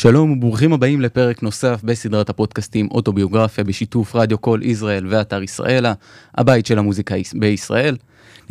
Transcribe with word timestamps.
שלום 0.00 0.32
וברוכים 0.32 0.72
הבאים 0.72 1.00
לפרק 1.00 1.42
נוסף 1.42 1.80
בסדרת 1.84 2.30
הפודקאסטים 2.30 2.88
אוטוביוגרפיה 2.90 3.64
בשיתוף 3.64 4.16
רדיו 4.16 4.38
קול 4.38 4.62
ישראל 4.62 5.06
ואתר 5.08 5.42
ישראלה, 5.42 5.92
הבית 6.34 6.66
של 6.66 6.78
המוזיקה 6.78 7.14
בישראל. 7.34 7.96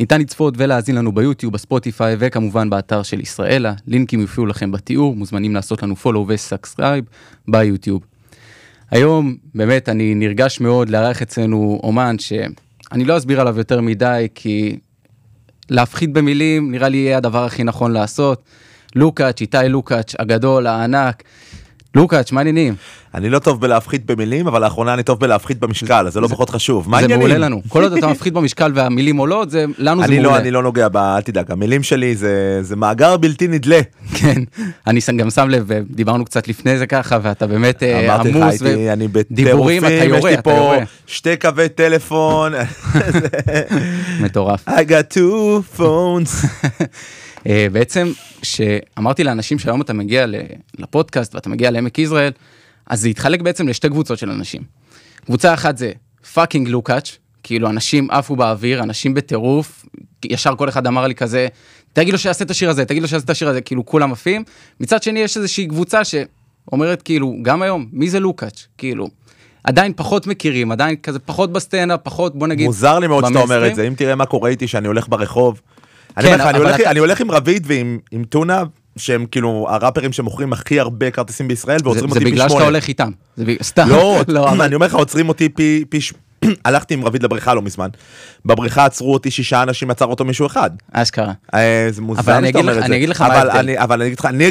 ניתן 0.00 0.20
לצפות 0.20 0.54
ולהאזין 0.56 0.96
לנו 0.96 1.12
ביוטיוב, 1.12 1.52
בספוטיפיי 1.52 2.16
וכמובן 2.18 2.70
באתר 2.70 3.02
של 3.02 3.20
ישראלה, 3.20 3.74
לינקים 3.86 4.20
יופיעו 4.20 4.46
לכם 4.46 4.72
בתיאור, 4.72 5.16
מוזמנים 5.16 5.54
לעשות 5.54 5.82
לנו 5.82 5.96
follow 5.96 6.26
ו 6.28 6.36
subscribe 6.36 7.04
ביוטיוב. 7.48 8.02
היום 8.90 9.36
באמת 9.54 9.88
אני 9.88 10.14
נרגש 10.14 10.60
מאוד 10.60 10.88
לארח 10.90 11.22
אצלנו 11.22 11.80
אומן 11.82 12.18
שאני 12.18 13.04
לא 13.04 13.16
אסביר 13.16 13.40
עליו 13.40 13.58
יותר 13.58 13.80
מדי 13.80 14.28
כי 14.34 14.78
להפחית 15.70 16.12
במילים 16.12 16.72
נראה 16.72 16.88
לי 16.88 16.96
יהיה 16.96 17.16
הדבר 17.16 17.44
הכי 17.44 17.64
נכון 17.64 17.92
לעשות. 17.92 18.42
לוקאץ', 18.96 19.40
איתי 19.40 19.58
לוקאץ', 19.68 20.14
הגדול, 20.18 20.66
הענק. 20.66 21.22
לוקאץ', 21.94 22.32
מה 22.32 22.40
העניינים? 22.40 22.74
אני 23.14 23.30
לא 23.30 23.38
טוב 23.38 23.60
בלהפחית 23.60 24.06
במילים, 24.06 24.46
אבל 24.46 24.62
לאחרונה 24.64 24.94
אני 24.94 25.02
טוב 25.02 25.20
בלהפחית 25.20 25.58
במשקל, 25.58 26.06
אז 26.06 26.12
זה 26.12 26.20
לא 26.20 26.28
פחות 26.28 26.50
חשוב. 26.50 26.90
מה 26.90 26.96
זה 26.96 27.02
העניינים? 27.02 27.28
מעולה 27.28 27.46
לנו. 27.46 27.62
כל 27.68 27.82
עוד 27.82 27.92
אתה 27.92 28.06
מפחית 28.06 28.32
במשקל 28.32 28.72
והמילים 28.74 29.16
עולות, 29.16 29.50
זה, 29.50 29.64
לנו 29.78 30.00
זה 30.00 30.06
אני 30.06 30.18
מעולה. 30.18 30.36
לא, 30.36 30.42
אני 30.42 30.50
לא 30.50 30.62
נוגע 30.62 30.88
ב... 30.88 30.96
אל 30.96 31.20
תדאג, 31.20 31.50
המילים 31.50 31.82
שלי 31.82 32.16
זה, 32.16 32.58
זה 32.62 32.76
מאגר 32.76 33.16
בלתי 33.16 33.48
נדלה. 33.48 33.80
כן, 34.14 34.42
אני 34.86 35.00
גם 35.16 35.30
שם 35.30 35.48
לב, 35.48 35.64
ודיברנו 35.66 36.24
קצת 36.24 36.48
לפני 36.48 36.78
זה 36.78 36.86
ככה, 36.86 37.18
ואתה 37.22 37.46
באמת 37.46 37.82
אה, 37.82 38.16
עמוס, 38.20 38.62
אני 38.92 39.08
בטירופים, 39.08 39.82
יש 40.14 40.24
לי 40.24 40.42
פה. 40.42 40.74
שתי 41.06 41.36
קווי 41.36 41.68
טלפון, 41.68 42.52
מטורף. 44.22 44.68
I 44.68 44.82
got 44.82 45.14
two 45.14 45.78
phones. 45.78 46.46
אה, 47.46 47.66
בעצם, 47.72 48.12
שאמרתי 48.42 49.24
לאנשים 49.24 49.58
שהיום 49.58 49.80
אתה 49.80 49.92
מגיע 49.92 50.26
לפודקאסט 50.78 51.34
ואתה 51.34 51.48
מגיע 51.48 51.70
לעמק 51.70 51.98
יזרעאל, 51.98 52.32
אז 52.86 53.00
זה 53.00 53.08
התחלק 53.08 53.40
בעצם 53.40 53.68
לשתי 53.68 53.88
קבוצות 53.88 54.18
של 54.18 54.30
אנשים. 54.30 54.62
קבוצה 55.24 55.54
אחת 55.54 55.78
זה 55.78 55.92
פאקינג 56.34 56.68
לוקאץ', 56.68 57.16
כאילו 57.42 57.70
אנשים 57.70 58.10
עפו 58.10 58.36
באוויר, 58.36 58.82
אנשים 58.82 59.14
בטירוף, 59.14 59.86
ישר 60.24 60.56
כל 60.56 60.68
אחד 60.68 60.86
אמר 60.86 61.06
לי 61.06 61.14
כזה, 61.14 61.48
תגיד 61.92 62.12
לו 62.12 62.18
שיעשה 62.18 62.44
את 62.44 62.50
השיר 62.50 62.70
הזה, 62.70 62.84
תגיד 62.84 63.02
לו 63.02 63.08
שיעשה 63.08 63.24
את 63.24 63.30
השיר 63.30 63.48
הזה, 63.48 63.60
כאילו 63.60 63.86
כולם 63.86 64.12
עפים. 64.12 64.44
מצד 64.80 65.02
שני 65.02 65.20
יש 65.20 65.36
איזושהי 65.36 65.66
קבוצה 65.66 66.00
שאומרת 66.04 67.02
כאילו, 67.02 67.36
גם 67.42 67.62
היום, 67.62 67.86
מי 67.92 68.10
זה 68.10 68.20
לוקץ'? 68.20 68.66
כאילו, 68.78 69.08
עדיין 69.64 69.92
פחות 69.96 70.26
מכירים, 70.26 70.72
עדיין 70.72 70.96
כזה 70.96 71.18
פחות 71.18 71.52
בסצנה, 71.52 71.98
פחות 71.98 72.36
בוא 72.36 72.46
נגיד, 72.46 72.66
מוזר 72.66 72.98
לי 72.98 73.06
מאוד 73.06 73.24
שאתה 73.28 73.38
אומר 73.38 73.68
את. 73.68 73.74
זה, 73.74 73.86
אם 73.86 73.94
תראה 73.94 74.14
מה 74.14 74.26
קורה 74.26 74.50
איתי 74.50 74.68
שאני 74.68 74.86
הולך 74.86 75.08
ברחוב. 75.08 75.60
אני 76.16 76.26
כן, 76.26 76.32
אומר 76.32 76.44
לך, 76.44 76.50
אני 76.50 76.58
אבל 76.58 76.66
הולך- 76.66 76.80
אני 76.86 77.00
עם 77.20 77.30
רביד 77.30 77.64
ועם 77.66 77.98
עם 78.10 78.24
טונה, 78.24 78.62
שהם 78.96 79.26
כאילו 79.30 79.66
הראפרים 79.70 80.12
שמוכרים 80.12 80.52
הכי 80.52 80.80
הרבה 80.80 81.10
כרטיסים 81.10 81.48
בישראל, 81.48 81.78
זה, 81.78 81.84
ועוצרים 81.84 82.08
זה 82.10 82.14
אותי 82.14 82.24
פי 82.24 82.30
בגלל 82.30 82.38
שאתה 82.42 82.48
שמונה. 82.50 82.64
הולך 82.64 82.88
איתם, 82.88 83.10
זה 83.36 83.44
סתם, 83.62 83.88
לא, 83.88 84.20
אבל- 84.50 84.62
אני 84.62 84.74
אומר 84.74 84.86
לך, 84.86 84.94
עוצרים 84.94 85.28
אותי 85.28 85.48
פי, 85.48 85.84
הלכתי 86.64 86.94
עם 86.94 87.04
רביד 87.04 87.22
לבריכה 87.22 87.54
לא 87.54 87.62
מזמן, 87.62 87.88
בבריכה 88.44 88.84
עצרו 88.84 89.12
אותי 89.12 89.30
שישה 89.30 89.62
אנשים, 89.62 89.90
עצר 89.90 90.04
אותו 90.04 90.24
מישהו 90.24 90.46
אחד. 90.46 90.70
אשכרה. 90.92 91.32
אה, 91.54 91.88
זה 91.90 92.02
מוזר 92.02 92.20
אבל 92.20 92.32
אני 92.32 92.48
שאתה 92.48 92.58
אומר 92.58 92.72
את 92.72 92.82
אני 92.82 92.88
זה. 92.88 92.96
אגיד 92.96 93.08
לך 93.08 93.20
מה 93.20 93.26
אבל 93.26 93.36
ההבדל. 93.36 93.58
אני- 93.58 93.78
אבל 93.78 94.02
אני 94.02 94.08
אגיד 94.08 94.18
לך, 94.18 94.26
אני 94.26 94.46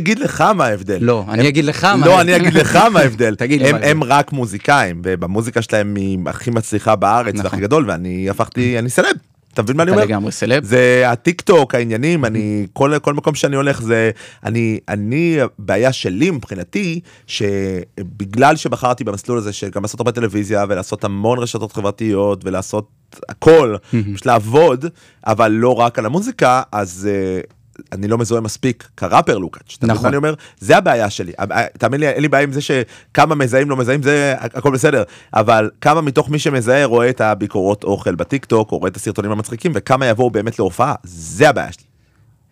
מה 0.56 0.66
ההבדל. 0.66 0.98
לא, 1.02 1.26
אני 1.30 1.48
אגיד 1.50 1.66
לך 1.66 1.84
מה 1.84 2.06
לא, 2.06 2.12
ההבדל. 2.18 2.34
אני 2.34 2.48
אגיד 2.48 2.54
לך 2.54 2.76
מה 2.76 3.00
ההבדל. 3.00 3.36
תגיד 3.44 3.62
לי 3.62 3.68
הם- 3.70 3.72
מה 3.76 3.86
ההבדל. 3.86 3.92
הם 3.92 4.04
רק 4.04 4.32
מוזיקאים, 4.34 5.02
ובמוזיקה 5.06 5.62
שלהם 5.62 5.96
היא 5.96 6.20
הכי 6.26 6.52
מצליחה 6.52 6.96
בארץ, 6.96 7.34
נכון. 7.36 7.46
והכי 7.46 7.62
גדול, 7.62 7.86
ואני 7.90 8.30
הפכתי, 8.30 8.80
אני 8.80 8.90
סלב. 8.90 9.16
אתה 9.54 9.64
מבין 9.64 9.78
מה 9.78 9.84
אני 9.84 9.92
אתה 9.92 9.96
אומר? 9.96 10.08
לגמרי 10.08 10.32
סלב. 10.32 10.64
זה 10.64 11.04
הטיק 11.06 11.42
טוק 11.42 11.76
העניינים 11.76 12.26
אני 12.26 12.68
כל 12.74 12.94
כל 13.02 13.14
מקום 13.14 13.36
שאני 13.36 13.56
הולך 13.56 13.82
זה 13.82 14.12
אני 14.44 14.80
אני 14.88 15.38
הבעיה 15.42 15.94
שלי 15.94 16.32
מבחינתי 16.32 17.00
שבגלל 17.28 18.56
שבחרתי 18.56 19.04
במסלול 19.04 19.38
הזה 19.38 19.54
שגם 19.54 19.82
לעשות 19.82 20.00
הרבה 20.00 20.12
טלוויזיה 20.12 20.66
ולעשות 20.70 21.04
המון 21.04 21.40
רשתות 21.40 21.72
חברתיות 21.72 22.46
ולעשות 22.46 22.90
הכל 23.30 23.76
פשוט 24.14 24.26
לעבוד 24.26 24.86
אבל 25.28 25.52
לא 25.52 25.80
רק 25.80 26.00
על 26.00 26.06
המוזיקה 26.06 26.62
אז. 26.72 27.10
אה, 27.12 27.42
אני 27.92 28.08
לא 28.08 28.18
מזוהה 28.18 28.42
מספיק 28.42 28.90
כראפר 28.98 29.38
לוקאץ', 29.38 29.76
אתה 29.78 29.88
נכון. 29.88 30.04
מה 30.04 30.10
אני 30.10 30.18
אומר? 30.18 30.34
זה 30.60 30.78
הבעיה 30.78 31.10
שלי, 31.10 31.32
הבע- 31.38 31.68
תאמין 31.78 32.00
לי, 32.00 32.08
אין 32.10 32.22
לי 32.22 32.28
בעיה 32.28 32.44
עם 32.44 32.52
זה 32.52 32.62
שכמה 32.62 33.36
מזהים 33.36 33.70
לא 33.70 33.78
מזהים, 33.78 34.04
זה 34.04 34.36
הכל 34.40 34.72
בסדר, 34.72 35.04
אבל 35.34 35.70
כמה 35.82 36.02
מתוך 36.02 36.30
מי 36.30 36.40
שמזהה 36.40 36.86
רואה 36.86 37.10
את 37.10 37.22
הביקורות 37.22 37.84
אוכל 37.84 38.16
בטיק 38.16 38.46
טוק, 38.46 38.72
או 38.72 38.78
רואה 38.78 38.90
את 38.90 38.96
הסרטונים 38.96 39.32
המצחיקים, 39.32 39.72
וכמה 39.76 40.06
יבואו 40.06 40.30
באמת 40.32 40.60
להופעה, 40.60 40.96
זה 41.04 41.50
הבעיה 41.50 41.72
שלי. 41.72 41.84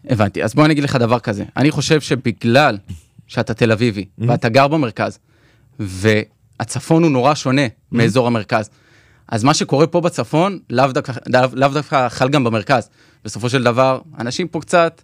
הבנתי, 0.09 0.43
אז 0.43 0.53
בוא 0.53 0.65
אני 0.65 0.73
אגיד 0.73 0.83
לך 0.83 0.95
דבר 0.95 1.19
כזה, 1.19 1.43
אני 1.57 1.71
חושב 1.71 2.01
שבגלל 2.01 2.77
שאתה 3.27 3.53
תל 3.53 3.71
אביבי, 3.71 4.05
ואתה 4.17 4.49
גר 4.49 4.67
במרכז, 4.67 5.19
והצפון 5.79 7.03
הוא 7.03 7.11
נורא 7.11 7.35
שונה 7.35 7.61
מאזור 7.91 8.27
המרכז, 8.27 8.69
אז 9.29 9.43
מה 9.43 9.53
שקורה 9.53 9.87
פה 9.87 10.01
בצפון, 10.01 10.59
לאו 10.69 10.87
דווקא, 10.87 11.13
לאו 11.27 11.41
לאו 11.53 11.69
דווקא 11.69 12.09
חל 12.09 12.29
גם 12.29 12.43
במרכז. 12.43 12.89
בסופו 13.25 13.49
של 13.49 13.63
דבר, 13.63 13.99
אנשים 14.19 14.47
פה 14.47 14.59
קצת, 14.59 15.01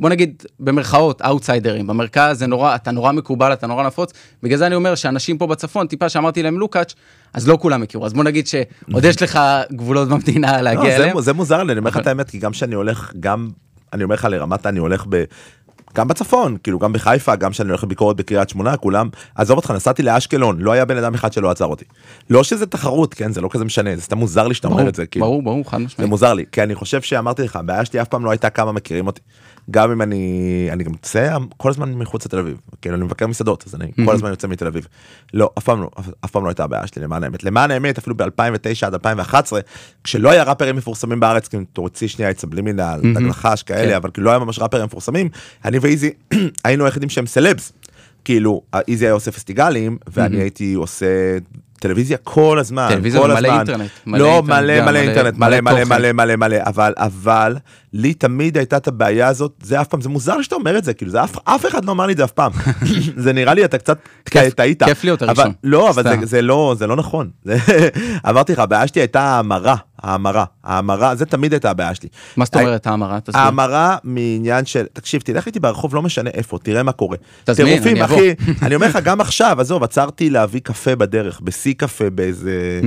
בוא 0.00 0.08
נגיד 0.08 0.42
במרכאות, 0.60 1.22
אאוטסיידרים. 1.22 1.86
במרכז 1.86 2.38
זה 2.38 2.46
נורא, 2.46 2.74
אתה 2.74 2.90
נורא 2.90 3.12
מקובל, 3.12 3.52
אתה 3.52 3.66
נורא 3.66 3.86
נפוץ. 3.86 4.12
בגלל 4.42 4.58
זה 4.58 4.66
אני 4.66 4.74
אומר 4.74 4.94
שאנשים 4.94 5.38
פה 5.38 5.46
בצפון, 5.46 5.86
טיפה 5.86 6.08
שאמרתי 6.08 6.42
להם 6.42 6.58
לוקאץ', 6.58 6.94
אז 7.34 7.48
לא 7.48 7.58
כולם 7.60 7.82
הכירו. 7.82 8.06
אז 8.06 8.12
בוא 8.12 8.24
נגיד 8.24 8.46
שעוד 8.46 9.04
יש 9.04 9.22
לך 9.22 9.40
גבולות 9.72 10.08
במדינה 10.08 10.56
לא, 10.56 10.60
להגיע 10.60 10.90
זה, 10.90 10.96
אליהם. 10.96 11.20
זה 11.20 11.32
מוזר 11.32 11.62
לי, 11.62 11.72
אני 11.72 11.78
אומר 11.78 11.90
לך 11.90 11.96
את 11.96 12.06
האמת, 12.06 12.30
כי 12.30 12.38
גם 12.38 12.52
כשאני 12.52 12.74
הולך, 12.74 13.12
גם, 13.20 13.48
אני 13.92 14.04
אומר 14.04 14.14
לך 14.14 14.24
לרמת, 14.24 14.66
אני 14.66 14.78
הולך 14.78 15.06
ב... 15.08 15.24
גם 15.94 16.08
בצפון, 16.08 16.56
כאילו 16.62 16.78
גם 16.78 16.92
בחיפה, 16.92 17.36
גם 17.36 17.50
כשאני 17.50 17.68
הולך 17.68 17.84
לביקורת 17.84 18.16
בקריית 18.16 18.48
שמונה, 18.48 18.76
כולם, 18.76 19.08
עזוב 19.34 19.56
אותך, 19.56 19.70
נסעתי 19.70 20.02
לאשקלון, 20.02 20.60
לא 20.60 20.72
היה 20.72 20.84
בן 20.84 20.96
אדם 20.96 21.14
אחד 21.14 21.32
שלא 21.32 21.50
עצר 21.50 21.64
אותי. 21.64 21.84
לא 22.30 22.44
שזה 22.44 22.66
תחרות, 22.66 23.14
כן, 23.14 23.32
זה 23.32 23.40
לא 23.40 23.48
כזה 23.52 23.64
משנה, 23.64 23.96
זה 23.96 24.02
סתם 24.02 24.18
מוזר 24.18 24.48
לי 24.48 24.54
שאתה 24.54 24.68
אומר 24.68 24.88
את 24.88 24.94
זה, 24.94 25.06
כאילו. 25.06 25.26
ברור, 25.26 25.42
ברור, 25.42 25.70
חד 25.70 25.78
זה 25.78 25.84
משמעית. 25.84 26.10
מוזר 26.10 26.34
לי, 26.34 26.44
כי 26.52 26.62
אני 26.62 26.74
חושב 26.74 27.02
שאמרתי 27.02 27.42
לך, 27.42 27.56
הבעיה 27.56 27.84
שלי 27.84 28.02
אף 28.02 28.08
פעם 28.08 28.24
לא 28.24 28.30
הייתה 28.30 28.50
כמה 28.50 28.72
מכירים 28.72 29.06
אותי. 29.06 29.20
גם 29.70 29.90
אם 29.90 30.02
אני, 30.02 30.68
אני 30.72 30.84
גם 30.84 30.92
יוצא 30.92 31.36
כל 31.56 31.70
הזמן 31.70 31.94
מחוץ 31.94 32.26
לתל 32.26 32.38
אביב, 32.38 32.60
כאילו 32.82 32.96
אני 32.96 33.04
מבקר 33.04 33.26
מסעדות, 33.26 33.64
אז 33.66 33.74
אני 33.74 33.90
כל 34.04 34.14
הזמן 34.14 34.30
יוצא 34.30 34.48
מתל 34.48 34.66
אביב. 34.66 34.86
לא, 35.34 35.50
אף 35.58 35.64
פעם 35.64 35.82
לא, 35.82 35.90
אף, 36.24 36.30
פעם 36.30 36.44
לא 36.44 36.48
הייתה 36.48 36.64
הבעיה 36.64 36.86
שלי 36.86 37.02
למען 37.02 37.24
האמת. 37.24 37.44
למען 37.44 37.70
האמת, 37.70 37.98
אפילו 37.98 38.16
ב-2009 38.16 38.86
עד 38.86 38.94
2011, 38.94 39.60
כשלא 40.04 40.30
היה 40.30 40.42
ראפרים 40.42 40.76
מפורסמים 40.76 41.20
בארץ, 41.20 41.48
כאילו 41.48 41.64
תוציא 41.72 42.08
שנייה 42.08 42.30
את 42.30 42.38
סבלימינל, 42.38 43.00
דג 43.14 43.20
נחש 43.20 43.62
כאלה, 43.62 43.90
כן. 43.90 43.96
אבל 43.96 44.10
כאילו 44.10 44.24
לא 44.24 44.30
היה 44.30 44.38
ממש 44.38 44.58
ראפרים 44.58 44.84
מפורסמים, 44.84 45.28
אני 45.64 45.78
ואיזי 45.78 46.10
היינו 46.64 46.84
היחידים 46.84 47.08
שהם 47.08 47.26
סלבס. 47.26 47.72
כאילו, 48.24 48.62
איזי 48.88 49.04
היה 49.06 49.12
עושה 49.12 49.32
פסטיגלים, 49.32 49.98
ואני 50.12 50.36
הייתי 50.36 50.74
עושה 50.74 51.38
טלוויזיה 51.80 52.16
כל 52.24 52.58
הזמן, 52.58 52.88
טלוויזיה 52.88 53.20
כל 53.20 53.30
הזמן. 53.30 53.50
אינטרנט, 53.50 53.90
מלא 54.06 54.18
לא, 54.18 54.36
אינטרנט 54.36 54.48
מלא 54.50 54.80
מלא 54.80 54.84
מלא- 54.90 54.96
אינטרנט, 54.98 55.38
מלא 55.38 55.60
מלא 55.60 55.84
מלא. 55.84 55.98
מלא 55.98 56.12
מלא 56.12 56.36
מלא, 56.36 56.56
אבל, 56.66 56.92
אבל, 56.96 57.56
לי 57.92 58.14
תמיד 58.14 58.56
הייתה 58.56 58.76
את 58.76 58.88
הבעיה 58.88 59.28
הזאת, 59.28 59.52
זה 59.62 59.80
אף 59.80 59.86
פעם, 59.88 60.00
זה 60.00 60.08
מוזר 60.08 60.42
שאתה 60.42 60.54
אומר 60.54 60.78
את 60.78 60.84
זה, 60.84 60.94
כאילו, 60.94 61.10
זה 61.10 61.24
אף, 61.24 61.36
אף 61.44 61.66
אחד 61.66 61.84
לא 61.84 61.92
אמר 61.92 62.06
לי 62.06 62.12
את 62.12 62.16
זה 62.16 62.24
אף 62.24 62.30
פעם. 62.32 62.52
זה 63.24 63.32
נראה 63.32 63.54
לי, 63.54 63.64
אתה 63.64 63.78
קצת 63.78 63.98
טעית. 64.54 64.82
כיף 64.82 65.04
להיות 65.04 65.22
הראשון. 65.22 65.52
לא, 65.64 65.90
אבל. 65.90 66.02
זה, 66.02 66.16
זה 66.22 66.42
לא, 66.42 66.74
זה 66.78 66.86
לא 66.86 66.96
נכון. 66.96 67.30
אמרתי 68.28 68.52
לך, 68.52 68.58
הבעיה 68.58 68.86
שלי 68.86 69.00
הייתה 69.00 69.20
ההמרה, 69.20 69.76
ההמרה, 70.02 70.44
ההמרה, 70.64 71.14
זה 71.14 71.26
תמיד 71.26 71.52
הייתה 71.52 71.70
הבעיה 71.70 71.94
שלי. 71.94 72.08
מה 72.36 72.44
זאת 72.44 72.56
אומרת 72.56 72.86
ההמרה? 72.86 73.18
ההמרה 73.34 73.96
מעניין 74.04 74.66
של, 74.66 74.84
תקשיב, 74.92 75.20
תלך 75.20 75.46
איתי 75.46 75.60
ברחוב, 75.60 75.94
לא 75.94 76.02
משנה 76.02 76.30
איפה, 76.30 76.58
תראה 76.62 76.82
מה 76.82 76.92
קורה. 76.92 77.16
תזמין, 77.44 77.72
טירופים, 77.72 77.96
אני 77.96 78.04
אבוא. 78.04 78.16
אחי, 78.16 78.34
אני 78.66 78.74
אומר 78.74 78.88
לך, 78.88 78.98
גם 79.04 79.20
עכשיו, 79.20 79.60
עזוב, 79.60 79.82
עצרתי 79.82 80.30
להביא 80.30 80.60
קפה 80.60 80.96
בדרך, 80.96 81.40
בשיא 81.40 81.74
קפה 81.76 82.10
באיזה 82.10 82.80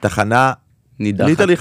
תחנה. 0.00 0.52
נידחת. 1.00 1.28
literally 1.28 1.54
50-60 1.54 1.60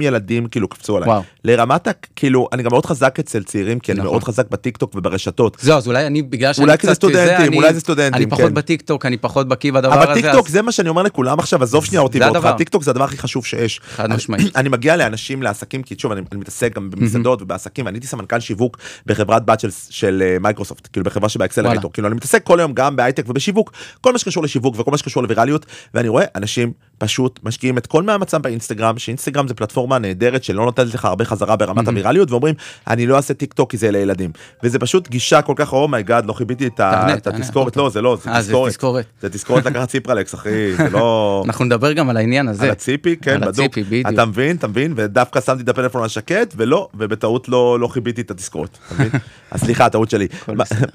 ילדים 0.00 0.46
כאילו 0.46 0.68
קפצו 0.68 0.96
עליי. 0.96 1.08
וואו. 1.08 1.22
לרמת. 1.44 1.88
כאילו, 2.16 2.48
אני 2.52 2.62
גם 2.62 2.70
מאוד 2.70 2.86
חזק 2.86 3.16
אצל 3.20 3.42
צעירים, 3.42 3.78
כי 3.80 3.92
אני 3.92 3.98
נכון. 4.00 4.10
מאוד 4.10 4.24
חזק 4.24 4.50
בטיק 4.50 4.76
טוק 4.76 4.92
וברשתות. 4.94 5.56
זהו, 5.60 5.76
אז 5.76 5.86
אולי 5.86 6.06
אני, 6.06 6.22
בגלל 6.22 6.52
שאני 6.52 6.64
אולי 6.66 6.76
קצת... 6.78 6.88
זה 6.88 6.94
סטודנטים, 6.94 7.46
אני- 7.46 7.56
אולי 7.56 7.74
זה 7.74 7.80
סטודנטים, 7.80 8.14
אני 8.14 8.26
פחות 8.30 8.44
כן. 8.48 8.54
בטיקטוק, 8.54 9.06
אני 9.06 9.16
פחות 9.16 9.48
בקיא 9.48 9.72
בדבר 9.72 9.92
הזה. 9.94 10.04
אבל 10.04 10.14
טיק 10.14 10.26
טוק 10.32 10.46
אז- 10.46 10.52
זה 10.52 10.62
מה 10.62 10.72
שאני 10.72 10.88
אומר 10.88 11.02
לכולם 11.02 11.38
עכשיו, 11.38 11.62
עזוב 11.62 11.84
שנייה 11.84 12.00
אותי 12.02 12.20
ואותך, 12.20 12.36
הדבר. 12.36 12.52
טיק 12.52 12.68
טוק 12.68 12.82
זה 12.82 12.90
הדבר 12.90 13.04
הכי 13.04 13.18
חשוב 13.18 13.44
שיש. 13.46 13.80
חד 13.96 14.04
אני- 14.04 14.14
משמעית. 14.14 14.56
אני 14.56 14.68
מגיע 14.68 14.96
לאנשים, 14.96 15.42
לעסקים, 15.42 15.82
כי 15.82 15.94
שוב, 15.98 16.12
אני 16.12 16.20
אני 16.32 16.40
מתעסק 16.40 16.76
גם 16.76 16.90
במסעדות 16.90 17.42
ובעסקים, 17.42 17.86
ואני 17.86 17.96
הייתי 17.96 18.06
סמנכ"ל 18.06 18.40
שיווק 18.40 18.76
בחברת 19.06 19.44
בת 19.46 19.60
של- 19.60 19.68
של 19.90 20.22
אה, 20.26 20.36
מייקרוסופט, 20.40 20.88
כאילו 20.92 21.04
בחברה 21.04 21.28
שב 21.28 21.38
accelerator, 21.38 21.76
וואלה. 21.84 21.92
כאילו 21.92 22.08
אני 22.08 22.16
מתעסק 22.16 22.42
כל 22.44 22.60
היום 22.60 22.72
גם 22.72 22.96
בהייטק 22.96 23.24
ובשיווק, 23.28 23.72
כל 24.00 24.12
מה 24.12 24.18
שקשור 24.18 24.42
לשיווק 24.42 24.74
וכל 24.80 24.90
מה 24.90 24.98
שקשור 24.98 25.22
לווירליות, 25.22 25.66
ואני 25.94 26.08
רואה 26.08 26.24
אנשים 26.36 26.72
פשוט 26.98 27.40
משקיעים 27.42 27.78
את 27.78 27.86
כל 27.86 28.02
מאמצם 28.02 28.42
באינסטגרם, 28.42 28.98
שאינסטגרם 28.98 29.48
זה 29.48 29.54
פלטפורמה 29.54 29.98
נהדרת 29.98 30.44
שלא 30.44 30.64
נותנת 30.64 30.94
לך 30.94 31.04
הרבה 31.04 31.24
חזרה 31.24 31.56
ברמת 31.56 31.88
הווירליות, 31.88 32.30
ואומרים, 32.30 32.54
אני 32.86 33.06
לא 33.06 33.16
אעשה 33.16 33.34
טיק 33.34 33.52
טוק 33.52 33.70
כי 33.70 33.76
זה 33.76 33.90
לילדים. 33.90 34.30
וזה 34.62 34.78
פשוט 34.78 35.08
גישה 35.08 35.42
כל 35.42 35.52
כך, 35.56 35.72
oh 35.72 35.86
my 35.86 35.99
god, 35.99 36.26
לא 36.26 36.32
כיביתי 36.32 36.66
את 36.66 36.80
התזכורת, 37.26 37.66
אוקיי. 37.66 37.82
לא, 37.82 37.90
זה 37.90 38.02
לא, 38.02 38.18
זה 38.24 38.30
אה, 38.30 38.40
תזכורת. 38.68 39.04
זה 39.20 39.28
תזכורת 39.28 39.66
לקחת 39.66 39.88
ציפרלקס, 39.88 40.34
אחי, 40.34 40.76
זה 40.76 40.90
לא... 40.90 41.42
אנחנו 41.46 41.64
נדבר 41.64 41.92
גם 41.92 42.10
על 42.10 42.16
העניין 42.16 42.48
הזה. 42.48 42.64
על 42.64 42.70
הציפי, 42.70 43.16
כן, 43.16 43.42
על 43.42 43.52
בדוק. 43.52 43.78
הציפי. 43.78 44.02
אתה 44.08 44.24
מבין, 44.24 44.56
אתה 44.56 44.68
מבין, 44.68 44.92
ודווקא 44.96 45.40
שמתי 45.40 45.62
את 45.62 45.68
הפלאפון 45.68 46.02
על 46.02 46.08
שקט, 46.08 46.54
ולא, 46.56 46.88
ובטעות 46.94 47.48
לא 47.48 47.80
לא 47.80 47.88
כיביתי 47.88 48.20
את 48.20 48.30
התזכורת? 48.30 48.78
אז 49.50 49.60
סליחה, 49.60 49.88
טעות 49.88 50.10
שלי. 50.10 50.28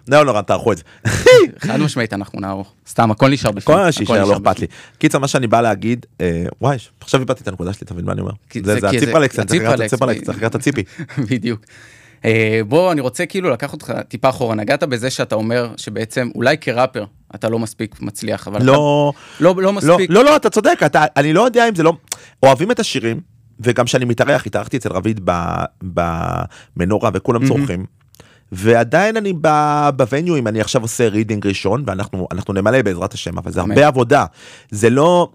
לא 0.08 0.24
נורא, 0.26 0.42
תערכו 0.42 0.72
את 0.72 0.78
זה. 0.78 0.84
חד 1.60 1.78
משמעית 1.78 2.14
אנחנו 2.14 2.40
נערוך. 2.40 2.74
סתם, 2.88 3.12
הכל 3.12 3.30
נשאר 3.30 3.52
בפנים. 3.52 3.78
הכל 3.78 3.84
לא 3.84 3.90
נשאר 3.90 4.34
אכפת 4.34 4.60
לי. 4.60 4.68
קיצר, 4.98 5.20
מה 5.20 5.28
שאני 5.28 5.48
בא 5.48 5.62
להגיד, 5.62 5.89
אה, 6.22 6.46
וואי, 6.62 6.78
עכשיו 7.00 7.20
איבדתי 7.20 7.44
את 7.44 7.48
הנקודה 7.48 7.74
שלי, 7.74 7.86
אתה 7.86 7.94
מבין 7.94 8.06
מה 8.06 8.12
אני 8.12 8.22
אומר? 8.22 8.32
זה 8.64 8.90
הציפרלקס, 8.90 9.40
צריך 10.26 10.38
לקחת 10.38 10.46
את 10.46 10.56
הציפי. 10.56 10.84
בדיוק. 11.30 11.62
אה, 12.26 12.62
בוא, 12.68 12.92
אני 12.92 13.02
רוצה 13.02 13.26
כאילו 13.26 13.50
לקחת 13.50 13.74
אותך 13.74 13.94
טיפה 14.08 14.30
אחורה. 14.30 14.56
נגעת 14.56 14.84
בזה 14.84 15.10
שאתה 15.10 15.36
אומר 15.36 15.70
שבעצם 15.78 16.30
אולי 16.36 16.58
כראפר 16.58 17.06
אתה 17.36 17.50
לא 17.50 17.60
מספיק 17.60 18.02
מצליח, 18.02 18.48
אבל 18.48 18.64
לא, 18.64 19.14
אתה 19.36 19.44
לא, 19.44 19.56
לא 19.56 19.64
לא, 19.64 19.74
מספיק. 19.74 20.10
לא, 20.10 20.24
לא, 20.24 20.36
אתה 20.36 20.50
צודק, 20.50 20.80
אתה, 20.86 21.06
אני 21.18 21.34
לא 21.34 21.42
יודע 21.42 21.70
אם 21.70 21.76
זה 21.76 21.84
לא, 21.84 21.94
אוהבים 22.44 22.72
את 22.72 22.80
השירים, 22.80 23.20
וגם 23.60 23.86
כשאני 23.86 24.06
מתארח, 24.06 24.46
התארחתי 24.46 24.78
אצל 24.78 24.90
רביד 24.90 25.30
במנורה 25.84 27.10
וכולם 27.14 27.48
צורחים. 27.48 27.86
ועדיין 28.52 29.18
אני 29.18 29.34
ב 29.96 30.03
venue 30.03 30.38
אם 30.38 30.48
אני 30.48 30.62
עכשיו 30.62 30.82
עושה 30.82 31.08
רידינג 31.08 31.48
ראשון 31.48 31.84
ואנחנו 31.88 32.28
אנחנו 32.32 32.54
נמלא 32.54 32.82
בעזרת 32.82 33.14
השם 33.14 33.38
אבל 33.38 33.52
זה. 33.52 33.62
הרבה 33.62 33.88
עבודה 33.88 34.26
זה 34.72 34.90
לא 34.90 35.30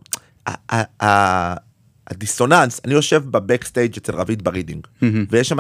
הדיסוננס 2.11 2.81
אני 2.85 2.95
יושב 2.95 3.23
ב 3.31 3.37
backstage 3.37 3.97
אצל 3.97 4.13
רביד 4.15 4.45
ברידינג 4.45 4.87
ויש 5.31 5.49
שם 5.49 5.59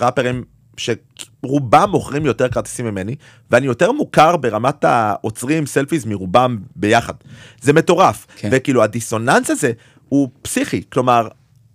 ראפרים 0.00 0.44
שרובם 0.76 1.88
מוכרים 1.90 2.26
יותר 2.26 2.48
כרטיסים 2.48 2.86
ממני 2.86 3.14
ואני 3.50 3.66
יותר 3.66 3.92
מוכר 3.92 4.36
ברמת 4.36 4.84
העוצרים 4.84 5.66
selfies 5.66 6.04
מרובם 6.04 6.58
ביחד 6.76 7.14
זה 7.60 7.72
מטורף 7.72 8.26
כן. 8.36 8.48
וכאילו 8.52 8.82
הדיסוננס 8.82 9.50
הזה 9.50 9.72
הוא 10.08 10.28
פסיכי 10.42 10.82
כלומר 10.92 11.28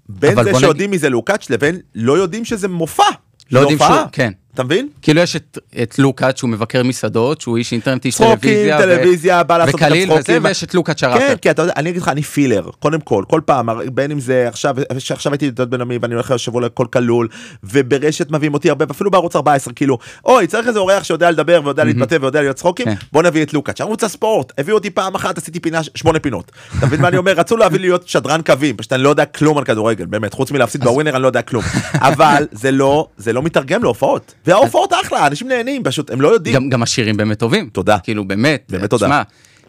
בין 0.10 0.30
זה 0.44 0.60
שיודעים 0.60 0.92
מי 0.92 0.98
זה 0.98 1.10
לוקאץ' 1.10 1.50
לבין 1.50 1.80
לא 1.96 2.14
יודעים 2.18 2.46
שזה 2.46 2.68
מופע. 2.68 3.04
לא 3.52 3.60
יודעים. 3.60 3.78
שהוא- 3.78 4.10
כן. 4.12 4.32
אתה 4.56 4.64
מבין? 4.64 4.88
כאילו 5.02 5.22
יש 5.22 5.36
את, 5.36 5.58
את 5.82 6.00
לוקאץ' 6.00 6.38
שהוא 6.38 6.50
מבקר 6.50 6.84
מסעדות, 6.84 7.42
שהוא 7.42 7.58
איש 7.58 7.72
אינטרנט, 7.72 8.06
איש 8.06 8.16
צחוקים, 8.16 8.38
טלוויזיה, 8.38 8.78
ו- 8.78 8.82
טלוויזיה, 8.82 9.44
בא 9.44 9.58
לעשות 9.58 9.76
את 9.76 9.82
וקליל 9.82 10.12
וזה, 10.12 10.20
הצחוקים. 10.20 10.46
ויש 10.46 10.64
את 10.64 10.74
לוקאץ' 10.74 11.00
כן, 11.00 11.08
הראפר. 11.08 11.36
כי 11.42 11.50
אתה 11.50 11.62
יודע, 11.62 11.74
אני 11.76 11.90
אגיד 11.90 12.02
לך, 12.02 12.08
אני 12.08 12.22
פילר, 12.22 12.70
קודם 12.80 13.00
כל, 13.00 13.24
כל 13.28 13.42
פעם, 13.46 13.70
בין 13.94 14.12
אם 14.12 14.20
זה 14.20 14.48
עכשיו, 14.48 14.76
שעכשיו 14.98 15.32
הייתי 15.32 15.48
לדעת 15.48 15.70
בן 15.70 15.82
עמי 15.82 15.98
ואני 16.02 16.14
הולך 16.14 16.32
לשבוע 16.32 16.62
לכל 16.62 16.86
כלול, 16.94 17.28
וברשת 17.64 18.32
מביאים 18.32 18.54
אותי 18.54 18.70
הרבה, 18.70 18.86
ואפילו 18.88 19.12
בערוץ 19.12 19.36
14, 19.36 19.74
כאילו, 19.74 19.98
אוי, 20.26 20.48
צריך 20.48 20.68
איזה 20.68 20.80
אורח 20.80 21.04
שיודע 21.04 21.32
לדבר 21.32 21.62
ויודע 21.64 21.84
להתבטא 21.84 22.18
ויודע 22.22 22.42
להיות 22.42 22.56
צחוקים, 22.56 22.86
כן. 22.86 22.96
בוא 23.12 23.24
נביא 23.24 23.44
את 23.44 23.54
לוקאץ'. 23.54 23.82
ערוץ 23.82 24.04
הספורט, 24.04 24.54
הביאו 24.58 24.78
אותי 24.78 24.90
פעם 24.90 25.16
אחת, 25.16 25.38
עשיתי 25.38 25.60
פינה, 25.60 25.82
שמונה 25.96 26.20
פינות. 26.20 26.52
אתה 26.78 26.86
מבין 26.86 27.02
מה 27.02 27.08
אני 27.08 27.18
אומר? 27.18 27.32
רצו 27.32 27.58
להביא 27.58 27.80
לי 27.80 27.88
להיות 27.88 28.08
שדרן 28.08 28.42
קווים, 28.42 28.78
פשוט 28.78 28.94
אני 28.94 29.04
לא 29.04 29.10
יודע 29.10 29.26
כלום 29.26 29.58
על 29.58 29.64
כדורגל, 29.64 30.06
באמת, 30.06 30.34
חוץ 30.34 30.52
מלהפסיד 30.52 30.84
בווינר 30.84 31.16
אני 31.16 31.22
לא 31.22 31.28
יודע 31.28 31.42
כלום. 31.42 31.64
אבל 31.94 32.48
זה 32.52 32.72
לא, 32.72 33.08
זה 33.18 33.34
לא 33.34 33.42
מתרגם 33.42 33.84
להופעות. 33.84 34.34
וההופעות 34.46 34.94
אחלה, 35.06 35.28
אנשים 35.28 35.48
נהנים, 35.48 35.84
פשוט 35.84 36.12
הם 36.12 36.22
לא 36.22 36.28
יודעים. 36.28 36.56
גם, 36.56 36.70
גם 36.70 36.84
השירים 36.84 37.18
באמת 37.18 37.40
טובים. 37.40 37.70
תודה. 37.70 38.00
כאילו 38.00 38.26
באמת. 38.26 38.66
באמת 38.70 38.90
תודה. 38.90 39.06
תשמע, 39.06 39.22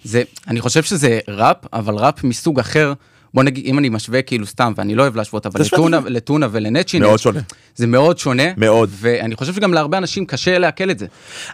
זה, 0.04 0.22
אני 0.48 0.60
חושב 0.60 0.82
שזה 0.82 1.18
ראפ, 1.28 1.56
אבל 1.72 1.94
ראפ 1.94 2.24
מסוג 2.24 2.60
אחר. 2.60 2.92
בוא 3.34 3.42
נגיד, 3.42 3.64
אם 3.66 3.78
אני 3.78 3.88
משווה 3.88 4.22
כאילו 4.22 4.46
סתם, 4.46 4.72
ואני 4.76 4.94
לא 4.94 5.02
אוהב 5.02 5.16
להשוות, 5.16 5.46
אבל 5.46 5.60
לטונה. 5.60 6.00
לטונה 6.06 6.48
ולנצ'ינל, 6.52 7.06
מאוד 7.06 7.18
שונה. 7.18 7.40
זה 7.76 7.86
מאוד 7.86 8.18
שונה. 8.18 8.42
מאוד. 8.56 8.90
ואני 8.92 9.36
חושב 9.36 9.54
שגם 9.54 9.74
להרבה 9.74 9.98
אנשים 9.98 10.26
קשה 10.26 10.58
לעכל 10.58 10.90
את 10.90 10.98
זה. 10.98 11.06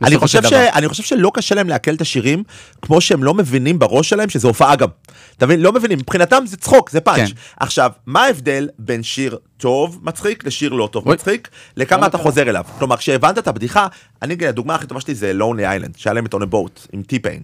אני 0.02 0.16
חושב, 0.16 0.42
ש... 0.42 0.52
אני 0.52 0.88
חושב 0.88 1.02
שלא 1.02 1.30
קשה 1.34 1.54
להם 1.54 1.68
לעכל 1.68 1.94
את 1.94 2.00
השירים 2.00 2.42
כמו 2.82 3.00
שהם 3.00 3.24
לא 3.24 3.34
מבינים 3.34 3.78
בראש 3.78 4.08
שלהם 4.08 4.28
שזה 4.28 4.48
הופעה 4.48 4.76
גם. 4.76 4.88
אתה 5.36 5.46
מבין? 5.46 5.60
לא 5.60 5.72
מבינים, 5.72 5.98
מבחינתם 5.98 6.42
זה 6.46 6.56
צחוק, 6.56 6.90
זה 6.90 7.00
פאנץ'. 7.00 7.28
כן. 7.28 7.34
עכשיו, 7.60 7.90
מה 8.06 8.24
ההבדל 8.24 8.68
בין 8.78 9.02
שיר 9.02 9.36
טוב 9.56 9.98
מצחיק 10.02 10.46
לשיר 10.46 10.72
לא 10.72 10.88
טוב. 10.92 11.08
מצחיק? 11.08 11.48
לכמה 11.76 12.06
אתה 12.06 12.16
קרה? 12.16 12.22
חוזר 12.22 12.48
אליו. 12.48 12.64
כלומר, 12.78 12.96
כשהבנת 12.96 13.38
את 13.38 13.48
הבדיחה, 13.48 13.86
אני 14.22 14.36
הדוגמה 14.48 14.74
הכי 14.74 14.86
טובה 14.86 15.00
שלי 15.00 15.14
זה 15.14 15.32
לונלי 15.32 15.66
איילנד, 15.66 15.94
שהיה 15.96 16.14
להם 16.14 16.26
את 16.26 16.34
a 16.34 16.36
Boat 16.36 16.86
עם 16.92 17.02
טי-פיין. 17.02 17.42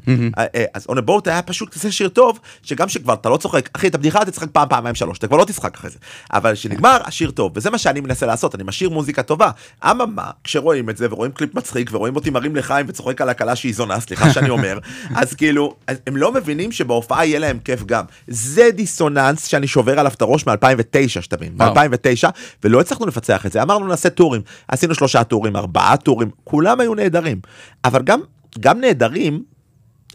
אז 0.75 0.87
On 0.87 0.95
a 0.95 1.09
Boat 1.09 1.31
היה 1.31 1.43
פשוט 1.43 1.75
כזה 1.75 1.93
שיר 1.93 2.09
טוב, 2.09 2.41
שגם 2.63 2.89
שכבר 2.89 3.15
אתה 3.15 3.29
לא 3.29 3.37
צוחק, 3.37 3.69
אחי, 3.73 3.89
את 3.89 3.95
הבדיחה 3.95 4.23
אתה 4.23 4.31
תצחק 4.31 4.49
פעם, 4.53 4.69
פעמיים, 4.69 4.95
שלוש, 4.95 5.19
אתה 5.19 5.27
כבר 5.27 5.37
לא 5.37 5.45
תצחק 5.45 5.75
אחרי 5.75 5.91
זה. 5.91 5.99
אבל 6.33 6.55
כשנגמר, 6.55 6.99
השיר 7.05 7.31
טוב, 7.31 7.53
וזה 7.55 7.71
מה 7.71 7.79
שאני 7.79 8.01
מנסה 8.01 8.27
לעשות, 8.27 8.55
אני 8.55 8.63
משאיר 8.69 8.91
מוזיקה 8.91 9.23
טובה. 9.23 9.51
אממה, 9.85 10.31
כשרואים 10.45 10.91
את 10.91 10.97
זה 10.97 11.07
ורואים 11.11 11.33
קליפ 11.33 11.55
מצחיק 11.55 11.91
ורואים 11.93 12.17
אותי 12.17 12.31
מרים 12.31 12.57
לחיים 12.57 12.87
וצוחק 12.89 13.21
על 13.21 13.29
הכלה 13.29 13.57
שהיא 13.57 13.75
זונה, 13.75 14.01
סליחה 14.01 14.33
שאני 14.33 14.49
אומר, 14.51 14.79
אז 15.21 15.35
כאילו, 15.35 15.75
אז 15.87 15.97
הם 16.07 16.17
לא 16.17 16.33
מבינים 16.33 16.73
שבהופעה 16.73 17.27
יהיה 17.27 17.39
להם 17.39 17.59
כיף 17.65 17.83
גם. 17.85 18.05
זה 18.29 18.71
דיסוננס 18.75 19.47
שאני 19.47 19.67
שובר 19.67 19.99
עליו 20.01 20.13
את 20.17 20.23
הראש 20.23 20.47
מ-2009, 20.47 21.09
שתבין, 21.09 21.53
וואו. 21.57 21.75
מ-2009, 21.75 22.29
ולא 22.65 22.81
הצלחנו 22.81 23.07
לפצח 23.07 23.47
את 23.47 23.53
זה. 23.53 23.63
אמרנו 23.63 23.87
נעשה 23.87 24.11
טורים, 24.11 24.43
עשינו 24.69 24.95
שלושה 24.95 25.25
טורים, 25.25 25.57
ארבעה 25.57 25.97
טורים, 25.97 26.31
כולם 26.45 26.81
היו 26.81 26.95
נהדרים. 26.95 27.41
אבל 27.85 28.03
גם, 28.03 28.21
גם 28.61 28.81
נהדרים, 28.81 29.43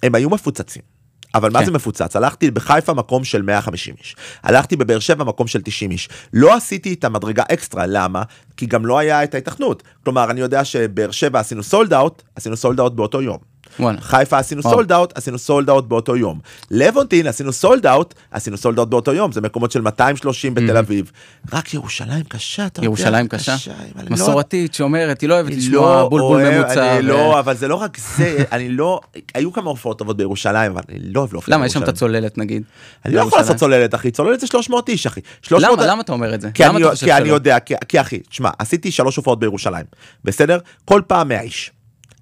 הם 0.03 0.15
היו 0.15 0.29
מפוצצים. 0.29 0.92
אבל 1.35 1.51
מה 1.51 1.59
כן. 1.59 1.65
זה 1.65 1.71
מפוצץ? 1.71 2.15
הלכתי 2.15 2.51
בחיפה 2.51 2.93
מקום 2.93 3.23
של 3.23 3.41
150 3.41 3.95
איש, 3.99 4.15
הלכתי 4.43 4.75
בבאר 4.75 4.99
שבע 4.99 5.23
מקום 5.23 5.47
של 5.47 5.61
90 5.61 5.91
איש. 5.91 6.09
לא 6.33 6.55
עשיתי 6.55 6.93
את 6.93 7.03
המדרגה 7.03 7.43
אקסטרה, 7.51 7.85
למה? 7.85 8.23
כי 8.57 8.65
גם 8.65 8.85
לא 8.85 8.99
היה 8.99 9.23
את 9.23 9.33
ההיתכנות. 9.33 9.83
כלומר, 10.03 10.31
אני 10.31 10.41
יודע 10.41 10.65
שבאר 10.65 11.11
שבע 11.11 11.39
עשינו 11.39 11.63
sold 11.63 11.93
out, 11.93 12.21
עשינו 12.35 12.57
sold 12.57 12.79
out 12.79 12.93
באותו 12.93 13.21
יום. 13.21 13.52
וואלה. 13.79 14.01
חיפה 14.01 14.37
עשינו. 14.37 14.61
sold 14.61 14.91
out, 14.91 15.17
עשינו 15.17 15.39
sold 15.39 15.69
out 15.69 15.85
באותו 15.85 16.17
יום. 16.17 16.39
לבונטין 16.71 17.27
עשינו 17.27 17.53
sold 17.53 17.85
out, 17.85 18.13
עשינו 18.31 18.57
sold 18.57 18.77
out 18.77 18.89
באותו 18.89 19.13
יום, 19.13 19.31
זה 19.31 19.41
מקומות 19.41 19.71
של 19.71 19.81
230 19.81 20.53
בתל 20.53 20.77
אביב. 20.77 21.11
רק 21.53 21.73
ירושלים 21.73 22.23
קשה, 22.23 22.65
אתה 22.65 22.79
יודע. 22.79 22.85
ירושלים 22.85 23.27
קשה? 23.27 23.55
לא- 23.95 24.03
מסורתית 24.09 24.73
שאומרת, 24.73 25.21
היא 25.21 25.29
לא 25.29 25.33
אוהבת 25.33 25.51
לשמוע 25.53 26.01
לא 26.01 26.09
בולבול 26.09 26.43
ממוצע. 26.49 27.01
לא, 27.01 27.39
אבל 27.39 27.55
זה 27.55 27.67
לא 27.67 27.75
רק 27.75 27.97
זה, 28.17 28.43
אני 28.51 28.69
לא, 28.69 28.99
היו 29.33 29.53
כמה 29.53 29.69
הופעות 29.69 29.99
טובות 29.99 30.17
בירושלים, 30.17 30.71
אבל 30.71 30.81
אני 30.89 30.99
לא 31.13 31.19
אוהב 31.19 31.33
להופיע 31.33 31.55
למה, 31.55 31.65
יש 31.65 31.73
שם 31.73 31.79
את 31.79 31.85
בירושלים. 31.85 31.95
הצוללת 32.11 32.37
נגיד? 32.37 32.63
אני 33.05 33.13
לא 33.13 33.19
יכול 33.19 33.29
בירושלים? 33.29 33.41
לעשות 33.45 33.57
צוללת, 33.57 33.95
אחי, 33.95 34.11
צוללת 34.11 34.39
זה 34.39 34.47
300 34.47 34.89
איש, 34.89 35.07
אחי. 35.07 35.19
300 35.41 35.79
למה, 35.79 35.91
למה 35.91 36.01
אתה 36.01 36.11
אומר 36.11 36.33
את 36.33 36.41
זה? 36.41 36.51
כי 36.53 36.65
אני, 36.65 36.79
שלא? 36.95 37.27
יודע, 37.27 37.59
כי 37.59 38.01
אחי, 38.01 38.19
תשמע, 38.19 38.49
עשיתי 38.59 38.91
שלוש 38.91 39.15
הופעות 39.15 39.39
בירושלים, 39.39 39.85
בסדר? 40.23 40.57
כל 40.85 41.01
פעם 41.07 41.27
100 41.27 41.41
איש. 41.41 41.71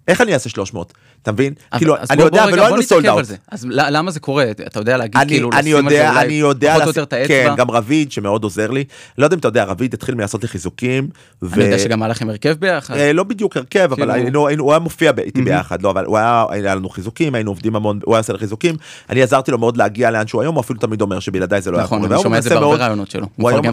איך 0.07 0.21
אני 0.21 0.33
אעשה 0.33 0.50
300? 0.50 0.94
אתה 1.23 1.31
מבין? 1.31 1.53
אבל- 1.71 1.79
כאילו, 1.79 1.95
אני 2.09 2.21
יודע, 2.23 2.45
ולא 2.47 2.56
בוא 2.56 2.65
היינו 2.65 2.83
סולד 2.83 3.06
אאוט. 3.06 3.25
אז 3.51 3.67
למה 3.69 4.12
זה 4.12 4.19
קורה? 4.19 4.51
אתה 4.51 4.79
יודע 4.79 4.98
להגיד 4.98 5.17
אני, 5.17 5.29
כאילו, 5.29 5.50
אני 5.53 5.74
לשים 5.74 5.88
על 5.88 5.93
זה 5.93 6.10
אולי 6.10 6.25
אני 6.25 6.41
פחות 6.81 6.98
או 6.98 7.01
יותר 7.01 7.22
את 7.24 7.27
כן, 7.27 7.41
האצבע? 7.43 7.55
גם 7.55 7.72
רביד 7.72 8.12
שמאוד 8.12 8.43
עוזר 8.43 8.72
לי. 8.72 8.84
לא 9.17 9.25
יודע 9.25 9.34
אם 9.36 9.39
אתה 9.39 9.48
יודע, 9.48 9.63
רביד 9.63 9.93
התחיל 9.93 10.15
מלעשות 10.15 10.41
לי 10.41 10.48
חיזוקים. 10.48 11.10
אני 11.53 11.63
יודע 11.63 11.79
שגם 11.79 12.03
היה 12.03 12.10
לכם 12.10 12.29
הרכב 12.29 12.55
ביחד. 12.60 12.93
אה, 12.95 13.13
לא 13.13 13.24
בדיוק 13.24 13.57
הרכב, 13.57 13.89
אבל 13.93 14.13
כאילו- 14.13 14.50
הוא 14.60 14.72
היה 14.72 14.79
מופיע 14.79 15.12
איתי 15.17 15.41
ביחד, 15.41 15.81
לא, 15.81 15.89
אבל 15.91 16.05
הוא 16.05 16.17
היה, 16.17 16.45
היה 16.50 16.75
לנו 16.75 16.89
חיזוקים, 16.89 17.36
היינו 17.36 17.51
עובדים 17.51 17.75
המון, 17.75 18.00
הוא 18.05 18.15
היה 18.15 18.19
עושה 18.19 18.34
לי 18.34 18.39
חיזוקים, 18.39 18.75
אני 19.10 19.24
עזרתי 19.24 19.51
לו 19.51 19.57
מאוד 19.57 19.77
להגיע 19.77 20.12
לאן 20.12 20.27
שהוא 20.27 20.41
היום, 20.41 20.55
הוא 20.55 20.62
אפילו 20.62 20.79
תמיד 20.79 21.01
אומר 21.01 21.19
שבלעדיי 21.19 21.62
זה 21.62 21.72
לא 21.72 21.77
היה 21.77 21.84
נכון, 21.84 21.98
קורה. 21.98 22.07
אני 22.07 22.12
והיום 22.12 22.24
שומע 22.24 22.38
את 22.38 22.43
זה 22.43 22.50
בהרבה 22.50 22.75
רעיונות 22.75 23.12
שלו. 23.12 23.27
הוא 23.36 23.50
היום 23.50 23.65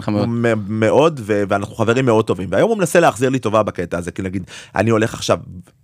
מאוד. 0.68 1.20
ואנחנו 1.24 1.74
חברים 1.74 2.06
מאוד 2.06 2.24
טובים, 2.24 2.48
והיום 2.52 2.70
הוא 2.70 2.78
מנסה 2.78 3.00
להחזיר 3.00 3.28
לי 3.28 3.38
טובה 3.38 3.62
בקטע 3.62 3.98
הזה, 3.98 4.10
כי 4.10 4.22
נגיד, 4.22 4.42
אני 4.76 4.90
הולך 4.90 5.14
עכשיו, 5.14 5.38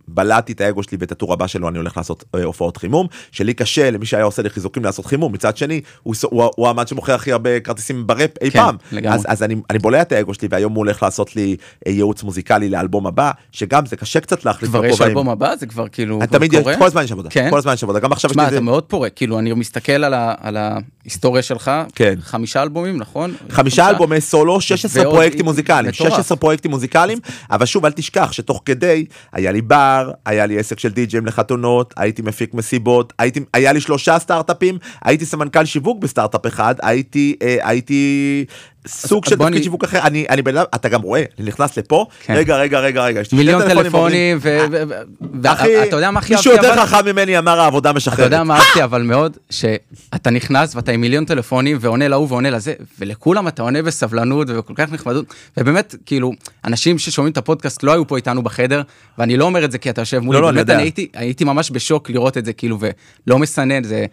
בלעתי 0.09 0.53
את 0.53 0.61
האגו 0.61 0.83
שלי 0.83 0.99
ואת 1.01 1.13
הטור 1.13 1.33
הבא 1.33 1.47
שלו, 1.47 1.69
אני 1.69 1.79
הולך 1.79 1.97
לעשות 1.97 2.25
אה, 2.35 2.45
הופעות 2.45 2.77
חימום, 2.77 3.07
שלי 3.33 3.55
קשה 3.55 3.91
למי 3.91 4.07
שהיה 4.07 4.25
עושה 4.25 4.43
לי 4.43 4.51
חיזוקים 4.51 4.85
לעשות 4.85 5.07
חימום, 5.07 5.33
מצד 5.33 5.57
שני, 5.57 5.81
הוא 6.03 6.15
הוא 6.25 6.51
הוא 6.57 6.69
האמן 6.69 6.87
שמוכר 6.87 7.15
הכי 7.15 7.33
הרבה 7.33 7.61
כרטיסים 7.61 8.07
בראפ 8.07 8.31
אי 8.41 8.51
כן, 8.51 8.59
פעם, 8.59 8.77
לגמרי. 8.93 9.15
אז, 9.19 9.25
אז 9.29 9.43
אני, 9.43 9.57
אני 9.71 9.79
בולע 9.79 10.03
את 10.03 10.13
האגו 10.13 10.35
שלי, 10.35 10.49
והיום 10.51 10.73
הוא 10.73 10.79
הולך 10.79 11.03
לעשות 11.03 11.37
לי 11.37 11.57
אה, 11.87 11.93
ייעוץ 11.93 12.23
מוזיקלי 12.23 12.69
לאלבום 12.69 13.07
הבא, 13.07 13.31
שגם 13.53 13.87
זה 13.87 13.97
קשה 13.97 14.21
קצת 14.21 14.45
להחליף 14.45 14.71
כבר 14.71 14.85
יש. 14.85 15.01
אלבום 15.01 15.29
הבא? 15.29 15.57
זה 15.57 15.67
כבר 15.67 15.89
כאילו 15.89 16.19
תמיד, 16.31 16.53
יש-? 16.53 16.77
כל 16.79 16.87
הזמן 16.87 17.05
יש 17.05 17.13
עבודה, 17.13 17.31
כן? 17.31 17.51
כל 17.51 17.59
הזמן 17.59 17.73
יש 17.73 17.83
עבודה, 17.83 17.99
גם 17.99 18.13
עכשיו 18.13 18.31
לי 18.31 18.43
אתה 18.43 18.47
איזה 18.49 18.61
מאוד 18.61 18.83
פורה, 18.85 19.11
כאילו 19.11 19.39
אני 19.39 19.53
מסתכל 19.53 19.93
על 19.93 20.15
ה- 20.15 20.35
על 20.41 20.57
ההיסטוריה 20.57 21.43
שלך, 21.43 21.71
כן. 21.95 22.15
חמישה 22.21 22.63
אלבומים, 22.63 22.97
נכון? 22.97 23.35
חמישה 23.51 23.89
אלבומי 23.89 24.21
סולו, 24.21 24.61
16 24.61 25.03
ועוד 25.03 25.15
פרויקטים 25.15 25.45
מוזיקליים, 25.45 25.87
מטורף. 25.89 26.11
16 26.11 26.37
פרויקטים 26.37 26.71
מוזיקליים, 26.71 27.19
אבל 27.51 27.67
שוב 27.67 27.85
אל 27.85 27.93
תשכח 27.93 28.33
שתוך 28.33 28.63
כדי 28.65 29.05
היה 29.33 29.53
לי 29.53 29.63
בר, 29.63 29.94
היה 30.27 30.47
לי 30.47 30.59
עסק 30.59 30.79
של 30.79 30.93
די-ג'ים 30.93 31.27
לחתונות, 31.27 31.95
הייתי 31.97 32.23
מפיק 32.23 32.55
מסיבות, 32.55 33.13
הייתי, 33.19 33.41
היה 33.55 33.73
לי 33.73 33.81
שלושה 33.81 34.19
סטארט-אפים, 34.19 34.79
הייתי 35.05 35.27
סמנכ"ל 35.27 35.65
שיווק 35.65 35.99
בסטארט-אפ 35.99 36.47
אחד, 36.47 36.75
הייתי, 36.83 37.37
אה, 37.43 37.57
הייתי 37.63 38.45
סוג 38.87 39.25
של 39.25 39.37
תפקיד 39.37 39.63
שיווק 39.63 39.85
אחר, 39.85 39.99
אני, 39.99 40.27
אני 40.31 40.43
בן 40.43 40.57
אדם, 40.57 40.65
אתה 40.75 40.89
גם 40.89 41.03
רואה, 41.03 41.23
אני 41.39 41.47
נכנס 41.47 41.79
לפה, 41.79 42.07
כן. 42.25 42.35
רגע, 42.35 42.57
רגע, 42.57 42.81
רגע, 42.81 43.05
רגע, 43.05 43.21
מיליון 43.33 43.69
טלפונים 43.69 44.39
ואתה 44.41 45.67
יודע 45.93 46.11
מה 46.11 46.21
הכי 46.21 46.35
מישהו 46.35 46.53
אהבתי 46.53 46.67
יותר 46.67 46.81
אבל? 46.81 46.87
חכם 46.87 47.07
ממני 47.07 47.39
אמר 47.39 47.61
העבודה 47.61 47.91
אתה 47.91 47.97
משחררת. 47.97 48.19
יודע 48.19 48.45
מה 48.45 48.57
אהבתי 48.57 48.85
אבל 48.85 49.03
מאוד, 49.03 49.37
שאתה 49.51 50.31
נכנס 50.31 50.77
ואתה 50.77 50.93
עם 50.93 51.01
מיליון 51.01 51.25
טלפונים 51.25 51.77
ועונה 51.81 52.09
להוא 52.09 52.27
ועונה 52.29 52.51
לזה, 52.51 52.75
ולכולם 52.99 53.49
אתה 53.49 53.63
עונה 53.63 53.83
בסבלנות 53.83 54.47
ובכל 54.51 54.75
כך 54.77 54.93
נחמדות, 54.93 55.35
ובאמת, 55.57 55.95
כאילו, 56.07 56.33
אנשים 56.65 56.99
ששומעים 56.99 57.33
את 57.33 57.39
הפודקאסט 57.39 57.83
לא 57.83 57.93
היו 57.93 58.07
פה 58.07 58.17
איתנו 58.17 58.43
בחדר, 58.43 58.83
ואני 59.19 59.37
לא 59.37 59.45
אומר 59.45 59.65
את 59.65 59.73
זה 59.73 59.79
כי 59.79 59.91
אתה 59.91 60.01
יושב 60.01 60.19
מולי, 60.19 60.41
לא, 60.41 60.53
לא, 60.53 60.53
באמת. 60.53 60.71
אני 60.71 60.83
הייתי, 60.83 61.09
הייתי 61.15 61.45
ממש 61.45 61.71
בשוק 61.71 62.11
לראות 62.11 62.39
את 62.39 62.45
זה, 62.45 62.53
כאילו, 62.53 62.79
ולא 62.81 63.39
מסנן, 63.39 63.85
זה 63.85 64.07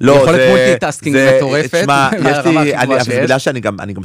לא, 0.00 0.12
יכולת 0.12 0.40
multitasking 0.48 1.16
מטורפת, 1.36 1.86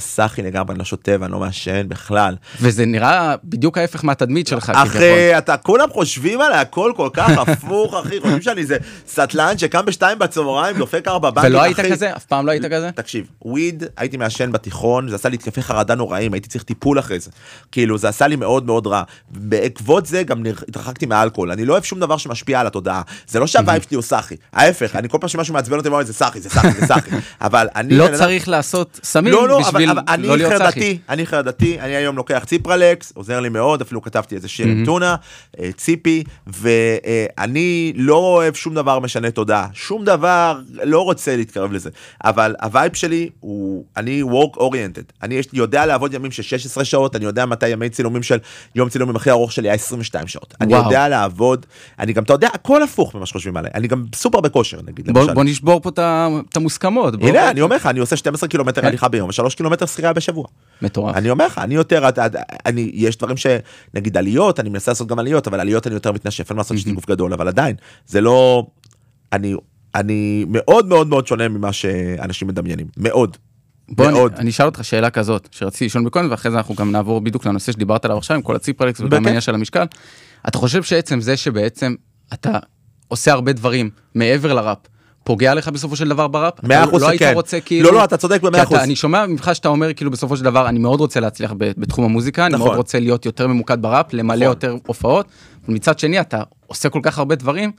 סאחי 0.08 0.42
לגמרי, 0.42 0.72
אני 0.72 0.80
לא 0.80 0.86
שותה 0.86 1.12
ואני 1.20 1.32
לא 1.32 1.40
מעשן 1.40 1.90
בכלל. 1.90 2.36
וזה 2.62 2.86
נראה 2.86 3.36
בדיוק 3.44 3.78
ההפך 3.78 4.04
מהתדמית 4.04 4.48
שלך, 4.48 4.66
כביכול. 4.66 4.88
אחי, 4.88 5.38
אתה, 5.38 5.58
כולם 5.58 5.90
חושבים 5.90 6.42
עליי 6.42 6.60
הכל 6.60 6.92
כל 6.96 7.10
כך 7.14 7.30
הפוך, 7.48 7.94
אחי, 7.94 8.22
חושבים 8.22 8.42
שאני 8.42 8.62
איזה 8.62 8.78
סטלן 9.08 9.58
שקם 9.58 9.86
בשתיים 9.86 10.20
בצהריים, 10.20 10.78
דופק 10.78 11.08
ארבע 11.08 11.30
באנגים, 11.30 11.52
ולא 11.52 11.62
היית 11.62 11.80
אחי. 11.80 11.92
כזה? 11.92 12.16
אף 12.16 12.26
פעם 12.26 12.46
לא 12.46 12.52
היית 12.52 12.66
כזה? 12.66 12.90
תקשיב, 12.96 13.28
weed, 13.42 13.84
הייתי 13.98 14.18
מעשן 14.18 14.52
בתיכון, 14.52 15.10
זה 15.10 15.16
עשה 15.16 15.30
לי 15.30 15.36
התקפי 15.36 15.62
חרדה 15.62 15.96
נוראים, 15.96 16.34
הייתי 16.34 16.50
צריך 16.50 16.64
טיפול 16.64 17.00
אחרי 17.00 17.20
זה. 17.20 17.32
כאילו, 17.72 17.98
זה 17.98 18.10
עשה 18.10 18.28
לי 18.28 18.36
מאוד 18.36 18.66
מאוד 18.66 18.88
רע. 18.88 19.04
בעקבות 19.30 20.06
זה 20.06 20.24
גם 20.24 20.44
התרחקתי 20.68 21.06
מאלכוהול. 21.06 21.52
אני 21.52 21.66
לא 21.66 21.74
אוהב 21.74 21.84
שום 21.84 22.00
דבר 22.00 22.18
שמשפיע 22.18 22.60
על 22.60 22.68
התודעה. 22.68 23.02
זה 23.28 23.40
לא 23.40 23.48
שה 23.48 23.63
vibe 23.63 23.84
שלי 23.84 23.96
הוא 23.96 24.04
סאחי. 24.04 24.36
ההפך, 24.54 24.96
אני 24.96 25.10
כל 25.10 25.18
פעם 25.22 25.28
שמשהו 25.28 25.54
מעצבן 25.54 25.78
אותי, 25.78 25.90
זה 26.06 26.14
סאחי, 26.14 26.40
זה 26.40 26.50
סאחי, 26.50 26.72
זה 26.72 26.88
סאחי. 26.88 27.10
אבל 27.42 27.68
אני... 27.76 27.98
לא 27.98 28.08
צריך 28.18 28.50
לעשות 28.50 29.00
סמים 29.04 29.34
לא, 29.34 29.48
לא, 29.48 29.60
בשביל 29.60 29.92
אבל 29.98 30.14
אני 30.14 30.28
לא 30.28 30.38
להיות. 30.38 30.54
חרדתי, 30.54 30.98
אני 31.10 31.26
חרדתי, 31.26 31.80
אני 31.80 31.96
היום 31.96 32.16
לוקח 32.16 32.44
ציפרלקס, 32.48 33.14
עוזר 33.16 33.40
לי 33.40 33.50
מאוד, 33.50 33.82
אפילו 33.82 34.02
כתבתי 34.02 34.36
איזה 34.36 34.48
שיר 34.48 34.68
עם 34.68 34.86
טונה, 34.86 35.16
אה, 35.60 35.70
ציפי, 35.72 36.24
ואני 36.48 37.94
לא 37.96 38.16
אוהב 38.16 38.54
שום 38.54 38.76
דבר 38.76 39.00
משנה 39.00 39.32
תודעה, 39.32 39.68
שום 39.74 40.06
דבר, 40.06 40.60
לא 40.70 41.02
רוצה 41.02 41.36
להתקרב 41.36 41.72
לזה, 41.72 41.90
אבל 42.24 42.56
ה 42.62 42.68
vibe 42.68 42.94
שלי 42.94 43.30
הוא, 43.40 43.86
אני 43.98 44.24
work 44.24 44.58
oriented, 44.58 45.14
אני 45.24 45.42
יודע 45.54 45.86
לעבוד 45.86 46.14
ימים 46.14 46.32
של 46.32 46.44
16 46.44 46.86
שעות, 46.86 47.16
אני 47.16 47.26
יודע 47.26 47.46
מתי 47.46 47.70
ימי 47.70 47.90
צילומים 47.90 48.24
של, 48.24 48.38
יום 48.76 48.90
צילומים 48.90 49.16
הכי 49.16 49.30
ארוך 49.32 49.52
שלי 49.52 49.68
היה 49.68 49.76
22 49.76 50.28
שעות, 50.28 50.54
אני. 50.62 50.74
יודע 50.74 51.08
לעבוד, 51.08 51.66
אני 52.00 52.14
גם, 52.14 52.24
אתה 52.24 52.34
יודע, 52.34 52.50
הכל 52.54 52.84
הפוך 52.84 53.16
ממה 53.16 53.26
שחושבים 53.26 53.58
עליי, 53.58 53.72
אני 53.76 53.88
גם 53.88 54.06
סופר 54.16 54.42
בכושר, 54.42 54.80
נגיד, 54.88 55.10
בוא, 55.10 55.22
למשל. 55.22 55.34
בוא 55.34 55.44
נשבור 55.44 55.82
פה 55.82 55.90
את 56.50 56.58
המוסכמות. 56.58 57.14
הנה, 57.22 57.50
אני 57.50 57.62
אומר 57.62 57.76
לך, 57.76 57.86
אני 57.86 58.00
עושה 58.00 58.16
12 58.16 58.50
קילומטר 58.50 58.82
כן. 58.82 58.88
הליכה 58.88 59.08
ביום, 59.08 59.30
ו-3 59.30 59.56
קילומטר 59.56 59.86
שחייה 59.88 60.14
בשבוע. 60.14 60.46
מטורף. 60.82 61.16
אני 61.16 61.30
אומר 61.30 61.46
לך, 61.46 61.58
אני 61.58 61.76
יותר, 61.76 62.10
אני, 62.66 62.92
יש 62.94 63.18
דברים 63.18 63.36
שנגיד 63.38 64.18
עליות, 64.18 64.60
אני 64.60 64.70
מנסה 64.70 64.92
לעשות 64.92 65.08
גם 65.08 65.20
עליות, 65.20 65.48
אבל 65.48 65.60
עליות 65.60 65.88
אני 65.88 65.94
יותר 65.94 66.12
מתנשף, 66.12 66.50
אין 66.50 66.56
מה 66.56 66.60
לעשות, 66.60 66.78
יש 66.78 66.86
לי 66.86 66.92
גוף 66.92 67.06
גדול, 67.06 67.34
אבל 67.34 67.48
עדיין, 67.48 67.76
זה 68.08 68.22
לא, 68.22 68.68
אני, 69.34 69.54
אני 69.96 70.46
מאוד 70.48 70.88
מאוד 70.88 71.08
מאוד 71.08 71.28
שונה 71.28 71.48
ממה 71.48 71.74
שאנשים 71.74 72.48
מדמיינים, 72.48 72.88
מאוד. 72.98 73.38
בוא, 73.90 74.12
מאוד. 74.12 74.32
אני, 74.32 74.42
אני 74.42 74.50
אשאל 74.50 74.66
אותך 74.66 74.84
שאלה 74.84 75.10
כזאת, 75.10 75.48
שרציתי 75.52 75.86
לשאול 75.86 76.04
מקודם, 76.04 76.28
ואחרי 76.32 76.52
זה 76.52 76.58
אנחנו 76.58 76.76
גם 76.76 76.92
נעבור 76.92 77.22
בדיוק 77.22 77.46
לנושא 77.46 77.72
שדיברת 77.72 78.06
עליו 78.06 78.18
עכשיו, 78.18 78.36
עם 78.36 78.42
כל 78.42 78.56
הציפרלקס 78.56 79.00
וגם. 79.00 79.14
העניין 79.26 79.42
של 79.42 79.56
המשקל. 79.56 79.86
אתה 80.48 80.58
חושב 80.58 80.84
שעצם 80.84 81.22
זה 81.22 81.38
שבעצם 81.38 81.96
אתה 82.34 82.60
עושה 83.08 83.32
הרבה 83.32 83.54
דברים 83.54 83.90
מעבר 84.16 84.54
לראפ, 84.54 84.78
פוגע 85.28 85.54
לך 85.54 85.68
בסופו 85.68 85.96
של 85.96 86.10
דבר 86.10 86.28
בראפ? 86.28 86.54
מאה 86.64 86.84
אתה 86.84 86.90
אחוז 86.90 87.02
לא 87.04 87.10
היית. 87.10 87.22
רוצה 87.34 87.60
כאילו... 87.60 87.90
לא, 87.90 87.96
לא, 87.96 88.04
אתה 88.04 88.18
צודק 88.18 88.42
במאה 88.42 88.64
אחוז. 88.64 88.78
אני 88.78 88.96
שומע 88.96 89.26
ממך 89.26 89.50
שאתה 89.54 89.68
אומר 89.68 89.94
כאילו 89.94 90.12
בסופו 90.12 90.38
של 90.38 90.44
דבר 90.44 90.70
אני 90.70 90.80
מאוד 90.80 91.00
רוצה 91.00 91.20
להצליח 91.20 91.54
בתחום 91.58 92.06
המוזיקה, 92.06 92.46
אני 92.46 92.54
נכון. 92.54 92.68
מאוד 92.68 92.78
רוצה 92.78 93.00
להיות 93.00 93.26
יותר 93.26 93.48
ממוקד 93.48 93.82
בראפ, 93.82 94.14
למלא 94.14 94.36
נכון. 94.36 94.48
יותר 94.48 94.76
הופעות, 94.88 95.26
ומצד 95.70 96.00
שני 96.00 96.20
אתה 96.20 96.44
עושה 96.68 96.90
כל 96.90 97.00
כך 97.04 97.18
הרבה 97.18 97.36
דברים, 97.36 97.72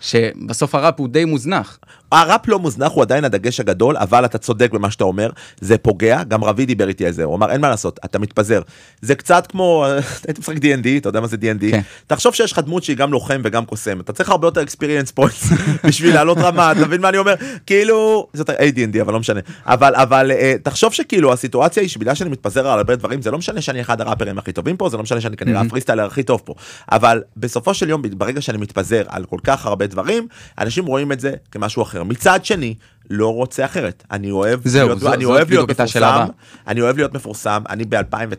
שבסוף 0.00 0.74
הראפ 0.74 0.94
הוא 1.00 1.08
די 1.08 1.24
מוזנח. 1.24 1.78
הראפ 2.12 2.48
לא 2.48 2.58
מוזנח 2.58 2.92
הוא 2.92 3.02
עדיין 3.02 3.24
הדגש 3.24 3.60
הגדול 3.60 3.96
אבל 3.96 4.24
אתה 4.24 4.38
צודק 4.38 4.70
במה 4.72 4.90
שאתה 4.90 5.04
אומר 5.04 5.30
זה 5.60 5.78
פוגע 5.78 6.22
גם 6.22 6.44
רבי 6.44 6.66
דיבר 6.66 6.88
איתי 6.88 7.06
על 7.06 7.12
זה 7.12 7.24
הוא 7.24 7.36
אמר 7.36 7.50
אין 7.50 7.60
מה 7.60 7.68
לעשות 7.68 8.00
אתה 8.04 8.18
מתפזר. 8.18 8.62
זה 9.00 9.14
קצת 9.14 9.46
כמו 9.46 9.84
הייתי 10.26 10.40
משחק 10.40 10.56
D&D 10.56 10.86
אתה 10.96 11.08
יודע 11.08 11.20
מה 11.20 11.26
זה 11.26 11.36
D&D 11.36 11.70
כן. 11.70 11.80
תחשוב 12.06 12.34
שיש 12.34 12.52
לך 12.52 12.58
דמות 12.58 12.82
שהיא 12.82 12.96
גם 12.96 13.12
לוחם 13.12 13.40
וגם 13.44 13.64
קוסם 13.64 14.00
אתה 14.00 14.12
צריך 14.12 14.28
הרבה 14.28 14.46
יותר 14.46 14.62
experience 14.62 15.20
points 15.20 15.54
בשביל 15.86 16.14
לעלות 16.14 16.38
רמה 16.38 16.72
אתה 16.72 16.80
מבין 16.80 17.00
מה 17.00 17.08
אני 17.08 17.18
אומר? 17.18 17.34
כאילו 17.66 18.26
זאת 18.32 18.50
AD&D 18.50 19.02
אבל 19.02 19.12
לא 19.12 19.20
משנה. 19.20 19.40
אבל 19.66 19.94
אבל 19.94 20.30
אה, 20.30 20.54
תחשוב 20.62 20.92
שכאילו 20.92 21.32
הסיטואציה 21.32 21.82
היא 21.82 21.88
שבגלל 21.90 22.14
שאני 22.14 22.30
מתפזר 22.30 22.68
על 22.68 22.78
הרבה 22.78 22.96
דברים 22.96 23.22
זה 23.22 23.30
לא 23.30 23.38
משנה 23.38 23.60
שאני 23.60 23.80
אחד 23.80 24.00
הראפרים 24.00 24.38
הכי 24.38 24.52
טובים 24.52 24.76
פה 24.76 24.88
זה 24.88 24.96
לא 24.96 25.02
משנה 25.02 25.20
שאני 25.20 25.36
כנראה 25.36 25.60
הפריסטיילר 25.60 26.06
הכי 26.06 26.22
טוב 26.22 26.42
פה. 26.44 26.54
אבל 26.92 27.22
בסופו 27.36 27.74
של 27.74 27.88
יום 27.88 28.02
ברגע 28.02 28.40
שאני 28.40 28.58
מתפזר 28.58 29.02
על 29.08 29.24
כל 29.24 29.38
כך 29.44 29.66
הרבה 29.66 29.86
דברים 29.90 30.26
אנשים 30.58 30.86
רואים 30.86 31.12
את 31.12 31.20
זה 31.20 31.32
כמשהו 31.52 31.82
אחר 31.82 32.02
מצד 32.02 32.44
שני 32.44 32.74
לא 33.10 33.34
רוצה 33.34 33.64
אחרת 33.64 34.04
אני 34.10 34.30
אוהב 34.30 34.60
זהו, 34.68 34.86
להיות, 34.86 35.00
זו- 35.00 35.12
אני 35.12 35.24
זאת 35.24 35.30
אוהב 35.34 35.50
להיות 35.50 35.70
מפורסם. 35.70 36.26
אני 36.68 36.80
אוהב 36.80 36.96
להיות 36.96 37.14
מפורסם 37.14 37.62
אני 37.70 37.84
ב-2009 37.84 38.30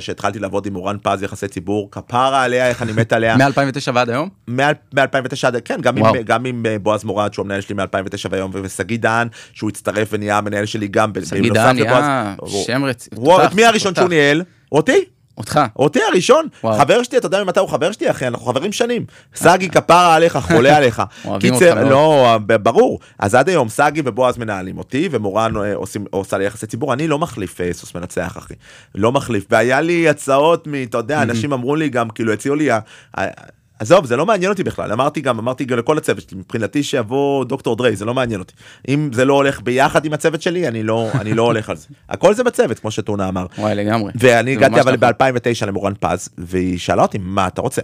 שהתחלתי 0.00 0.38
לעבוד 0.38 0.66
עם 0.66 0.76
אורן 0.76 0.96
פז 1.02 1.22
יחסי 1.22 1.48
ציבור 1.48 1.88
כפרה 1.90 2.42
עליה 2.44 2.68
איך 2.68 2.82
אני 2.82 2.92
מת 2.92 3.12
עליה 3.12 3.36
מ-2009 3.40 3.90
ועד 3.94 4.10
היום? 4.10 4.28
מ-2009 4.48 5.00
עד 5.46 5.56
כן 5.64 5.80
גם 5.80 5.96
עם. 5.96 6.04
גם 6.24 6.44
עם 6.44 6.66
אה, 6.66 6.78
בועז 6.78 7.04
מורד 7.04 7.32
שהוא 7.32 7.42
המנהל 7.44 7.60
שלי 7.60 7.74
מ-2009 7.74 7.84
והיום 8.30 8.50
ושגיא 8.54 8.98
דהן 8.98 9.28
שהוא 9.52 9.70
הצטרף 9.70 10.08
ונהיה 10.12 10.38
המנהל 10.38 10.66
שלי 10.66 10.88
גם 10.88 11.12
שגיא 11.24 11.52
דהן. 11.52 11.76
נהיה. 11.76 12.34
שם 12.66 12.84
רציני. 12.84 13.20
מי 13.54 13.64
הראשון 13.64 13.94
שהוא 13.94 14.08
ניהל? 14.08 14.42
אותי? 14.72 15.04
אותך. 15.40 15.60
אותי 15.76 16.00
הראשון, 16.12 16.46
וואו. 16.64 16.78
חבר 16.78 17.02
שלי, 17.02 17.18
אתה 17.18 17.26
יודע 17.26 17.44
ממתי 17.44 17.60
הוא 17.60 17.68
חבר 17.68 17.92
שלי 17.92 18.10
אחי, 18.10 18.26
אנחנו 18.26 18.46
חברים 18.46 18.72
שנים. 18.72 19.04
סגי 19.34 19.68
כפרה 19.68 20.14
עליך, 20.14 20.36
חולה 20.36 20.76
עליך. 20.76 21.02
אוהבים 21.24 21.52
קיצר, 21.54 21.70
אותך 21.70 21.78
מאוד. 21.78 21.90
לא, 22.48 22.58
ברור. 22.58 22.98
אז 23.18 23.34
עד 23.34 23.48
היום 23.48 23.68
סגי 23.68 24.02
ובועז 24.04 24.38
מנהלים 24.38 24.78
אותי, 24.78 25.08
ומורן 25.12 25.56
אה, 25.56 25.74
עושים, 25.74 26.04
עושה 26.10 26.38
לי 26.38 26.44
יחסי 26.44 26.66
ציבור, 26.66 26.92
אני 26.92 27.08
לא 27.08 27.18
מחליף 27.18 27.60
אה, 27.60 27.72
סוס 27.72 27.94
מנצח 27.94 28.38
אחי. 28.38 28.54
לא 28.94 29.12
מחליף. 29.12 29.44
והיה 29.50 29.80
לי 29.80 30.08
הצעות 30.08 30.66
מ... 30.66 30.74
אתה 30.74 30.98
יודע, 30.98 31.22
אנשים 31.22 31.52
אמרו 31.52 31.76
לי 31.76 31.88
גם, 31.88 32.10
כאילו 32.10 32.32
הציעו 32.32 32.54
לי, 32.54 32.70
עזוב, 33.80 34.06
זה 34.06 34.16
לא 34.16 34.26
מעניין 34.26 34.50
אותי 34.50 34.64
בכלל, 34.64 34.92
אמרתי 34.92 35.20
גם, 35.20 35.38
אמרתי 35.38 35.64
גם 35.64 35.78
לכל 35.78 35.98
הצוות 35.98 36.28
שלי, 36.28 36.38
מבחינתי 36.38 36.82
שיבוא 36.82 37.44
דוקטור 37.44 37.76
דריי, 37.76 37.96
זה 37.96 38.04
לא 38.04 38.14
מעניין 38.14 38.40
אותי. 38.40 38.54
אם 38.88 39.10
זה 39.12 39.24
לא 39.24 39.34
הולך 39.34 39.60
ביחד 39.60 40.04
עם 40.04 40.12
הצוות 40.12 40.42
שלי, 40.42 40.68
אני 40.68 40.82
לא, 40.82 41.08
אני 41.20 41.34
לא 41.34 41.42
הולך 41.42 41.70
על 41.70 41.76
זה. 41.76 41.86
הכל 42.08 42.34
זה 42.34 42.44
בצוות, 42.44 42.78
כמו 42.78 42.90
שטונה 42.90 43.28
אמר. 43.28 43.46
וואי 43.58 43.74
לגמרי. 43.74 44.12
ואני 44.14 44.52
הגעתי 44.52 44.80
אבל 44.80 44.96
נכון. 44.96 45.10
ב-2009 45.28 45.66
למורן 45.66 45.92
פז, 46.00 46.28
והיא 46.38 46.78
שאלה 46.78 47.02
אותי, 47.02 47.18
מה 47.20 47.46
אתה 47.46 47.60
רוצה? 47.60 47.82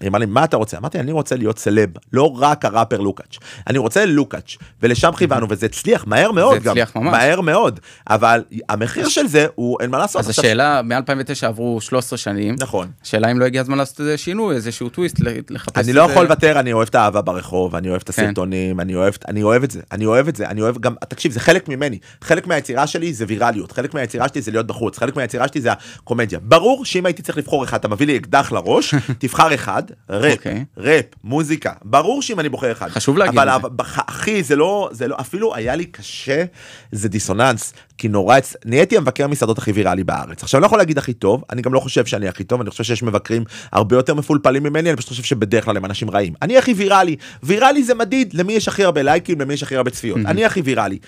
היא 0.00 0.08
אמרה 0.08 0.18
לי, 0.18 0.26
מה 0.26 0.44
אתה 0.44 0.56
רוצה? 0.56 0.76
אמרתי, 0.78 1.00
אני 1.00 1.12
רוצה 1.12 1.36
להיות 1.36 1.58
סלב, 1.58 1.88
לא 2.12 2.32
רק 2.38 2.64
הראפר 2.64 3.00
לוקאץ'. 3.00 3.36
אני 3.66 3.78
רוצה 3.78 4.06
לוקאץ', 4.06 4.56
ולשם 4.82 5.10
כיוונו, 5.18 5.46
וזה 5.50 5.66
הצליח 5.66 6.06
מהר 6.06 6.32
מאוד 6.32 6.62
גם. 6.62 6.76
מהר 6.94 7.40
מאוד. 7.40 7.80
אבל 8.10 8.44
המחיר 8.68 9.08
של 9.08 9.26
זה, 9.26 9.46
הוא 9.54 9.76
אין 9.80 9.90
מה 9.90 9.98
לעשות. 9.98 10.20
אז 10.20 10.28
השאלה, 10.28 10.82
מ-2009 10.82 10.98
עברו 11.46 11.80
13 11.80 12.16
שנים. 12.18 12.54
נכון. 12.58 12.88
השאלה 13.02 13.30
אם 13.30 13.38
לא 13.38 13.44
הגיע 13.44 13.60
הזמן 13.60 13.78
לעשות 13.78 14.00
איזה 14.00 14.18
שינוי, 14.18 14.54
איזשהו 14.54 14.88
טוויסט, 14.88 15.20
ל- 15.20 15.28
לחפש 15.50 15.84
אני 15.84 15.92
לא 15.92 16.02
איזה- 16.02 16.12
יכול 16.12 16.24
לוותר, 16.24 16.60
אני 16.60 16.72
אוהב 16.72 16.88
את 16.88 16.94
האהבה 16.94 17.22
ברחוב, 17.22 17.76
אני 17.76 17.88
אוהב 17.90 18.00
את 18.04 18.10
כן. 18.10 18.22
הסרטונים, 18.24 18.80
אני 18.80 18.94
אוהב, 18.94 19.14
אני 19.28 19.42
אוהב 19.42 19.62
את 19.62 19.70
זה, 19.70 19.80
אני 19.92 20.06
אוהב 20.06 20.28
את 20.28 20.36
זה, 20.36 20.46
אני 20.46 20.60
אוהב 20.62 20.78
גם, 20.78 20.94
תקשיב, 21.08 21.32
זה 21.32 21.40
חלק 21.40 21.68
ממני, 21.68 21.98
חלק 22.20 22.46
מהיצירה 22.46 22.86
שלי 22.86 23.12
זה 23.12 23.24
ויראליות, 23.28 23.72
חלק 23.72 23.94
מהיצירה 23.94 24.28
שלי 24.28 24.42
זה 24.42 24.50
להיות 24.50 24.66
בחוץ, 24.66 24.98
חלק 24.98 25.16
מהיצירה 25.16 25.48
שלי 25.48 25.60
זה 25.60 25.70
הקומדיה. 25.72 26.38
ברור 26.42 26.84
שאם 26.84 27.06
הייתי 27.06 27.22
צריך 27.22 27.38
לבחור 27.38 27.64
אחד, 27.64 27.78
אתה 27.78 27.88
מביא 27.88 28.06
לי 28.06 28.16
אקדח 28.16 28.52
לראש, 28.52 28.94
תבחר 29.18 29.54
אחד, 29.54 29.82
ראפ, 30.10 30.32
אוקיי. 30.32 30.64
ראפ, 30.76 31.04
מוזיקה, 31.24 31.72
ברור 31.82 32.22
שאם 32.22 32.40
אני 32.40 32.48
בוחר 32.48 32.72
אחד. 32.72 32.88
חשוב 32.88 33.18
להגיד 33.18 33.38
אבל 33.38 33.48
את 33.48 33.60
זה. 33.60 33.66
אבל, 33.66 33.84
אחי, 34.06 34.42
זה 34.42 34.56
לא, 34.56 34.88
זה 34.92 35.08
לא, 35.08 35.16
אפילו 35.20 35.54
היה 35.54 35.74
לי 35.76 35.84
קשה, 35.84 36.44
זה 36.92 37.08
דיסוננס, 37.08 37.72
כי 37.98 38.08
נורא, 38.08 38.36
הצ- 38.38 38.54
נהייתי 38.64 38.96
המבקר 38.96 39.26
מסעדות 39.26 39.58
הכי 39.58 39.72
ויראלי 39.72 40.04
בארץ. 40.04 40.42
עכשיו, 40.42 40.58
אני 40.58 40.62
לא 40.62 40.66
יכול 40.66 40.78
להגיד 40.78 40.98
הכי 40.98 41.12
טוב, 41.12 41.44
אני 41.50 41.62
גם 41.62 41.74
לא 41.74 41.80
חושב 41.80 42.06
שאני 42.06 42.28
הכי 42.28 42.44
טוב, 42.44 42.60
אני 42.60 42.70
חושב 42.70 42.84
שיש 42.84 43.02
מבקרים 43.02 43.44
הרבה 43.72 43.96
יותר 43.96 44.14
מפולפלים 44.14 44.62
ממני, 44.62 44.88
אני 44.88 44.96
פשוט 44.96 45.08
חושב 45.10 45.22
שבדרך 45.22 45.64
כלל 45.64 45.76
הם 45.76 45.84
אנשים 45.84 46.10
רעים. 46.10 46.32
אני 46.42 46.58
הכי 46.58 46.72
ויראלי, 46.72 47.16
ויראלי 47.42 47.84
זה 47.84 47.94
מדיד, 47.94 48.34
למי 48.34 48.52
יש 48.52 48.68
הכי 48.68 48.84
הרבה 48.84 49.02
לייקים, 49.02 49.40
למי 49.40 49.54
יש 49.54 49.62
הכי 49.62 49.76
הרבה 49.76 49.90
צפיות. 49.90 50.18
אני 50.26 50.44
הכי 50.44 50.60
ויראלי. 50.60 50.98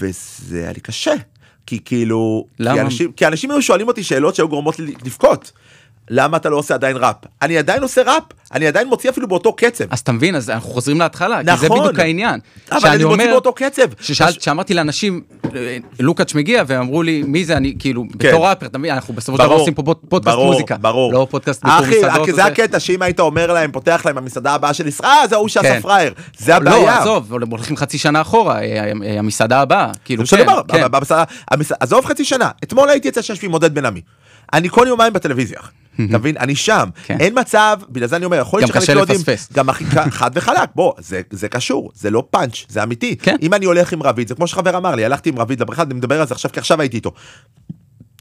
וזה 0.00 0.58
היה 0.62 0.72
לי 0.72 0.80
קשה. 0.80 1.14
כי 1.66 1.78
כאילו, 1.84 2.46
למה? 2.58 2.74
כי 2.74 2.80
אנשים, 2.80 3.12
כי 3.12 3.26
אנשים 3.26 3.50
היו 3.50 3.62
שואלים 3.62 3.88
אותי 3.88 4.02
שאלות 4.02 4.34
שהיו 4.34 4.48
גורמות 4.48 4.78
לי 4.78 4.94
לבכות. 5.04 5.52
למה 6.12 6.36
אתה 6.36 6.48
לא 6.48 6.56
עושה 6.56 6.74
עדיין 6.74 6.96
ראפ? 6.96 7.16
אני 7.42 7.58
עדיין 7.58 7.82
עושה 7.82 8.02
ראפ, 8.02 8.22
אני 8.54 8.66
עדיין 8.66 8.88
מוציא 8.88 9.10
אפילו 9.10 9.28
באותו 9.28 9.52
קצב. 9.52 9.84
אז 9.90 9.98
אתה 9.98 10.12
מבין, 10.12 10.34
אז 10.36 10.50
אנחנו 10.50 10.70
חוזרים 10.70 11.00
להתחלה, 11.00 11.38
כי 11.38 11.56
זה 11.56 11.66
נכון. 11.66 11.80
בדיוק 11.80 11.98
העניין. 11.98 12.40
אבל 12.72 12.88
אני 12.88 13.04
מוציא 13.04 13.06
אומר- 13.06 13.32
באותו 13.32 13.52
קצב. 13.52 13.82
ששאלת, 14.00 14.42
שאמרתי 14.42 14.74
לאנשים, 14.74 15.20
אה, 15.54 15.76
לוקץ' 16.00 16.34
מגיע, 16.34 16.62
ואמרו 16.66 17.02
לי, 17.02 17.22
מי 17.26 17.44
זה 17.44 17.56
אני, 17.56 17.74
כאילו, 17.78 18.04
בתור 18.16 18.48
ראפר, 18.48 18.66
אתה 18.66 18.78
מבין, 18.78 18.90
אנחנו 18.94 19.14
בסופו 19.14 19.36
של 19.38 19.42
דבר 19.42 19.46
כן. 19.46 19.48
ברור, 19.50 19.60
עושים 19.60 19.74
פה 19.74 19.82
פוד- 19.82 19.96
פודקאסט 20.08 20.36
ברור, 20.36 20.52
מוזיקה, 20.52 20.76
ברור. 20.76 21.12
לא 21.12 21.26
פודקאסט 21.30 21.62
אחי, 21.66 21.98
מסעדות. 21.98 22.26
כי 22.26 22.32
זה. 22.32 22.44
הקטע 22.44 22.80
שאם 22.80 23.02
היית 23.02 23.20
אומר 23.20 23.52
להם, 23.52 23.72
פותח 23.72 24.02
להם 24.06 24.18
המסעדה 24.18 24.54
הבאה 24.54 24.74
של 24.74 24.86
ישראל, 24.86 25.08
אה, 25.10 25.28
זה 25.28 25.34
ההוא 25.34 25.48
שעשה 25.48 25.68
כן. 25.74 25.80
פראייר. 25.80 26.14
זה 26.38 26.52
לא, 26.52 26.56
הבעיה. 26.56 26.98
עזוב, 27.00 27.32
הולכים 27.50 27.76
חצי 27.76 27.98
שנה 27.98 28.20
אחורה, 28.20 28.62
אה, 28.62 28.92
המסעדה 29.18 29.60
הבאה, 29.60 29.90
כאילו, 30.04 30.24
כן, 30.26 30.36
כן. 30.68 30.82
עזוב 31.80 32.04
חצי 32.06 32.24
שנה, 32.24 32.50
אתמול 32.64 32.88
הייתי 32.90 33.08
אצל 33.08 33.22
שיש 33.22 33.42
לי 33.42 33.46
עם 33.46 33.52
עודד 33.52 33.74
בן 33.74 33.84
עמי. 33.86 34.00
אני 34.52 34.68
כל 34.68 34.84
יומיים 34.88 35.12
בטלוויזיה, 35.12 35.58
אתה 36.08 36.18
מבין? 36.18 36.36
אני 36.36 36.54
שם, 36.56 36.88
כן. 37.06 37.16
אין 37.20 37.38
מצב, 37.40 37.78
בגלל 37.88 38.08
זה 38.08 38.16
אני 38.16 38.24
אומר, 38.24 38.36
יכול 38.36 38.60
להיות 38.60 38.70
גם 38.70 38.74
שחלק 38.74 38.82
קשה 38.82 38.94
לא 38.94 39.00
יודעים, 39.00 39.20
לפספס. 39.20 39.48
גם 39.52 39.68
הכי 39.68 39.84
ק- 39.84 40.10
חד 40.18 40.30
וחלק, 40.34 40.68
בוא, 40.74 40.92
זה- 40.98 41.20
זה 41.30 41.48
קשור, 41.48 41.90
זה 41.94 42.10
לא 42.10 42.26
פאנץ', 42.30 42.64
זה 42.68 42.82
אמיתי. 42.82 43.16
כן. 43.16 43.36
אם 43.42 43.54
אני 43.54 43.64
הולך 43.66 43.92
עם 43.92 44.02
רביד, 44.02 44.28
זה 44.28 44.34
כמו 44.34 44.46
שחבר 44.46 44.76
אמר 44.76 44.94
לי, 44.94 45.04
הלכתי 45.04 45.28
עם 45.28 45.38
רביד 45.38 45.60
לבריכה, 45.60 45.82
אני 45.82 45.94
מדבר 45.94 46.20
על 46.20 46.26
זה 46.26 46.34
עכשיו, 46.34 46.52
כי 46.52 46.60
עכשיו 46.60 46.80
הייתי 46.80 46.96
איתו. 46.96 47.12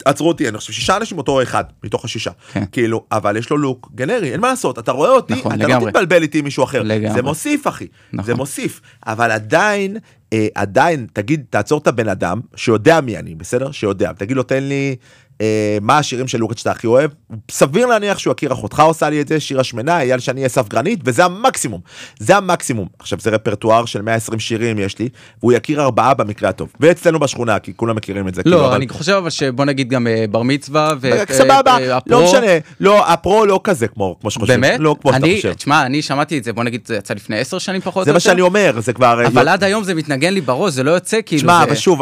עצרו 0.05 0.27
אותי, 0.27 0.49
אני 0.49 0.57
חושב 0.57 0.73
שישה 0.73 0.97
אנשים 0.97 1.17
אותו 1.17 1.41
אחד, 1.41 1.63
מתוך 1.83 2.05
השישה. 2.05 2.31
כן. 2.53 2.63
כאילו, 2.71 3.05
אבל 3.11 3.37
יש 3.37 3.49
לו 3.49 3.57
לוק 3.57 3.89
גנרי, 3.95 4.31
אין 4.31 4.39
מה 4.39 4.47
לעשות, 4.47 4.79
אתה 4.79 4.91
רואה 4.91 5.09
אותי, 5.09 5.33
נכון, 5.33 5.51
אתה 5.51 5.63
לא 5.63 5.69
לגמרי. 5.69 5.91
תתבלבל 5.91 6.21
איתי 6.21 6.37
עם 6.39 6.43
מישהו 6.45 6.63
אחר. 6.63 6.81
לגמרי. 6.83 7.13
זה 7.13 7.21
מוסיף, 7.21 7.67
אחי. 7.67 7.87
נכון. 8.13 8.25
זה 8.25 8.35
מוסיף. 8.35 8.81
אבל 9.07 9.31
עדיין, 9.31 9.97
אה, 10.33 10.47
עדיין, 10.55 11.07
תגיד, 11.13 11.43
תעצור 11.49 11.79
את 11.79 11.87
הבן 11.87 12.07
אדם, 12.09 12.39
שיודע 12.55 13.01
מי 13.01 13.17
אני, 13.17 13.35
בסדר? 13.35 13.71
שיודע. 13.71 14.11
תגיד 14.17 14.37
לו, 14.37 14.43
תן 14.43 14.63
לי... 14.63 14.95
אה, 15.41 15.45
מה 15.81 15.97
השירים 15.97 16.27
של 16.27 16.37
לוקאץ' 16.37 16.57
שאתה 16.59 16.71
הכי 16.71 16.87
אוהב? 16.87 17.11
סביר 17.51 17.85
להניח 17.87 18.19
שהוא 18.19 18.31
יכיר 18.33 18.53
אחותך 18.53 18.79
עושה 18.79 19.09
לי 19.09 19.21
את 19.21 19.27
זה, 19.27 19.39
שיר 19.39 19.59
השמנה, 19.59 20.01
אייל 20.01 20.19
שאני 20.19 20.45
אסף 20.45 20.67
גרנית, 20.69 20.99
וזה 21.05 21.25
המקסימום. 21.25 21.81
זה 22.19 22.37
המקסימום. 22.37 22.87
עכשיו 22.99 23.19
זה 23.21 23.29
רפרטואר 23.29 23.85
של 23.85 24.01
120 24.01 24.39
שירים 24.39 24.79
יש 24.79 24.99
לי, 24.99 25.09
והוא 25.39 25.53
יכיר 25.53 25.81
ארבעה 25.81 26.13
במקרה 26.13 26.49
הטוב. 26.49 26.69
ואצלנו 26.79 27.19
בשכונה, 27.19 27.59
כי 27.59 27.73
כולם 27.75 27.95
מכירים 27.95 28.27
את 28.27 28.35
זה. 28.35 28.43
כאילו, 28.43 28.57
לא, 28.57 28.65
אבל- 28.67 28.75
אני 28.75 28.87
חושב 28.89 29.11
אבל 29.13 29.29
שבוא 29.29 29.65
נגיד 29.65 29.89
גם 29.89 30.07
אה, 30.07 30.25
בר 30.31 30.41
מצווה, 30.41 30.93
ו... 31.01 31.11
אה, 31.11 31.23
סבבה, 31.31 31.77
לא. 32.07 32.23
משנה, 32.23 32.45
לא, 32.79 33.11
הפרו 33.11 33.45
לא 33.45 33.59
כזה 33.63 33.87
כמו 33.87 34.15
כמו 34.21 34.31
שחושבים, 34.31 34.61
באמת? 34.61 34.79
לא 34.79 34.95
כמו 35.01 35.13
שאתה 35.13 35.25
חושב. 35.35 35.53
תשמע, 35.53 35.85
אני 35.85 36.01
שמעתי 36.01 36.37
את 36.37 36.43
זה, 36.43 36.53
בוא 36.53 36.63
נגיד, 36.63 36.81
זה 36.87 36.95
יצא 36.95 37.13
לפני 37.13 37.39
עשר 37.39 37.59
שנים 37.59 37.81
פחות 37.81 38.05
זה 38.05 38.11
או 38.11 38.13
מה 38.13 38.17
יותר. 38.17 38.29
שאני 38.29 38.41
אומר, 38.41 38.73
זה 38.79 38.93
כבר... 38.93 39.27
אבל 39.27 39.47
עד 39.47 39.63
היום 39.63 39.83
זה 39.83 39.95
מתנגן 39.95 40.33
לי 40.33 40.41
בראש, 40.41 40.73
זה 40.73 40.83
לא 40.83 40.91
יוצא 40.91 41.19
כאילו. 41.25 41.39
תשמע, 41.41 41.57
זה- 41.57 41.63
אבל 41.63 41.75
שוב, 41.75 42.01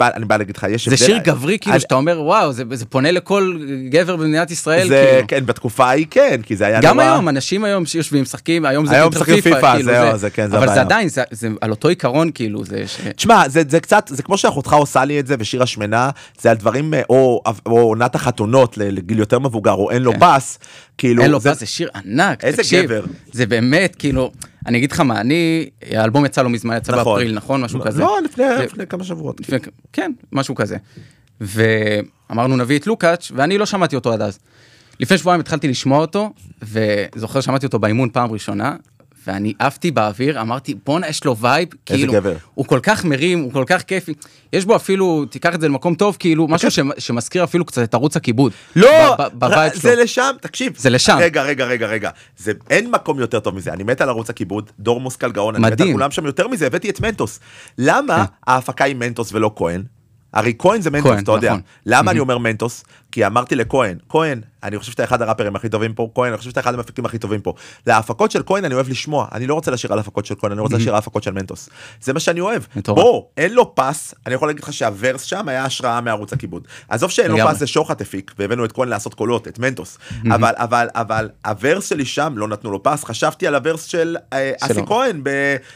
אני 0.00 0.24
בא 0.24 0.36
להגיד 0.36 0.56
לך, 0.56 0.66
יש 0.70 0.88
זה 0.88 0.94
הבדל- 0.94 1.06
שיר 1.06 1.18
גברי 1.18 1.58
כאילו 1.58 1.80
שאתה 1.80 1.94
אומר 1.94 2.20
וואו 2.22 2.52
זה 2.54 2.64
זה 2.72 2.86
פונה 2.86 3.10
לכל 3.10 3.56
גבר 3.90 4.16
במדינת 4.16 4.50
ישראל 4.50 4.88
זה, 4.88 5.10
כאילו. 5.14 5.26
כן, 5.28 5.46
בתקופה 5.46 5.84
ההיא 5.86 6.06
כן, 6.10 6.40
כי 6.42 6.56
זה 6.56 6.66
היה 6.66 6.80
גם 6.80 6.96
נורא... 6.96 7.08
היום 7.12 7.28
אנשים 7.28 7.64
היום 7.64 7.86
שיושבים 7.86 8.22
משחקים 8.22 8.64
היום 8.64 8.86
זה 8.86 8.94
היום 8.94 9.08
משחקים 9.14 9.40
פיפא, 9.40 9.74
כאילו, 9.76 9.92
זהו, 9.92 10.18
זה 10.18 10.30
כן, 10.30 10.50
זה 10.50 10.56
אבל 10.58 10.66
זה 10.66 10.72
הבעיה. 10.72 10.84
עדיין 10.86 11.08
זה 11.08 11.22
זה 11.30 11.48
על 11.60 11.70
אותו 11.70 11.88
עיקרון 11.88 12.30
כאילו 12.34 12.64
זה 12.64 12.82
ש- 12.86 13.00
תשמע, 13.16 13.48
זה, 13.48 13.62
זה 13.68 13.80
קצת, 13.80 14.08
זה 14.14 14.22
כמו 14.22 14.38
שאחותך 14.38 14.72
עושה 14.72 15.04
לי 15.04 15.20
את 15.20 15.26
זה, 15.26 15.34
ושיר 15.38 15.62
השמנה, 15.62 16.10
זה 16.40 16.50
על 16.50 16.56
דברים, 16.56 16.94
אה, 16.94 17.02
או 17.10 17.42
או 17.66 17.78
עונת 17.80 18.14
החתונות 18.14 18.78
לגיל 18.78 19.18
יותר 19.18 19.38
מבוגר, 19.38 19.72
או 19.72 19.90
אין 19.90 20.02
לו 20.02 20.12
כן. 20.12 20.18
פס, 20.20 20.58
כאילו... 20.98 21.22
אין 21.22 21.30
לו 21.30 21.40
זה- 21.40 21.50
פס, 21.52 21.60
זה 21.60 21.66
שיר 21.66 21.88
ענק, 21.94 22.44
איזה 22.44 22.56
תקשיב, 22.56 22.84
גבר. 22.84 23.04
זה 23.32 23.46
באמת 23.46 23.96
כאילו, 23.98 24.30
אני 24.66 24.78
אגיד 24.78 24.92
לך 24.92 25.00
מה, 25.00 25.20
אני, 25.20 25.68
האלבום 25.90 26.24
יצא 26.26 26.42
לא 26.42 26.50
מזמן, 26.50 26.76
יצא 26.76 26.92
נכון. 26.92 27.04
באפריל, 27.04 27.34
נכון? 27.34 27.60
משהו 27.60 27.80
כזה. 27.80 28.00
לא, 28.00 28.18
לפני 28.24 28.44
ו- 28.44 28.62
לפני 28.62 28.86
כמה 28.86 29.04
שבועות. 29.04 29.40
לפני- 29.40 29.58
כן, 29.92 30.12
משהו 30.32 30.54
כזה. 30.54 30.76
ואמרנו 31.40 32.56
נביא 32.56 32.78
את 32.78 32.86
לוקץ', 32.86 33.32
ואני 33.34 33.58
לא 33.58 33.66
שמעתי 33.66 33.96
אותו 33.96 34.12
עד 34.12 34.20
אז. 34.22 34.38
לפני 35.00 35.18
שבועיים 35.18 35.40
התחלתי 35.40 35.68
לשמוע 35.68 36.00
אותו, 36.00 36.32
וזוכר 36.62 37.40
שמעתי 37.40 37.66
אותו 37.66 37.78
באימון 37.78 38.08
פעם 38.12 38.32
ראשונה, 38.32 38.76
ואני 39.26 39.52
עפתי 39.58 39.90
באוויר, 39.90 40.40
אמרתי 40.40 40.74
בואנה 40.86 41.08
יש 41.08 41.24
לו 41.24 41.36
vibe, 41.36 41.68
כאילו, 41.86 42.12
גבר. 42.12 42.36
הוא 42.54 42.66
כל 42.66 42.80
כך 42.82 43.04
מרים, 43.04 43.40
הוא 43.40 43.52
כל 43.52 43.64
כך 43.66 43.82
כיפי, 43.82 44.14
יש 44.52 44.64
בו 44.64 44.76
אפילו, 44.76 45.24
תיקח 45.30 45.54
את 45.54 45.60
זה 45.60 45.68
למקום 45.68 45.94
טוב, 45.94 46.16
כאילו 46.18 46.48
משהו 46.48 46.70
שמ- 46.70 46.90
שמזכיר 46.98 47.44
אפילו 47.44 47.64
קצת 47.64 47.82
את 47.82 47.94
ערוץ 47.94 48.16
הכיבוד. 48.16 48.52
לא, 48.76 49.16
ב 49.32 49.40
vibe 49.40 49.74
זה 49.74 49.80
שלו. 49.80 50.02
לשם, 50.02 50.30
תקשיב. 50.40 50.72
זה 50.76 50.90
לשם. 50.90 51.16
רגע, 51.20 51.42
רגע, 51.42 51.64
רגע, 51.64 51.86
רגע. 51.86 52.10
זה, 52.38 52.52
אין 52.70 52.90
מקום 52.90 53.20
יותר 53.20 53.40
טוב 53.40 53.54
מזה. 53.54 53.72
אני 53.72 53.82
מת 53.82 54.00
על 54.00 54.08
ערוץ 54.08 54.30
הכיבוד, 54.30 54.70
דור 54.78 55.00
מושכל 55.00 55.32
גאון, 55.32 55.54
אני 55.54 55.66
מת 55.66 55.80
על. 55.80 55.92
כולם 55.92 56.10
שם 56.10 56.26
יותר 56.26 56.48
מזה, 56.48 56.66
הבאתי 56.66 56.90
את 56.90 57.00
מנטוס. 57.00 57.40
למה 57.78 58.24
ההפקה 58.46 58.84
היא 58.84 58.96
מנטוס 58.96 59.32
ולא 59.32 59.50
כהן? 59.56 59.82
הרי 60.34 60.54
כהן 60.58 60.80
זה 60.80 60.90
מנטוס, 60.90 61.10
כהן, 61.10 61.22
אתה 61.22 61.32
יודע. 61.32 61.48
נכון. 61.50 61.60
למה 61.86 62.10
אני 62.10 62.20
אומר 62.20 62.38
מנטוס? 62.38 62.84
כי 63.14 63.26
אמרתי 63.26 63.54
לכהן, 63.54 63.98
כהן, 64.08 64.40
אני 64.62 64.78
חושב 64.78 64.92
שאתה 64.92 65.04
אחד 65.04 65.22
הראפרים 65.22 65.56
הכי 65.56 65.68
טובים 65.68 65.94
פה, 65.94 66.10
כהן, 66.14 66.28
אני 66.28 66.38
חושב 66.38 66.50
שאתה 66.50 66.60
אחד 66.60 66.74
המפיקים 66.74 67.06
הכי 67.06 67.18
טובים 67.18 67.40
פה. 67.40 67.54
להפקות 67.86 68.30
של 68.30 68.42
כהן 68.46 68.64
אני 68.64 68.74
אוהב 68.74 68.88
לשמוע, 68.88 69.28
אני 69.32 69.46
לא 69.46 69.54
רוצה 69.54 69.70
לשיר 69.70 69.92
על 69.92 69.98
הפקות 69.98 70.26
של 70.26 70.34
כהן, 70.38 70.52
אני 70.52 70.60
רוצה 70.60 70.76
לשיר 70.76 70.92
על 70.92 70.98
הפקות 70.98 71.22
של 71.22 71.30
מנטוס. 71.30 71.68
זה 72.00 72.12
מה 72.12 72.20
שאני 72.20 72.40
אוהב. 72.40 72.62
בוא, 72.86 73.22
אין 73.36 73.52
לו 73.52 73.74
פס, 73.74 74.14
אני 74.26 74.34
יכול 74.34 74.48
להגיד 74.48 74.62
לך 74.62 74.72
שהוורס 74.72 75.22
שם 75.22 75.48
היה 75.48 75.64
השראה 75.64 76.00
מערוץ 76.00 76.32
הכיבוד. 76.32 76.68
עזוב 76.88 77.10
שאין 77.10 77.30
לו. 77.30 77.36
פס 77.48 77.58
זה 77.58 77.66
שוחט 77.66 78.00
הפיק, 78.00 78.32
והבאנו 78.38 78.64
את 78.64 78.72
כהן 78.72 78.88
לעשות 78.88 79.14
קולות, 79.14 79.48
את 79.48 79.58
מנטוס. 79.58 79.98
אבל, 80.30 80.52
אבל, 80.56 80.88
אבל, 80.94 81.28
ה 81.46 81.53
verse 81.53 81.88
שלי 81.88 82.04
שם, 82.04 82.34
לא 82.36 82.48
נתנו 82.48 82.70
לו 82.70 82.82
פס, 82.82 83.04
חשבתי 83.04 83.46
על 83.46 83.54
ה 83.54 83.59
verse 83.59 83.84
של 83.84 84.16
אה, 84.32 84.52
אסי. 84.60 84.86
כהן. 84.86 85.22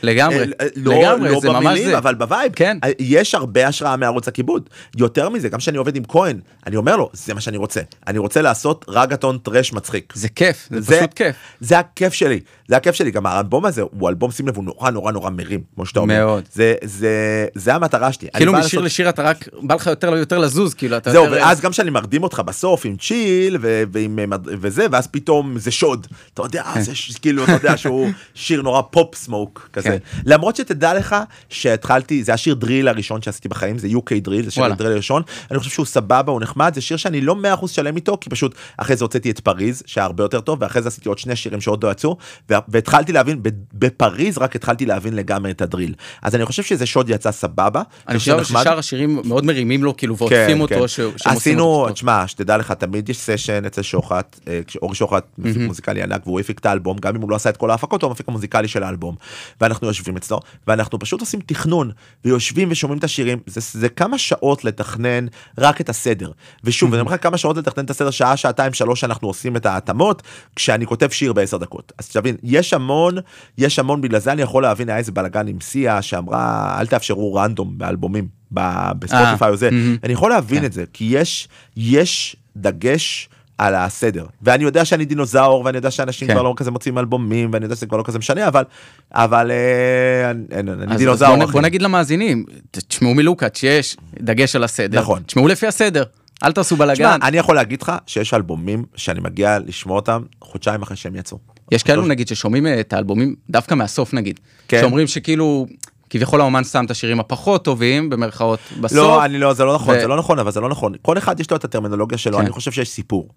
לגמרי, 0.02 0.38
אה, 0.38 0.66
לא, 0.76 0.94
לגמרי, 0.94 1.30
לא 1.30 1.40
זה 1.40 1.48
ממש 1.48 1.64
במילים, 1.64 1.90
זה. 1.90 1.98
אבל 1.98 2.14
ב 2.14 2.21
vibe. 2.21 2.52
כן. 2.56 2.78
אה, 2.84 2.90
יש 2.98 3.34
הרבה 3.34 3.68
השראה 3.68 3.96
מערוץ 3.96 4.28
הכיבוד. 4.28 4.70
יותר 4.96 5.28
מזה, 5.28 5.48
גם 5.48 5.58
כשאני 5.58 5.78
עובד 5.78 5.96
עם 5.96 6.02
כהן, 6.08 6.40
אני 6.66 6.76
אומר 6.76 6.96
לו, 6.96 7.10
זה 7.28 7.34
מה 7.34 7.40
שאני 7.40 7.56
רוצה. 7.56 7.80
אני 8.06 8.18
רוצה 8.18 8.42
לעשות 8.42 8.84
רגטון 8.88 9.38
trash 9.38 9.72
מצחיק. 9.72 10.12
זה 10.16 10.28
כיף, 10.28 10.68
זה 10.70 10.96
פשוט 10.96 11.14
כיף. 11.14 11.36
זה 11.60 11.78
הכיף 11.78 12.12
שלי, 12.12 12.40
זה 12.68 12.76
הכיף 12.76 12.94
שלי, 12.94 13.10
גם 13.10 13.26
האלבום 13.26 13.64
הזה 13.64 13.82
הוא 13.82 14.08
אלבום, 14.08 14.30
שים 14.30 14.48
לב, 14.48 14.56
הוא 14.56 14.64
נורא 14.64 14.90
נורא 14.90 15.12
נורא 15.12 15.30
מרים, 15.30 15.60
כמו 15.74 15.86
שאתה 15.86 16.00
אומר. 16.00 16.24
מאוד. 16.26 16.44
זה, 16.52 16.74
זה, 16.84 17.10
זה 17.54 17.74
המטרה 17.74 18.12
שלי. 18.12 18.28
כאילו 18.36 18.52
משיר 18.52 18.62
לעשות- 18.64 18.82
לשיר 18.84 19.08
אתה 19.08 19.22
רק, 19.22 19.48
בא 19.62 19.74
לך 19.74 19.86
יותר 19.86 20.16
יותר 20.16 20.38
לזוז, 20.38 20.74
כאילו 20.74 20.96
אתה 20.96 21.10
זהו, 21.12 21.24
יותר... 21.24 21.36
ואז 21.36 21.60
גם 21.60 21.70
כשאני 21.70 21.90
מרדים 21.90 22.22
אותך 22.22 22.42
בסוף 22.46 22.84
עם 22.84 22.96
צ'יל 22.96 23.56
ו- 23.60 23.82
ועם 23.92 24.18
אה, 24.18 24.24
וזה, 24.44 24.86
ואז 24.92 25.06
פתאום 25.06 25.58
זה 25.58 25.70
שוד. 25.70 26.06
אתה 26.34 26.42
יודע, 26.42 26.62
כן. 26.74 26.80
זה 26.80 26.94
ש- 26.94 27.18
כאילו, 27.18 27.44
אתה 27.44 27.52
יודע 27.52 27.76
שהוא 27.76 28.08
שיר 28.34 28.62
נורא 28.62 28.82
פופ 28.90 29.14
סמוק 29.14 29.68
כזה. 29.72 29.88
כן. 29.88 29.96
למרות 30.26 30.56
שתדע 30.56 30.94
לך 30.94 31.16
שהתחלתי, 31.48 32.24
זה 32.24 32.32
השיר 32.34 32.54
דריל 32.54 32.88
הראשון 32.88 33.22
שעשיתי 33.22 33.48
בחיים, 33.48 33.78
זה 33.78 33.88
UK 33.88 34.14
דריל, 34.22 34.44
זה 34.44 34.50
שיר. 34.50 34.74
דריל 34.74 34.92
הראשון. 34.92 35.22
אני 35.50 35.58
חושב 35.58 35.70
שהוא 35.70 35.86
סבבה, 35.86 36.32
הוא 36.32 36.40
נחמד, 36.40 36.72
זה 36.74 36.80
שיר 36.80 36.96
שאני 36.96 37.17
לא 37.20 37.36
100% 37.62 37.66
שלם 37.68 37.96
איתו, 37.96 38.18
כי 38.20 38.30
פשוט 38.30 38.54
אחרי 38.76 38.96
זה 38.96 39.04
הוצאתי 39.04 39.30
את 39.30 39.40
פריז, 39.40 39.82
שהיה 39.86 40.04
הרבה 40.04 40.24
יותר 40.24 40.40
טוב, 40.40 40.58
ואחרי 40.62 40.82
זה 40.82 40.88
עשיתי 40.88 41.08
עוד 41.08 41.18
שני 41.18 41.36
שירים 41.36 41.60
שעוד 41.60 41.84
לא 41.84 41.90
יצאו, 41.90 42.16
וה- 42.50 42.58
והתחלתי 42.68 43.12
להבין, 43.12 43.40
בפריז 43.74 44.38
רק 44.38 44.56
התחלתי 44.56 44.86
להבין 44.86 45.14
לגמרי 45.16 45.50
את 45.50 45.62
הדריל. 45.62 45.94
אז 46.22 46.34
אני 46.34 46.44
חושב 46.46 46.62
שזה 46.62 46.86
שוד 46.86 47.10
יצא 47.10 47.32
סבבה. 47.32 47.82
אני 48.08 48.18
חושב. 48.18 48.44
ששאר 48.44 48.78
השירים 48.78 49.20
מאוד 49.24 49.44
מרימים 49.44 49.84
לו, 49.84 49.96
כאילו, 49.96 50.16
ועוטפים 50.16 50.60
אותו, 50.60 50.74
עושים 50.74 51.04
עשינו, 51.24 51.64
אותו 51.64 51.84
טוב. 51.86 51.94
תשמע, 51.94 52.26
שתדע 52.26 52.56
לך, 52.56 52.72
תמיד 52.72 53.08
יש 53.08 53.18
סשן 53.18 53.64
אצל 53.66 53.82
שוחט, 53.82 54.40
אה, 54.48 54.60
כשאורי 54.66 54.94
שוחט 54.94 55.24
מפיק 55.38 55.56
מוזיקלי 55.56 56.02
ענק, 56.02 56.26
והוא 56.26 56.40
הפיק 56.40 56.58
את 56.58 56.66
האלבום, 56.66 56.98
גם 56.98 57.14
אם 57.16 57.20
הוא 57.20 57.30
לא 57.30 57.36
עשה 57.36 57.50
את 57.50 57.56
כל 57.56 57.70
ההפקות, 57.70 58.02
הוא 58.02 58.08
המפיק 58.08 58.28
המוזיקלי 58.28 58.68
של 58.68 58.82
האלבום. 58.82 59.14
ואנחנו 59.60 59.86
יושבים 59.86 60.16
אצלו, 60.16 60.40
ואנחנו 60.66 60.98
פשוט 60.98 61.20
עושים 61.20 61.40
תכנון, 61.46 61.90
ויושבים 62.24 62.68
ושומעים 62.70 62.98
את 62.98 63.04
השירים, 63.04 63.38
זה, 63.46 63.60
זה 63.80 63.88
כמה 63.88 64.18
שעות 64.18 64.64
לתכנן 64.64 65.26
רק 65.58 65.80
את 65.80 65.88
הסדר. 65.88 66.30
ושוב, 66.64 66.92
אני 66.92 67.00
אומר 67.00 67.07
לך 67.08 67.22
כמה 67.22 67.38
שעות 67.38 67.56
לתכנן 67.56 67.84
את 67.84 67.90
הסדר, 67.90 68.10
שעה, 68.10 68.36
שעתיים, 68.36 68.72
שלוש, 68.72 69.04
אנחנו 69.04 69.28
עושים 69.28 69.56
את 69.56 69.66
ההתאמות, 69.66 70.22
כשאני 70.56 70.86
כותב 70.86 71.08
שיר 71.10 71.32
בעשר 71.32 71.56
דקות. 71.56 71.92
אז 71.98 72.08
תבין, 72.08 72.36
יש 72.42 72.74
המון, 72.74 73.14
יש 73.58 73.78
המון, 73.78 74.00
בגלל 74.00 74.20
זה 74.20 74.32
אני 74.32 74.42
יכול 74.42 74.62
להבין, 74.62 74.88
היה 74.88 74.98
איזה 74.98 75.12
בלאגן 75.12 75.48
עם 75.48 75.60
סיה, 75.60 76.02
שאמרה, 76.02 76.76
אל 76.80 76.86
תאפשרו 76.86 77.34
רנדום 77.34 77.78
באלבומים, 77.78 78.28
בספוטיפיי 78.52 79.50
או 79.50 79.56
זה. 79.56 79.68
אני 80.04 80.12
יכול 80.12 80.30
להבין 80.30 80.58
כן. 80.58 80.64
את 80.64 80.72
זה, 80.72 80.84
כי 80.92 81.04
יש, 81.04 81.48
יש 81.76 82.36
דגש 82.56 83.28
על 83.58 83.74
הסדר. 83.74 84.26
ואני 84.42 84.64
יודע 84.64 84.84
שאני 84.84 85.04
דינוזאור, 85.04 85.62
ואני 85.64 85.76
יודע 85.76 85.90
שאנשים 85.90 86.28
כן. 86.28 86.34
כבר 86.34 86.42
לא 86.42 86.54
כזה 86.56 86.70
מוצאים 86.70 86.98
אלבומים, 86.98 87.50
ואני 87.52 87.64
יודע 87.64 87.76
שזה 87.76 87.86
כבר 87.86 87.96
לא 87.96 88.02
כזה 88.02 88.18
משנה, 88.18 88.48
אבל, 88.48 88.64
אבל 89.12 89.50
אה, 89.50 90.30
אני, 90.30 90.72
אני, 90.72 90.96
דינוזאור. 90.96 91.36
בוא. 91.36 91.46
בוא 91.46 91.60
נגיד 91.60 91.82
למאזינים, 91.82 92.44
תשמעו 92.70 93.14
מלוקאץ' 93.14 93.58
שיש 93.58 93.96
דגש 94.20 94.56
על 94.56 94.64
הסדר. 94.64 95.00
נכון. 95.00 95.22
תשמעו 95.22 95.48
לפי 95.48 95.66
הסדר, 95.66 96.02
אל 96.44 96.52
תעשו 96.52 96.76
בלאגן. 96.76 97.18
אני 97.22 97.36
יכול 97.36 97.54
להגיד 97.54 97.82
לך 97.82 97.92
שיש 98.06 98.34
אלבומים 98.34 98.84
שאני 98.94 99.20
מגיע 99.20 99.58
לשמוע 99.58 99.96
אותם 99.96 100.22
חודשיים 100.44 100.82
אחרי 100.82 100.96
שהם 100.96 101.16
יצאו. 101.16 101.38
יש 101.72 101.82
כאלו 101.82 102.06
נגיד 102.06 102.28
ששומעים 102.28 102.66
את 102.80 102.92
האלבומים 102.92 103.34
דווקא 103.50 103.74
מהסוף 103.74 104.14
נגיד, 104.14 104.40
כן. 104.68 104.80
שאומרים 104.80 105.06
שכאילו 105.06 105.66
כביכול 106.10 106.40
האומן 106.40 106.64
שם 106.64 106.84
את 106.84 106.90
השירים 106.90 107.20
הפחות 107.20 107.64
טובים 107.64 108.10
במרכאות 108.10 108.58
בסוף. 108.80 108.98
לא, 108.98 109.24
אני 109.24 109.38
לא, 109.38 109.52
זה 109.52 109.64
לא 109.64 109.74
נכון, 109.74 109.96
ו- 109.96 110.00
זה 110.00 110.08
לא 110.08 110.16
נכון, 110.16 110.38
אבל 110.38 110.50
זה 110.50 110.60
לא 110.60 110.68
נכון. 110.68 110.94
כל 111.02 111.18
אחד 111.18 111.40
יש 111.40 111.50
לו 111.50 111.56
את 111.56 111.64
הטרמינולוגיה 111.64 112.18
שלו, 112.18 112.36
כן. 112.38 112.42
אני 112.44 112.50
חושב 112.52 112.72
שיש 112.72 112.88
סיפור. 112.88 113.28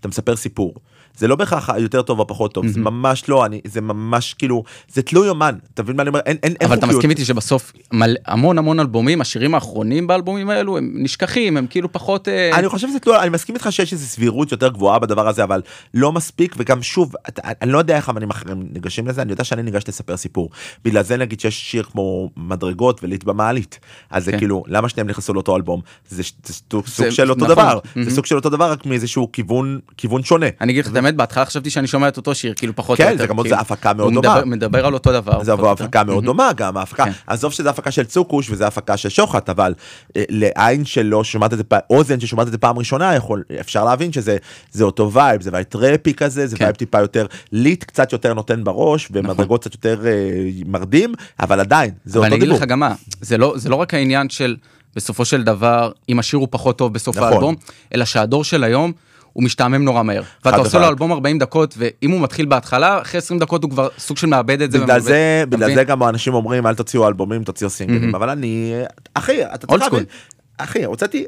אתה 0.00 0.08
מספר 0.08 0.36
סיפור. 0.36 0.74
זה 1.18 1.28
לא 1.28 1.36
בהכרח 1.36 1.68
יותר 1.78 2.02
טוב 2.02 2.18
או 2.18 2.26
פחות 2.26 2.54
טוב, 2.54 2.66
זה 2.66 2.80
ממש 2.80 3.28
לא, 3.28 3.46
אני, 3.46 3.60
זה 3.66 3.80
ממש 3.80 4.34
כאילו, 4.34 4.62
זה 4.88 5.02
תלוי 5.02 5.28
אומן, 5.28 5.54
אתה 5.74 5.82
מבין 5.82 5.96
מה 5.96 6.02
אני 6.02 6.08
אומר? 6.08 6.20
אין, 6.26 6.36
אין, 6.42 6.54
אין 6.60 6.68
אבל 6.68 6.78
אתה. 6.78 6.86
מסכים 6.86 7.10
איתי 7.10 7.24
שבסוף 7.24 7.72
מלא, 7.92 8.18
המון 8.26 8.58
המון 8.58 8.80
אלבומים, 8.80 9.20
השירים 9.20 9.54
האחרונים 9.54 10.06
באלבומים 10.06 10.50
האלו 10.50 10.78
הם 10.78 10.90
נשכחים, 10.94 11.56
הם 11.56 11.66
כאילו 11.66 11.92
פחות... 11.92 12.28
אה, 12.28 12.58
אני 12.58 12.68
חושב 12.68 12.88
שזה 12.88 12.98
תלוי, 12.98 13.18
אני 13.18 13.28
מסכים 13.28 13.54
איתך 13.54 13.68
שיש 13.70 13.92
איזו 13.92 14.06
סבירות 14.06 14.52
יותר 14.52 14.68
גבוהה 14.68 14.98
בדבר 14.98 15.28
הזה, 15.28 15.44
אבל 15.44 15.62
לא 15.94 16.12
מספיק, 16.12 16.54
וגם 16.58 16.82
שוב, 16.82 17.14
אתה, 17.28 17.42
אני 17.62 17.72
לא 17.72 17.78
יודע 17.78 17.96
איך 17.96 18.08
אמנים 18.10 18.30
אחרים 18.30 18.66
ניגשים 18.72 19.06
לזה, 19.08 19.22
אני 19.22 19.32
יודע 19.32 19.44
שאני 19.44 19.62
ניגש 19.62 19.82
לספר 19.88 20.16
סיפור. 20.16 20.50
בגלל 20.84 21.02
זה 21.02 21.16
נגיד 21.16 21.40
שיש 21.40 21.70
שיר 21.70 21.82
כמו 21.82 22.30
מדרגות 22.36 23.04
וליט 23.04 23.24
במעלית, 23.24 23.78
אז 24.10 24.24
זה 24.24 24.32
כן. 24.32 24.38
כאילו, 24.38 24.64
למה 24.66 24.88
שניהם 24.88 25.08
נכנסו 25.08 25.34
לאותו 25.34 25.56
אלבום? 25.56 25.80
זה, 26.08 26.22
סוג 26.46 26.84
זה- 26.86 27.10
של 27.12 27.30
אותו 27.30 27.44
נכון. 27.44 27.54
דבר. 27.54 27.78
זה 28.04 28.10
סוג 28.10 28.26
של 28.26 28.36
אותו 28.36 28.48
דבר, 28.50 28.70
רק 28.70 28.86
מאיזשהו 28.86 29.32
כיוון, 29.32 29.65
כיוון 29.96 30.22
שונה. 30.22 30.46
אני 30.60 30.72
אגיד 30.72 30.84
לך 30.84 30.90
את 30.90 30.96
האמת, 30.96 31.14
בהתחלה 31.16 31.44
חשבתי 31.44 31.70
שאני 31.70 31.86
שומע 31.86 32.08
את 32.08 32.16
אותו 32.16 32.34
שיר, 32.34 32.54
כאילו 32.56 32.76
פחות 32.76 32.98
כן, 32.98 33.04
או 33.04 33.10
יותר. 33.10 33.22
זה 33.22 33.26
גם 33.26 33.36
עוד 33.36 33.46
כאילו, 33.46 33.56
זה 33.56 33.62
הפקה 33.62 33.92
מאוד 33.92 34.14
הוא 34.14 34.22
דומה. 34.22 34.34
מדבר, 34.34 34.44
מדבר 34.44 34.86
על 34.86 34.94
אותו 34.94 35.12
דבר. 35.12 35.44
זה. 35.44 35.52
הפקה 35.52 36.04
מאוד 36.04 36.24
דומה 36.24 36.50
גם 36.56 36.76
ההפקה 36.76 37.04
כן. 37.04 37.12
עזוב 37.26 37.52
שזה 37.52 37.70
הפקה 37.70 37.90
של 37.90 38.04
צוקוש 38.04 38.50
וזה 38.50 38.66
הפקה 38.66 38.96
של 38.96 39.08
שוחט 39.08 39.48
אבל 39.48 39.74
אה, 40.16 40.22
לעין 40.28 40.84
שלא 40.84 41.24
שומעת 41.24 41.52
את 41.52 41.58
זה 41.58 41.64
אוזן 41.90 42.20
ששומעת 42.20 42.46
את 42.46 42.52
זה 42.52 42.58
פעם 42.58 42.78
ראשונה 42.78 43.14
יכול 43.14 43.42
אפשר 43.60 43.84
להבין 43.84 44.12
שזה 44.12 44.36
זה 44.72 44.84
אותו 44.84 45.12
vibe 45.12 45.42
זה 45.42 45.50
vibe 45.52 45.64
trappy 45.64 46.14
כזה 46.14 46.46
זה 46.46 46.56
כן. 46.56 46.64
vibe 46.64 46.76
טיפה 46.76 47.00
יותר 47.00 47.26
lit 47.52 47.84
קצת 47.84 48.12
יותר 48.12 48.34
נותן 48.34 48.64
בראש 48.64 49.08
ומדרגות 49.10 49.60
קצת 49.60 49.74
יותר 49.74 50.06
אה, 50.06 50.12
מרדים 50.66 51.14
אבל 51.40 51.60
עדיין 51.60 51.90
זה 52.04 52.18
אותו 52.18 52.36
דיבור. 52.36 52.58
לא, 53.38 53.54
זה 53.56 53.68
לא 53.68 53.76
רק 53.76 53.94
העניין 53.94 54.28
של 54.28 54.56
בסופו 54.96 55.24
של 55.24 55.42
דבר, 55.42 55.92
אם 56.08 56.18
השיר 56.18 56.38
הוא 56.38 56.48
פחות 56.50 56.78
טוב 56.78 56.92
בסוף 56.92 57.16
נכון. 57.16 57.32
האלבום, 57.32 57.54
אלא 57.94 58.04
שהדור 58.04 58.44
של 58.44 58.64
היום 58.64 58.92
הוא 59.36 59.44
משתעמם 59.44 59.84
נורא 59.84 60.02
מהר. 60.02 60.22
ואתה 60.44 60.56
עושה 60.56 60.78
לו. 60.78 60.88
אלבום 60.88 61.12
40 61.12 61.38
דקות, 61.38 61.74
ואם 61.78 62.10
הוא 62.10 62.20
מתחיל 62.20 62.46
בהתחלה, 62.46 63.02
אחרי 63.02 63.18
20 63.18 63.40
דקות 63.40 63.62
הוא 63.62 63.70
כבר 63.70 63.88
סוג 63.98 64.16
של 64.16 64.26
מאבד 64.26 64.62
את 64.62 64.72
זה. 64.72 64.78
בגלל 64.78 65.00
זה 65.00 65.44
בגלל? 65.48 65.74
זה 65.74 65.84
גם 65.84 66.02
האנשים 66.02 66.34
אומרים 66.34 66.66
אל 66.66 66.74
תוציאו 66.74 67.08
אלבומים 67.08 67.44
תוציאו 67.44 67.70
סינגלים 67.70 68.14
אבל 68.14 68.30
אני 68.30 68.72
אחי 69.14 69.44
אתה 69.44 69.66
צריך. 69.66 69.82
להבין 69.82 70.04
אחי 70.58 70.84
הוצאתי. 70.84 71.24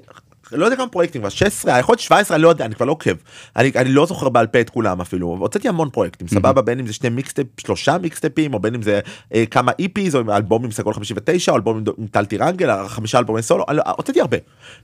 לא 0.52 0.64
יודע 0.64 0.76
כמה 0.76 0.88
פרויקטים 0.88 1.20
כבר 1.20 1.28
16 1.28 1.78
יכול 1.78 1.92
להיות 1.92 2.00
17 2.00 2.36
אני 2.36 2.42
לא 2.42 2.48
יודע 2.48 2.64
אני 2.64 2.74
כבר 2.74 2.86
לא 2.86 2.92
עוקב 2.92 3.10
אני, 3.56 3.70
אני 3.76 3.92
לא 3.92 4.06
זוכר 4.06 4.28
בעל 4.28 4.46
פה 4.46 4.60
את 4.60 4.70
כולם 4.70 5.00
אפילו 5.00 5.36
הוצאתי 5.40 5.68
המון 5.68 5.90
פרויקטים 5.90 6.28
סבבה 6.28 6.62
בין 6.62 6.78
אם 6.80 6.86
זה 6.86 6.92
שני 6.92 7.08
mixtape 7.08 7.46
שלושה 7.60 7.98
מיקסטייפים 7.98 8.54
או 8.54 8.58
בין 8.58 8.74
אם 8.74 8.82
זה 8.82 9.00
אה, 9.34 9.44
כמה 9.46 9.72
EPs 9.78 10.14
או 10.14 10.20
עם 10.20 10.30
אלבום 10.30 10.64
עם 10.64 10.70
סגול 10.70 10.94
59 10.94 11.52
או 11.52 11.56
אלבום 11.56 11.84
עם, 11.98 12.06
טל 12.06 12.24
טירנגל 12.24 12.88
חמישה 12.88 13.18
אלבומי 13.18 13.42
סולו 13.42 13.64
הוצאתי 13.96 14.20
הרבה 14.20 14.36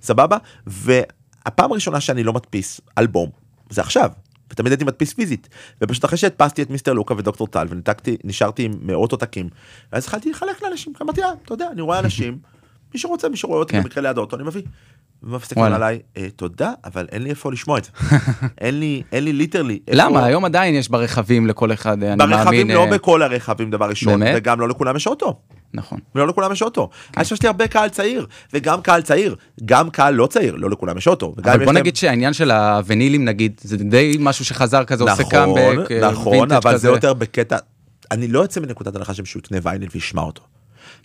סבבה 0.03 0.37
והפעם 1.45 1.73
הראשונה 1.73 2.01
שאני 2.01 2.25
לא 2.25 2.33
מדפיס 2.33 2.81
אלבום 2.99 3.31
זה 3.71 3.81
עכשיו. 3.81 4.11
ותמיד 4.51 4.73
הייתי 4.73 4.85
מדפיס 4.85 5.13
פיזית 5.13 5.49
ופשוט 5.81 6.05
אחרי 6.05 6.19
שהדפסתי 6.19 6.63
את 6.63 6.71
מיסטר 6.71 6.93
לוקץ' 6.93 7.15
ודוקטור 7.19 7.47
טל 7.47 7.67
וניתקתי 7.71 8.17
נשארתי 8.25 8.63
עם 8.65 8.73
מאות 8.83 9.13
עותקים 9.13 9.49
ואז 9.93 10.03
התחלתי 10.05 10.31
לחלק 10.31 10.63
לאנשים 10.63 10.93
אמרתי 11.03 11.23
"אה, 11.23 11.29
אתה 11.45 11.55
יודע 11.55 11.69
אני 11.73 11.81
רואה 11.81 11.99
אנשים 11.99 12.39
מי 12.95 13.01
שרוצה 13.01 13.29
מי 13.29 13.37
שרואה 13.37 13.59
אותי 13.59 13.73
כן. 13.73 13.83
במקרה 13.83 14.03
ליד 14.03 14.19
האוטו 14.19 14.37
אני 14.37 14.45
מביא. 14.45 14.63
וואלה. 15.57 15.77
עליי 15.77 16.01
"אה, 16.17 16.27
תודה 16.37 16.73
אבל 16.85 17.07
אין 17.13 17.23
לי 17.23 17.31
איפה 17.31 17.53
לשמוע 17.53 17.79
את 17.79 17.85
זה 17.85 17.91
אין 18.61 18.81
לי 18.81 19.03
אין 19.13 19.25
לי 19.25 19.33
literally 19.33 19.79
למה? 19.91 20.25
היום 20.25 20.45
עדיין 20.45 20.75
יש 20.75 20.89
ברכבים 20.89 21.47
לכל 21.47 21.73
אחד, 21.73 22.03
אני 22.03 22.17
מאמין. 22.17 22.37
ברכבים 22.37 22.71
לא 22.71 22.85
אה, 22.85 22.91
בכל 22.91 23.23
הרכבים 23.23 23.71
דבר 23.71 23.89
ראשון? 23.89 24.21
וגם 24.37 24.61
לא 24.61 24.69
לכולם 24.69 24.97
יש 24.97 25.07
אוטו. 25.07 25.41
נכון. 25.75 25.99
ולא 26.15 26.27
לכולם 26.29 26.53
יש 26.53 26.63
אוטו. 26.63 26.91
כן. 27.13 27.21
אז 27.21 27.33
יש 27.33 27.43
לי 27.43 27.49
הרבה 27.49 27.69
קהל 27.69 27.89
צעיר 27.89 28.27
וגם 28.53 28.83
קהל 28.83 29.03
צעיר 29.03 29.37
גם 29.65 29.91
קהל 29.91 30.15
לא 30.15 30.27
צעיר 30.27 30.55
לא 30.57 30.71
לכולם 30.71 30.99
יש 30.99 31.09
אוטו. 31.09 31.35
אבל 31.45 31.57
בוא 31.59 31.65
להם- 31.65 31.77
נגיד 31.77 31.97
שהעניין 31.97 32.33
של 32.33 32.51
הוונילים 32.51 33.25
נגיד, 33.25 33.61
זה 33.65 33.77
די 33.77 34.17
משהו 34.21 34.45
שחזר 34.45 34.85
כזה, 34.85 35.03
עושה 35.05 35.15
נכון, 35.23 35.31
קאמבק, 35.31 35.93
אה, 35.93 36.11
נכון, 36.11 36.33
וינטג' 36.37 36.53
אבל 36.53 36.71
כזה. 36.73 36.79
זה 36.79 36.89
יותר 36.89 37.15
בקטע, 37.15 37.57
אני 38.11 38.29
לא 38.29 38.41
יוצא 38.41 38.61
מנקודת 38.61 38.97
הנחה 38.97 39.15
שמישהו 39.15 39.41
יקנה 39.41 39.59
וייניל 39.63 39.89
וישמע 39.95 40.23
אותו. 40.23 40.43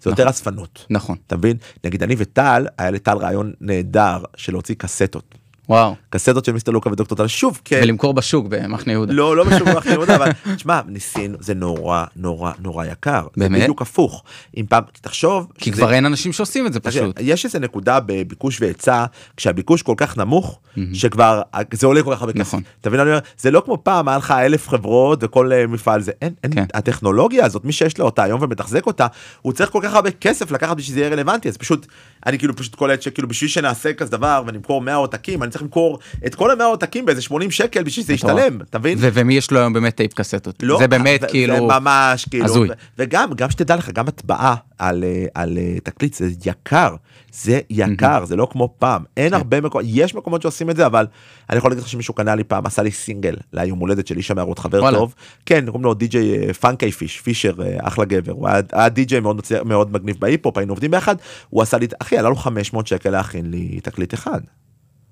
זה 0.01 0.09
יותר 0.09 0.29
אספנות. 0.29 0.85
נכון. 0.89 1.15
אתה 1.27 1.37
מבין? 1.37 1.57
נגיד 1.85 2.03
אני 2.03 2.15
וטל, 2.17 2.65
היה 2.77 2.91
לטל 2.91 3.17
רעיון 3.17 3.53
נהדר 3.61 4.17
של 4.37 4.53
להוציא 4.53 4.75
קסטות. 4.77 5.35
וואו. 5.69 5.95
קסטות 6.09 6.45
של 6.45 6.51
מיסטר 6.51 6.71
לוקה 6.71 6.91
ודוקטור 6.91 7.17
טל, 7.17 7.27
שוב, 7.27 7.61
כן. 7.65 7.79
ולמכור 7.83 8.13
בשוק 8.13 8.47
במחנה 8.49 8.93
יהודה. 8.93 9.13
לא, 9.13 9.37
לא 9.37 9.43
בשביל 9.43 9.73
מחנה 9.77 9.91
יהודה, 9.91 10.15
אבל 10.15 10.29
תשמע, 10.55 10.81
ניסינו, 10.87 11.37
זה 11.39 11.53
נורא, 11.53 12.05
נורא, 12.15 12.51
נורא 12.59 12.85
יקר. 12.85 13.27
באמת? 13.37 13.61
בדיוק 13.61 13.81
הפוך. 13.81 14.23
אם 14.57 14.65
פעם, 14.69 14.83
תחשוב, 15.01 15.47
כי 15.57 15.71
כבר 15.71 15.93
אין 15.93 16.05
אנשים 16.05 16.33
שעושים 16.33 16.67
את 16.67 16.73
זה 16.73 16.79
פשוט. 16.79 17.15
יש 17.19 17.45
איזה 17.45 17.59
נקודה 17.59 17.99
בביקוש 17.99 18.61
והיצע 18.61 19.05
כשהביקוש 19.37 19.81
כל 19.81 19.93
כך 19.97 20.17
נמוך 20.17 20.59
שכבר 20.93 21.41
זה 21.73 21.87
עולה 21.87 22.03
כל 22.03 22.15
כך 22.15 22.21
הרבה 22.21 22.33
כסף. 22.33 22.41
נכון. 22.41 22.61
אתה 22.81 22.89
מבין? 22.89 22.99
אני 22.99 23.09
אומר, 23.09 23.19
זה 23.37 23.51
לא 23.51 23.61
כמו 23.65 23.77
פעם 23.83 24.07
היה 24.07 24.17
לך 24.17 24.31
אלף 24.31 24.69
חברות 24.69 25.19
וכל 25.23 25.53
אה, 25.53 25.67
מפעל 25.67 26.01
זה 26.01 26.11
אין, 26.21 26.33
אין 26.43 26.53
כן. 26.55 26.65
הטכנולוגיה 26.73 27.45
הזאת 27.45 27.65
מי 27.65 27.71
שיש 27.71 27.97
לו 27.97 28.05
אותה 28.05 28.23
היום 28.23 28.41
ומתחזק 28.41 28.85
אותה 28.85 29.07
הוא 29.41 29.53
צריך 29.53 29.69
כל 29.69 29.79
כך 29.83 29.93
הרבה 29.93 30.11
כסף 30.11 30.51
לקחת 30.51 30.77
בשביל 30.77 30.91
שזה 30.91 30.99
יהיה 30.99 31.09
רלוונטי 31.09 31.49
אז 31.49 31.57
פשוט 31.57 31.87
אני 32.25 32.39
כאילו 32.39 32.55
פשוט 32.55 32.75
קולט 32.75 33.01
שכאילו 33.01 33.27
בשביל 33.27 33.49
שנעשה 33.49 33.93
כזה 33.93 34.11
דבר 34.11 34.43
ונמכור 34.47 34.81
100 34.81 34.95
עותקים 34.95 35.43
אני 35.43 35.51
צריך 35.51 35.58
למכור 35.61 35.99
את 36.25 36.35
כל 36.35 36.51
ה-100 36.51 36.63
עותקים 36.63 37.05
באיזה 37.05 37.21
80 37.21 37.51
שקל 37.51 37.83
בשביל 37.83 38.03
שזה. 38.03 38.13
ישתלם 38.13 38.61
אתה 38.61 38.79
מבין? 38.79 38.97
ומי 39.01 39.33
יש 39.33 39.51
לו 39.51 39.59
היום 39.59 39.73
באמת 39.73 39.95
טייפ 39.95 40.13
קסטות? 40.13 40.55
לא, 40.63 40.77
זה 40.79 40.87
באמת 40.87 41.23
כאילו... 41.25 41.53
זה 41.55 41.61
ממש 41.61 42.25
כאילו 42.29 42.45
הזוי. 42.45 42.69
וגם 42.97 43.33
גם 43.33 43.49
שתדע 43.49 43.75
לך 43.75 43.89
גם 43.89 44.07
הטבעה 44.07 44.55
על 44.77 45.03
אה, 45.03 45.25
על 45.33 45.57
אה, 45.57 45.79
תקליט 45.83 46.13
זה 46.13 46.29
יקר 46.45 46.95
זה 47.33 47.59
יקר 47.69 48.25
זה 48.25 48.35
לא 48.35 48.47
כמו 48.51 48.73
פעם 48.79 49.03
כן. 49.15 49.21
אין 49.23 49.33
הרבה 49.33 49.61
מקומות 49.61 49.85
יש 49.89 50.15
מקומות 50.15 50.41
שעושים 50.41 50.69
את 50.69 50.75
זה 50.75 50.85
אבל 50.85 51.07
אני 51.49 51.57
יכול 51.57 51.71
להגיד 51.71 51.83
לך 51.83 51.89
שמישהו 51.89 52.13
קנה 52.13 52.35
לי 52.35 52.43
פעם 52.43 52.65
עשה 52.65 52.81
לי 52.83 52.91
סינגל 52.91 53.35
ליום 53.53 53.79
הולדת 53.79 54.07
של 54.07 54.17
איש 54.17 54.31
המערות 54.31 54.59
חבר. 54.59 54.91
טוב 54.91 55.13
כן 55.45 55.65
קוראים 55.65 55.83
לו 55.83 55.93
די.ג'יי 55.93 56.53
פאנקי 56.53 56.91
פיש 56.91 57.19
פישר 57.21 57.53
אה, 57.63 57.77
אחלה 57.87 58.05
גבר 58.05 58.31
הוא 58.31 58.47
היה- 58.47 58.89
די.ג'יי 58.89 59.19
מאוד 59.19 59.41
מאוד 59.65 59.91
מגניב 59.93 60.15
בהיפ-הופ 60.19 60.57
היינו 60.57 60.71
עובדים 60.73 60.91
ביחד 60.91 61.15
הוא 61.49 61.61
עשה 61.61 61.77
לי 61.77 61.87
אחי 62.01 62.17
עלה 62.17 62.29
לו 62.29 62.35
500 62.35 62.87
שקל 62.87 63.09
להכין 63.09 63.51
לי 63.51 63.79
תקליט 63.83 64.13
אחד. 64.13 64.39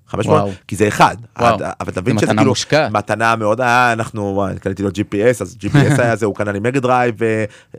500 0.08 0.40
וואו. 0.40 0.52
כי 0.68 0.76
זה 0.76 0.88
אחד. 0.88 1.16
עד- 1.34 1.62
אבל 1.80 1.92
תבין 1.92 2.14
זה 2.14 2.20
שזה 2.20 2.26
מתנה 2.26 2.40
כאילו 2.40 2.50
מושקעת. 2.50 2.92
מתנה 2.92 3.36
מאוד 3.36 3.60
אה, 3.60 3.92
אנחנו 3.92 4.32
וואי, 4.34 4.54
קניתי 4.58 4.82
לו 4.82 4.88
gps 4.88 5.40
אז 5.42 5.56
gps 5.64 5.68
היה 6.02 6.16
זה 6.16 6.26
הוא 6.26 6.34
קנה 6.34 6.52
לי 6.52 6.60
מגה 6.60 6.80
דרייב 6.80 7.14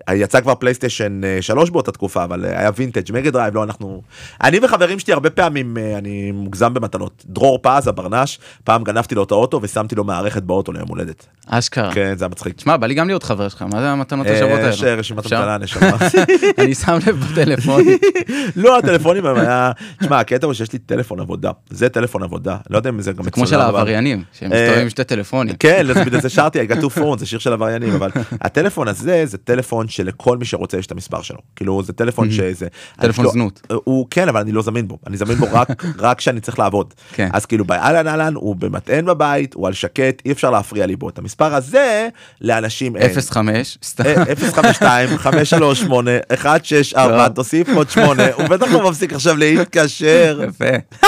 ויצא 0.09 0.41
כבר 0.41 0.55
פלייסטיישן 0.55 1.21
3 1.41 1.69
באותה 1.69 1.91
תקופה 1.91 2.23
אבל 2.23 2.45
אה, 2.45 2.59
היה 2.59 2.69
וינטג' 2.75 3.13
מגה 3.13 3.31
דרייב 3.31 3.55
לא 3.55 3.63
אנחנו 3.63 4.01
אני 4.43 4.59
וחברים 4.63 4.99
שלי 4.99 5.13
הרבה 5.13 5.29
פעמים 5.29 5.77
אה, 5.77 5.97
אני 5.97 6.31
מוגזם 6.31 6.73
במתנות 6.73 7.23
דרור 7.27 7.59
פז 7.61 7.87
הברנש 7.87 8.39
פעם 8.63 8.83
גנבתי 8.83 9.15
לו 9.15 9.23
את 9.23 9.31
האוטו 9.31 9.59
ושמתי 9.63 9.95
לו 9.95 10.03
מערכת 10.03 10.43
באוטו 10.43 10.71
ליום 10.71 10.87
הולדת 10.87 11.25
אשכרה. 11.47 11.91
כן 11.93 12.13
זה 12.17 12.25
היה 12.25 12.29
מצחיק. 12.29 12.55
תשמע, 12.55 12.77
בא 12.77 12.87
לי 12.87 12.93
גם 12.93 13.07
להיות 13.07 13.23
חבר 13.23 13.49
שלך, 13.49 13.61
מה 13.61 13.79
זה 13.81 13.89
המתנות 13.89 14.27
אה, 14.27 14.35
השוות 14.35 14.59
יש 14.73 14.83
האלה? 14.83 14.95
רשימת? 14.95 15.25
המתנה 15.25 15.57
נשמה. 15.57 15.97
אני 16.59 16.75
שם 16.75 16.97
לב 17.07 17.25
בטלפון. 17.31 17.83
לא 18.55 18.77
הטלפונים 18.77 19.25
היה 19.25 19.71
תשמע 19.99 20.19
הקטע 20.19 20.45
הוא 20.45 20.53
שיש 20.53 20.73
לי 20.73 20.79
טלפון 20.79 21.19
עבודה 21.19 21.51
זה 21.69 21.89
טלפון 21.89 22.18
עבודה 22.23 22.57
לא 22.69 22.77
יודע 22.77 22.89
אם 22.89 23.01
זה 23.01 23.13
גם 23.13 23.23
זה 23.23 23.31
כמו 23.31 23.47
של 23.47 23.59
העבריינים, 23.59 24.23
שהם 24.33 24.53
אה, 24.53 24.59
מסתובבים 24.59 24.83
עם 24.83 24.89
שתי 24.89 25.03
טלפונים. 25.03 25.55
כן, 25.59 25.85
בגלל 26.05 26.21
זה 26.21 26.29
שרתי, 26.29 26.61
I 26.61 26.71
got 26.71 26.75
two 26.75 26.97
phones, 26.97 27.17
זה 27.17 27.25
שיר 27.25 27.39
של 27.39 27.53
עבריינים, 27.53 27.93
אבל 27.93 28.11
הטלפון 28.41 28.87
הזה 28.87 29.25
זה 29.25 29.37
טלפון 29.37 29.87
שלכל 29.87 30.37
מי 30.37 30.45
שרוצה 30.45 30.77
יש 30.77 30.85
את 30.85 30.91
המספר 30.91 31.21
שלו. 31.21 31.39
כאילו 31.55 31.83
זה 31.83 31.93
טלפון 31.93 32.31
שזה... 32.31 32.67
טלפון 32.99 33.25
לא- 33.25 33.31
זנות. 33.31 33.67
הוא 33.83 34.07
כן, 34.09 34.27
אבל 34.29 34.39
אני 34.39 34.51
לא 34.51 34.61
זמין 34.61 34.87
בו, 34.87 34.97
אני 35.07 35.17
זמין 35.17 35.37
בו 35.37 35.45
רק 35.51 35.83
רק 35.99 36.17
כשאני 36.17 36.39
צריך 36.39 36.59
לעבוד. 36.59 36.93
כן. 37.13 37.29
אז 37.33 37.45
כאילו 37.45 37.65
באהלן 37.65 38.07
אהלן 38.07 38.35
הוא 38.35 38.55
במטען 38.55 39.05
בבית, 39.05 39.53
הוא 39.53 39.67
על 39.67 39.73
שקט, 39.73 40.21
אי 40.25 40.31
אפשר 40.31 40.49
להפריע 40.51 40.85
לי 40.85 40.95
בו. 40.95 41.09
את 41.09 41.19
המספר 41.19 41.55
הזה 41.55 42.07
לאנשים 42.41 42.97
אין. 42.97 43.21
05, 43.21 43.77
סתם. 43.83 44.03
אה, 44.03 44.35
052 44.51 45.17
538 45.17 46.11
164 46.29 47.27
טוב. 47.27 47.35
תוסיף 47.35 47.69
עוד 47.75 47.89
8 47.89 48.33
הוא 48.33 48.47
בטח 48.47 48.67
לא 48.71 48.89
מפסיק 48.89 49.13
עכשיו 49.13 49.37
להתקשר. 49.37 50.41
יפה. 50.47 51.05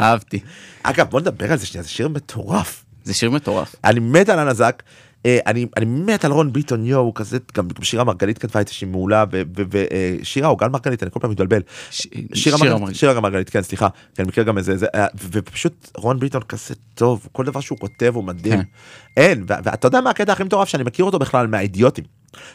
אהבתי. 0.00 0.40
אגב 0.82 1.10
בוא 1.10 1.20
נדבר 1.20 1.52
על 1.52 1.58
זה 1.58 1.66
שנייה 1.66 1.82
זה 1.82 1.88
שיר 1.88 2.08
מטורף. 2.08 2.84
זה 3.04 3.14
שיר 3.14 3.30
מטורף. 3.30 3.74
אני 3.84 4.00
מת 4.00 4.28
על 4.28 4.38
הנזק. 4.38 4.82
אה, 5.26 5.38
אני 5.46 5.66
אני 5.76 5.84
מת 5.84 6.24
על 6.24 6.32
רון 6.32 6.52
ביטון 6.52 6.84
יואו 6.86 7.14
כזה 7.14 7.38
גם 7.54 7.68
שירה 7.82 8.04
מרגלית 8.04 8.38
כתבה 8.38 8.60
את 8.60 8.68
שהיא 8.68 8.88
מעולה 8.88 9.24
ושירה 9.70 10.48
או 10.48 10.56
גל 10.56 10.68
מרגלית 10.68 11.02
אני 11.02 11.10
כל 11.10 11.20
פעם 11.20 11.30
מתבלבל. 11.30 11.60
ש- 11.90 12.06
שירה 12.34 12.58
שיר 12.58 12.76
מרגלית, 12.76 12.96
שירה 12.96 13.20
מרגלית 13.20 13.50
כן 13.50 13.62
סליחה 13.62 13.88
אני 14.18 14.28
מכיר 14.28 14.44
גם 14.44 14.58
איזה 14.58 14.76
זה 14.76 14.86
אה, 14.94 15.06
ופשוט 15.30 15.90
רון 15.96 16.18
ביטון 16.18 16.42
כזה 16.42 16.74
טוב 16.94 17.28
כל 17.32 17.44
דבר 17.44 17.60
שהוא 17.60 17.78
כותב 17.78 18.12
הוא 18.14 18.24
מדהים. 18.24 18.58
כן. 18.62 18.62
אין 19.16 19.44
ואתה 19.46 19.86
יודע 19.86 20.00
מה 20.00 20.10
הקטע 20.10 20.32
הכי 20.32 20.44
מטורף 20.44 20.68
שאני 20.68 20.82
מכיר 20.82 21.04
אותו 21.04 21.18
בכלל 21.18 21.46
מהאידיוטים. 21.46 22.04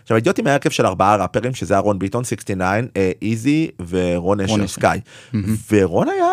עכשיו 0.04 0.16
האידיוטים 0.16 0.48
היה 0.48 0.54
הרכב 0.54 0.70
של 0.70 0.86
ארבעה 0.86 1.16
ראפרים 1.16 1.54
שזה 1.54 1.74
היה 1.74 1.82
רון 1.82 2.00
ביטון 2.00 2.24
69 2.24 2.88
אה, 2.98 3.12
איזי 3.22 3.70
ורון 3.90 4.40
רון 4.42 4.60
אשר 4.62 4.66
אשר. 4.66 4.68
סקאי 4.74 5.00
ורון 5.72 6.10
היה. 6.10 6.28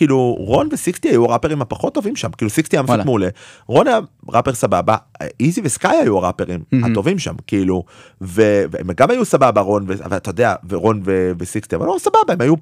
כאילו 0.00 0.36
רון 0.38 0.68
וסיקסטי 0.72 1.08
היו 1.08 1.24
הראפרים 1.24 1.62
הפחות 1.62 1.94
טובים 1.94 2.16
שם 2.16 2.30
כאילו 2.30 2.50
סיקסטי 2.50 2.76
היה. 2.76 2.82
מפיק 2.82 3.04
מעולה 3.04 3.28
רון 3.66 3.86
היה 3.86 3.98
ראפר 4.28 4.54
סבבה 4.54 4.96
איזי 5.40 5.60
וסקאי 5.64 5.96
היו 5.96 6.18
הראפרים. 6.18 6.62
הטובים 6.84 7.18
שם 7.18 7.34
כאילו 7.46 7.84
והם 8.20 8.92
גם 8.96 9.10
היו 9.10 9.24
סבבה 9.24 9.60
רון 9.60 9.84
ו- 9.88 10.04
אבל 10.04 10.16
אתה 10.16 10.30
יודע 10.30 10.54
ורון 10.68 11.02
וסיקסטי 11.38 11.76
אבל 11.76 11.86
לא 11.86 11.96
סבבה 11.98 12.32
הם 12.32 12.40
היו 12.40 12.54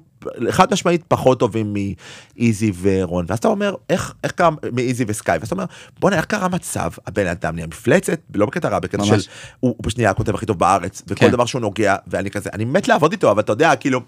חד 0.49 0.73
משמעית 0.73 1.03
פחות 1.07 1.39
טובים 1.39 1.73
מאיזי 1.73 2.71
ורון 2.81 3.25
ואז 3.27 3.39
אתה 3.39 3.47
אומר 3.47 3.75
איך 3.89 4.13
איך 4.23 4.31
קרה 4.31 4.49
מאיזי 4.73 5.05
וסקאי 5.07 5.37
ואז 5.37 5.47
אתה 5.47 5.55
אומר 5.55 5.65
בואנה 5.99 6.17
איך 6.17 6.25
קרה 6.25 6.47
מצב 6.47 6.91
הבן 7.07 7.27
אדם 7.27 7.55
נהיה 7.55 7.67
מפלצת 7.67 8.19
לא 8.35 8.45
בקטע 8.45 8.69
רע 8.69 8.79
בקטע 8.79 9.03
של. 9.03 9.13
הוא 9.13 9.19
הוא 9.59 9.75
בשנייה 9.81 10.09
הכותב 10.09 10.35
הכי 10.35 10.45
טוב 10.45 10.59
בארץ 10.59 11.01
וכל 11.07 11.25
כן. 11.25 11.31
דבר 11.31 11.45
שהוא 11.45 11.61
נוגע 11.61 11.95
ואני 12.07 12.31
כזה 12.31 12.49
אני 12.53 12.65
מת 12.65 12.87
לעבוד 12.87 13.11
איתו 13.11 13.31
אבל 13.31 13.39
אתה 13.39 13.51
יודע 13.51 13.75
כאילו 13.75 13.99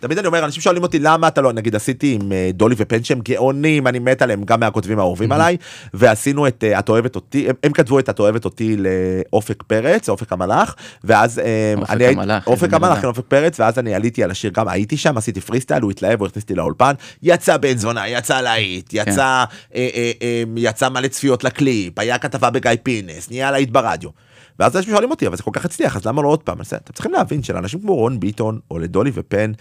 תמיד 0.00 0.18
אני 0.18 0.26
אומר 0.26 0.44
אנשים 0.44 0.62
שואלים 0.62 0.82
אותי 0.82 0.98
למה 0.98 1.28
אתה 1.28 1.40
לא 1.40 1.52
נגיד 1.52 1.76
עשיתי 1.76 2.18
עם 2.20 2.32
אה, 2.32 2.50
דולי 2.54 2.74
ופן 2.78 3.04
שהם 3.04 3.20
גאונים 3.20 3.86
אני 3.86 3.98
מת 3.98 4.22
עליהם 4.22 4.44
גם 4.44 4.60
מהכותבים 4.60 4.98
האהובים 4.98 5.32
עליי 5.32 5.56
ועשינו 5.94 6.46
את 6.46 6.64
אה, 6.64 6.78
את 6.78 6.88
אוהבת 6.88 7.16
אותי 7.16 7.48
הם, 7.64 7.72
כתבו 7.72 7.98
את 7.98 8.08
את 8.10 8.18
אוהבת 8.18 8.44
אותי 8.44 8.76
לאופק 8.76 9.62
פרץ 9.62 10.08
אופק 10.08 10.32
המלאך 10.32 10.74
ואז 11.04 11.38
אה, 11.38 11.74
אופק 11.76 11.90
אני 11.90 12.06
המלאך, 12.06 12.46
אופק 12.46 12.74
המלאך. 12.74 13.00
כן, 13.00 13.06
אופק 13.06 13.24
פרץ 13.28 13.60
ואז 13.60 13.78
אני 13.78 13.94
עליתי 13.94 14.24
על 14.24 14.30
השיר 14.30 14.50
גם 14.50 14.68
הייתי 14.68 14.96
שם 14.96 15.16
עשיתי 15.16 15.40
פרי 15.40 15.57
סטייל 15.60 15.82
הוא 15.82 15.90
התלהב 15.90 16.20
אותי 16.20 16.54
לאולפן 16.54 16.92
יצא 17.22 17.56
בן 17.56 17.76
זונה 17.76 18.08
יצא 18.08 18.40
להיט 18.40 18.86
כן. 18.88 18.96
יצא 18.96 19.22
אה, 19.22 19.44
אה, 19.74 20.12
אה, 20.22 20.42
יצא 20.56 20.88
מלא 20.88 21.08
צפיות 21.08 21.44
לקליפ 21.44 21.98
היה 21.98 22.18
כתבה 22.18 22.50
בגיא 22.50 22.70
פינס 22.82 23.30
נהיה 23.30 23.50
להיט 23.50 23.70
ברדיו. 23.70 24.10
ואז 24.58 24.76
אנשים 24.76 24.92
שואלים 24.92 25.10
אותי 25.10 25.26
אבל 25.26 25.36
זה 25.36 25.42
כל 25.42 25.50
כך 25.54 25.64
הצליח 25.64 25.96
אז 25.96 26.06
למה 26.06 26.22
לא 26.22 26.28
עוד 26.28 26.42
פעם 26.42 26.60
אתם 26.60 26.92
צריכים 26.92 27.12
להבין 27.12 27.42
שלאנשים 27.42 27.80
כמו 27.80 27.94
רון 27.94 28.20
ביטון 28.20 28.60
או 28.70 28.78
לדולי 28.78 29.10
ופן 29.14 29.52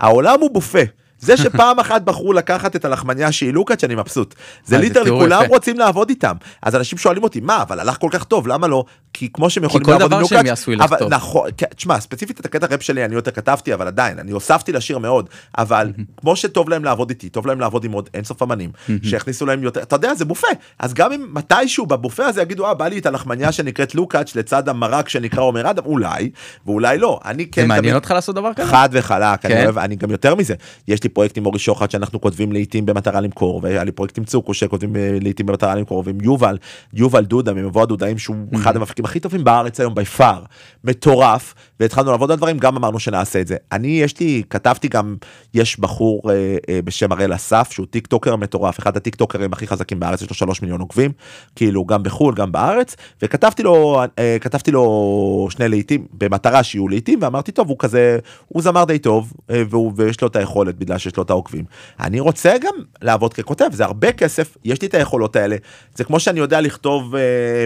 העולם 0.00 0.40
הוא 0.40 0.50
בופה. 0.50 0.82
זה 1.18 1.36
שפעם 1.36 1.80
אחת 1.80 2.02
בחרו 2.02 2.32
לקחת 2.32 2.76
את 2.76 2.84
הלחמניה 2.84 3.32
שהיא 3.32 3.52
לוקאץ' 3.52 3.84
אני 3.84 3.94
מבסוט. 3.94 4.34
זה 4.64 4.76
אה, 4.76 4.80
literally 4.80 5.10
כולם. 5.10 5.42
רוצים 5.48 5.78
לעבוד 5.78 6.08
איתם 6.08 6.34
אז 6.62 6.76
אנשים 6.76 6.98
שואלים 6.98 7.22
אותי 7.22 7.40
מה 7.40 7.62
אבל 7.62 7.80
הלך 7.80 7.96
כל 8.00 8.08
כך 8.12 8.24
טוב 8.24 8.48
למה 8.48 8.66
לא 8.66 8.84
כי 9.12 9.28
כמו 9.32 9.50
שהם 9.50 9.64
יכולים 9.64 9.84
כל 9.84 9.90
לעבוד 9.90 10.12
עם 10.12 10.18
דבר 10.18 10.26
שהם 10.26 10.36
לוקאץ' 10.36 10.48
יעשו 10.48 10.72
ילך 10.72 10.94
טוב. 10.98 11.14
נכון 11.14 11.50
כן, 11.56 11.66
תשמע 11.76 12.00
ספציפית 12.00 12.40
את 12.40 12.44
הקטע 12.44 12.66
ראפ 12.66 12.82
שלי 12.82 13.04
אני 13.04 13.14
יותר 13.14 13.30
כתבתי 13.30 13.74
אבל 13.74 13.86
עדיין 13.86 14.18
אני 14.18 14.32
הוספתי 14.32 14.72
לשיר 14.72 14.98
מאוד 14.98 15.28
אבל 15.58 15.92
כמו 16.16 16.36
שטוב 16.36 16.68
להם 16.68 16.84
לעבוד 16.84 17.10
איתי 17.10 17.28
טוב 17.28 17.46
להם 17.46 17.60
לעבוד 17.60 17.84
עם 17.84 17.92
עוד 17.92 18.08
אינסוף 18.14 18.42
אמנים 18.42 18.70
שיכניסו 19.02 19.46
להם 19.46 19.62
יותר 19.62 19.82
אתה 19.82 19.96
יודע 19.96 20.14
זה 20.14 20.24
בופה 20.24 20.48
אז 20.78 20.94
גם 20.94 21.12
אם 21.12 21.26
מתישהו 21.32 21.86
בבופה 21.86 22.26
הזה 22.26 22.42
יגידו 22.42 22.66
אה 22.66 22.74
בא 22.74 22.88
לי 22.88 22.98
את 22.98 23.06
הלחמניה 23.06 23.52
שנקראת 23.52 23.94
לוקאץ' 23.94 24.36
לצד 24.36 24.68
המרק 24.68 25.08
שנקרא 25.08 25.42
עומר 25.42 25.70
אדם 25.70 25.84
אולי 25.84 26.30
ואולי 26.66 26.98
לא 26.98 27.20
אני 27.24 27.46
כן 27.46 27.62
זה 27.62 27.68
מעניין 27.68 27.94
אותך 27.94 28.10
לעשות 28.10 28.34
דבר 28.34 28.54
כזה? 28.54 28.70
חד 28.70 28.88
וחלק, 28.92 29.44
אני 29.44 29.54
כן? 29.54 29.78
אני 29.78 29.96
גם 29.96 30.10
יותר 30.10 30.34
מזה, 30.34 30.54
יש 30.88 31.02
לי 31.02 31.08
פרויקט 31.16 31.38
עם 31.38 31.46
אורי 31.46 31.58
שוחט 31.58 31.90
שאנחנו 31.90 32.20
כותבים 32.20 32.52
לעיתים 32.52 32.86
במטרה 32.86 33.20
למכור, 33.20 33.60
והיה 33.62 33.84
לי 33.84 33.92
פרויקט 33.92 34.18
עם 34.18 34.24
צוקו 34.24 34.54
שכותבים 34.54 34.96
אה, 34.96 35.18
לעיתים 35.22 35.46
במטרה 35.46 35.74
למכור, 35.74 36.02
ועם 36.06 36.18
יובל, 36.22 36.58
יובל 36.94 37.24
דודה 37.24 37.54
ממבוא 37.54 37.82
הדודאים 37.82 38.18
שהוא 38.18 38.36
אחד 38.54 38.76
המפיקים 38.76 39.04
הכי 39.04 39.20
טובים 39.20 39.44
בארץ 39.44 39.80
היום 39.80 39.94
by 39.94 40.04
far, 40.04 40.42
מטורף, 40.84 41.54
והתחלנו 41.80 42.10
לעבוד 42.10 42.30
על 42.30 42.36
דברים, 42.36 42.58
גם 42.58 42.76
אמרנו 42.76 42.98
שנעשה 42.98 43.40
את 43.40 43.46
זה. 43.46 43.56
אני, 43.72 43.88
יש 43.88 44.20
לי, 44.20 44.42
כתבתי 44.50 44.88
גם, 44.88 45.16
יש 45.54 45.80
בחור 45.80 46.30
אה, 46.30 46.56
אה, 46.68 46.82
בשם 46.82 47.12
הראל 47.12 47.34
אסף, 47.34 47.68
שהוא 47.72 47.86
טיק 47.86 48.06
טוקר 48.06 48.36
מטורף, 48.36 48.78
אחד 48.78 48.96
הטיק 48.96 49.14
טוקרים 49.14 49.52
הכי 49.52 49.66
חזקים 49.66 50.00
בארץ, 50.00 50.22
יש 50.22 50.28
לו 50.28 50.34
שלוש 50.34 50.62
מיליון 50.62 50.80
עוקבים, 50.80 51.12
כאילו 51.56 51.84
גם 51.84 52.02
בחו"ל, 52.02 52.34
גם 52.34 52.52
בארץ, 52.52 52.96
וכתבתי 53.22 53.62
לו, 53.62 54.02
אה, 54.18 54.36
כתבתי 54.40 54.70
לו 54.70 55.48
שני 55.50 55.68
לעיתים, 55.68 56.06
במטרה 56.12 56.62
שיהיו 56.62 56.88
לעיתים, 56.88 57.18
ואמרתי, 57.22 57.52
טוב, 57.52 57.68
הוא 57.68 57.76
כזה, 57.78 58.18
הוא 58.48 58.62
זמר 58.62 58.84
די 58.84 58.98
טוב, 58.98 59.32
אה, 59.50 59.62
והוא, 59.70 59.92
ויש 59.96 60.20
לו 60.20 60.28
את 60.28 60.36
היכולת 60.36 60.74
בגלל 60.78 60.98
שיש 60.98 61.16
לו 61.16 61.22
את 61.22 61.30
העוקבים. 61.30 61.64
אני 62.00 62.20
רוצה 62.20 62.54
גם 62.62 62.74
לעבוד 63.02 63.34
ככותב, 63.34 63.68
זה 63.72 63.84
הרבה 63.84 64.12
כסף, 64.12 64.56
יש 64.64 64.82
לי 64.82 64.88
את 64.88 64.94
היכולות 64.94 65.36
האלה. 65.36 65.56
זה 65.94 66.04
כמו 66.04 66.20
שאני 66.20 66.40
יודע 66.40 66.60
לכתוב 66.60 67.14
אה, 67.14 67.20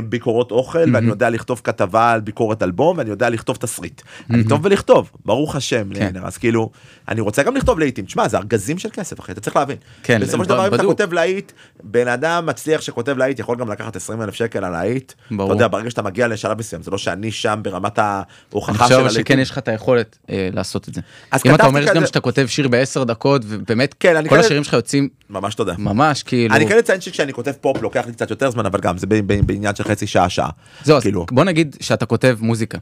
ביקורות 0.08 0.50
אוכל, 0.50 0.94
ואני 0.94 1.06
יודע 1.06 1.30
לכתוב 1.30 1.60
כתבה 1.64 2.12
על 2.12 2.20
ביקורת 2.20 2.62
אלבום, 2.62 2.98
ואני 2.98 3.10
יודע 3.10 3.30
לכתוב 3.30 3.56
תסריט. 3.56 3.99
אני 4.30 4.44
טוב 4.44 4.62
בלכתוב, 4.62 5.10
ברוך 5.24 5.56
השם, 5.56 5.94
כן. 5.94 6.12
אז 6.24 6.36
כאילו, 6.36 6.70
אני 7.08 7.20
רוצה 7.20 7.42
גם 7.42 7.56
לכתוב 7.56 7.78
לעיתים. 7.78 8.04
תשמע, 8.04 8.28
זה 8.28 8.38
ארגזים 8.38 8.78
של 8.78 8.88
כסף, 8.92 9.20
אחי, 9.20 9.32
אתה 9.32 9.40
צריך 9.40 9.56
להבין. 9.56 9.76
כן, 10.02 10.20
בסופו 10.20 10.44
של 10.44 10.48
דבר, 10.48 10.68
אם 10.68 10.74
אתה. 10.74 10.82
כותב 10.82 11.12
להיט, 11.12 11.52
בן 11.82 12.08
אדם 12.08 12.46
מצליח 12.46 12.80
שכותב 12.80 13.18
להיט 13.18 13.38
יכול 13.38 13.56
גם 13.56 13.68
לקחת 13.68 13.96
20 13.96 14.22
אלף 14.22 14.34
שקל 14.34 14.64
על 14.64 14.72
להיט. 14.72 15.12
ברור. 15.30 15.52
אתה 15.52 15.54
יודע, 15.54 15.68
ברגע 15.68 15.90
שאתה 15.90 16.02
מגיע 16.02 16.28
לשלב 16.28 16.58
מסוים, 16.58 16.82
זה 16.82 16.90
לא 16.90 16.98
שאני 16.98 17.32
שם 17.32 17.60
ברמת 17.62 17.98
אני 17.98 18.06
ההוכחה 18.52 18.72
חושב 18.72 18.88
של 18.88 18.94
הלהיטים. 18.94 19.22
שכן 19.22 19.38
יש 19.38 19.50
לך 19.50 19.58
את 19.58 19.68
היכולת 19.68 20.18
אה, 20.30 20.48
לעשות 20.52 20.88
את 20.88 20.94
זה. 20.94 21.00
אם 21.46 21.54
אתה 21.54 21.66
אומר 21.66 21.94
גם 21.94 22.06
שאתה 22.06 22.20
כותב 22.20 22.46
שיר 22.46 22.68
בעשר 22.68 23.04
דקות 23.04 23.42
ובאמת 23.44 23.94
כן, 24.00 24.16
אני 24.16 24.28
כל 24.28 24.38
השירים 24.38 24.64
שלך 24.64 24.72
יוצאים 24.72 25.08
ממש 25.30 25.54
תודה. 25.54 25.74
ממש 25.78 26.22
כאילו 26.22 26.54
אני 26.54 26.68
כן 26.68 26.78
אציין 26.78 27.00
שכשאני 27.00 27.32
כותב 27.32 27.52
פופ 27.60 27.82
לוקח 27.82 28.06
לי 28.06 28.12
קצת 28.12 28.30
יותר 28.30 28.50
זמן, 28.50 28.66
אבל 28.66 28.80
גם 28.80 28.98
זה 28.98 29.06
בעניין 29.46 29.74
של 29.74 29.84
חצי 29.84 30.06
שעה, 30.06 30.28
שעה. 30.28 30.50
זהו, 30.84 30.96
אז 30.96 31.02
כאילו. 31.02 31.26
בוא 31.30 31.44
נגיד 31.44 31.76
שאתה 31.80 32.06
כותב 32.06 32.36
מוזיקה. 32.40 32.78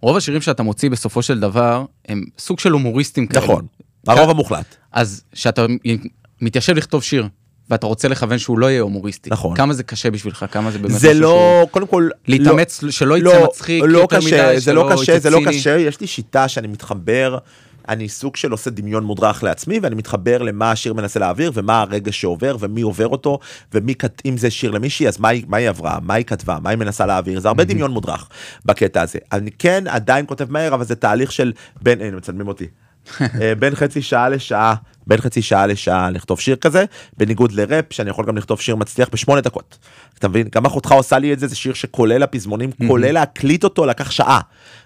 רוב 0.00 0.16
השירים 0.16 0.40
שאתה 0.40 0.61
מוציא 0.62 0.90
בסופו 0.90 1.22
של 1.22 1.40
דבר 1.40 1.84
הם 2.08 2.24
סוג 2.38 2.60
של 2.60 2.72
הומוריסטים 2.72 3.26
כאלה. 3.26 3.44
נכון, 3.44 3.66
הרוב 4.06 4.30
המוחלט. 4.30 4.76
אז 4.92 5.22
שאתה 5.34 5.66
מתיישב 6.40 6.76
לכתוב 6.76 7.02
שיר 7.02 7.28
ואתה 7.70 7.86
רוצה 7.86 8.08
לכוון 8.08 8.38
שהוא 8.38 8.58
לא 8.58 8.70
יהיה 8.70 8.80
הומוריסטי. 8.80 9.30
נכון. 9.30 9.56
כמה 9.56 9.74
זה 9.74 9.82
קשה 9.82 10.10
בשבילך? 10.10 10.46
כמה 10.50 10.70
זה 10.70 10.78
באמת 10.78 10.94
זה 10.94 11.14
לא, 11.14 11.66
קודם 11.70 11.86
כל, 11.86 12.08
להתאמץ 12.28 12.84
שלא 12.90 13.18
יצא 13.18 13.26
לא, 13.26 13.44
מצחיק 13.44 13.84
לא 13.86 13.98
יותר 13.98 14.16
קשה, 14.16 14.50
מדי, 14.50 14.60
זה 14.60 14.72
לא 14.72 14.88
קשה, 14.92 15.18
זה 15.18 15.30
לא 15.30 15.38
ציני. 15.38 15.58
קשה, 15.58 15.78
יש 15.78 16.00
לי 16.00 16.06
שיטה 16.06 16.48
שאני 16.48 16.68
מתחבר, 16.68 17.38
אני 17.88 18.08
סוג 18.08 18.36
של 18.36 18.50
עושה 18.52 18.70
דמיון 18.70 19.04
מודרך 19.04 19.42
לעצמי, 19.42 19.78
ואני 19.82 19.94
מתחבר 19.94 20.42
למה 20.42 20.70
השיר 20.70 20.92
מנסה 20.94 21.20
להעביר, 21.20 21.50
ומה 21.54 21.80
הרגע 21.80 22.12
שעובר, 22.12 22.56
ומי 22.60 22.80
עובר 22.82 23.08
אותו, 23.08 23.38
ומי, 23.74 23.94
כת- 23.94 24.22
אם 24.24 24.36
זה 24.36 24.50
שיר 24.50 24.70
למישהי, 24.70 25.08
אז 25.08 25.20
מה 25.20 25.28
היא, 25.28 25.44
מה 25.48 25.56
היא 25.56 25.68
עברה, 25.68 25.98
מה 26.02 26.14
היא 26.14 26.24
כתבה, 26.24 26.58
מה 26.62 26.70
היא 26.70 26.78
מנסה 26.78 27.06
להעביר, 27.06 27.40
זה 27.40 27.48
הרבה 27.48 27.64
דמיון 27.64 27.90
מודרך 27.90 28.28
בקטע 28.64 29.02
הזה. 29.02 29.18
אני 29.32 29.50
כן 29.58 29.84
עדיין 29.88 30.26
כותב 30.28 30.46
מהר, 30.50 30.74
אבל 30.74 30.84
זה 30.84 30.94
תהליך 30.94 31.32
של 31.32 31.52
בין, 31.82 32.00
הנה 32.00 32.16
מצלמים 32.16 32.48
אותי. 32.48 32.66
אה, 33.20 33.54
בין 33.58 33.74
חצי 33.74 34.02
שעה 34.02 34.28
לשעה, 34.28 34.74
בין 35.06 35.20
חצי 35.20 35.42
שעה 35.42 35.66
לשעה 35.66 36.10
לכתוב 36.10 36.40
שיר 36.40 36.56
כזה, 36.56 36.84
בניגוד 37.18 37.52
לראפ, 37.52 37.84
שאני 37.90 38.10
יכול 38.10 38.26
גם 38.26 38.36
לכתוב 38.36 38.60
שיר 38.60 38.76
מצליח 38.76 39.08
בשמונה 39.12 39.40
דקות. 39.40 39.78
אתה 40.18 40.28
מבין? 40.28 40.48
גם 40.54 40.64
אחותך 40.66 40.92
עושה 40.92 41.18
לי 41.18 41.32
את 41.32 41.38
זה, 41.38 41.46
זה 41.46 41.56
שיר 41.56 41.74
שכולל 41.74 42.22
הפזמונים, 42.22 42.70
כולל 42.88 43.12
להקליט 43.12 43.64
אותו 43.64 43.86
לקח 43.86 44.10
שעה. 44.10 44.40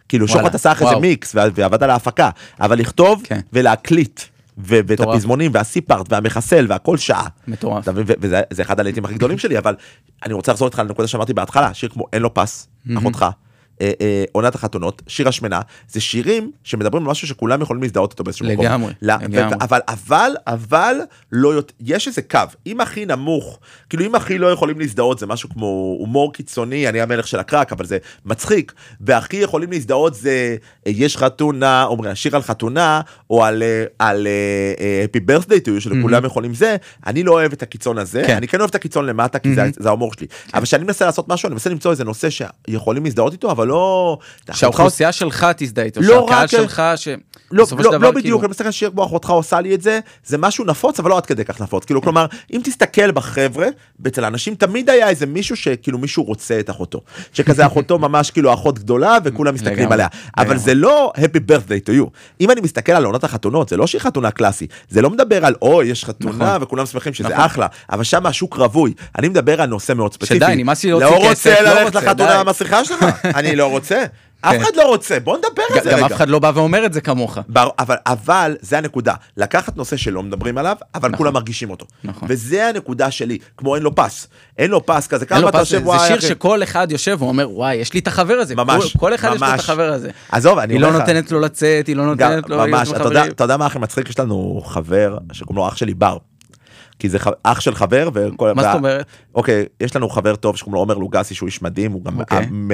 כאילו 0.08 0.28
שוחט 0.28 0.54
עשה 0.54 0.72
אחרי 0.72 0.88
זה. 0.88 0.96
מיקס 0.96 1.34
וע- 1.34 1.44
ועבד 1.54 1.82
על 1.82 1.90
ההפקה, 1.90 2.30
אבל 2.60 2.78
לכתוב 2.78 3.22
כן. 3.24 3.40
ולהקליט. 3.52 4.20
ו- 4.58 4.78
ואת. 4.86 5.00
הפזמונים 5.00 5.50
והסיפארט 5.54 6.06
והמחסל 6.12 6.66
והכל 6.68 6.96
שעה. 6.96 7.26
מטורף. 7.48 7.84
וזה 7.94 8.40
זה 8.52 8.62
אחד 8.62 8.80
הלהיטים 8.80 9.04
הכי 9.04 9.14
גדולים 9.14 9.38
שלי 9.38 9.58
אבל 9.58 9.74
אני 10.24 10.34
רוצה 10.34 10.52
לחזור 10.52 10.68
איתך 10.68 10.78
לנקודה 10.78 11.08
שאמרתי 11.08 11.34
בהתחלה 11.34 11.74
שיר 11.74 11.88
כמו 11.88 12.04
אין 12.12 12.22
לו 12.22 12.34
פס 12.34 12.68
אחותך. 12.98 13.26
אה, 13.80 13.92
אה, 14.00 14.24
עונת 14.32 14.54
החתונות, 14.54 15.02
שיר 15.06 15.28
השמנה, 15.28 15.60
זה 15.88 16.00
שירים 16.00 16.50
שמדברים 16.64 17.02
על 17.02 17.10
משהו 17.10 17.28
שכולם 17.28 17.62
יכולים 17.62 17.82
להזדהות 17.82 18.12
איתו 18.12 18.24
באיזשהו 18.24 18.46
מקום. 18.46 18.64
לגמרי, 18.64 18.92
לגמרי. 19.02 19.56
אבל, 19.60 19.80
אבל, 19.88 20.30
אבל, 20.46 20.96
לא, 21.32 21.54
יות- 21.54 21.72
יש 21.80 22.08
איזה 22.08 22.22
קו, 22.22 22.40
אם 22.66 22.80
הכי 22.80 23.06
נמוך, 23.06 23.58
כאילו 23.90 24.04
אם 24.04 24.14
הכי 24.14 24.38
לא 24.38 24.52
יכולים 24.52 24.78
להזדהות 24.78 25.18
זה 25.18 25.26
משהו 25.26 25.48
כמו 25.48 25.96
הומור 26.00 26.32
קיצוני, 26.32 26.88
אני 26.88 27.00
המלך 27.00 27.28
של 27.28 27.38
הקרק, 27.38 27.72
אבל 27.72 27.86
זה 27.86 27.98
מצחיק, 28.24 28.72
והכי 29.00 29.36
יכולים 29.36 29.70
להזדהות 29.70 30.14
זה 30.14 30.56
אה, 30.86 30.92
יש 30.94 31.16
חתונה, 31.16 31.84
אומרים, 31.84 32.14
שיר 32.14 32.36
על 32.36 32.42
חתונה, 32.42 33.00
או 33.30 33.44
על, 33.44 33.62
אה, 33.62 33.84
על 33.98 34.26
אה, 34.26 35.04
happy 35.04 35.20
birthday 35.30 35.60
to 35.64 35.68
you, 35.76 35.80
שלכולם 35.80 36.24
יכולים 36.24 36.54
זה, 36.54 36.76
אני 37.06 37.22
לא 37.22 37.32
אוהב 37.32 37.52
את 37.52 37.62
הקיצון 37.62 37.98
הזה, 37.98 38.22
כן. 38.26 38.36
אני 38.36 38.48
כן 38.48 38.58
אוהב 38.60 38.68
את 38.70 38.74
הקיצון 38.74 39.06
למטה, 39.06 39.38
כי 39.38 39.54
זה, 39.54 39.62
זה 39.78 39.88
ההומור 39.88 40.12
שלי, 40.12 40.26
אבל 40.54 40.62
כשאני 40.64 40.84
מנסה 40.84 41.04
לעשות 41.06 41.28
משהו, 41.28 41.46
אני 41.46 41.54
מנסה 41.54 41.70
למצוא 41.70 41.90
איזה 41.90 42.04
נושא 42.04 42.28
שיכולים 42.30 43.04
להזדהות 43.04 43.32
איתו, 43.32 43.50
אבל 43.50 43.65
לא... 43.66 44.18
שהאוכלוסייה 44.52 45.12
שלך 45.12 45.46
תזדהה 45.56 45.84
איתו, 45.84 46.00
לא 46.00 46.06
שהקהל 46.26 46.42
רק- 46.42 46.50
שלך, 46.50 46.82
לא, 47.50 47.66
של 47.66 47.76
לא, 47.76 47.82
דבר 47.82 47.90
לא 47.90 47.98
כאילו- 47.98 48.12
בדיוק, 48.12 48.42
אני 48.44 48.50
מסתכל 48.50 48.70
שיר 48.70 48.90
כמו 48.90 49.04
אחותך 49.04 49.30
עושה 49.30 49.60
לי 49.60 49.74
את 49.74 49.82
זה, 49.82 50.00
זה 50.24 50.38
משהו 50.38 50.64
נפוץ, 50.64 51.00
אבל 51.00 51.10
לא 51.10 51.16
עד 51.16 51.26
כדי 51.26 51.44
כך 51.44 51.60
נפוץ. 51.60 51.84
כאילו, 51.84 52.02
כלומר, 52.02 52.26
אם 52.52 52.60
תסתכל 52.64 53.10
בחבר'ה, 53.10 53.66
אצל 54.06 54.24
האנשים 54.24 54.54
תמיד 54.54 54.90
היה 54.90 55.08
איזה 55.08 55.26
מישהו 55.26 55.56
שכאילו 55.56 55.98
מישהו 55.98 56.24
רוצה 56.24 56.60
את 56.60 56.70
אחותו. 56.70 57.00
שכזה 57.32 57.66
אחותו 57.66 57.98
ממש 58.06 58.30
כאילו 58.30 58.54
אחות 58.54 58.78
גדולה, 58.78 59.18
וכולם 59.24 59.54
מסתכלים 59.54 59.92
עליה. 59.92 60.06
אבל. 60.38 60.56
זה 60.56 60.74
לא 60.74 61.12
happy 61.16 61.50
birthday 61.50 61.88
to 61.88 62.02
you. 62.02 62.10
אם 62.40 62.50
אני 62.50 62.60
מסתכל 62.60 62.92
על 62.92 63.04
עונת 63.04 63.24
החתונות, 63.24 63.68
זה 63.68 63.76
לא 63.76 63.86
שהיא 63.86 64.00
חתונה 64.00 64.30
קלאסי. 64.30 64.66
זה 64.88 65.02
לא 65.02 65.10
מדבר 65.10 65.46
על 65.46 65.54
אוי, 65.62 65.86
יש 65.86 66.04
חתונה, 66.04 66.32
נכון. 66.46 66.62
וכולם 66.62 66.86
שמחים 66.86 67.14
שזה 67.14 67.28
נכון. 67.28 67.44
אחלה. 67.44 67.66
אבל 67.92 68.04
שם 68.04 68.26
השוק 68.26 68.54
רווי. 68.56 68.92
אני 69.18 69.28
מדבר 69.28 69.60
על 69.60 69.68
נושא 69.68 69.92
מאוד 69.92 70.12
ספציפי. 70.12 70.34
שדי, 70.34 70.54
נמאס 70.56 70.84
לי 70.84 70.90
להוציא 70.90 71.06
לא 71.08 71.30
כסף, 71.30 71.46
רוצה 71.50 71.62
לא 71.62 71.70
ללכת 71.70 71.84
רוצה, 71.96 72.06
לחתונה. 72.06 72.40
המסריחה 72.40 72.84
שלך? 72.84 73.04
אני 73.24 73.55
לא 73.56 73.66
רוצה. 73.70 74.04
אף 74.40 74.52
כן. 74.52 74.60
אחד 74.62 74.76
לא 74.76 74.82
רוצה, 74.86 75.20
בוא 75.20 75.36
נדבר 75.38 75.62
על 75.74 75.82
זה 75.82 75.90
גם 75.90 75.96
רגע. 75.96 76.06
אף 76.06 76.12
אחד 76.12 76.28
לא 76.28 76.38
בא 76.38 76.52
ואומר 76.54 76.86
את 76.86 76.92
זה 76.92 77.00
כמוך. 77.00 77.38
בר, 77.48 77.68
אבל, 77.78 77.96
אבל 78.06 78.56
זה 78.60 78.78
הנקודה, 78.78 79.14
לקחת 79.36 79.76
נושא 79.76 79.96
שלא 79.96 80.22
מדברים 80.22 80.58
עליו, 80.58 80.76
אבל 80.94 81.16
כולם 81.16 81.34
מרגישים 81.34 81.70
אותו. 81.70 81.86
נכון. 82.04 82.28
וזה 82.30 82.68
הנקודה 82.68 83.10
שלי, 83.10 83.38
כמו 83.56 83.74
אין 83.74 83.82
לו 83.82 83.94
פס. 83.94 84.28
אין 84.58 84.70
לו 84.70 84.86
פס 84.86 85.06
כזה, 85.06 85.26
כמה 85.26 85.48
אתה 85.48 85.58
יושב, 85.58 85.80
וואי, 85.84 85.98
זה 85.98 86.06
שיר 86.06 86.18
אחי. 86.18 86.26
שכל 86.26 86.62
אחד 86.62 86.92
יושב 86.92 87.16
ואומר 87.20 87.50
וואי 87.50 87.74
יש 87.74 87.92
לי 87.92 88.00
את 88.00 88.06
החבר 88.06 88.34
הזה, 88.34 88.54
ממש, 88.54 88.96
כל- 88.96 89.14
אחד 89.14 89.34
יש 89.34 89.42
לו 89.42 89.48
את. 89.54 89.58
החבר 89.58 89.92
הזה. 89.92 90.10
עזוב, 90.32 90.58
אני 90.58 90.74
היא 90.74 90.80
לא 90.80 90.86
אומר 90.86 90.98
לך, 90.98 91.08
נותנת 91.08 91.32
לו 91.32 91.40
לצאת, 91.40 91.86
היא 91.86 91.96
לא 91.96 92.14
גם, 92.14 92.30
נותנת 92.32 92.50
לו 92.50 92.56
ממש, 92.66 92.90
אתה 93.30 93.44
יודע, 93.44 93.56
מה 93.56 93.66
הכי 93.66 93.78
מצחיק? 93.78 94.08
יש 94.10 94.18
לנו 94.18 94.62
חבר 94.66 95.18
שקוראים 95.32 95.56
לו 95.64 95.68
אח 95.68 95.76
שלי 95.76 95.94
בר. 95.94 96.16
כי 96.98 97.08
זה 97.08 97.18
אח 97.42 97.60
של 97.60 97.74
חבר 97.74 98.08
וכל 98.14 98.52
מה 98.52 98.62
זאת 98.62 98.74
אומרת? 98.74 99.06
אוקיי 99.36 99.64
יש 99.80 99.96
לנו 99.96 100.08
חבר 100.08 100.36
טוב 100.36 100.56
שקוראים 100.56 100.74
לו 100.74 100.80
עומר 100.80 100.94
לוגסי 100.98 101.34
שהוא 101.34 101.46
איש 101.46 101.62
מדהים 101.62 101.92
הוא 101.92 102.04
גם 102.04 102.20
אוקיי. 102.20 102.38
המ- 102.38 102.70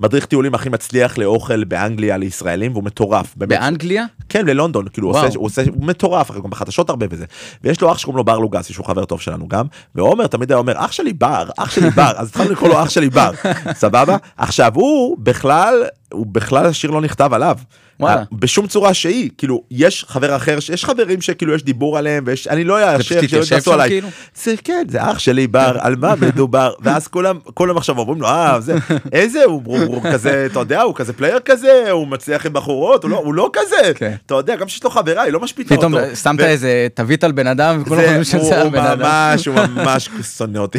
המדריך 0.00 0.26
טיולים 0.26 0.54
הכי 0.54 0.68
מצליח 0.68 1.18
לאוכל 1.18 1.64
באנגליה 1.64 2.16
לישראלים 2.16 2.72
והוא 2.72 2.84
מטורף. 2.84 3.34
באמת. 3.36 3.50
באנגליה? 3.60 4.04
כן 4.28 4.46
ללונדון 4.46 4.88
כאילו 4.92 5.08
הוא. 5.08 5.16
עושה, 5.18 5.38
הוא 5.38 5.46
עושה 5.46 5.62
הוא 5.74 5.84
מטורף 5.86 6.30
אחי, 6.30 6.40
גם 6.40 6.50
בחדשות 6.50 6.90
הרבה 6.90 7.06
וזה 7.10 7.24
ויש 7.64 7.80
לו 7.80 7.92
אח 7.92 7.98
שקוראים 7.98 8.16
לו 8.16 8.24
בר 8.24 8.38
לוגסי 8.38 8.72
שהוא 8.72 8.86
חבר 8.86 9.04
טוב 9.04 9.20
שלנו 9.20 9.48
גם 9.48 9.66
ועומר 9.94 10.26
תמיד 10.26 10.50
היה 10.52 10.58
אומר 10.58 10.72
אח 10.76 10.92
שלי 10.92 11.12
בר 11.12 11.48
אח 11.58 11.70
שלי 11.70 11.90
בר 11.90 12.12
אז 12.16 12.28
התחלנו 12.28 12.50
לקרוא 12.50 12.68
לו 12.68 12.82
אח 12.82 12.88
שלי 12.90 13.10
בר 13.10 13.30
סבבה 13.74 14.16
עכשיו 14.36 14.72
הוא 14.74 15.16
בכלל 15.20 15.74
הוא 16.12 16.26
בכלל 16.26 16.66
השיר 16.66 16.90
לא 16.90 17.00
נכתב 17.00 17.30
עליו. 17.34 17.56
וואלה. 18.00 18.22
בשום 18.32 18.66
צורה 18.66 18.94
שהיא 18.94 19.30
כאילו 19.38 19.62
יש 19.70 20.04
חבר 20.08 20.36
אחר 20.36 20.58
יש 20.72 20.84
חברים 20.84 21.20
שכאילו 21.20 21.54
יש 21.54 21.62
דיבור 21.64 21.98
עליהם 21.98 22.24
ויש 22.26 22.46
אני 22.48 22.64
לא 22.64 22.96
אאשר 22.96 23.20
שלא 23.26 23.42
יתנסו 23.44 23.72
עליי. 23.72 23.88
כאילו? 23.88 24.08
זה 24.34 24.54
כן 24.64 24.84
זה 24.88 25.10
אח 25.10 25.18
שלי 25.18 25.46
בר 25.60 25.78
על 25.80 25.96
מה 25.96 26.14
מדובר 26.20 26.72
ואז 26.82 27.08
כולם 27.08 27.38
כולם 27.54 27.76
עכשיו 27.76 27.98
אומרים 27.98 28.20
לו 28.20 28.26
אה 28.28 28.60
זה 28.60 28.74
איזה 29.12 29.44
הוא, 29.44 29.62
הוא, 29.64 29.78
הוא 29.78 30.02
כזה 30.12 30.46
אתה 30.50 30.60
יודע 30.60 30.82
הוא 30.82 30.94
כזה 30.94 31.12
פלייר 31.12 31.38
כזה 31.44 31.90
הוא 31.90 32.08
מצליח 32.08 32.46
עם 32.46 32.52
בחורות 32.52 33.02
הוא 33.02 33.10
לא 33.10 33.16
הוא 33.16 33.34
לא 33.34 33.50
כזה 33.52 33.92
כן. 33.94 34.14
אתה 34.26 34.34
יודע 34.34 34.56
גם 34.56 34.68
שיש 34.68 34.84
לו 34.84 34.90
חברה 34.90 35.22
היא 35.22 35.32
לא 35.32 35.40
משפיטה 35.40 35.76
פתאום 35.76 35.94
אותו. 35.94 36.16
שמת 36.16 36.40
ו- 36.40 36.44
איזה 36.44 36.86
תווית 36.94 37.24
על 37.24 37.32
בן 37.32 37.46
אדם 37.46 37.82
וכולם 37.82 38.00
חושבים 38.00 38.16
הוא, 38.16 38.24
שזה 38.24 38.60
הוא 38.60 38.66
הבן 38.68 38.78
אדם. 38.86 38.98
ממש 39.00 39.46
הוא 39.46 39.54
ממש 39.54 40.10
שונא 40.38 40.58
אותי. 40.58 40.78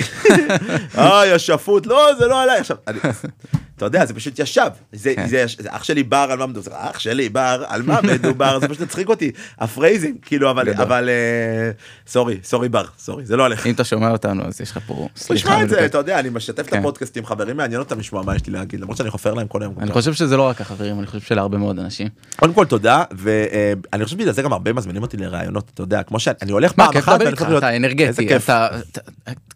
אוי 0.97 1.31
השפוט 1.31 1.85
לא 1.87 2.09
זה 2.19 2.27
לא 2.27 2.43
עליי 2.43 2.59
עכשיו. 2.59 2.77
אתה 3.81 3.87
יודע 3.87 4.05
זה 4.05 4.13
פשוט 4.13 4.39
ישב 4.39 4.69
זה, 4.91 5.13
כן. 5.15 5.27
זה, 5.27 5.45
זה 5.59 5.69
אח 5.71 5.83
שלי 5.83 6.03
בר 6.03 6.27
על 6.31 6.37
מה 6.37 6.45
מדובר 6.45 6.71
זה 6.71 6.71
אח 6.89 6.99
שלי 6.99 7.29
בר 7.29 7.63
על 7.67 7.81
מה 7.81 7.99
מדובר 8.01 8.59
זה 8.59 8.67
פשוט 8.67 8.81
הצחיק 8.81 9.09
אותי 9.09 9.31
ה 9.59 9.65
phrasing 9.65 10.15
כאילו 10.21 10.51
אבל. 10.51 10.69
אבל 10.73 11.09
אה, 11.09 11.71
sorry 12.07 12.39
sorry 12.43 12.69
בר 12.69 12.85
sorry 12.99 13.25
זה 13.25 13.37
לא 13.37 13.45
עליך. 13.45 13.67
אם 13.67 13.73
אתה 13.73 13.83
שומע 13.83 14.09
אותנו 14.09 14.43
אז 14.45 14.61
יש 14.61 14.71
לך 14.71 14.79
פה 14.87 15.07
סליחה. 15.15 15.33
ישמע 15.33 15.63
את 15.63 15.69
זה. 15.69 15.85
אתה 15.85 15.97
יודע 15.97 16.19
אני 16.19 16.29
משתף 16.29 16.59
את 16.59 16.69
כן. 16.69 16.79
הפודקאסט 16.79 17.17
עם 17.17 17.25
חברים 17.25 17.57
מעניין 17.57 17.79
אותם 17.79 17.99
לשמוע 17.99 18.23
מה 18.23 18.35
יש 18.35 18.45
לי 18.47 18.53
להגיד 18.53 18.79
למרות 18.79 18.97
שאני 18.97 19.09
חופר 19.09 19.33
להם 19.33 19.47
כל 19.47 19.61
היום. 19.61 19.75
אני 19.79 19.91
חושב 19.91 20.13
שזה 20.13 20.37
לא 20.37 20.43
רק 20.47 20.61
החברים 20.61 20.99
אני 20.99 21.07
חושב 21.07 21.19
שלהרבה 21.19 21.57
מאוד 21.57 21.79
אנשים. 21.79 22.07
קודם 22.35 22.53
כל 22.53 22.65
תודה 22.65 23.03
ואני 23.11 24.05
חושב 24.05 24.17
בגלל 24.17 24.31
זה 24.33 24.41
גם 24.41 24.53
הרבה 24.53 24.73
מזמינים 24.73 25.01
אותי 25.01 25.17
לראיונות 25.17 25.71
אתה 25.73 25.81
יודע 25.81 26.03
כמו 26.03 26.19
שאני 26.19 26.51
הולך 26.51 26.71
פעם 26.71 26.97
אחת 26.97 27.21
אתה 27.57 27.75
אנרגטי. 27.75 28.35
אתה 28.35 28.67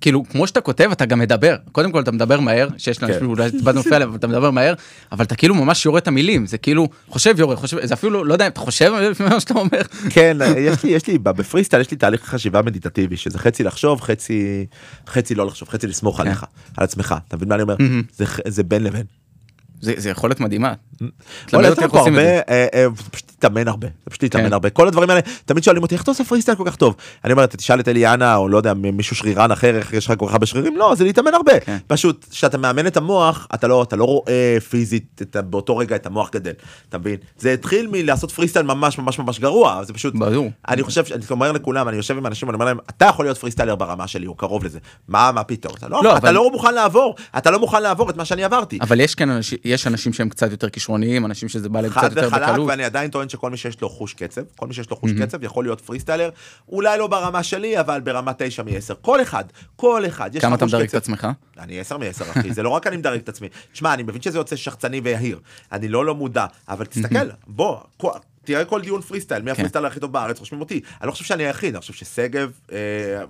כאילו 0.01 0.23
כמו 0.31 0.47
שאתה 0.47 0.61
כותב 0.61 0.89
אתה 0.91 1.05
גם 1.05 1.19
מדבר 1.19 1.55
קודם 1.71 1.91
כל 1.91 2.01
אתה 2.01 2.11
מדבר 2.11 2.39
מהר 2.39 2.67
שיש 2.77 3.03
לאנשים 3.03 3.19
כן. 3.19 3.25
אולי 3.25 3.51
טיפה 3.51 3.71
נופל 3.71 4.01
אתה 4.15 4.27
מדבר 4.27 4.51
מהר 4.51 4.73
אבל 5.11 5.25
אתה 5.25 5.35
כאילו 5.35 5.55
ממש 5.55 5.85
יורה 5.85 5.99
את 5.99 6.07
המילים 6.07 6.45
זה 6.45 6.57
כאילו 6.57 6.89
חושב 7.07 7.39
יורה 7.39 7.55
חושב 7.55 7.85
זה 7.85 7.93
אפילו 7.93 8.23
לא 8.23 8.33
יודע 8.33 8.45
אם 8.45 8.51
אתה 8.51 8.59
חושב 8.59 8.91
לפני 9.11 9.29
מה 9.29 9.39
שאתה 9.39 9.53
אומר. 9.53 9.81
כן 10.09 10.37
יש 10.57 10.83
לי 10.83 10.89
יש 10.89 11.07
לי 11.07 11.17
בפריסטייל 11.17 11.81
יש 11.81 11.91
לי 11.91 11.97
תהליך 11.97 12.21
חשיבה 12.21 12.61
מדיטטיבי 12.61 13.17
שזה 13.17 13.39
חצי 13.39 13.63
לחשוב 13.63 14.01
חצי 14.01 14.65
חצי 15.07 15.35
לא 15.35 15.45
לחשוב 15.45 15.69
חצי 15.69 15.87
לסמוך 15.87 16.17
כן. 16.17 16.27
עליך 16.27 16.45
על 16.77 16.83
עצמך 16.83 17.15
אתה 17.27 17.37
מבין 17.37 17.49
מה 17.49 17.55
אני 17.55 17.63
אומר 17.63 17.75
זה 18.47 18.63
בין 18.63 18.83
לבין. 18.83 19.03
זה 19.81 19.93
זה 19.97 20.09
יכולת 20.09 20.39
מדהימה. 20.39 20.73
וואלה, 21.01 21.11
תלמד 21.45 21.63
יש 21.63 21.69
אותי 21.69 21.81
לנו 21.81 21.91
פה 21.91 21.99
הרבה, 21.99 22.11
זה. 22.11 22.41
אה, 22.49 22.67
אה, 22.73 22.85
פשוט 23.11 23.31
תתאמן 23.39 23.67
הרבה, 23.67 23.87
פשוט 24.09 24.23
להתאמן 24.23 24.45
כן. 24.45 24.53
הרבה, 24.53 24.69
כל 24.69 24.87
הדברים 24.87 25.09
האלה, 25.09 25.21
תמיד 25.45 25.63
שואלים 25.63 25.83
אותי 25.83 25.95
איך 25.95 26.03
אתה 26.03 26.11
עושה 26.11 26.23
פריסטייל 26.23 26.57
כל 26.57 26.63
כך 26.65 26.75
טוב, 26.75 26.95
אני 27.23 27.33
אומר, 27.33 27.43
אתה 27.43 27.57
תשאל 27.57 27.79
את 27.79 27.87
אליאנה 27.87 28.35
או 28.35 28.47
לא 28.47 28.57
יודע 28.57 28.73
מישהו 28.73 29.15
שרירן 29.15 29.51
אחר 29.51 29.75
איך 29.75 29.93
יש 29.93 30.05
לך 30.05 30.13
כל 30.19 30.27
כך 30.27 30.33
הרבה 30.33 30.45
שרירים, 30.45 30.77
לא 30.77 30.95
זה 30.95 31.03
להתאמן 31.03 31.33
הרבה, 31.33 31.59
כן. 31.59 31.77
פשוט 31.87 32.25
כשאתה 32.29 32.57
מאמן 32.57 32.87
את 32.87 32.97
המוח 32.97 33.47
אתה 33.53 33.67
לא 33.67 33.83
אתה 33.83 33.95
לא 33.95 34.03
רואה 34.03 34.57
פיזית 34.69 35.21
באותו 35.35 35.77
רגע 35.77 35.95
את 35.95 36.05
המוח 36.05 36.29
גדל, 36.31 36.53
אתה 36.89 36.97
מבין, 36.97 37.17
זה 37.37 37.53
התחיל 37.53 37.87
מלעשות 37.91 38.31
פריסטייל 38.31 38.65
ממש 38.65 38.97
ממש 38.97 39.19
ממש 39.19 39.39
גרוע, 39.39 39.83
זה 39.83 39.93
פשוט. 39.93 40.15
אני 40.67 40.83
חושב, 40.83 41.03
אני 41.13 41.23
אומר 41.29 41.51
לכולם, 41.51 41.89
אני 41.89 41.97
יושב 41.97 42.17
עם 42.17 42.25
אנשים, 42.25 42.49
אני 42.49 42.53
אומר 42.53 42.65
להם, 42.65 42.77
אתה 42.89 43.05
יכול 43.05 43.25
להיות 43.25 43.37
פריסטיילר 43.37 43.75
ברמה 43.75 44.07
שלי, 44.07 44.27
או 44.27 44.35
קרוב 44.35 44.63
לזה. 44.63 44.79
מה, 45.07 45.31
מה 45.31 45.43
פתאום? 45.43 45.73
אתה 45.77 45.87
לא, 45.87 46.03
לא, 46.03 46.31
לא 46.31 46.51
מוכן 46.51 46.73
לעבור, 46.73 47.15
אתה 47.37 47.51
לא 47.51 47.59
מוכן 47.59 47.83
לעבור 47.83 48.09
את 48.09 48.17
מה 48.17 48.25
שאני 48.25 48.43
עברתי. 48.43 48.79
אבל 48.81 48.99
יש 48.99 49.15
יש 49.65 49.87
אנשים 49.87 50.13
שהם 50.13 50.29
קצת 50.29 50.51
יותר 50.51 50.69
כישרוניים 50.85 51.25
אנשים 51.25 51.49
שזה 51.49 51.69
בא 51.69 51.81
להם 51.81 51.91
קצת 51.91 51.99
חד 52.01 52.11
יותר 52.17 52.27
וחלק, 52.27 52.41
בקלות. 52.49 52.67
ואני 52.69 52.83
עדיין 52.83 53.11
טוען 53.11 53.29
שכל 53.29 53.49
מי 53.51 53.57
שיש 53.57 53.81
לו 53.81 53.89
חוש 53.89 54.13
קצב, 54.13 54.41
כל 54.55 54.67
מי 54.67 54.73
שיש 54.73 54.89
לו 54.89 54.95
חוש 54.97 55.11
קצב 55.21 55.43
יכול 55.43 55.65
להיות 55.65 55.81
פריסטיילר, 55.81 56.29
אולי 56.69 56.97
לא 56.97 57.07
ברמה 57.07 57.43
שלי, 57.43 57.79
אבל 57.79 58.01
ברמה 58.01 58.31
9 58.37 58.63
מ-10. 58.63 58.69
כל 59.01 59.21
אחד, 59.21 59.43
כל 59.75 60.03
אחד, 60.07 60.29
כמה 60.41 60.55
אתה 60.55 60.65
מדרג 60.65 60.87
את. 60.87 60.93
עצמך? 60.95 61.27
אני 61.59 61.79
10 61.79 61.97
מ-10 61.97 62.05
אחי, 62.39 62.53
זה 62.53 62.63
לא 62.63 62.69
רק 62.69 62.87
אני 62.87 62.97
מדרג 62.97 63.19
את 63.19 63.29
עצמי. 63.29 63.47
תשמע, 63.73 63.93
אני 63.93 64.03
מבין 64.03 64.21
שזה 64.21 64.37
יוצא 64.37 64.55
שחצני 64.55 64.99
ויהיר, 65.03 65.39
אני 65.71 65.87
לא 65.87 66.05
לא 66.05 66.15
מודע, 66.15 66.45
אבל 66.69 66.85
תסתכל, 66.85 67.29
בוא, 67.47 67.77
כל- 67.97 68.09
תראה 68.45 68.65
כל 68.65 68.81
דיון 68.81 69.01
פריסטייל, 69.01 69.41
מי 69.41 69.51
הפריסטיילר 69.51 69.87
הכי 69.87 69.99
טוב 69.99 70.13
בארץ, 70.13 70.39
רושמים 70.39 70.61
אותי. 70.61 70.81
אני 71.01 71.07
לא 71.07 71.11
חושב 71.11 71.25
שאני 71.25 71.45
היחיד, 71.45 71.73
אני 71.75 71.81
חושב 71.81 71.93
ששגב 71.93 72.51
אה, 72.71 72.77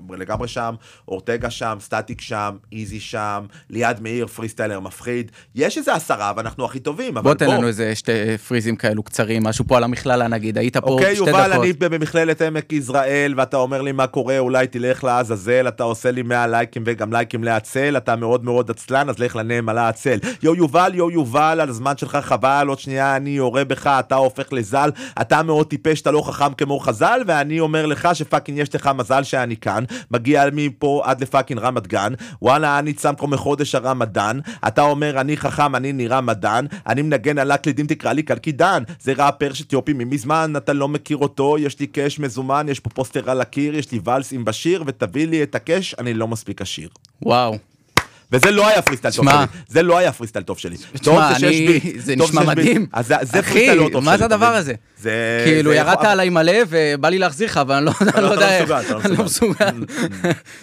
לגמרי 0.10 0.48
שם, 0.48 0.76
אורטגה 1.08 1.50
שם, 1.50 1.78
סטטיק 1.82 2.22
שם, 2.22 2.56
איזי 2.72 3.00
שם, 3.00 3.46
ליעד 3.70 4.02
מאיר 4.02 4.28
פריסטיילר 4.28 4.80
מפחיד. 4.80 5.32
יש 5.56 5.78
איזה 5.78 5.94
עשרה 5.94 6.34
ואנחנו 6.38 6.66
הכי 6.66 6.80
טובים, 6.80 7.18
אבל 7.18 7.24
בוא 7.24 7.34
תן 7.34 7.50
לנו 7.50 7.68
איזה 7.68 7.96
שתי 7.96 8.38
freeze-ים 8.48 8.76
כאלו 8.76 9.04
קצרים 9.04 9.44
משהו 9.44 9.66
פה 9.68 9.78
על 9.78 9.84
המכללה 9.84 10.28
נגיד 10.28 10.58
היית 10.58 10.78
פה 10.78 10.90
אוקיי, 10.90 11.16
שתי 11.16 11.30
יובל, 11.30 11.50
דקות. 11.50 11.64
אני 11.64 11.74
במכללת 11.74 12.42
עמק 12.42 12.74
יזרעאל, 12.74 13.34
ואתה 13.38 13.58
אומר 13.58 13.82
לי 13.82 13.92
מה 13.92 14.08
קורה, 14.08 14.40
אולי 14.40 14.68
תלך 14.68 15.04
לעזאזל, 15.04 15.68
אתה 15.68 15.84
עושה 15.84 16.12
לי 16.12 16.22
100 16.22 16.48
לייקים 16.48 16.84
וגם 16.86 17.14
לייקים 17.14 17.44
לעצל, 17.44 17.98
אתה 17.98 18.16
מאוד 18.16 18.44
מאוד 18.44 18.72
עצלן, 18.72 19.10
אז 19.10 19.20
לך 19.20 19.36
לנמלה 19.36 19.88
עצל. 19.88 20.18
יו 20.44 20.56
יובל, 20.56 20.92
יו 20.96 21.12
יובל, 21.12 21.60
על 21.62 21.70
הזמן 21.70 21.98
שלך 21.98 22.18
חבל, 22.22 22.66
עוד 22.68 22.80
שנייה 22.80 23.16
אני 23.16 23.30
יורה 23.30 23.64
בך, 23.64 23.88
אתה 23.88 24.16
הופך 24.16 24.54
לזל, 24.54 24.90
אתה 25.22 25.44
מאוד 25.44 25.68
טיפש, 25.68 26.02
אתה 26.02 26.12
לא 26.12 26.22
חכם 26.22 26.54
כמו 26.54 26.80
חז"ל, 26.80 27.22
ואני 27.28 27.60
אומר 27.60 27.86
לך 27.86 28.10
ש 28.14 28.24
fucking 28.24 28.58
יש 28.58 28.76
לך 28.76 28.90
מזל 28.96 29.24
שאני 29.24 29.58
כאן, 29.58 29.84
מגיע 30.12 30.44
מפה 30.54 31.02
עד 31.06 31.22
ל 31.22 31.27
fucking 31.27 31.60
רמת 31.60 31.88
גן, 31.88 32.14
וואלה, 32.42 32.80
אני 32.80 32.94
צם 32.94 33.14
כמו 33.18 33.28
מחודש 33.28 33.76
הרמדאן, 33.76 34.40
אתה 34.68 34.82
אומר 34.82 35.22
אני 35.22 35.38
חכם, 35.38 35.76
אני 35.76 35.94
נראה 35.94 36.22
מדען, 36.22 36.66
אני 36.88 37.02
מנגן 37.02 37.38
על 37.38 37.52
הקלידים, 37.52 37.88
תקרא 37.88 38.14
לי 38.14 38.24
קלקידן, 38.24 38.84
זה 39.00 39.14
ראפר 39.18 39.52
אתיופי 39.62 39.94
ממזמן, 39.94 40.54
אתה 40.58 40.74
לא 40.74 40.88
מכיר 40.88 41.18
אותו, 41.18 41.58
יש 41.58 41.80
לי 41.80 41.88
cash 41.88 42.20
מזומן, 42.20 42.66
יש 42.70 42.80
פה 42.80 42.90
פוסטר 42.90 43.30
על 43.30 43.42
הקיר, 43.42 43.76
יש 43.76 43.92
לי 43.92 44.00
ואלס 44.04 44.34
עם 44.34 44.46
בשיר, 44.46 44.84
ותביא 44.88 45.28
לי 45.28 45.44
את 45.44 45.56
ה 45.56 45.62
cash, 45.62 45.96
אני 46.00 46.14
לא 46.14 46.28
מספיק 46.28 46.62
עשיר. 46.62 46.90
וואו. 47.22 47.58
וזה 48.32 48.52
לא 48.52 48.68
היה 48.68 48.82
פריסטייל 48.82 49.14
טוב. 49.14 49.26
שלי, 49.26 49.36
זה 49.68 49.84
לא 49.84 49.98
היה 49.98 50.12
פריסטייל 50.12 50.44
טוב 50.46 50.58
שלי. 50.58 50.78
תשמע, 50.78 51.34
זה 51.40 51.48
אני, 51.48 51.80
זה 51.98 52.16
נשמע. 52.16 52.44
מדהים. 52.44 52.86
אז 52.94 53.08
זה- 53.08 53.16
זה 53.22 53.32
פריסטייל 53.42 53.74
לא 53.74 53.90
טוב 53.92 54.04
מה 54.04 54.12
שלי, 54.12 54.18
זה 54.20 54.26
אתה 54.26 54.36
הדבר? 54.36 54.46
הזה? 54.56 54.74
זה... 54.98 55.44
כאילו 55.46 55.72
זה 55.72 55.78
ירדת 55.78 56.04
עליי 56.04 56.30
מלא 56.30 56.54
ובא 56.70 57.10
לי 57.10 57.18
להחזיר 57.20 57.48
לך 57.48 57.58
אבל 57.58 57.76
אני 57.76 57.86
לא 57.86 57.92
לא 58.16 58.22
לא 58.22 58.28
יודע 58.34 58.58
איך. 58.60 58.70
לא 58.70 58.78
אני 59.06 59.18
לא 59.18 59.24
מסוגל. 59.26 59.54
מסוגל. 59.72 59.86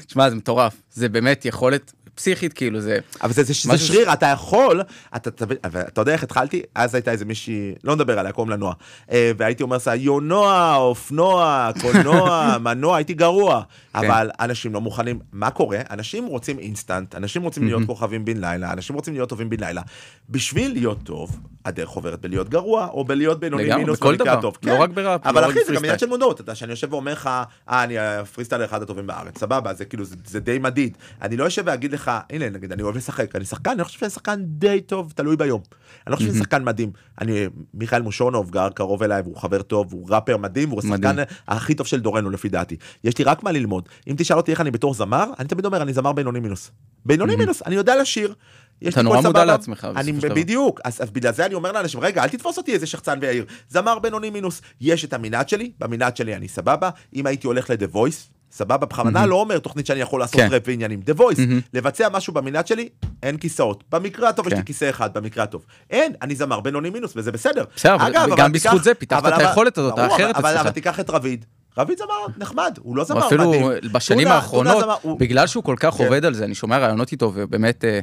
תשמע 0.06 0.30
זה 0.30 0.36
מטורף 0.36 0.72
זה 0.94 1.08
באמת 1.08 1.44
יכולת 1.44 1.92
פסיכית 2.14 2.52
כאילו 2.52 2.80
זה. 2.80 2.98
אבל 3.22 3.32
זה, 3.32 3.42
זה, 3.42 3.52
זה 3.62 3.72
משהו 3.72 3.86
ש- 3.86 3.88
שריר, 3.88 4.12
אתה 4.12 4.26
יכול, 4.26 4.80
אתה, 5.16 5.30
אתה, 5.30 5.44
אתה 5.80 6.00
יודע 6.00 6.12
איך 6.12 6.22
התחלתי? 6.22 6.62
אז 6.74 6.94
הייתה 6.94 7.10
איזה 7.10 7.24
מישהי, 7.24 7.72
לא 7.84 7.94
נדבר 7.94 8.18
עליה, 8.18 8.32
קוראים 8.32 8.50
לה 8.50 8.56
נועה. 8.56 8.74
אה, 9.12 9.32
והייתי 9.36 9.62
אומר 9.62 9.76
לה, 9.86 9.94
יו 9.94 10.20
נועה, 10.20 10.76
אופנוע, 10.76 11.70
קולנוע, 11.80 12.56
מנוע, 12.64 12.96
הייתי 12.96 13.14
גרוע. 13.14 13.62
כן. 13.92 13.98
אבל 13.98 14.30
אנשים 14.40 14.74
לא 14.74 14.80
מוכנים, 14.80 15.18
מה 15.32 15.50
קורה? 15.50 15.78
אנשים 15.90 16.26
רוצים 16.26 16.58
אינסטנט, 16.58 17.14
אנשים 17.14 17.42
רוצים 17.42 17.66
להיות 17.66 17.82
כוכבים 17.86 18.24
בן 18.24 18.36
לילה, 18.40 18.72
אנשים 18.72 18.96
רוצים 18.96 19.14
להיות 19.14 19.28
טובים 19.28 19.50
בן 19.50 19.60
לילה. 19.60 19.82
בשביל 20.30 20.72
להיות 20.72 20.98
טוב, 21.04 21.38
הדרך 21.64 21.88
עוברת 21.88 22.20
בלהיות 22.20 22.48
גרוע, 22.48 22.88
או 22.92 23.04
בלהיות 23.04 23.40
בינוני 23.40 23.64
לגמרי, 23.64 23.82
מינוס 23.82 23.98
בכל 23.98 24.16
דבר. 24.16 24.30
הטוב. 24.30 24.56
לא 24.62 24.72
כן. 24.72 24.80
רק 24.80 24.90
בראפ, 24.90 25.24
לא 25.24 25.30
אבל 25.30 25.44
רק 25.44 25.50
אחי, 25.50 25.64
זה 25.66 25.74
גם. 25.74 25.84
עניין 25.84 25.98
של 25.98 26.06
מודעות, 26.06 26.40
אתה, 26.40 26.54
שאני 26.54 26.70
יושב 26.70 26.92
ואומר 26.92 27.12
לך, 27.12 27.30
אה, 27.70 27.84
אני 27.84 27.98
הפריסטייל 27.98 28.64
אחד 28.64 28.82
הטובים 28.82 29.06
בארץ, 29.06 29.38
סבבה, 29.38 29.74
זה 29.74 29.84
כאילו, 29.84 30.04
זה, 30.04 30.16
זה 30.26 30.40
די 30.40 30.58
מדיד. 30.58 30.96
אני 31.22 31.36
לא 31.36 31.44
יושב 31.44 31.62
ואגיד 31.66 31.92
לך, 31.92 32.10
הנה, 32.30 32.50
נגיד, 32.50 32.72
אני 32.72 32.82
אוהב 32.82 32.96
לשחק, 32.96 33.36
אני 33.36 33.44
שחקן, 33.44 33.70
אני 33.70 33.84
חושב 33.84 33.98
שאני 33.98 34.10
שחקן 34.10 34.40
די 34.44 34.80
טוב, 34.80 35.12
תלוי 35.16 35.36
ביום. 35.36 35.60
אני 36.06 36.10
לא 36.12 36.16
חושב 36.16 36.28
שאני 36.28 36.38
שחקן 36.38 36.64
מדהים. 36.64 36.92
אני, 37.20 37.46
מיכאל 37.74 38.02
מושונוב 38.02 38.50
גר 38.50 38.68
קרוב 38.68 39.02
אליי, 39.02 39.22
והוא 39.22 39.36
חבר 39.36 39.62
טוב, 39.62 39.92
הוא 39.92 40.08
ראפר 40.10 40.36
מדהים, 40.36 40.68
והוא 40.68 40.80
השחקן. 40.84 41.16
הכי 41.48 41.74
טוב 41.74 41.86
של 41.86 42.00
דורנו 42.00 42.30
לפי 42.30 42.48
דעתי. 42.48 42.76
יש 43.04 43.18
לי 43.18 43.24
רק 43.24 43.42
מה 43.42 43.52
ללמוד. 43.52 43.88
אם 44.08 44.14
תשאל 44.18 44.36
אותי 44.36 44.50
איך 44.50 44.60
אני 44.60 44.70
בתור 44.70 44.94
זמר, 44.94 45.24
אני 45.38 45.48
תמיד 45.48 45.64
אומר, 45.64 45.82
אני 45.82 45.92
זמר 45.92 46.12
בינוני 46.12 46.40
מינוס. 46.40 46.70
בינוני 47.06 47.36
מינוס, 47.36 47.62
אני 47.66 47.74
יודע 47.74 48.00
לשיר. 48.00 48.34
יש 48.82 48.94
אתה 48.94 49.02
נורא 49.02 49.20
מודע. 49.20 49.44
לעצמך, 49.44 49.86
אני 49.96 50.12
בסופו 50.12 50.20
של 50.22 50.28
דבר. 50.28 50.40
בדיוק, 50.42 50.80
אז, 50.84 51.02
אז 51.02 51.10
בגלל 51.10 51.32
זה 51.32 51.46
אני 51.46 51.54
אומר 51.54 51.72
לאנשים, 51.72 52.00
רגע, 52.00 52.22
אל 52.24 52.28
תתפוס 52.28 52.58
אותי 52.58 52.72
איזה 52.74 52.86
שחצן 52.86 53.18
ויהיר. 53.20 53.44
זמר 53.68 53.98
בינוני 53.98 54.30
מינוס, 54.30 54.62
יש 54.80 55.04
את 55.04 55.12
המנעד 55.12 55.48
שלי, 55.48 55.70
במנעד 55.78 56.16
שלי 56.16 56.36
אני 56.36 56.48
סבבה. 56.48 56.90
אם 57.14 57.26
הייתי 57.26 57.46
הולך 57.46 57.70
לדה 57.70 57.86
וויס, 57.92 58.28
סבבה, 58.52 58.76
בכוונה 58.86 59.26
לא 59.26 59.34
אומר 59.34 59.58
תוכנית 59.58 59.86
שאני 59.86 60.00
יכול 60.00 60.20
לעשות 60.20 60.36
כן. 60.40 60.48
ראפ 60.50 60.62
ועניינים. 60.66 61.00
דה 61.00 61.12
וויס, 61.16 61.38
לבצע 61.74 62.08
משהו 62.12 62.32
במנעד 62.34 62.66
שלי, 62.66 62.88
אין 63.22 63.36
כיסאות. 63.36 63.84
במקרה 63.92 64.28
הטוב 64.28 64.46
יש 64.46 64.52
כן. 64.52 64.58
לי 64.58 64.64
כיסא 64.64 64.90
אחד, 64.90 65.14
במקרה 65.14 65.44
הטוב. 65.44 65.64
אין, 65.90 66.12
אני 66.22 66.34
זמר 66.34 66.60
בינוני 66.60 66.90
מינוס, 66.90 67.12
וזה 67.16 67.32
בסדר. 67.32 67.64
בסדר, 67.76 67.94
אבל 67.94 68.04
אגב, 68.06 68.28
גם 68.36 68.40
אבל 68.44 68.52
בזכות 68.52 68.72
תיקח- 68.72 68.84
זה 68.84 68.94
פיתחת 68.94 69.18
אבל- 69.24 69.34
את 69.34 69.38
היכולת 69.38 69.78
הזאת, 69.78 69.98
האחרת 69.98 70.36
אבל- 70.36 70.50
אצלך. 70.50 70.60
אבל 70.60 70.70
תיקח 70.70 71.00
את 71.00 71.10
רביד. 71.10 71.44
רביד 71.78 71.98
זמר 71.98 72.06
נחמד, 72.38 72.78
הוא 72.82 72.96
לא 72.96 73.04
זמר 73.04 73.26
אפילו 73.26 73.48
מדהים. 73.50 73.92
בשנים 73.92 74.22
טונה- 74.22 74.34
האחרונות, 74.34 74.84
בגלל 75.18 75.46
שהוא 75.46 75.64
כל 75.64 75.76
כך 75.78 75.94
כן. 75.94 76.04
עובד 76.04 76.24
על 76.24 76.34
זה, 76.34 76.44
אני 76.44 76.54
שומע 76.54 76.78
רעיונות 76.78 77.12
איתו, 77.12 77.32
ובאמת, 77.34 77.84
אה, 77.84 78.00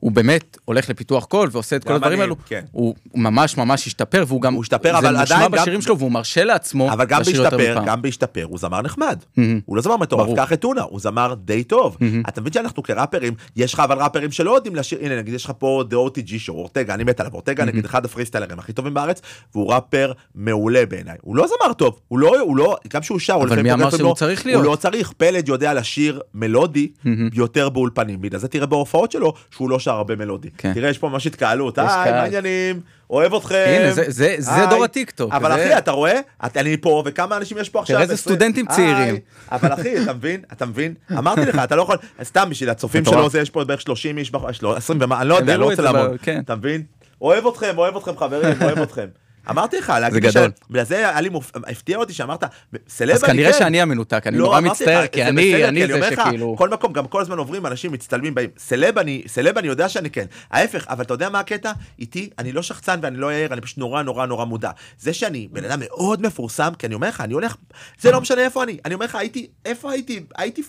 הוא 0.00 0.12
באמת 0.12 0.58
הולך 0.64 0.90
לפיתוח 0.90 1.24
קול 1.24 1.48
ועושה 1.52 1.76
את 1.76 1.84
כל 1.84 1.90
גם 1.90 1.94
הדברים 1.96 2.20
האלו, 2.20 2.36
כן. 2.46 2.64
הוא 2.72 2.94
הוא 3.10 3.20
ממש 3.22 3.56
ממש 3.56 3.86
השתפר 3.86 4.24
והוא 4.26 4.40
גם, 4.42 4.54
הוא 4.54 4.62
השתפר, 4.62 4.90
אבל 4.98 5.00
זה 5.00 5.08
עדיין 5.08 5.22
נשמע 5.22 5.44
גם- 5.44 5.50
בשירים 5.50 5.80
שלו 5.82 5.98
והוא 5.98 6.12
מרשה 6.12 6.44
לעצמו 6.44 6.92
אבל 6.92 7.04
גם 7.04 7.18
בהשתפר. 7.18 7.82
גם 7.86 8.02
בהשתפר, 8.02 8.44
הוא 8.44 8.58
זמר 8.58 8.82
נחמד. 8.82 9.18
מהמם. 9.36 9.60
הוא 9.64 9.76
לא 9.76 9.82
זמר 9.82 9.96
מטורף. 9.96 10.36
קח 10.36 10.52
את 10.52 10.60
טונה, 10.60 10.82
הוא 10.82 11.00
זמר 11.00 11.34
די 11.44 11.64
טוב. 11.64 11.96
אתה 12.28 12.40
מבין 12.40 12.52
שאנחנו 12.52 12.82
כראפרים, 12.82 13.34
יש 13.56 13.74
לך 13.74 13.80
אבל 13.80 13.98
ראפרים 14.02 14.32
שלא 14.32 14.54
יודעים 14.54 14.74
לשיר, 14.76 14.98
הנה 15.02 15.16
נגיד 15.18 15.34
יש 15.34 15.44
לך 15.44 15.52
פה 15.58 15.82
The 15.90 15.94
OTG 15.94 16.38
שואו, 16.38 16.58
אורטגה, 16.58 16.94
אני 16.94 17.04
מת 17.04 17.20
עליו, 17.20 17.32
אורטגה 17.32 17.64
נגיד 17.64 17.84
אחד 17.84 18.04
הפריסטיילרים 18.04 18.58
הכי 18.58 18.72
טובים 18.72 18.94
בארץ, 18.94 19.20
והוא 19.54 19.72
ראפר 19.72 20.12
מעולה 20.34 20.86
בעיניי. 20.86 21.16
הוא 21.22 21.36
לא 21.36 21.46
זמר 21.46 21.72
טוב, 21.72 22.00
הוא 22.08 22.18
לא, 22.18 22.40
הוא 22.40 22.56
לא, 22.56 22.76
גם 22.92 23.02
שהוא 23.02 23.18
שר, 23.18 23.34
אבל 23.42 23.62
מי 23.62 23.72
אמר 23.72 23.90
שהוא 23.90 24.14
צריך 24.14 24.46
להיות? 24.46 24.64
הוא 24.64 24.70
לא 24.70 24.76
צריך, 24.76 25.12
פלד 25.16 25.48
יודע 25.48 25.74
לשיר 25.74 26.20
מלודי 26.34 26.88
יותר 27.32 27.68
באולפנים, 27.68 28.20
בגלל 28.20 28.40
זה 28.40 28.48
תראה 28.48 28.66
בהופעות 28.66 29.12
שלו 29.12 29.32
שהוא 29.50 29.70
לא 29.70 29.78
שר 29.86 29.94
הרבה 29.94 30.16
מלודי. 30.16 30.48
כן. 30.58 30.74
תראה 30.74 30.90
יש 30.90 30.98
פה 30.98 31.08
ממש 31.08 31.26
התקהלות, 31.26 31.78
היי. 31.78 31.86
מה 31.86 31.94
העניינים? 31.94 32.80
אוהב 33.10 33.34
אתכם. 33.34 33.64
הנה, 33.78 33.92
זה- 33.92 34.04
זה- 34.08 34.34
זה. 34.38 34.50
דור 34.70 34.84
הטיקטוק, 34.84 35.32
אבל 35.32 35.48
זה- 35.56 35.64
אחי, 35.66 35.78
אתה 35.78 35.90
רואה? 35.90 36.20
את- 36.46 36.56
אני 36.56 36.76
פה, 36.76 37.02
וכמה 37.06 37.36
אנשים 37.36 37.58
יש 37.58 37.68
פה 37.68 37.80
עכשיו? 37.80 38.00
איזה 38.00 38.14
20. 38.14 38.36
סטודנטים. 38.36 38.66
צעירים. 38.66 39.16
אבל 39.52 39.72
אחי, 39.72 40.02
אתה 40.02 40.12
מבין? 40.12 40.40
אתה 40.52 40.66
מבין? 40.66 40.94
אמרתי 41.18 41.40
לך, 41.40 41.58
אתה 41.64 41.76
לא 41.76 41.82
יכול, 41.82 41.96
סתם 42.22 42.46
בשביל 42.50 42.70
הצופים. 42.70 43.04
שלו, 43.04 43.28
זה 43.30 43.40
יש 43.40 43.50
פה 43.50 43.64
בערך 43.64 43.80
30 43.80 44.18
איש, 44.18 44.30
בח- 44.30 44.52
שלו, 44.52 44.76
20 44.76 44.98
ומה, 45.02 45.20
אני 45.20 45.28
לא 45.28 45.34
יודע, 45.34 45.54
הם 45.54 45.60
לא 45.60 45.70
רוצה 45.70 45.82
לעמוד. 45.82 46.10
כן. 46.22 46.40
אתה 46.44 46.54
מבין? 46.54 46.82
אוהב 47.20 47.46
אתכם, 47.46 47.74
אוהב 47.78 47.96
אתכם 47.96 48.16
חברים, 48.16 48.54
אוהב 48.62 48.78
אתכם. 48.78 49.06
אמרתי 49.50 49.78
לך, 49.78 49.92
זה 50.10 50.20
גדול. 50.20 50.50
בגלל 50.70 50.84
זה 50.84 50.96
היה 50.96 51.20
לי 51.20 51.28
מופ... 51.28 51.50
הפתיע 51.54 51.98
אותי 51.98 52.12
שאמרת, 52.12 52.44
סלב 52.88 53.14
אז 53.14 53.22
כנראה. 53.22 53.52
שאני 53.52 53.80
המנותק, 53.80 54.22
אני 54.26 54.38
לא, 54.38 54.44
נורא 54.44 54.60
מצטער, 54.60 55.06
כי 55.06 55.24
אני 55.24 55.68
אני 55.68 55.86
זה 55.86 56.10
שכאילו... 56.10 56.56
כל 56.58 56.68
מקום, 56.68 56.92
גם 56.92 57.06
כל 57.06 57.20
הזמן 57.20 57.38
עוברים, 57.38 57.66
אנשים 57.66 57.92
מצטלמים, 57.92 58.34
באים, 58.34 58.50
סלב 58.58 58.98
אני, 58.98 59.22
סלב 59.26 59.58
אני 59.58 59.68
יודע 59.68 59.88
שאני 59.88 60.10
כן. 60.10 60.26
ההפך, 60.50 60.86
אבל 60.88 61.04
אתה 61.04 61.14
יודע 61.14 61.28
מה 61.28 61.40
הקטע? 61.40 61.72
איתי, 61.98 62.30
אני 62.38 62.52
לא 62.52 62.62
שחצן 62.62 62.98
ואני 63.02 63.16
לא 63.16 63.32
יאיר, 63.32 63.52
אני 63.52 63.60
פשוט 63.60 63.78
נורא 63.78 64.02
נורא 64.02 64.26
נורא 64.26 64.44
מודע. 64.44 64.70
זה 64.98 65.12
שאני 65.12 65.48
בן 65.52 65.64
אדם 65.64 65.78
מאוד 65.80 66.22
מפורסם, 66.22 66.72
כי 66.78 66.86
אני 66.86 66.94
אומר 66.94 67.08
לך, 67.08 67.20
אני 67.20 67.34
הולך, 67.34 67.56
זה 68.00 68.10
לא 68.10 68.20
משנה 68.20 68.42
איפה 68.42 68.62
אני. 68.62 68.78
אני 68.84 68.94
אומר 68.94 69.06
לך, 69.06 69.14
הייתי, 69.14 69.46
איפה 69.64 69.92
הייתי? 69.92 70.22
הייתי... 70.36 70.62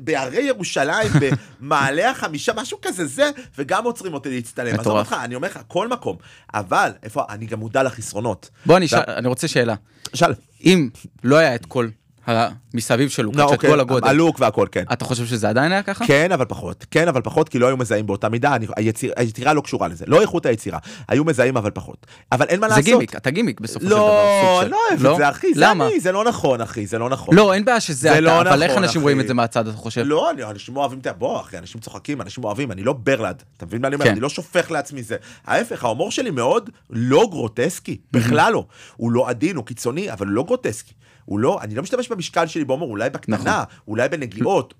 בהרי 0.00 0.42
ירושלים, 0.42 1.08
במעלה 1.60 2.10
החמישה, 2.10 2.52
משהו 2.56 2.78
כזה 2.82 3.06
זה, 3.06 3.24
וגם 3.58 3.84
עוצרים 3.84 4.14
אותי 4.14 4.30
להצטלם. 4.30 4.66
עזוב 4.68 4.80
מטורף. 4.80 5.06
אותך, 5.12 5.20
אני 5.24 5.34
אומר 5.34 5.48
לך, 5.48 5.58
כל 5.68 5.88
מקום. 5.88 6.16
אבל, 6.54 6.90
איפה, 7.02 7.22
אני 7.28 7.46
גם 7.46 7.58
מודע 7.58 7.82
לחסרונות. 7.82 8.50
בוא 8.66 8.76
אני 8.76 8.86
אשאל- 8.86 9.02
אני 9.06 9.28
רוצה 9.28 9.48
שאלה. 9.48 9.74
שאל. 10.14 10.34
אם 10.64 10.88
לא 11.24 11.36
היה 11.36 11.54
את 11.54 11.66
כל 11.66 11.88
המסביב 12.28 13.08
של 13.08 13.22
לא, 13.22 13.30
לוקאץ', 13.32 13.46
את 13.48 13.52
אוקיי, 13.52 13.70
כל 13.70 13.80
הגודל, 13.80 14.08
הלוק 14.08 14.36
והכל, 14.40 14.66
כן. 14.72 14.84
אתה 14.92 15.04
חושב 15.04 15.26
שזה 15.26 15.48
עדיין 15.48 15.72
היה 15.72 15.82
ככה? 15.82 16.06
כן, 16.06 16.32
אבל 16.32 16.44
פחות. 16.44 16.86
כן, 16.90 17.08
אבל 17.08 17.20
פחות, 17.22 17.48
כי 17.48 17.58
לא 17.58 17.66
היו 17.66 17.76
מזהים 17.76 18.06
באותה 18.06 18.28
מידה. 18.28 18.54
אני, 18.54 18.66
היציר, 18.76 19.12
היצירה 19.16 19.52
לא 19.52 19.60
קשורה 19.60 19.88
לזה. 19.88 20.04
לא 20.08 20.20
איכות 20.20 20.46
היצירה. 20.46 20.78
היו 21.08 21.24
מזהים, 21.24 21.56
אבל 21.56 21.70
פחות. 21.70 22.06
אבל 22.32 22.46
אין 22.48 22.60
מה 22.60 22.68
זה 22.68 22.74
לעשות. 22.74 22.84
גימיק, 22.84 23.16
אתה 23.16 23.30
גימיק 23.30 23.60
בסופו 23.60 23.84
של 23.84 23.90
דבר. 23.90 23.98
לא, 23.98 24.40
סוג 24.42 24.60
אני 24.62 24.98
של- 24.98 25.04
לא 25.04 25.08
אוהב 25.10 25.12
את 25.12 25.26
זה, 25.26 25.28
אחי. 25.30 25.54
זה 25.54 25.60
למה? 25.60 25.86
אני, 25.86 26.00
זה 26.00 26.12
לא 26.12 26.24
נכון, 26.24 26.60
אחי. 26.60 26.86
זה 26.86 26.98
לא 26.98 27.08
נכון. 27.10 27.36
לא, 27.36 27.52
אין 27.54 27.64
בעיה 27.64 27.80
שזה 27.80 28.00
זה 28.00 28.12
אתה, 28.12 28.20
לא 28.20 28.40
אבל 28.40 28.62
איך 28.62 28.70
נכון, 28.70 28.84
אנשים 28.84 29.02
רואים 29.02 29.16
אחי. 29.16 29.22
את 29.22 29.28
זה 29.28 29.34
מהצד, 29.34 29.68
אתה 29.68 29.76
חושב? 29.76 30.02
לא, 30.04 30.30
אני- 30.30 30.44
אנשים 30.44 30.76
אוהבים 30.76 30.98
את 30.98 31.06
ה... 31.06 31.12
בוא, 31.12 31.40
אחי, 31.40 31.58
אנשים 31.58 31.80
צוחקים, 31.80 32.20
אנשים 32.20 32.44
אוהבים, 32.44 32.72
אני 32.72 32.82
לא 32.82 32.92
ברלד. 32.92 33.42
אתה 33.56 33.66
מבין 33.66 33.82
מה 33.82 33.88
אני 33.88 33.94
אומר? 33.94 34.04
כן. 34.06 34.10
אני 34.12 34.20
לא 34.20 34.28
שופך 34.28 34.70
לעצמי 34.70 35.02
זה. 35.02 35.16
ההפך, 35.46 35.84
ההומור 35.84 36.10
שלי 36.10 36.30
מאוד 36.30 36.70
לא 36.90 37.26
גרוטסקי. 37.30 37.96
בכלל 38.12 38.52
לא. 38.52 38.64
הוא 38.96 39.12
לא 39.12 39.28
עדין, 39.28 39.56
הוא 39.56 39.64
קיצוני, 39.64 40.12
אבל 40.12 40.26
הוא 40.26 40.34
לא 40.34 40.42
גרוטסקי. 40.42 40.92
הוא 41.28 41.38
לא, 41.38 41.58
אני 41.62 41.74
לא 41.74 41.82
משתמש 41.82 42.08
במשקל 42.08 42.46
שלי 42.46 42.64
בהומור, 42.64 42.90
אולי 42.90 43.10
בקטנה, 43.10 43.36
נכון. 43.36 43.52
אולי 43.88 44.08
בנגיעות. 44.08 44.74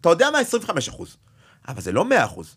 אתה 0.00 0.08
יודע 0.08 0.30
מה? 0.32 0.38
25 0.38 0.88
אחוז. 0.88 1.16
אבל 1.68 1.80
זה 1.80 1.92
לא 1.92 2.04
100 2.04 2.24
אחוז. 2.24 2.56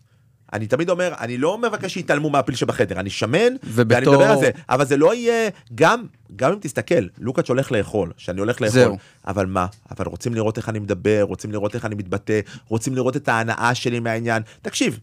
אני 0.52 0.66
תמיד 0.66 0.90
אומר, 0.90 1.14
אני 1.20 1.38
לא 1.38 1.58
מבקש 1.58 1.94
שיתעלמו 1.94 2.30
מהפיל 2.30 2.54
שבחדר, 2.54 3.00
אני 3.00 3.10
שמן, 3.10 3.38
ואני 3.38 3.56
ובתור- 3.64 4.14
מדבר 4.14 4.30
על 4.30 4.38
זה, 4.38 4.50
אבל 4.68 4.84
זה 4.86 4.96
לא 4.96 5.14
יהיה, 5.14 5.50
גם, 5.74 6.06
גם 6.36 6.52
אם 6.52 6.58
תסתכל, 6.60 6.94
לוקאץ' 7.18 7.48
הולך 7.48 7.72
לאכול, 7.72 8.12
שאני 8.16 8.40
הולך 8.40 8.60
לאכול, 8.60 8.80
זהו. 8.80 8.98
אבל 9.26 9.46
מה? 9.46 9.66
אבל 9.90 10.06
רוצים 10.06 10.34
לראות 10.34 10.58
איך 10.58 10.68
אני 10.68 10.78
מדבר, 10.78 11.22
רוצים 11.22 11.52
לראות 11.52 11.74
איך 11.74 11.84
אני 11.84 11.94
מתבטא, 11.94 12.40
רוצים 12.68 12.94
לראות 12.94 13.16
את 13.16 13.28
ההנאה 13.28 13.74
שלי 13.74 14.00
מהעניין. 14.00 14.42
תקשיב, 14.62 14.98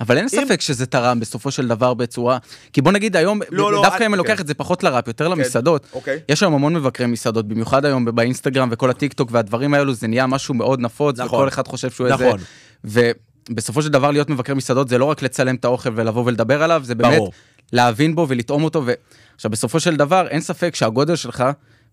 אבל 0.00 0.16
אין 0.16 0.26
אם- 0.32 0.46
ספק 0.46 0.60
שזה 0.60 0.86
תרם 0.86 1.20
בסופו 1.20 1.50
של 1.50 1.68
דבר 1.68 1.94
בצורה... 1.94 2.38
כי 2.72 2.82
בוא 2.82 2.92
נגיד 2.92 3.16
היום, 3.16 3.40
לא, 3.50 3.72
לא, 3.72 3.82
דווקא 3.82 3.96
אם 4.06 4.14
אני 4.14 4.22
כן. 4.22 4.28
לוקח 4.30 4.40
את 4.40 4.46
זה 4.46 4.54
פחות 4.54 4.82
לראפ, 4.82 5.08
יותר 5.08 5.28
למסעדות, 5.28 5.86
אוקיי. 5.92 6.20
יש 6.28 6.42
היום 6.42 6.54
המון 6.54 6.74
מבקרי 6.74 7.06
מסעדות, 7.06 7.48
במיוחד 7.48 7.84
היום 7.84 8.04
באינסטגרם 8.04 8.68
וכל 8.72 8.90
הטיק 8.90 9.12
טוק 9.12 9.28
והדברים 9.32 9.74
האלו, 9.74 9.94
זה 9.94 10.06
נהיה 10.06 10.26
משהו 10.26 10.54
מאוד 10.54 10.80
נפוץ, 10.80 11.18
נכון. 11.20 11.38
וכל 11.38 11.48
אחד 11.48 11.68
חושב 11.68 11.90
שהוא 11.90 12.06
איזה... 12.06 12.26
נכון. 12.26 12.40
ובסופו 13.50 13.82
של 13.82 13.88
דבר 13.88 14.10
להיות 14.10 14.30
מבקר 14.30 14.54
מסעדות 14.54 14.88
זה 14.88 14.98
לא 14.98 15.04
רק 15.04 15.22
לצלם 15.22 15.54
את 15.54 15.64
האוכל 15.64 15.90
ולבוא 15.94 16.22
ולדבר 16.26 16.62
עליו, 16.62 16.80
זה 16.84 16.94
באמת 16.94 17.16
ברור. 17.16 17.32
להבין 17.72 18.14
בו 18.14 18.26
ולטעום 18.28 18.64
אותו. 18.64 18.82
ו... 18.86 18.92
עכשיו, 19.34 19.50
בסופו 19.50 19.80
של 19.80 19.96
דבר, 19.96 20.26
אין 20.28 20.40
ספק 20.40 20.74
שהגודל 20.74 21.16
שלך, 21.16 21.44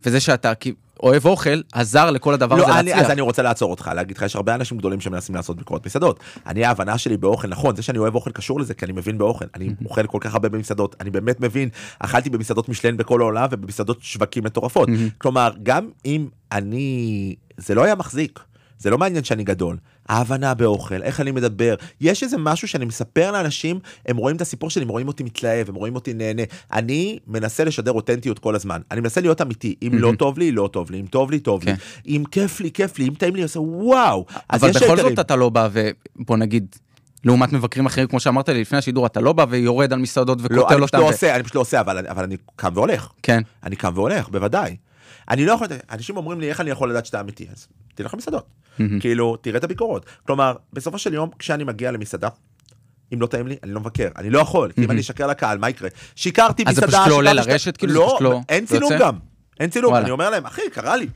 וזה 0.05 0.19
שאתה 0.19 0.55
כי- 0.55 0.73
אוהב 1.03 1.25
אוכל, 1.25 1.61
עזר 1.71 2.11
לכל 2.11 2.33
הדבר 2.33 2.55
הזה 2.55 2.67
לא, 2.67 2.79
אני, 2.79 2.89
להצליח. 2.89 3.05
אז 3.05 3.11
אני 3.11 3.21
רוצה 3.21 3.41
לעצור 3.41 3.71
אותך, 3.71 3.91
להגיד 3.95 4.17
לך, 4.17 4.23
יש 4.23 4.35
הרבה 4.35 4.55
אנשים 4.55 4.77
גדולים 4.77 5.01
שמנסים 5.01 5.35
לעשות 5.35 5.57
ביקורת 5.57 5.85
מסעדות. 5.85 6.19
אני, 6.47 6.65
ההבנה 6.65 6.97
שלי 6.97 7.17
באוכל, 7.17 7.47
נכון, 7.47 7.75
זה 7.75 7.81
שאני 7.81 7.97
אוהב 7.97 8.15
אוכל 8.15 8.31
קשור 8.31 8.59
לזה, 8.59 8.73
כי 8.73 8.85
אני 8.85 8.93
מבין 8.93 9.17
באוכל. 9.17 9.45
אני 9.55 9.69
אוכל 9.85 10.07
כל 10.07 10.17
כך 10.21 10.33
הרבה 10.33 10.49
במסעדות, 10.49 10.95
אני 11.01 11.09
באמת 11.09 11.39
מבין, 11.39 11.69
אכלתי 11.99 12.29
במסעדות 12.29 12.69
משלן 12.69 12.97
בכל 12.97 13.21
העולם 13.21 13.47
ובמסעדות 13.51 13.97
שווקים 14.01 14.43
מטורפות. 14.43 14.89
כלומר, 15.17 15.51
גם 15.63 15.89
אם 16.05 16.27
אני, 16.51 17.35
זה 17.57 17.75
לא 17.75 17.83
היה 17.83 17.95
מחזיק. 17.95 18.39
זה 18.83 18.89
לא 18.89 18.97
מעניין 18.97 19.23
שאני 19.23 19.43
גדול. 19.43 19.77
ההבנה 20.09 20.53
באוכל, 20.53 21.03
איך 21.03 21.19
אני 21.19 21.31
מדבר. 21.31 21.75
יש 22.01 22.23
איזה 22.23 22.37
משהו 22.37 22.67
שאני 22.67 22.85
מספר 22.85 23.31
לאנשים, 23.31 23.79
הם 24.05 24.17
רואים 24.17 24.35
את 24.35 24.41
הסיפור 24.41 24.69
שלי, 24.69 24.83
הם 24.83 24.89
רואים 24.89 25.07
אותי 25.07 25.23
מתלהב, 25.23 25.69
הם 25.69 25.75
רואים 25.75 25.95
אותי 25.95 26.13
נהנה. 26.13 26.41
אני 26.73 27.19
מנסה 27.27 27.63
לשדר 27.63 27.91
אותנטיות 27.91 28.39
כל 28.39 28.55
הזמן. 28.55 28.81
אני 28.91 29.01
מנסה 29.01 29.21
להיות 29.21 29.41
אמיתי. 29.41 29.75
אם 29.81 29.91
לא 29.93 30.13
טוב 30.17 30.39
לי, 30.39 30.51
לא 30.51 30.69
טוב 30.73 30.91
לי. 30.91 30.99
אם 30.99 31.05
טוב 31.05 31.31
לי, 31.31 31.39
טוב 31.39 31.63
לי. 31.63 31.71
כן. 31.71 31.77
אם 32.07 32.23
כיף 32.31 32.59
לי, 32.59 32.71
כיף 32.71 32.99
לי. 32.99 33.07
אם 33.07 33.13
טעים 33.13 33.33
לי, 33.35 33.39
אני 33.39 33.43
עושה 33.43 33.59
וואו. 33.59 34.25
אבל 34.49 34.69
בכל 34.69 34.79
היתרים. 34.89 35.09
זאת 35.09 35.19
אתה 35.19 35.35
לא 35.35 35.49
בא 35.49 35.69
ובוא 35.71 36.37
נגיד, 36.37 36.75
לעומת 37.23 37.53
מבקרים 37.53 37.85
אחרים, 37.85 38.07
כמו 38.07 38.19
שאמרת 38.19 38.49
לי 38.49 38.61
לפני 38.61 38.77
השידור, 38.77 39.05
אתה 39.05 39.21
לא 39.21 39.33
בא 39.33 39.45
ויורד 39.49 39.93
על 39.93 39.99
מסעדות 39.99 40.37
לא, 40.41 40.45
אני 40.47 40.57
פשוט 40.67 40.81
אותם. 40.81 40.97
לא 40.97 41.03
ו- 41.03 41.07
עושה, 41.07 41.35
אני 41.35 41.43
פשוט 41.43 41.55
לא 41.55 41.61
עושה, 41.61 41.79
אבל 41.79 42.07
אבל 42.07 42.23
אני 42.23 42.37
קם 42.55 42.71
והולך. 42.73 43.09
כן. 43.23 43.41
אני 43.63 43.75
קם 43.75 43.91
והולך, 43.95 44.29
בוודאי. 44.29 44.75
אני 45.29 45.45
לא 45.45 45.51
יכול, 45.51 45.67
אנשים 45.91 46.17
אומרים 46.17 46.39
לי 46.39 46.49
איך 46.49 46.61
אני 46.61 46.69
יכול 46.69 46.89
לדעת 46.89 47.05
שאתה 47.05 47.19
אמיתי, 47.19 47.47
אז 47.51 47.67
תלך 47.95 48.13
למסעדות. 48.13 48.45
כאילו, 48.99 49.35
תראה 49.35 49.57
את 49.57 49.63
הביקורות. 49.63 50.05
כלומר, 50.27 50.55
בסופו 50.73 50.97
של 50.97 51.13
יום, 51.13 51.29
כשאני 51.39 51.63
מגיע 51.63 51.91
למסעדה, 51.91 52.29
אם 53.13 53.21
לא 53.21 53.27
טעים 53.27 53.47
לי, 53.47 53.55
אני 53.63 53.71
לא 53.73 53.79
מבקר, 53.79 54.07
אני 54.17 54.29
לא 54.29 54.39
יכול, 54.39 54.71
כי 54.71 54.85
אם 54.85 54.91
אני 54.91 55.01
אשקר 55.01 55.27
לקהל, 55.27 55.57
מה 55.57 55.69
יקרה? 55.69 55.89
שיקרתי 56.15 56.63
אז 56.67 56.75
זה 56.75 56.81
מסעדה... 56.81 56.97
פשוט 56.97 57.09
לא 57.09 57.15
עולה 57.15 57.33
לרשת? 57.33 57.59
שת- 57.59 57.77
כאילו, 57.77 57.93
לא, 57.93 58.17
לא- 58.21 58.39
אין 58.49 58.65
צילום? 58.65 58.91
גם. 58.99 59.17
אין 59.59 59.69
צילום. 59.69 59.95
אני 59.95 60.11
אומר 60.11 60.29
להם, 60.29 60.45
אחי, 60.45 60.61
קרה 60.73 60.95
לי. 60.97 61.07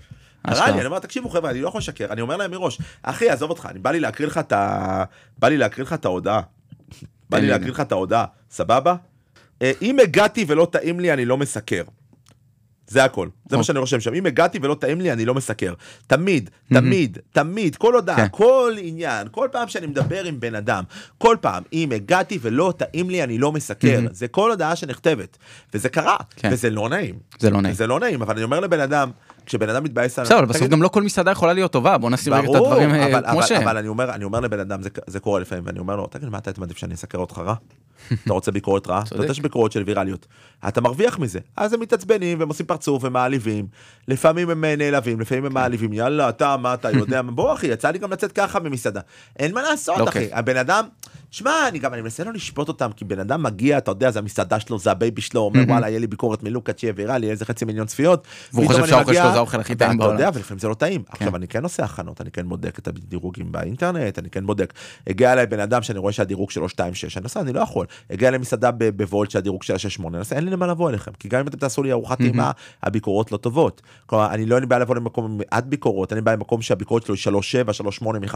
קרה. 0.47 0.65
לי, 0.71 0.73
אני 0.77 0.85
אומר, 0.85 0.99
תקשיבו 0.99 1.29
חבר'ה, 1.29 1.51
אני 1.51 1.61
לא 1.61 1.67
יכול 1.67 1.79
לשקר, 1.79 2.05
אני 2.09 2.21
אומר 2.21 2.37
להם 2.37 2.51
מראש, 2.51 2.81
אחי, 3.03 3.29
עזוב 3.29 3.49
אותך, 3.49 3.67
אני 3.71 3.79
בא 3.79 3.91
לי 3.91 3.99
להקריא 3.99 4.27
לך 4.27 4.37
את 4.37 4.51
ה... 4.51 5.03
בא 5.39 5.47
לי 5.47 5.57
להקריא 5.57 5.85
לך 5.85 5.93
את 5.93 6.05
ההודעה. 6.05 6.41
בא 7.29 7.37
לי 7.37 7.47
להקריא 7.47 7.71
לך 7.71 7.79
את 7.79 7.91
ההודעה, 7.91 8.25
סבבה? 8.51 8.95
אה, 9.61 9.71
אם 9.81 9.99
הגעתי 9.99 10.45
ולא 10.47 10.67
טעים 10.71 10.99
לי, 10.99 11.13
אני 11.13 11.25
לא 11.25 11.37
מסקר. 11.37 11.83
זה 12.88 13.03
הכל, 13.03 13.27
זה 13.27 13.31
מה 13.55 13.59
אוקיי. 13.59 13.63
שאני 13.63 13.79
רושם 13.79 13.99
שם. 13.99 14.13
אם 14.13 14.25
הגעתי 14.25 14.59
ולא 14.61 14.75
טעים 14.79 15.01
לי, 15.01 15.11
אני 15.11 15.25
לא 15.25 15.33
מסקר. 15.33 15.73
תמיד, 16.07 16.49
תמיד, 16.73 17.17
תמיד, 17.31 17.75
כל 17.75 17.95
הודעה, 17.95 18.15
כן. 18.15 18.27
כל 18.31 18.73
עניין, 18.81 19.27
כל 19.31 19.47
פעם 19.51 19.67
שאני 19.67 19.88
מדבר 19.88 20.23
עם 20.23 20.39
בן 20.39 20.55
אדם, 20.55 20.83
כל 21.17 21.38
פעם, 21.41 21.63
אם 21.73 21.91
הגעתי 21.95 22.39
ולא 22.41 22.73
טעים 22.77 23.09
לי, 23.09 23.23
אני 23.23 23.38
לא 23.38 23.51
מסקר. 23.51 23.99
זה 24.11 24.27
כל 24.27 24.51
הודעה 24.51 24.75
שנכתבת. 24.75 25.38
וזה 25.73 25.89
קרה, 25.89 26.17
כן. 26.35 26.49
וזה 26.51 26.69
לא 26.69 26.89
נעים. 26.89 27.15
זה 27.39 27.49
לא 27.49 27.61
נעים. 27.61 27.75
זה 27.75 27.88
לא 27.88 27.99
נעים, 27.99 28.21
אבל 28.21 28.33
אני 28.35 28.43
אומר 28.43 28.59
לבן 28.59 28.79
אדם, 28.79 29.11
כשבן 29.45 29.69
אדם 29.69 29.83
מתבאס. 29.83 30.19
בסדר, 30.19 30.38
אבל 30.38 30.45
בסוף 30.45 30.67
גם 30.67 30.81
לא 30.81 30.88
כל 30.88 31.03
מסעדה 31.03 31.31
יכולה 31.31 31.53
להיות 31.53 31.71
טובה, 31.71 31.97
בוא 31.97 32.09
נשים 32.09 32.33
רגע 32.33 32.49
את 32.49 32.55
הדברים 32.55 32.93
אה, 32.93 33.31
כמו 33.31 33.43
שהם. 33.43 33.61
אבל 33.61 33.77
אני 33.77 34.23
אומר, 34.23 34.39
לבן 34.39 34.59
אדם, 34.59 34.79
זה, 35.07 35.19
קורה 35.19 35.39
לפעמים, 35.39 35.63
ואני 35.67 35.79
אומר 35.79 35.95
לו, 35.95 36.07
תגיד, 36.07 36.29
מה 36.29 36.38
אתה 36.38 36.51
מעדיף 36.57 36.77
שאני 36.77 36.93
אסקר 36.93 37.17
אותך 37.17 37.38
רע? 37.38 37.55
אתה 38.23 38.33
רוצה 38.33 38.51
ביקורת 38.51 38.87
רעה? 38.87 39.01
אתה 39.01 39.15
יודע 39.15 39.23
צודק. 39.23 39.33
שיש 39.33 39.41
ביקורות 39.41 39.71
של 39.71 39.83
ויראליות. 39.85 40.27
אתה 40.67 40.81
מרוויח 40.81 41.19
מזה. 41.19 41.39
אז 41.55 41.73
הם 41.73 41.79
מתעצבנים, 41.79 42.39
והם 42.39 42.47
עושים 42.47 42.65
פרצוף, 42.65 43.03
ומעליבים. 43.03 43.67
לפעמים 44.07 44.49
הם 44.49 44.65
אה, 44.65 44.75
נעלבים, 44.75 45.19
לפעמים 45.19 45.45
הם 45.45 45.53
מעליבים. 45.53 45.93
יאללה, 45.93 46.29
אתה, 46.29 46.57
מה 46.57 46.73
אתה 46.73 46.91
יודע? 46.91 47.21
מה?" 47.21 47.31
בוא, 47.37 47.53
אחי, 47.53 47.67
יצא 47.67 47.89
לי 47.89 47.99
גם 47.99 48.11
לצאת 48.11 48.31
ככה 48.31 48.59
במסעדה. 48.59 49.01
אין 49.39 49.53
מה 49.53 49.61
לעשות, 49.61 49.97
לא 49.97 50.09
אחי. 50.09 50.27
הבן 50.31 50.57
אדם, 50.57 50.85
שמע, 51.31 51.51
אני 51.67 51.79
גם, 51.79 51.93
אני 51.93 52.01
מנסה 52.01 52.23
לא 52.23 52.33
לשפוט 52.33 52.67
אותם, 52.67 52.91
כי 52.95 53.05
בן 53.05 53.19
אדם 53.19 53.43
מגיע, 53.43 53.77
אתה 53.77 53.91
יודע, 53.91 54.11
זה 54.11 54.19
המסעדה 54.19 54.59
שלו, 54.59 54.79
זה 54.79 54.91
ה 54.91 54.97
baby 54.97 55.21
שלו, 55.21 55.41
אומר, 55.41 55.63
וואלה, 55.67 55.89
יהיה 55.89 55.99
לי 55.99 56.07
ביקורת 56.07 56.43
מלוקץ', 56.43 56.71
שיהיה 56.77 56.93
ויראלי, 56.95 57.29
איזה 57.29 57.45
חצי 57.45 57.65
מיליון 57.65 57.87
צפיות. 57.87 58.27
והוא 58.53 58.67
חושב 58.67 58.85
שהאוכל 58.85 59.13
שלו 59.13 59.31
זה 59.31 59.37
האוכל 59.37 59.59
הכי 59.59 59.75
טעים 59.75 59.97
בעולם. 59.97 60.13
יודע, 60.13 60.29
ולפעמים 60.33 60.59
זה 60.59 60.67
לא 60.67 60.73
טעים. 60.73 61.03
עכשיו, 61.09 61.35
אני 61.35 61.47
כן 61.47 61.63
עושה 61.63 61.83
הכנות, 61.83 62.21
אני 62.21 62.31
כן 62.31 62.49
בודק 62.49 62.79
את 62.79 62.87
הדירוגים 62.87 63.51
באינטרנט, 63.51 64.19
אני 64.19 64.29
כן 64.29 64.45
בודק. 64.45 64.73
הגיע 65.07 65.33
אליי 65.33 65.45
בן 65.45 65.59
אדם 65.59 65.81
שאני 65.81 65.99
רואה 65.99 66.13
שהדירוג 66.13 66.51
שלו 66.51 66.67
2.6, 66.67 66.79
אני 67.17 67.23
עושה, 67.23 67.39
אני 67.39 67.53
לא 67.53 67.59
יכול. 67.59 67.85
הגיע 68.09 68.27
אליי 68.27 68.39
מסעדה 68.39 68.71
ב- 68.71 68.89
בוולט 68.89 69.31
שהדירוג 69.31 69.63
שלה 69.63 69.77
6.8, 69.97 70.07
אני 70.07 70.17
עושה, 70.17 70.35
אין 70.35 70.45
לי 70.45 70.51
למה 70.51 70.67
לבוא 70.67 70.89
אליכם, 70.89 71.11
כי 71.19 71.29
גם 71.29 71.39
אם 71.39 71.47
אתם 71.47 71.57
תעשו 71.57 71.83
לי 71.83 71.91
ארוחת 71.91 72.17
טעימה, 72.17 72.51
הביקורות 72.83 73.31
לא 73.31 73.38
טובות. 73.38 73.81
כלומר, 74.05 74.33
אני 74.33 74.45
לא, 74.45 74.55
אין 74.55 74.63
לי 74.63 74.67
בעיה 74.67 74.79
לבוא 74.79 74.95
למקום 74.95 75.25
עם 75.25 75.38
מעט 75.38 75.63
ביקורות, 75.63 76.11
אין 76.11 76.17
לי 76.17 76.21
בעיה 76.21 76.35
למקום 76.35 76.61
שהביקורת 76.61 77.03
שלו 77.15 77.39
היא 77.53 77.65
3.7, 77.65 78.01
3.8 78.01 78.19
מ-5. 78.19 78.35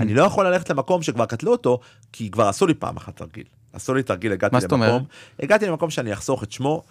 אני 0.00 0.14
לא 0.14 0.22
יכול 0.22 0.46
ללכת 0.46 0.70
למקום 0.70 1.02
שכבר 1.02 1.26
קטלו 1.26 1.52
אותו, 1.52 1.80
כי 2.12 2.30
כבר 2.30 2.48
עשו 2.48 2.66
לי 2.66 2.74
פעם 2.74 2.96
אחת 2.96 3.16
תרגיל. 3.16 3.44
עשו 3.72 3.94
לי 3.94 4.02
תרגיל, 4.02 4.32
הגעתי 4.32 4.54
למקום? 4.88 5.04
הגעתי 5.40 5.66
למקום 5.66 5.90
שאני 5.90 6.12
אחסוך 6.12 6.42
את 6.42 6.52
שמו, 6.52 6.82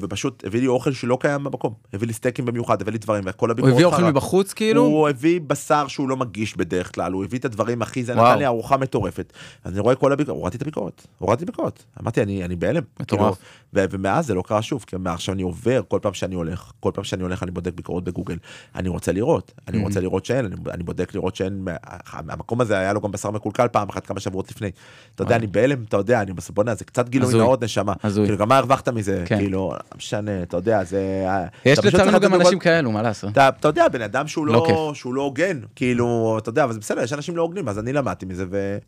ופשוט 0.00 0.44
הביא 0.46 0.60
לי 0.60 0.66
אוכל 0.66 0.92
שלא 0.92 1.18
קיים 1.20 1.44
במקום. 1.44 1.72
הביא 1.92 2.06
לי 2.06 2.12
סטייקים 2.12 2.44
במיוחד, 2.44 2.80
הביא 2.82 2.92
לי 2.92 2.98
דברים, 2.98 3.24
וכל 3.26 3.46
הוא 3.46 3.52
הביקורות 3.52 3.74
הביא 3.74 3.84
אוכל. 3.84 4.04
מבחוץ 4.04 4.52
כאילו? 4.52 4.82
הוא 4.82 5.08
הביא 5.08 5.40
בשר 5.46 5.86
שהוא 5.88 6.08
לא 6.08 6.16
מגיש 6.16 6.56
בדרך 6.56 6.94
כלל, 6.94 7.12
הוא 7.12 7.24
הביא 7.24 7.38
את 7.38 7.44
הדברים 7.44 7.82
הכי 7.82 8.04
זה. 8.04 8.14
נתן 8.14 8.38
לי 8.38 8.46
ארוחה 8.46 8.76
מטורפת. 8.76 9.32
אני 9.66 9.80
רואה 9.80 9.94
כל 9.94 10.12
הביקורת, 10.12 10.36
הורדתי 10.38 10.56
את 10.56 10.62
הביקורת, 10.62 11.06
הורדתי 11.18 11.44
ביקורת. 11.44 11.82
אמרתי, 12.02 12.22
אני, 12.22 12.44
אני 12.44 12.56
בהלם. 12.56 12.82
מטורף. 13.00 13.38
כאילו, 13.74 13.88
ומאז 13.92 14.26
זה 14.26 14.34
לא 14.34 14.42
קרה 14.42 14.62
שוב, 14.62 14.84
כי 14.86 14.96
מעכשיו 14.96 15.34
אני 15.34 15.42
עובר, 15.42 15.80
כל 15.88 15.98
פעם 16.02 16.14
שאני 16.14 16.34
הולך, 16.34 16.72
כל 16.80 16.90
פעם 16.94 17.04
שאני 17.04 17.22
הולך 17.22 17.42
אני 17.42 17.50
בודק 17.50 17.72
ביקורות 17.74 18.04
בגוגל. 18.04 18.36
אני 18.74 18.88
רוצה 18.88 19.12
לראות, 19.12 19.52
אני 19.68 19.78
Mhm. 19.78 19.82
רוצה 19.84 20.00
לראות 20.00 20.24
שאין, 20.24 20.44
אני, 20.44 20.54
אני 20.70 20.82
בודק 20.82 21.14
לראות 21.14 21.36
שאין, 21.36 21.64
המקום 22.06 22.60
הזה 22.60 22.78
היה 22.78 22.92
לו 22.92 23.00
גם 23.00 23.10
בשר 23.10 23.30
מקולקל 23.30 23.68
פעם 23.68 23.88
אחת 23.88 24.06
כמה 24.06 24.20
שבועות 24.20 24.50
לפני. 24.50 24.70
אתה 25.14 25.22
יודע. 25.22 25.36
אני 25.36 25.46
בהלם, 25.46 25.82
אתה 25.88 25.96
יודע, 25.96 26.22
אני 26.22 26.32
בוא'נה, 26.54 26.74
זה 26.74 26.84
קצת 26.84 27.08
גילוי. 27.08 27.28
נאות 27.38 27.64
נשמה. 27.64 27.92
כאילו, 28.24 28.38
גם 28.38 28.48
מה 28.48 28.58
הרווחת 28.58 28.88
מזה? 28.88 29.24
כאילו, 29.48 29.72
לא 29.72 29.96
משנה, 29.96 30.42
אתה 30.42 30.56
יודע, 30.56 30.84
זה... 30.84 31.24
אה, 31.26 31.46
יש 31.64 31.78
לצערנו 31.78 32.20
גם 32.20 32.34
אנשים 32.34 32.58
כאלו, 32.58 32.92
מה 32.92 33.02
לעשות? 33.02 33.30
אתה 33.30 33.48
אתה 33.48 33.68
יודע, 33.68 33.88
בן 33.88 34.02
אדם 34.02 34.28
שהוא 34.28 34.46
לא 34.46 34.52
לא, 34.52 34.92
שהוא 34.94 35.14
לא 35.14 35.22
הוגן, 35.22 35.60
כאילו, 35.76 36.38
אתה 36.38 36.48
יודע, 36.48 36.64
אבל 36.64 36.72
זה 36.72 36.78
בסדר, 36.78 37.02
יש 37.02 37.12
אנשים 37.12 37.36
לא 37.36 37.42
הוגנים, 37.42 37.68
אז 37.68 37.78
אני 37.78 37.92
למדתי 37.92 38.26
מזה, 38.26 38.44
ו... 38.50 38.78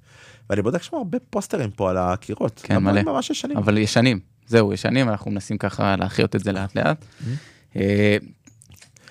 ואני 0.50 0.62
בודק 0.62 0.82
שם 0.82 0.96
הרבה 0.96 1.18
פוסטרים 1.30 1.70
פה 1.70 1.90
על 1.90 1.96
הקירות. 1.96 2.60
כן, 2.64 2.78
מלא. 2.78 3.02
ממש 3.02 3.30
ישנים. 3.30 3.56
אבל 3.56 3.78
ישנים, 3.78 4.20
זהו, 4.46 4.72
ישנים, 4.72 5.08
אנחנו 5.08 5.30
מנסים 5.30 5.58
ככה 5.58 5.96
להחיות 5.96 6.36
את 6.36 6.44
זה 6.44 6.52
לאט 6.52 6.76
לאט. 6.76 7.04
Mm-hmm. 7.04 7.76
אה, 7.76 8.16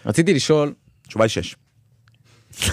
רציתי 0.06 0.34
לשאול... 0.34 0.74
תשובה 1.08 1.26
היא 1.26 1.30
שש. 1.30 1.56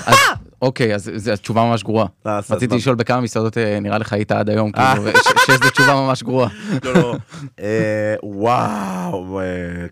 אוקיי, 0.62 0.94
אז 0.94 1.10
זו 1.16 1.32
התשובה 1.32 1.62
ממש 1.64 1.82
גרועה. 1.82 2.06
אה, 2.26 2.40
רציתי? 2.50 2.76
לשאול 2.76 2.94
בכמה 2.96 3.20
מסעדות 3.20 3.58
אה, 3.58 3.80
נראה 3.80 3.98
לך 3.98 4.12
היית 4.12 4.32
עד 4.32 4.50
היום, 4.50 4.70
אה. 4.76 4.94
כאילו, 4.94 5.10
ש- 5.18 5.46
שזו 5.46 5.70
תשובה 5.70 5.94
ממש 5.94 6.22
גרועה. 6.22 6.48
לא, 6.84 6.92
לא. 6.94 7.16
אה, 7.60 8.14
וואו, 8.22 9.40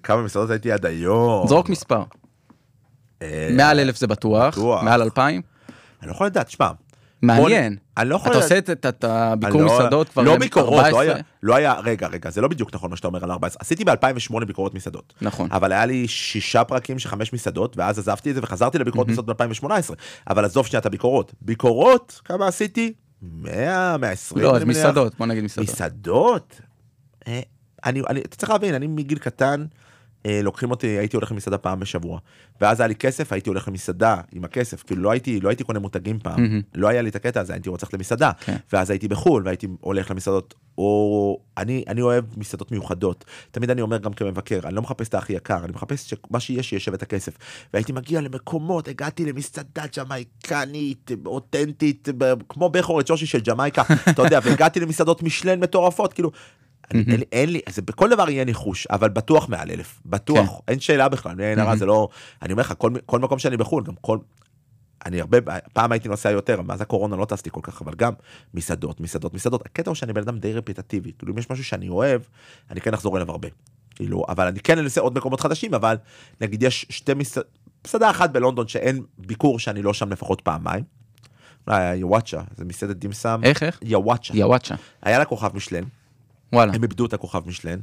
כמה 0.03 0.23
מסעדות 0.23 0.51
הייתי 0.51 0.73
עד 0.73 0.87
היום. 0.87 1.47
זרוק 1.49 1.69
מספר, 1.69 2.03
מעל 3.57 3.81
אלף 3.81 3.97
זה 3.97 4.07
בטוח. 4.07 4.59
מעל 4.83 5.03
אלפיים, 5.03 5.43
אני 6.03 6.09
לא 6.09 6.15
יכול 6.15 6.27
לדעת, 6.27 6.51
שמע. 6.51 6.71
מעניין. 7.27 7.77
אני 7.97 8.09
לא 8.09 8.17
יכול 8.17 8.31
אתה. 8.33 8.39
עושה 8.41 8.59
את- 8.59 9.05
הביקור 9.05 9.63
לא- 9.63 9.75
מסעדות 9.75 10.09
כבר 10.09 10.23
לא 10.23 10.39
ביקורות, 10.39 10.73
לא 10.73 10.77
14? 10.77 11.01
היה, 11.01 11.15
לא 11.43 11.55
היה, 11.57 11.75
רגע, 11.85 12.07
רגע, 12.09 12.31
זה 12.31 12.41
לא 12.41 12.49
בדיוק 12.49 12.75
נכון 12.75 12.91
מה 12.91 12.97
שאתה 12.97 13.09
אומר 13.09 13.25
על 13.25 13.31
14. 13.31 13.59
עשיתי 13.61 13.85
ב-2008 13.85 14.45
ביקורות 14.47 14.75
מסעדות. 14.75 15.15
נכון. 15.23 15.49
אבל 15.53 15.73
היה 15.73 15.87
לי 15.87 16.09
שישה 16.09 16.65
פרקים 16.65 16.99
של 16.99 17.09
חמש 17.09 17.33
מסעדות, 17.33 17.77
ואז 17.79 17.99
עזבתי 17.99 18.31
את 18.31 18.35
זה 18.35 18.41
וחזרתי 18.43 18.79
לביקורות 18.79 19.09
מסעדות 19.09 19.41
ב-2018. 19.43 19.67
אבל 20.31 20.45
עזוב 20.45 20.67
שנייה 20.67 20.81
את 20.81 20.87
הביקורות. 20.87 21.33
ביקורות, 21.43 22.21
כמה 22.25 22.47
עשיתי? 22.47 22.93
100, 23.23 23.97
120. 23.99 24.45
לא. 24.45 24.59
מסעדות, 24.67 25.15
בוא 25.19 25.27
נגיד 25.27 25.45
מסעדות. 25.45 25.71
מסעדות? 25.71 26.61
אה, 27.29 27.41
אני, 27.87 28.03
אני, 28.09 28.21
אתה 28.21 28.37
צריך 28.37 28.51
להבין, 28.51 28.75
אני 28.75 28.87
מגיל 28.87 29.19
קטן, 29.19 29.65
לוקחים 30.43 30.71
אותי, 30.71 30.87
הייתי 30.87 31.17
הולך 31.17 31.33
למסעדה 31.33 31.59
פעם 31.59 31.81
בשבוע. 31.81 32.19
ואז 32.61 32.81
היה 32.81 32.87
לי 32.87 32.95
כסף, 32.95 33.33
הייתי 33.33 33.49
הולך 33.49 33.69
למסעדה 33.69 34.17
עם 34.33 34.45
הכסף, 34.45 34.83
כאילו 34.83 35.03
לא 35.03 35.11
הייתי, 35.11 35.41
לא 35.41 35.49
הייתי 35.49 35.65
קונה 35.65 35.79
מותגים 35.79 36.19
פעם, 36.19 36.43
מהמם. 36.43 36.61
לא 36.75 36.89
היה 36.89 37.03
לי 37.03 37.09
את 37.09 37.17
הקטע 37.17 37.41
הזה, 37.41 37.53
הייתי 37.53 37.69
רוצה 37.69 37.87
ללכת 37.87 37.95
למסעדה. 37.95 38.31
כן. 38.41 38.57
ואז 38.73 38.91
הייתי 38.91 39.09
בחו"ל, 39.09 39.43
והייתי 39.45 39.67
הולך 39.81 40.11
למסעדות, 40.11 40.55
או 40.79 41.39
אני, 41.59 41.85
אני 41.89 42.03
אוהב 42.03 42.25
מסעדות 42.37 42.73
מיוחדות. 42.73 43.25
תמיד 43.51 43.71
אני 43.71 43.83
אומר 43.83 43.99
גם 43.99 44.13
כמבקר, 44.13 44.61
אני 44.65 44.75
לא 44.75 44.83
מחפש 44.83 45.09
את 45.09 45.15
הכי 45.15 45.33
יקר, 45.33 45.65
אני 45.65 45.73
מחפש 45.73 46.11
שמה 46.11 46.41
שיש, 46.41 46.71
שישב 46.71 46.95
את 46.95 47.03
הכסף. 47.03 47.39
והייתי 47.75 47.93
מגיע 47.93 48.21
למקומות, 48.21 48.89
הגעתי 48.89 49.25
למסעדה 49.25 49.83
ג'מייקנית, 49.97 51.11
אותנטית, 51.27 52.09
כמו 52.49 52.69
בכורת 52.69 53.07
שושי 53.07 53.27
של 53.27 53.41
ג'מייקה, 53.41 53.83
אתה 54.11 54.23
יודע, 54.23 54.41
והגעתי 54.45 54.81
למסעדות 54.81 55.23
משלן 55.23 55.61
מטורפות, 55.61 56.13
כאילו, 56.13 56.31
אני, 56.91 57.05
אין, 57.09 57.21
אין 57.33 57.51
לי, 57.51 57.61
זה 57.69 57.83
בכל 57.83 58.11
דבר 58.11 58.31
יהיה 58.31 58.45
ניחוש, 58.45 58.87
אבל 58.87 59.09
בטוח 59.09 59.49
מעל 59.49 59.71
אלף, 59.71 60.01
בטוח, 60.07 60.49
כן. 60.49 60.55
אין 60.69 60.81
שאלה 60.81 61.09
בכלל, 61.09 61.41
אין 61.41 61.59
הרע. 61.59 61.77
זה 61.77 61.87
לא, 61.87 62.09
אני 62.43 62.53
אומר 62.53 62.63
לך, 62.63 62.75
כל, 62.79 62.93
כל 63.07 63.19
מקום 63.19 63.39
שאני 63.39 63.57
בחו"ל, 63.57 63.85
גם 63.85 63.95
כל, 64.01 64.19
אני 65.07 65.21
הרבה, 65.21 65.39
פעם 65.73 65.93
הייתי 65.93 66.09
נוסע 66.09 66.31
יותר, 66.31 66.63
מאז 66.63 66.81
הקורונה 66.81 67.17
לא 67.17 67.25
טסתי 67.25 67.51
כל 67.53 67.61
כך, 67.63 67.83
אבל 67.83 67.95
גם 67.95 68.13
מסעדות, 68.55 69.01
מסעדות, 69.01 69.35
מסעדות, 69.35 69.67
הקטע 69.67 69.91
הוא 69.91 69.95
שאני 69.95 70.13
בן 70.13 70.23
אדם 70.23 70.39
די 70.39 70.53
רפיטטיבי, 70.53 71.13
כאילו 71.19 71.33
אם 71.33 71.39
יש 71.39 71.51
משהו 71.51 71.65
שאני 71.65 71.89
אוהב, 71.89 72.21
אני 72.71 72.81
כן 72.81 72.95
אחזור 72.95 73.17
אליו 73.17 73.31
הרבה, 73.31 73.49
כאילו, 73.95 74.25
אבל 74.29 74.47
אני 74.47 74.61
כן 74.61 74.79
אנסה 74.79 75.01
עוד 75.01 75.19
מקומות 75.19 75.41
חדשים, 75.41 75.75
אבל 75.75 75.97
נגיד 76.41 76.63
יש 76.63 76.87
שתי 76.91 77.15
מסעדות, 77.15 77.59
מסעדה 77.87 78.11
אחת 78.11 78.31
בלונדון 78.31 78.69
שאין 78.69 79.03
ביקור 79.19 79.59
שאני 79.59 79.83
לא 79.83 79.95
שם 79.95 80.11
לפחות 80.11 80.41
פעמיים, 80.41 80.85
אולי 81.67 81.97
יוואצ'ה, 81.97 82.41
זה 82.57 82.65
מסעדת 82.65 82.97
דימסם, 82.97 83.41
איך, 83.45 83.63
איך? 83.63 83.79
יוואצ'ה, 83.83 84.37
יוואצ'ה. 84.37 84.75
היה 85.03 85.19
לה 85.19 85.25
כוכב 85.25 85.57
משלן, 85.57 85.85
וואלה. 86.53 86.73
הם 86.75 86.83
איבדו 86.83 87.07
את 87.07 87.13
הכוכב 87.13 87.49
משלן. 87.49 87.79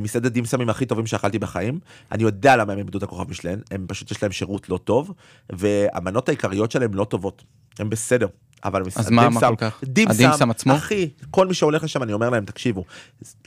מסעדת 0.00 0.32
דימסמים 0.32 0.68
הכי 0.68 0.86
טובים 0.86 1.06
שאכלתי 1.06 1.38
בחיים. 1.38 1.80
אני 2.12 2.22
יודע 2.22 2.56
למה 2.56 2.72
הם 2.72 2.78
איבדו 2.78 2.98
את 2.98 3.02
הכוכב 3.02 3.30
משלן, 3.30 3.58
הם 3.70 3.84
פשוט 3.88 4.10
יש 4.10 4.22
להם 4.22 4.32
שירות 4.32 4.68
לא 4.68 4.78
טוב, 4.84 5.12
והמנות 5.50 6.28
העיקריות 6.28 6.70
שלהם 6.70 6.94
לא 6.94 7.04
טובות. 7.04 7.44
הם 7.78 7.90
בסדר. 7.90 8.26
אבל 8.64 8.82
אז 8.96 9.10
מה- 9.10 9.28
מה 9.28 9.40
כל 9.40 9.54
כך? 9.58 9.82
הדימסם 9.82 10.50
עצמו? 10.50 10.74
אחי, 10.74 11.08
כל 11.30 11.46
מי 11.46 11.54
שהולך 11.54 11.84
לשם 11.84 12.02
אני 12.02 12.12
אומר 12.12 12.30
להם 12.30 12.44
תקשיבו, 12.44 12.84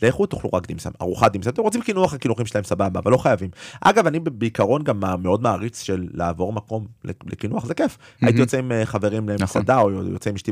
לכו 0.01 0.25
תאכלו 0.25 0.49
רק 0.53 0.67
דימסם, 0.67 0.89
ארוחת 1.01 1.31
דימסם, 1.31 1.49
אתם 1.49 1.61
רוצים 1.61 1.81
קינוח, 1.81 2.13
הקינוחים 2.13 2.45
שלהם 2.45 2.63
סבבה, 2.63 2.99
אבל 2.99 3.11
לא 3.11 3.17
חייבים. 3.17 3.49
אגב, 3.81 4.07
אני 4.07 4.19
בעיקרון 4.19 4.83
גם 4.83 4.99
מאוד 5.23 5.41
מעריץ 5.41 5.81
של 5.81 6.07
לעבור 6.13 6.53
מקום 6.53 6.85
לקינוח, 7.03 7.65
זה 7.65 7.73
כיף. 7.73 7.97
הייתי 8.21 8.39
יוצא 8.39 8.57
עם 8.57 8.71
אה, 8.71 8.85
חברים 8.85 9.23
נכון. 9.23 9.35
למסעדה, 9.39 9.79
או 9.79 9.91
יוצא 9.91 10.29
עם 10.29 10.35
אשתי 10.35 10.51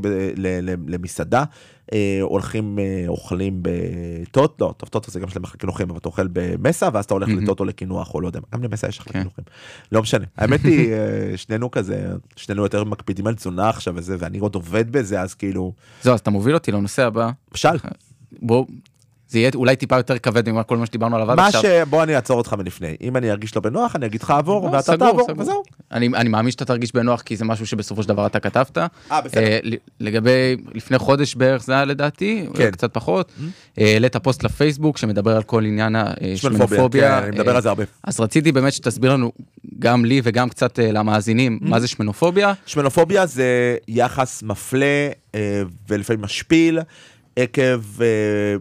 למסעדה, 0.88 1.44
אה, 1.94 2.20
הולכים, 2.22 2.80
אה, 2.80 3.04
אוכלים 3.08 3.60
בטוט, 3.62 4.62
לא, 4.62 4.74
טוב, 4.78 4.90
טוטו 4.90 5.12
זה 5.12 5.20
גם 5.20 5.30
שלהם 5.30 5.44
אחרי 5.44 5.58
קינוחים, 5.58 5.90
אבל 5.90 5.98
אתה 5.98 6.10
אוכל 6.10 6.28
במסה, 6.34 6.90
ואז 6.94 7.06
אתה 7.06 7.14
הולך. 7.14 7.30
לטוטו 7.30 7.66
לקינוח, 7.66 8.14
או 8.14 8.22
לא 8.22 8.28
יודע, 8.28 8.40
גם 8.54 8.64
למסה 8.64 8.88
יש 8.88 9.00
אחלה 9.00 9.14
כן. 9.14 9.20
קינוחים. 9.20 9.44
לא 9.92 10.02
משנה. 10.02 10.26
האמת 10.38 10.64
היא, 10.64 10.94
שנינו 11.36 11.72
כזה, 11.72 12.08
שנינו 12.36 12.64
יותר 12.64 12.84
מקפידים 12.84 13.28
על 13.28 13.36
תזונה 13.36 13.70
עכשיו 13.70 13.94
וזה, 13.98 14.16
ואני 14.20 14.40
עוד 14.40 14.53
עובד 14.56 14.92
בזה, 14.92 15.22
אז 15.22 15.34
כאילו, 15.34 15.74
זהו, 16.02 16.14
אז 16.14 16.20
אתה 16.20 16.30
מוביל 16.32 16.54
אותי 16.54 16.72
לנושא 16.72 17.06
הבא. 17.06 17.32
משל. 17.54 17.78
בוא, 18.42 18.66
זה 19.34 19.40
יהיה 19.40 19.52
אולי 19.56 19.76
טיפה 19.76 19.98
יותר 19.98 20.18
כבד 20.18 20.50
ממה 20.50 20.64
כל 20.64 20.78
מה 20.78 20.86
שדיברנו 20.86 21.16
עליו 21.16 21.32
עד 21.32 21.38
מה 21.38 21.48
עכשיו. 21.48 21.62
ש... 21.62 21.66
בוא 21.90 22.04
אני 22.04 22.16
אעצור 22.16 22.38
אותך 22.38 22.54
מלפני. 22.54 22.96
אם 23.02 23.18
אני 23.18 23.32
ארגיש 23.32 23.56
לא 23.56 23.62
בנוח, 23.62 23.96
אני 23.96 24.06
אגיד 24.06 24.22
לך 24.22 24.32
עבור, 24.32 24.68
לא, 24.68 24.72
ואתה 24.72 24.82
סגור, 24.82 24.98
תעבור, 24.98 25.28
סגור. 25.28 25.42
וזהו. 25.42 25.64
אני, 25.92 26.08
אני 26.08 26.30
מאמין 26.30 26.52
שאתה 26.52 26.66
תרגיש 26.66 26.94
בנוח 26.94 27.22
כי 27.22 27.38
זה 27.38 27.46
משהו 27.46 27.68
שבסופו 27.68 28.04
של 28.04 28.10
דבר 28.10 28.26
אתה 28.26 28.40
כתבת. 28.40 28.78
אה, 28.78 29.22
בסדר. 29.22 29.42
אה, 29.42 29.60
לגבי 30.00 30.58
לפני 30.74 30.98
חודש 30.98 31.36
בערך 31.36 31.64
זה 31.64 31.74
היה 31.74 31.86
לדעתי, 31.86 32.46
כן. 32.54 32.64
כן. 32.64 32.72
קצת 32.72 32.94
פחות. 32.94 33.32
אה, 33.80 33.94
העלית 33.94 34.18
פוסט 34.18 34.44
לפייסבוק 34.44 34.98
שמדבר 34.98 35.36
על 35.36 35.44
כל 35.44 35.66
עניין 35.66 35.96
השמנופוביה. 35.96 37.20
כן, 37.20 37.24
אני 37.24 37.32
מדבר 37.32 37.52
אה, 37.52 37.56
על 37.56 37.62
זה 37.62 37.70
הרבה. 37.70 37.84
אז 38.04 38.20
רציתי 38.20 38.52
באמת 38.52 38.74
שתסביר 38.74 39.14
לנו, 39.14 39.32
גם 39.80 40.06
לי 40.06 40.22
וגם 40.24 40.50
קצת 40.50 40.80
אה, 40.80 40.92
למאזינים, 40.92 41.60
מה 41.62 41.80
זה 41.80 41.88
שמנופוביה. 41.88 42.54
שמנופוביה 42.66 43.26
זה 43.26 43.78
יחס 43.88 44.44
מפלה 44.44 45.10
אה, 45.36 45.62
ולפעמים 45.90 46.22
משפיל. 46.22 46.80
עקב 47.36 48.02
אה, 48.02 48.06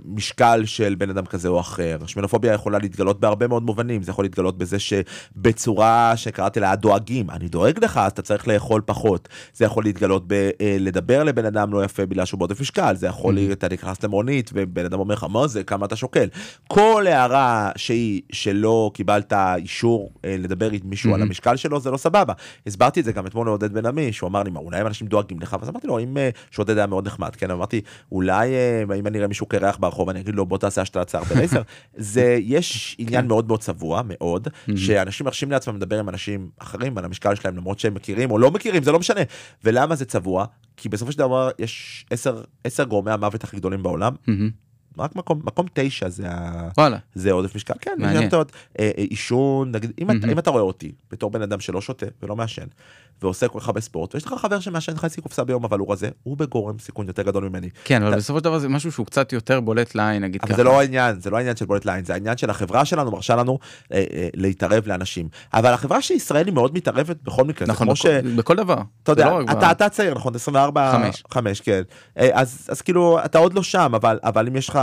משקל 0.05 0.62
של 0.64 0.95
בן 0.99 1.11
אדם 1.11 1.27
כזה 1.27 1.49
או 1.49 1.61
אחר. 1.61 1.99
שמנופוביה 2.07 2.53
יכולה 2.53 2.79
להתגלות 2.79 3.20
בהרבה 3.20 3.47
מאוד 3.47 3.62
מובנים, 3.62 4.03
זה 4.03 4.11
יכול 4.11 4.25
להתגלות 4.25 4.59
בזה 4.59 4.77
שבצורה 4.79 6.12
שקראתי 6.16 6.61
לה 6.61 6.77
דואגים, 6.77 7.31
אני 7.31 7.49
דואג 7.49 7.85
לך 7.85 7.97
אז 7.97 8.12
אתה 8.12 8.23
צריך 8.23 8.49
לאכול 8.49 8.83
פחות. 8.87 9.29
זה 9.55 9.64
יכול 9.64 9.85
להתגלות 9.85 10.25
בלדבר 10.27 11.25
לבן 11.25 11.45
אדם 11.45 11.73
לא 11.73 11.85
יפה 11.85 12.07
בגלל 12.07 12.25
שהוא 12.25 12.39
בעודף 12.39 12.61
משקל, 12.61 12.95
זה 12.97 13.07
יכול 13.07 13.35
להיות, 13.35 13.59
אתה 13.59 13.68
נכנס 13.75 14.03
למונית 14.05 14.51
ובן 14.55 14.85
אדם 14.85 14.99
אומר 15.01 15.14
לך 15.14 15.27
מה 15.31 15.47
זה, 15.47 15.64
כמה 15.64 15.87
אתה 15.87 15.97
שוקל. 15.97 16.29
כל 16.68 17.07
הערה 17.07 17.70
שהיא 17.77 18.23
שלא 18.33 18.91
קיבלת 18.95 19.33
אישור 19.33 20.12
אה, 20.25 20.37
לדבר 20.39 20.70
עם 20.70 20.81
מישהו 20.85 21.14
על 21.14 21.20
Mhm. 21.20 21.25
המשקל 21.25 21.57
שלו 21.57 21.81
זה 21.81 21.91
לא 21.91 21.97
סבבה. 21.97 22.33
הסברתי 22.66 23.01
את 23.01 23.05
זה 23.05 23.12
גם 23.12 23.27
אתמול 23.27 23.47
לעודד 23.47 23.73
בן 23.73 23.87
עמי, 23.87 24.12
שהוא 24.12 24.29
אמר 24.29 24.43
לי, 24.43 24.51
מה, 24.51 24.61
אולי 24.61 24.81
אנשים 24.81 25.07
דואגים 25.07 25.41
לך? 25.41 25.57
ואז 25.61 25.68
אמרתי 25.68 25.87
לו, 25.87 25.99
אם, 25.99 26.16
אה, 26.16 26.31
שעודד 26.51 26.77
היה 26.79 26.87
מאוד 26.87 27.07
נחמד, 27.07 27.37
כן, 27.37 27.51
אמרתי, 27.51 27.81
אולי 28.12 28.55
אה, 28.55 28.61
אם 28.98 29.06
אני 29.06 29.18
אראה 29.18 29.28
מישהו 29.28 29.46
קרח 29.46 29.76
ברחוב, 29.76 30.08
אני 30.08 30.20
אגיד 30.20 30.34
לו, 30.34 30.46
בוא 30.46 30.58
תעשה 30.58 30.82
השתלת 30.82 31.08
שיער 31.08 31.24
בלייזר. 31.24 31.62
זה, 31.96 32.36
יש 32.40 32.96
עניין 32.98 33.26
מאוד 33.26 33.46
מאוד 33.48 33.60
צבוע, 33.60 34.02
מאוד, 34.04 34.48
שאנשים 34.76 35.26
מרשים 35.26 35.50
לעצמם 35.50 35.76
לדבר 35.76 35.98
עם 35.98 36.08
אנשים 36.08 36.50
אחרים 36.58 36.98
על 36.98 37.04
המשקל 37.04 37.34
שלהם, 37.34 37.56
למרות 37.56 37.78
שהם 37.78 37.94
מכירים 37.94 38.30
או 38.30 38.38
לא 38.38 38.50
מכירים, 38.50 38.82
זה 38.82 38.92
לא 38.92 38.98
משנה. 38.98 39.20
ולמה 39.64 39.94
זה 39.94 40.04
צבוע? 40.04 40.44
כי 40.76 40.88
בסופו 40.88 41.12
של 41.12 41.18
דבר 41.18 41.50
יש 41.58 42.06
עשר, 42.64 42.84
גורמי 42.84 43.10
המוות 43.10 43.44
הכי 43.44 43.56
גדולים 43.56 43.82
בעולם. 43.82 44.14
רק 44.98 45.16
מקום, 45.16 45.40
מקום 45.44 45.66
תשע 45.72 46.08
זה, 46.08 46.30
ה... 46.30 46.68
וואלה. 46.78 46.98
זה 47.14 47.32
עודף 47.32 47.54
משקל, 47.54 47.74
כן, 47.80 47.90
מעניין. 47.98 48.28
מעניין. 48.32 48.44
עישון, 48.96 49.72
נגיד, 49.72 49.92
אם, 49.98 50.10
אתה, 50.10 50.18
מהמם. 50.18 50.30
אם 50.30 50.38
אתה 50.38 50.50
רואה 50.50 50.62
אותי 50.62 50.92
בתור 51.10 51.30
בן 51.30 51.42
אדם 51.42 51.60
שלא 51.60 51.80
שותה 51.80 52.06
ולא 52.22 52.36
מעשן, 52.36 52.66
ועושה 53.25 53.49
כל 53.49 53.61
כך 53.61 53.68
הרבה 53.68 53.81
ספורט, 53.81 54.14
ויש 54.14 54.25
לך 54.25 54.35
חבר 54.39 54.61
שמעשן 54.61 54.97
חצי 54.97 55.20
קופסה 55.20 55.45
ביום 55.45 55.64
אבל 55.64 55.79
הוא 55.79 55.93
רזה, 55.93 56.09
הוא 56.23 56.37
בגורם 56.37 56.79
סיכון 56.79 57.07
יותר 57.07 57.23
גדול 57.23 57.49
ממני. 57.49 57.68
כן, 57.85 58.03
אבל 58.03 58.16
בסופו 58.16 58.39
של 58.39 58.45
דבר 58.45 58.59
זה 58.59 58.68
משהו 58.68 58.93
שהוא 58.93 59.07
קצת 59.07 59.33
יותר 59.33 59.61
בולט 59.61 59.95
לעין, 59.95 60.25
נגיד 60.25 60.41
אבל 60.43 60.49
ככה. 60.49 60.57
זה 60.57 60.64
לא 60.64 60.81
העניין, 60.81 61.20
זה 61.20 61.31
לא 61.31 61.37
העניין 61.37 61.57
של 61.57 61.64
בולט 61.64 61.85
ליין, 61.85 62.05
זה 62.05 62.12
העניין 62.12 62.37
של 62.37 62.51
החברה 62.51 62.85
שלנו 62.85 63.11
מרשה 63.11 63.37
לנו 63.37 63.59
אה, 63.93 64.05
אה, 64.12 64.29
להתערב 64.35 64.87
לאנשים. 64.87 65.29
אבל 65.55 65.73
החברה 65.73 66.03
של 66.03 66.14
ישראל 66.14 66.47
היא 66.47 66.55
מאוד 66.55 66.75
מתערבת 66.75 67.16
בכל 67.23 67.45
מקרה, 67.45 67.66
זה 67.66 67.73
נכון, 67.73 67.87
כמו 67.87 67.97
ש... 67.97 68.07
בכל 68.37 68.57
דבר. 68.57 68.79
אתה 69.03 69.12
יודע, 69.12 69.31
לא 69.31 69.70
אתה, 69.70 69.89
צעיר 69.89 70.14
נכון 70.14 70.35
24 70.35 70.93
חמש. 70.93 71.23
5 71.31 71.61
כן 71.61 71.83
אה, 72.18 72.29
אז 72.33 72.83
כאילו 72.85 73.18
אתה 73.25 73.39
עוד 73.39 73.55
לא 73.55 73.62
שם 73.62 73.93
אבל 73.95 74.18
אבל 74.23 74.47
אם 74.47 74.57
יש 74.57 74.68
לך 74.68 74.79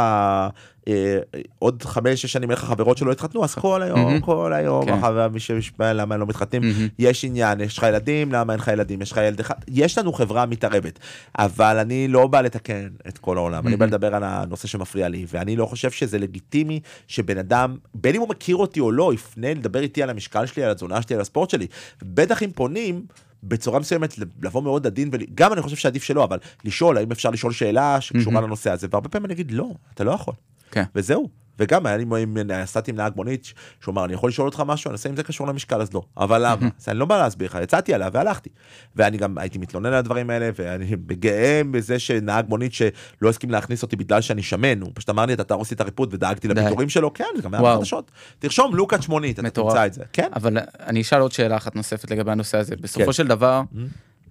עוד 1.60 1.84
5 1.84 2.22
6 2.22 2.34
שנים 2.34 2.50
אין 2.50 2.58
לך 2.58 2.64
חברות 2.64 2.98
שלא 2.98 3.12
התחתנו 3.12 3.44
אז 3.44 3.56
כל 3.56 3.82
היום 3.82 4.00
מהמם. 4.00 4.22
כל 4.22 4.54
היום 4.54 4.86
כן. 4.86 4.94
החבר 4.94 5.28
מי 5.28 5.40
שמשפע 5.40 5.94
למה 5.94 6.18
לא 6.18 6.26
מתחתנים 6.26 6.62
מהמם. 6.62 6.88
יש 7.00 7.26
עניין 7.26 7.62
יש 7.62 7.78
לך 7.78 7.86
ילדים 7.90 8.32
למה 8.32 8.54
אין 8.54 8.60
לך 8.60 8.68
ילדים 8.68 9.02
יש 9.02 9.12
לך 9.12 9.18
ילד 9.18 9.40
אחד 9.40 9.56
יש 9.68 9.98
לנו 9.98 10.14
חברה 10.14 10.46
מתערבת 10.46 11.00
אבל 11.38 11.78
אני 11.78 12.08
לא 12.08 12.28
בא 12.28 12.42
לתקן 12.42 12.88
את 13.08 13.18
כל 13.18 13.38
העולם 13.38 13.68
אני 13.68 13.78
בא. 13.78 13.86
לדבר 13.86 14.16
על 14.16 14.24
הנושא 14.24 14.68
שמפריע 14.68 15.08
לי 15.08 15.26
ואני 15.28 15.56
לא 15.56 15.66
חושב 15.66 15.92
שזה 15.92 16.20
לגיטימי 16.20 16.80
שבן 17.08 17.38
אדם 17.38 17.78
בין 17.94 18.16
אם 18.16 18.22
הוא 18.22 18.30
מכיר 18.30 18.56
אותי 18.56 18.80
או 18.80 18.92
לא 18.92 19.14
יפנה 19.14 19.54
לדבר 19.54 19.80
איתי 19.80 20.04
על 20.04 20.10
המשקל 20.10 20.46
שלי 20.46 20.64
על 20.64 20.72
התזונה 20.72 21.02
שלי 21.02 21.16
על 21.16 21.22
הספורט 21.22 21.50
שלי 21.50 21.68
בטח 22.04 22.44
אם 22.44 22.52
פונים. 22.56 23.06
בצורה 23.44 23.80
מסוימת 23.80 24.16
לבוא 24.42 24.64
מאוד 24.64 24.88
עדין 24.88 25.10
וגם 25.12 25.54
אני 25.54 25.62
חושב 25.62 25.76
שעדיף 25.76 26.04
שלא 26.04 26.24
אבל 26.24 26.38
לשאול 26.66 26.98
האם 26.98 27.12
אפשר 27.12 27.30
לשאול 27.30 27.52
שאלה 27.52 28.02
שקשורה 28.02 28.34
מהמם. 28.34 28.48
לנושא 28.48 28.72
הזה 28.72 28.88
והרבה 28.92 29.10
פעמים 29.10 29.26
אני 29.26 29.34
אגיד 29.34 29.52
לא 29.52 29.70
אתה 29.94 30.04
לא 30.04 30.12
יכול 30.12 30.34
כן. 30.72 30.84
וזהו 30.95 31.30
וגם 31.61 31.86
היה 31.86 31.97
לי 31.97 32.03
עם- 32.22 32.38
נסעתי 32.38 32.91
עם 32.91 32.97
נהג 32.97 33.13
מונית 33.15 33.53
שהוא 33.82 33.93
אמר 33.93 34.05
אני 34.05 34.13
יכול 34.13 34.30
לשאול 34.30 34.47
אותך 34.47 34.63
משהו 34.65 34.89
אני 34.89 34.93
אעשה 34.93 35.09
אם 35.09 35.15
זה 35.15 35.24
קשור 35.24 35.47
למשקל 35.47 35.82
אז 35.82 35.93
לא 35.93 36.01
אבל 36.17 36.41
למה 36.45 36.70
אז 36.80 36.89
אני 36.89 36.99
לא 36.99 37.05
בא 37.05 37.17
להסביר 37.17 37.47
לך 37.47 37.57
יצאתי 37.63 37.93
עליו 37.93 38.09
והלכתי 38.13 38.49
ואני 38.95 39.17
גם 39.17 39.38
הייתי 39.38 39.57
מתלונן 39.57 39.86
על 39.86 39.93
הדברים 39.93 40.30
האלה 40.30 40.49
ואני 40.55 40.86
גאה 41.07 41.61
בזה 41.72 41.99
שנהג 41.99 42.45
מונית 42.49 42.74
שלא 42.74 42.89
הסכים 43.30 43.49
להכניס 43.49 43.84
אותי 43.84 43.95
בגלל 43.95 44.22
שאני 44.22 44.43
שמן 44.43 44.82
הוא 44.82 44.91
פשוט 44.93 45.09
אמר 45.09 45.26
לי 45.26 45.34
אתה 45.34 45.43
תהרוס 45.43 45.72
לי 45.72 45.76
את 45.76 45.82
הריפוד 45.82 46.13
ודאגתי 46.13 46.47
די. 46.47 46.53
לפיטורים 46.53 46.89
שלו 46.89 47.13
כן 47.13 47.26
זה 47.36 47.41
גם 47.41 47.53
היה 47.53 47.63
וואו. 47.63 47.76
בחדשות 47.78 48.11
תרשום 48.39 48.76
לוקאץ' 48.76 49.07
מונית 49.07 49.34
אתה 49.39 49.47
מטורף. 49.47 49.74
תמצא 49.74 49.86
את 49.86 49.93
זה 49.93 50.03
כן 50.13 50.30
אבל 50.36 50.57
אני 50.80 51.01
אשאל 51.01 51.20
עוד 51.22 51.32
שאלה 51.32 51.57
אחת 51.57 51.76
נוספת 51.76 52.11
לגבי 52.11 52.32
הנושא 52.32 52.57
הזה. 52.57 52.76
בסופו 52.82 53.05
כן. 53.05 53.11
של 53.13 53.28
דבר, 53.28 53.61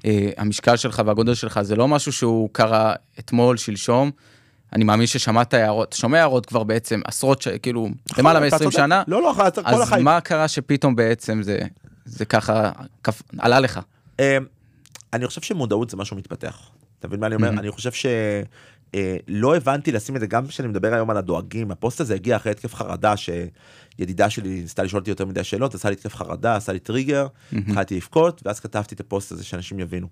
אה, 0.05 0.31
המשקל 0.37 0.77
שלך 0.77 1.03
והגודל 1.07 1.35
שלך 1.35 1.61
זה 1.63 1.77
לא 1.77 1.89
משהו 1.89 2.13
שהוא 2.13 2.49
קרה 2.53 2.95
אתמול, 3.19 3.57
שלשום. 3.57 4.11
אני 4.73 4.85
מאמין 4.85 5.07
ששמעת 5.07 5.55
הערות, 5.55 5.93
שומע 5.93 6.19
הערות 6.19 6.47
כבר 6.47 6.63
בעצם 6.65 7.01
עשרות, 7.05 7.43
ש- 7.43 7.49
כאילו, 7.49 7.89
למעלה 8.19 8.39
נכון, 8.39 8.49
אתה 8.49 8.57
מ-20 8.57 8.71
צודק. 8.71 8.77
שנה. 8.77 9.03
לא 9.09 9.23
לא 9.23 9.35
כל 9.55 9.61
אז 9.65 9.81
החיים 9.81 10.05
מה 10.05 10.21
קרה 10.21 10.49
שפתאום 10.49 10.97
בעצם 10.97 11.43
זה, 11.43 11.59
זה 12.05 12.25
ככה, 12.25 12.71
עלה 13.39 13.61
לך? 13.61 13.81
אמ, 14.19 14.25
אני 15.13 15.27
חושב 15.27 15.41
שמודעות 15.41 15.91
זה 15.91 15.97
משהו 15.97 16.17
מתפתח. 16.17 16.61
אתה 16.99 17.09
מבין 17.09 17.21
מה 17.21 17.27
אני 17.27 17.35
אומר? 17.35 17.49
אני 17.49 17.71
חושב 17.71 17.91
שלא 17.93 19.57
הבנתי 19.57 19.93
לשים 19.93 20.17
את 20.17 20.21
זה 20.21 20.27
גם 20.27 20.47
כשאני 20.47 20.69
מדבר 20.69 20.95
היום 20.95 21.11
על 21.11 21.17
הדואגים 21.17 21.71
הפוסט 21.71 22.01
הזה 22.01 22.15
הגיע 22.15 22.37
אחרי 22.37 22.53
התקף 22.53 22.75
חרדה 22.75 23.15
שידידה 23.17 24.31
שלי 24.31 24.61
ניסתה 24.61 24.83
לשאול 24.83 25.01
אותי 25.01 25.11
יותר 25.11 25.27
מדי 25.27 25.45
שאלות 25.45 25.75
עשה 25.75 25.89
לי 25.89 25.95
התקף 25.95 26.15
חרדה 26.15 26.57
עשה 26.57 26.73
לי 26.73 26.79
טריגר 26.79 27.27
התחלתי 27.53 27.97
לבכות 27.97 28.43
ואז 28.45 28.61
כתבתי 28.61 28.95
את 28.95 29.01
הפוסט 29.01 29.33
הזה 29.33 29.45
שאנשים 29.45 29.81
יבינו. 29.81 30.07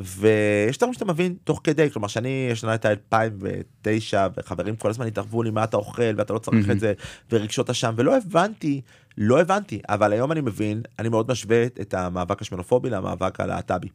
ויש 0.00 0.78
דברים 0.78 0.92
שאתה 0.92 1.04
מבין 1.04 1.34
תוך 1.44 1.60
כדי 1.64 1.90
כלומר 1.90 2.08
שאני 2.08 2.48
השנה 2.52 2.70
הייתה 2.70 2.90
2009 2.90 4.26
וחברים 4.36 4.76
כל 4.76 4.90
הזמן 4.90 5.06
התערבו 5.06 5.42
לי 5.42 5.50
מה 5.50 5.64
אתה 5.64 5.76
אוכל 5.76 6.02
ואתה 6.16 6.32
לא 6.32 6.38
צריך 6.38 6.56
מהמם. 6.56 6.70
את 6.70 6.80
זה 6.80 6.92
ורגשות 7.32 7.70
אשם 7.70 7.94
ולא 7.96 8.16
הבנתי 8.16 8.80
לא 9.18 9.40
הבנתי 9.40 9.80
אבל 9.88 10.12
היום 10.12 10.32
אני 10.32 10.40
מבין 10.40 10.82
אני 10.98 11.08
מאוד 11.08 11.30
משווה 11.30 11.64
את 11.66 11.94
המאבק 11.94 12.42
השמנופובי 12.42 12.90
למאבק 12.90 13.40
הלהט"בי. 13.40 13.88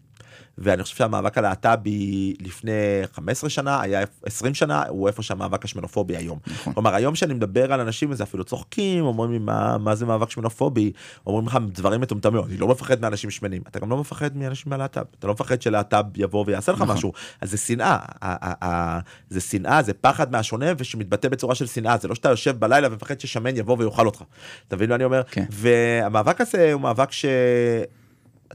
ואני 0.57 0.83
חושב 0.83 0.95
שהמאבק 0.95 1.37
הלהט"בי 1.37 2.33
לפני 2.39 2.71
15 3.13 3.49
שנה 3.49 3.81
היה 3.81 4.03
20 4.25 4.53
שנה 4.53 4.83
הוא 4.87 5.07
איפה 5.07 5.23
שהמאבק 5.23 5.65
השמנופובי 5.65 6.17
היום. 6.17 6.39
נכון. 6.47 6.73
כלומר 6.73 6.95
היום 6.95 7.15
שאני 7.15 7.33
מדבר 7.33 7.73
על 7.73 7.79
אנשים 7.79 8.11
וזה 8.11 8.23
אפילו 8.23 8.43
צוחקים 8.43 9.05
אומרים 9.05 9.31
לי 9.31 9.39
מה, 9.39 9.77
מה 9.77 9.95
זה 9.95 10.05
מאבק 10.05 10.29
שמנופובי 10.29 10.91
אומרים 11.27 11.47
לך 11.47 11.57
דברים 11.67 12.01
מטומטמים 12.01 12.43
אני 12.43 12.57
לא 12.57 12.67
מפחד 12.67 13.01
מאנשים 13.01 13.29
שמנים 13.29 13.61
אתה 13.67 13.79
גם 13.79 13.89
לא 13.89 13.97
מפחד 13.97 14.37
מאנשים 14.37 14.69
מהלהט"ב 14.69 15.03
אתה 15.19 15.27
לא 15.27 15.33
מפחד 15.33 15.61
שלהט"ב 15.61 16.05
יבוא 16.15 16.43
ויעשה 16.47 16.71
לך 16.71 16.81
נכון. 16.81 16.95
משהו 16.95 17.13
אז 17.41 17.51
זה 17.51 17.57
שנאה 17.57 17.97
זה 19.29 19.41
שנאה 19.41 19.81
זה 19.81 19.93
פחד 19.93 20.31
מהשונה 20.31 20.65
ושמתבטא 20.77 21.29
בצורה 21.29 21.55
של 21.55 21.67
שנאה 21.67 21.97
זה 21.97 22.07
לא 22.07 22.15
שאתה 22.15 22.29
יושב 22.29 22.59
בלילה 22.59 22.87
ומפחד 22.91 23.19
ששמן 23.19 23.57
יבוא 23.57 23.75
ויאכל 23.79 24.05
אותך. 24.05 24.23
אתה 24.67 24.75
מבין 24.75 24.89
מה 24.89 24.95
אני 24.95 25.03
אומר 25.03 25.23
כן. 25.23 25.45
והמאבק 25.49 26.41
הזה 26.41 26.73
הוא 26.73 26.81
מאבק 26.81 27.11
ש... 27.11 27.25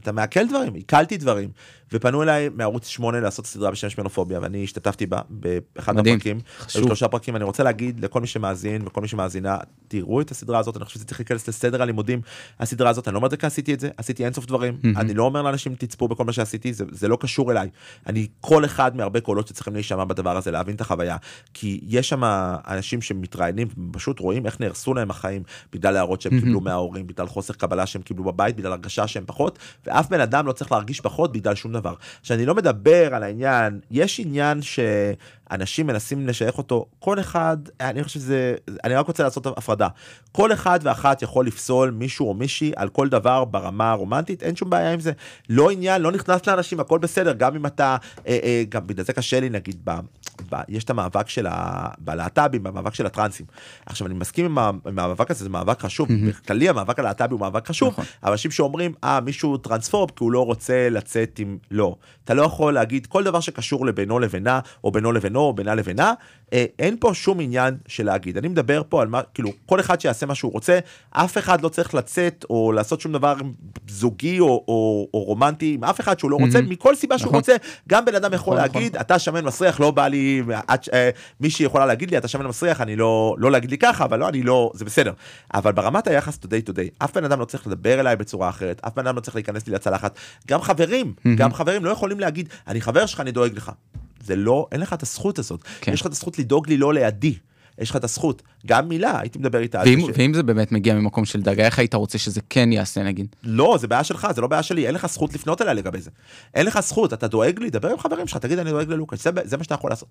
אתה 0.05 0.11
מעכל 0.11 0.47
דברים, 0.47 0.73
עיכלתי 0.73 1.17
דברים, 1.17 1.49
ופנו 1.93 2.23
אליי 2.23 2.49
מערוץ 2.55 2.87
8 2.87 3.19
לעשות 3.19 3.45
סדרה 3.45 3.71
בשם 3.71 3.89
שמנופוביה, 3.89 4.39
ואני 4.41 4.63
השתתפתי 4.63 5.05
בה 5.05 5.21
באחד 5.29 5.95
מדהים, 5.95 6.13
מהפרקים, 6.13 6.39
חשוב. 6.59 6.81
היו 6.81 6.87
שלושה 6.87 7.07
פרקים, 7.07 7.35
אני 7.35 7.43
רוצה 7.43 7.63
להגיד 7.63 7.99
לכל 7.99 8.21
מי 8.21 8.27
שמאזין 8.27 8.81
וכל 8.87 9.01
מי 9.01 9.07
שמאזינה, 9.07 9.57
תראו 9.87 10.21
את 10.21 10.31
הסדרה 10.31 10.59
הזאת, 10.59 10.77
אני 10.77 10.85
חושב 10.85 10.95
שזה 10.95 11.05
צריך 11.05 11.19
להיכנס 11.19 11.47
לסדר 11.47 11.81
הלימודים, 11.81 12.21
הסדרה 12.59 12.89
הזאת, 12.89 13.07
אני 13.07 13.13
לא 13.13 13.17
אומר 13.17 13.25
את 13.25 13.31
זה 13.31 13.37
כי 13.37 13.45
עשיתי 13.45 13.73
את 13.73 13.79
זה, 13.79 13.89
עשיתי 13.97 14.25
אינסוף 14.25 14.45
דברים, 14.45 14.77
מהמם. 14.83 14.97
אני 14.97 15.13
לא 15.13 15.23
אומר 15.23 15.41
לאנשים 15.41 15.75
תצפו 15.75 16.07
בכל 16.07 16.25
מה 16.25 16.33
שעשיתי, 16.33 16.73
זה, 16.73 16.85
זה 16.91 17.07
לא 17.07 17.17
קשור 17.21 17.51
אליי, 17.51 17.69
אני 18.07 18.27
כל 18.41 18.65
אחד 18.65 18.95
מהרבה 18.95 19.19
קולות 19.19 19.47
שצריכים 19.47 19.73
להישמע 19.73 20.03
בדבר 20.03 20.37
הזה, 20.37 20.51
להבין 20.51 20.75
את 20.75 20.81
החוויה, 20.81 21.17
כי 21.53 21.79
יש 21.83 22.09
שם 22.09 22.21
אנשים 22.67 23.01
שמתראיינים, 23.01 23.67
פשוט 23.91 24.19
רואים 24.19 24.45
איך 24.45 24.59
נהרסו 24.59 24.93
להם 24.93 25.09
החיים, 25.09 25.43
בגלל 25.73 25.95
הערות 25.95 26.21
שהם 26.21 26.33
מהמם. 26.33 26.45
קיבלו 26.45 26.61
מההורים, 26.61 27.07
בגלל 27.07 27.27
חוסר 27.27 27.53
קבלה 27.53 27.85
שהם 27.85 28.01
קיבלו 28.01 28.23
בבית, 28.23 28.55
בגלל 28.55 28.71
הרגשה 28.71 29.07
שהם 29.07 29.23
פחות, 29.27 29.59
ואף 29.85 30.09
בן 30.09 30.19
אדם 30.19 30.47
לא 30.47 30.51
צריך 30.51 30.71
להרגיש 30.71 31.01
פחות 31.01 31.31
בגלל 31.31 31.55
שום 31.55 31.74
דבר. 31.75 31.93
שאני 32.23 32.45
לא 32.45 32.55
מדבר 32.55 33.15
על 33.15 33.23
העניין, 33.23 33.79
יש 33.91 34.19
עניין 34.19 34.59
שאנשים 35.51 35.87
מנסים 35.87 36.27
לשייך 36.27 36.57
אותו, 36.57 36.85
כל 36.99 37.19
אחד, 37.19 37.57
אני 37.81 38.03
חושב 38.03 38.19
שזה, 38.19 38.55
אני 38.83 38.95
רק 38.95 39.07
רוצה 39.07 39.23
לעשות 39.23 39.45
הפרדה. 39.47 39.87
כל 40.31 40.53
אחד 40.53 40.79
ואחת 40.83 41.21
יכול 41.21 41.47
לפסול 41.47 41.89
מישהו 41.91 42.27
או 42.29 42.33
מישהי 42.33 42.71
על 42.75 42.89
כל 42.89 43.09
דבר 43.09 43.45
ברמה 43.45 43.91
הרומנטית, 43.91 44.43
אין 44.43 44.55
שום 44.55 44.69
בעיה 44.69 44.93
עם 44.93 44.99
זה. 44.99 45.11
לא 45.49 45.69
עניין, 45.71 46.01
לא 46.01 46.11
נכנס 46.11 46.47
לאנשים, 46.47 46.79
הכל 46.79 46.99
בסדר, 46.99 47.33
גם 47.33 47.55
אם 47.55 47.65
אתה, 47.65 47.97
אה, 48.27 48.39
אה, 48.43 48.63
גם 48.69 48.87
בגלל 48.87 49.05
זה 49.05 49.13
קשה 49.13 49.39
לי 49.39 49.49
נגיד, 49.49 49.75
ב, 49.83 49.91
ב, 50.51 50.55
יש 50.69 50.83
את 50.83 50.89
המאבק 50.89 51.29
של 51.29 51.47
ה- 51.49 51.89
בלהט"בים, 51.99 52.63
במאבק 52.63 52.93
של 52.93 53.05
הטרנסים. 53.05 53.45
עכשיו 53.85 54.07
אני 54.07 54.15
מסכים 54.15 54.45
עם, 54.45 54.57
ה- 54.57 54.71
עם 54.87 54.99
המאבק 54.99 55.31
הזה, 55.31 55.43
זה 55.43 55.49
מאבק 55.49 55.79
חשוב, 55.81 56.07
בכללי 56.27 56.69
המאבק 56.69 56.99
הלהט"בי 56.99 57.33
הוא 57.33 57.39
מאבק 57.39 57.67
חשוב, 57.67 57.89
נכון. 57.93 58.05
אבל 58.23 58.31
אנשים 58.31 58.51
שאומרים, 58.51 58.93
אה, 59.03 59.19
מישהו 59.21 59.57
טרנספורב 59.57 60.09
כי 60.09 60.23
הוא 60.23 60.31
לא 60.31 60.45
רוצה 60.45 60.89
לצאת 60.89 61.39
עם... 61.39 61.57
לא. 61.71 61.95
אתה 62.23 62.33
לא 62.33 62.41
יכול 62.41 62.73
להגיד 62.73 63.05
כל 63.05 63.23
דבר 63.23 63.39
שקשור 63.39 63.85
לבינו 63.85 64.19
לבינה, 64.19 64.59
או 64.83 64.91
בינו 64.91 65.11
לבינו, 65.11 65.34
או 65.39 65.53
בינה 65.53 65.75
לבינה, 65.75 66.13
אה, 66.53 66.65
אין 66.79 66.95
פה 66.99 67.11
שום 67.13 67.39
עניין 67.39 67.77
של 67.87 68.05
להגיד. 68.05 68.37
אני 68.37 68.47
מדבר 68.47 68.81
פה 68.89 69.01
על 69.01 69.07
מה, 69.07 69.21
כאילו, 69.33 69.51
כל 69.65 69.79
אחד 69.79 70.01
שיעשה 70.01 70.25
מה 70.25 70.35
שהוא 70.35 70.51
רוצה, 70.51 70.79
אף 71.11 71.37
אחד 71.37 71.61
לא 71.61 71.69
צריך 71.69 71.93
לצאת 71.93 72.45
או 72.49 72.71
לעשות 72.71 73.01
שום 73.01 73.13
דבר 73.13 73.35
זוגי 73.87 74.39
או, 74.39 74.63
או, 74.67 75.07
או 75.13 75.23
רומנטי 75.23 75.73
עם 75.73 75.83
אף 75.83 75.99
אחד 75.99 76.19
שהוא 76.19 76.31
לא 76.31 76.35
רוצה, 76.35 76.61
מהמם. 76.61 76.69
מכל 76.69 76.95
סיבה 76.95 77.17
שהוא 77.17 77.27
נכון. 77.27 77.39
רוצה, 77.39 77.55
גם 77.89 78.05
בן 78.05 78.15
אדם 78.15 78.33
יכול 78.33 78.57
נכון, 78.57 78.75
להגיד, 78.75 78.95
אתה 78.95 79.19
שמן 79.19 79.45
מסריח, 79.45 79.79
לא 79.79 79.91
בא 79.91 80.07
לי, 80.07 80.43
את, 80.73 80.89
אה, 80.93 81.09
מישהי 81.39 81.65
יכולה 81.65 81.85
להגיד 81.85 82.11
לי, 82.11 82.17
אתה 82.17 82.27
שמן 82.27 82.47
מסריח, 82.47 82.81
אני 82.81 82.95
לא, 82.95 83.35
לא 83.37 83.51
להגיד 83.51 83.71
לי 83.71 83.77
ככה, 83.77 84.05
אבל 84.05 84.19
לא, 84.19 84.29
אני 84.29 84.43
לא, 84.43 84.71
זה 84.73 84.85
בסדר. 84.85 85.13
אבל 85.53 85.71
ברמת 85.71 86.07
היחס 86.07 86.39
today 86.45 86.69
today, 86.69 86.89
אף 87.05 87.17
בן 87.17 87.23
אדם 87.23 87.39
לא 87.39 87.45
צריך 87.45 87.67
לדבר 87.67 87.99
אליי 87.99 88.15
בצורה 88.15 88.49
אחרת, 88.49 88.81
אף 88.87 88.93
בן 88.95 89.07
אדם 89.07 89.15
לא 89.15 89.21
צריך 89.21 89.35
להיכנס 89.35 89.67
לי 89.67 89.73
לצלחת. 89.73 90.17
גם 90.47 90.61
חברים, 90.61 91.13
מהמם. 91.25 91.37
גם 91.37 91.53
חברים 91.53 91.85
לא 91.85 91.89
יכולים 91.89 92.19
להגיד, 92.19 92.49
אני 92.67 92.81
חבר 92.81 93.05
שלך, 93.05 93.19
אני 93.19 93.31
דואג 93.31 93.55
לך. 93.55 93.71
זה 94.25 94.35
לא, 94.35 94.67
אין 94.71 94.81
לך 94.81 94.93
את 94.93 95.03
הזכות 95.03 95.39
הזאת. 95.39 95.63
כן. 95.81 95.93
יש 95.93 96.01
לך 96.01 96.07
את 96.07 96.11
הזכות 96.11 96.39
לדאוג 96.39 96.69
לי 96.69 96.77
לא 96.77 96.93
לידי. 96.93 97.37
יש 97.77 97.89
לך 97.89 97.95
את 97.95 98.03
הזכות. 98.03 98.41
גם 98.65 98.89
מילה, 98.89 99.19
הייתי 99.19 99.39
מדבר 99.39 99.59
איתה 99.59 99.81
ואם, 99.85 99.99
ש... 100.01 100.17
ואם 100.17 100.33
זה 100.33 100.43
באמת 100.43 100.71
מגיע 100.71 100.93
ממקום 100.93 101.25
של 101.25 101.41
דאגה, 101.41 101.65
איך 101.65 101.79
היית 101.79 101.93
רוצה 101.93 102.17
שזה 102.17 102.41
כן 102.49 102.71
יעשה 102.71 103.03
נגיד? 103.03 103.35
לא, 103.43 103.77
זה 103.79 103.87
בעיה 103.87 104.03
שלך, 104.03 104.27
זה 104.35 104.41
לא 104.41 104.47
בעיה 104.47 104.63
שלי, 104.63 104.87
אין 104.87 104.95
לך 104.95 105.05
זכות 105.05 105.33
לפנות 105.33 105.61
אליי 105.61 105.75
לגבי 105.75 106.01
זה. 106.01 106.09
אין 106.53 106.65
לך 106.65 106.79
זכות, 106.79 107.13
אתה 107.13 107.27
דואג 107.27 107.59
לי, 107.59 107.69
דבר 107.69 107.89
עם 107.89 107.99
חברים 107.99 108.27
שלך, 108.27 108.37
תגיד 108.37 108.59
אני 108.59 108.69
דואג 108.69 108.89
ללוקאס, 108.89 109.23
זה, 109.23 109.31
זה 109.43 109.57
מה 109.57 109.63
שאתה 109.63 109.75
יכול 109.75 109.91
לעשות. 109.91 110.09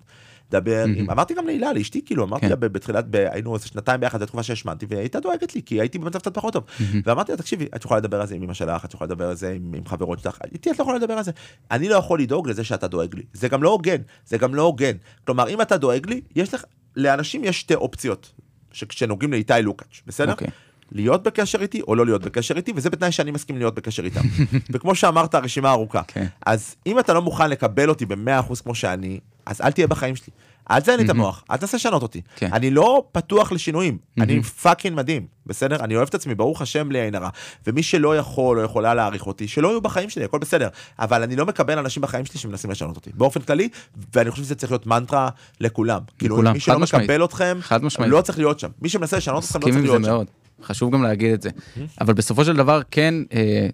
דבר 0.50 0.84
עם, 0.84 1.10
אמרתי 1.10 1.34
גם 1.34 1.46
להילה, 1.46 1.72
לאשתי, 1.72 2.02
כאילו, 2.06 2.24
אמרתי 2.24 2.40
כן. 2.40 2.48
לה 2.50 2.56
בתחילת, 2.56 3.04
ב- 3.10 3.16
היינו 3.30 3.54
איזה 3.54 3.68
שנתיים 3.68 4.00
ביחד, 4.00 4.20
זו 4.20 4.26
תקופה 4.26 4.42
שהשמנתי, 4.42 4.86
והיא 4.88 5.00
הייתה 5.00 5.20
דואגת 5.20 5.54
לי, 5.54 5.62
כי 5.66 5.80
הייתי 5.80 5.98
במצב 5.98 6.18
קצת 6.18 6.34
פחות 6.34 6.52
טוב. 6.52 6.64
ואמרתי 7.04 7.32
לה, 7.32 7.38
תקשיבי, 7.38 7.66
את 7.76 7.84
יכולה 7.84 8.00
לדבר 8.00 8.20
על 8.20 8.26
זה 8.26 8.34
עם 8.34 8.42
אמא 8.42 8.54
שלך, 8.54 8.84
את 8.84 8.94
יכולה 8.94 9.10
לדבר 9.10 9.28
על 9.28 9.34
זה 9.34 9.52
עם, 9.52 9.74
עם 9.76 9.86
חברות 9.86 10.18
שלך, 10.18 10.38
איתי 10.52 10.70
את 10.70 10.78
לא 10.78 10.82
יכולה 10.82 10.98
לדבר 10.98 11.14
על 11.14 11.24
זה. 11.24 11.30
אני 11.70 11.88
לא 11.88 11.94
יכול 11.94 12.20
לדאוג 12.20 12.48
לזה 12.48 12.64
שאתה 12.64 12.88
דואג 12.88 13.14
לי. 13.14 13.22
זה 13.32 13.48
גם 13.48 13.62
לא 13.62 13.70
הוגן, 13.70 14.00
זה 14.26 14.38
גם 14.38 14.54
לא 14.54 14.62
הוגן. 14.62 14.92
כלומר, 15.24 15.48
אם 15.48 15.60
אתה 15.60 15.76
דואג 15.76 16.06
לי, 16.06 16.20
יש 16.36 16.54
לך, 16.54 16.64
לאנשים 16.96 17.44
יש 17.44 17.60
שתי 17.60 17.74
אופציות, 17.74 18.32
שכשנוגעים 18.72 19.32
לאיתי 19.32 19.62
לוקץ', 19.62 20.00
בסדר? 20.06 20.32
אוקיי. 20.32 20.48
להיות 20.92 21.22
בקשר 21.22 21.62
איתי 21.62 21.80
או 21.80 21.94
לא 21.94 22.06
להיות 22.06 22.22
בקשר 22.22 22.56
איתי 22.56 22.72
וזה 22.76 22.90
בתנאי 22.90 23.12
שאני 23.12 23.30
מסכים 23.30 23.58
להיות 23.58 23.74
בקשר 23.74 24.04
איתם. 24.04 24.20
וכמו 24.72 24.94
שאמרת 24.94 25.34
הרשימה 25.34 25.70
ארוכה. 25.70 26.02
כן. 26.06 26.26
אז 26.46 26.76
אם 26.86 26.98
אתה 26.98 27.12
לא 27.12 27.22
מוכן 27.22 27.50
לקבל 27.50 27.88
אותי 27.88 28.06
ב-100% 28.06 28.62
כמו 28.62 28.74
שאני 28.74 29.20
אז 29.46 29.60
אל 29.60 29.72
תהיה 29.72 29.86
בחיים 29.86 30.16
שלי. 30.16 30.32
אל 30.70 30.80
תזיין 30.80 30.98
לי 30.98 31.04
את 31.04 31.10
המוח, 31.10 31.44
אל 31.50 31.56
תנסה 31.56 31.76
לשנות 31.76 32.02
אותי. 32.02 32.20
כן. 32.36 32.52
אני 32.52 32.70
לא 32.70 33.04
פתוח 33.12 33.52
לשינויים, 33.52 33.98
אני 34.20 34.42
fucking 34.42 34.96
מדהים, 34.96 35.26
בסדר? 35.46 35.76
אני 35.76 35.96
אוהב 35.96 36.08
את 36.08 36.14
עצמי, 36.14 36.34
ברוך 36.34 36.62
השם 36.62 36.88
בלי 36.88 37.00
עין 37.00 37.14
הרע. 37.14 37.28
ומי 37.66 37.82
שלא 37.82 38.16
יכול 38.16 38.58
או 38.58 38.64
יכולה 38.64 38.94
להעריך 38.94 39.26
אותי, 39.26 39.48
שלא 39.48 39.68
יהיו 39.68 39.80
בחיים 39.80 40.10
שלי, 40.10 40.24
הכל 40.24 40.38
בסדר. 40.38 40.68
אבל 40.98 41.22
אני 41.22 41.36
לא 41.36 41.46
מקבל 41.46 41.78
אנשים 41.78 42.02
בחיים 42.02 42.24
שלי 42.24 42.40
שמנסים 42.40 42.70
לשנות 42.70 42.96
אותי, 42.96 43.10
באופן 43.14 43.40
כללי, 43.40 43.68
ואני 44.14 44.30
חושב 44.30 44.42
שזה 44.42 44.54
צריך 44.54 44.72
להיות 44.72 44.86
מנטרה 44.86 45.28
לכולם. 45.60 46.00
כאילו, 46.18 46.42
מי 46.52 46.60
שלא. 46.60 46.78
מקבל 46.78 47.24
אתכם. 47.24 47.58
לא 48.06 48.20
צריך 48.20 48.38
להיות 48.38 48.60
שם. 48.60 48.68
מי 48.82 48.88
שמנסה 48.88 49.16
לשנות 49.16 49.44
אתכם 49.44 49.58
לא 49.58 49.64
צריך 49.64 49.76
להיות 49.76 50.04
שם. 50.04 50.22
חשוב 50.62 50.92
גם 50.92 51.02
להגיד 51.02 51.32
את 51.32 51.42
זה. 51.42 51.50
אבל 52.00 52.14
בסופו 52.14 52.44
של 52.44 52.56
דבר 52.56 52.80
כן, 52.90 53.14
אה, 53.32 53.68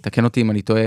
תקן 0.00 0.24
אותי 0.24 0.40
אם 0.40 0.50
אני 0.50 0.62
טועה, 0.62 0.86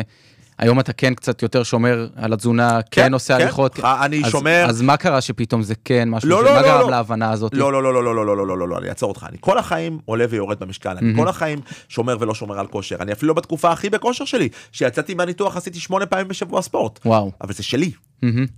היום 0.60 0.80
אתה 0.80 0.94
כן 0.94 1.14
קצת 1.14 1.42
יותר 1.42 1.64
שומר 1.64 2.08
על 2.16 2.34
התזונה, 2.34 2.80
כן 2.92 3.02
כן, 3.04 3.14
עושה 3.14 3.38
כן. 3.38 3.42
הליכות. 3.44 3.80
אה, 3.80 4.06
אני 4.06 4.22
אז- 4.26 4.32
שומר- 4.32 4.66
אז 4.70 4.82
מה 4.82 4.98
קרה 4.98 5.22
שפתאום 5.22 5.62
זה 5.64 5.74
כן 5.86 6.10
משהו, 6.10 6.30
לא, 6.30 6.44
לא, 6.44 6.54
מה 6.54 6.62
לא, 6.62 6.68
גרם 6.68 6.80
לא. 6.82 6.90
להבנה 6.92 7.32
הזאת? 7.32 7.54
לא, 7.54 7.72
לא, 7.74 7.84
לא, 7.84 7.94
לא, 7.94 8.04
לא, 8.04 8.16
לא, 8.16 8.26
לא, 8.26 8.38
לא, 8.38 8.48
לא, 8.48 8.58
לא, 8.58 8.68
לא, 8.68 8.78
אני 8.78 8.90
אעצור 8.90 9.10
אותך. 9.10 9.26
אני 9.30 9.38
כל 9.40 9.58
החיים 9.58 10.00
עולה 10.06 10.26
ויורד 10.30 10.60
במשקל. 10.60 10.98
אני 10.98 11.14
כל 11.16 11.28
החיים 11.28 11.60
שומר 11.90 12.18
ולא 12.20 12.34
שומר 12.36 12.60
על 12.60 12.68
כושר. 12.68 12.96
אני 13.00 13.12
אפילו 13.12 13.28
לא 13.28 13.34
בתקופה 13.34 13.72
הכי 13.72 13.90
בכושר 13.90 14.26
שלי. 14.26 14.50
כשיצאתי 14.72 15.14
מהניתוח 15.14 15.58
עשיתי 15.58 15.80
שמונה 15.80 16.06
פעמים 16.06 16.28
בשבוע 16.28 16.62
ספורט. 16.62 17.00
וואו. 17.06 17.32
אבל 17.42 17.54
זה 17.54 17.64
שלי. 17.64 17.92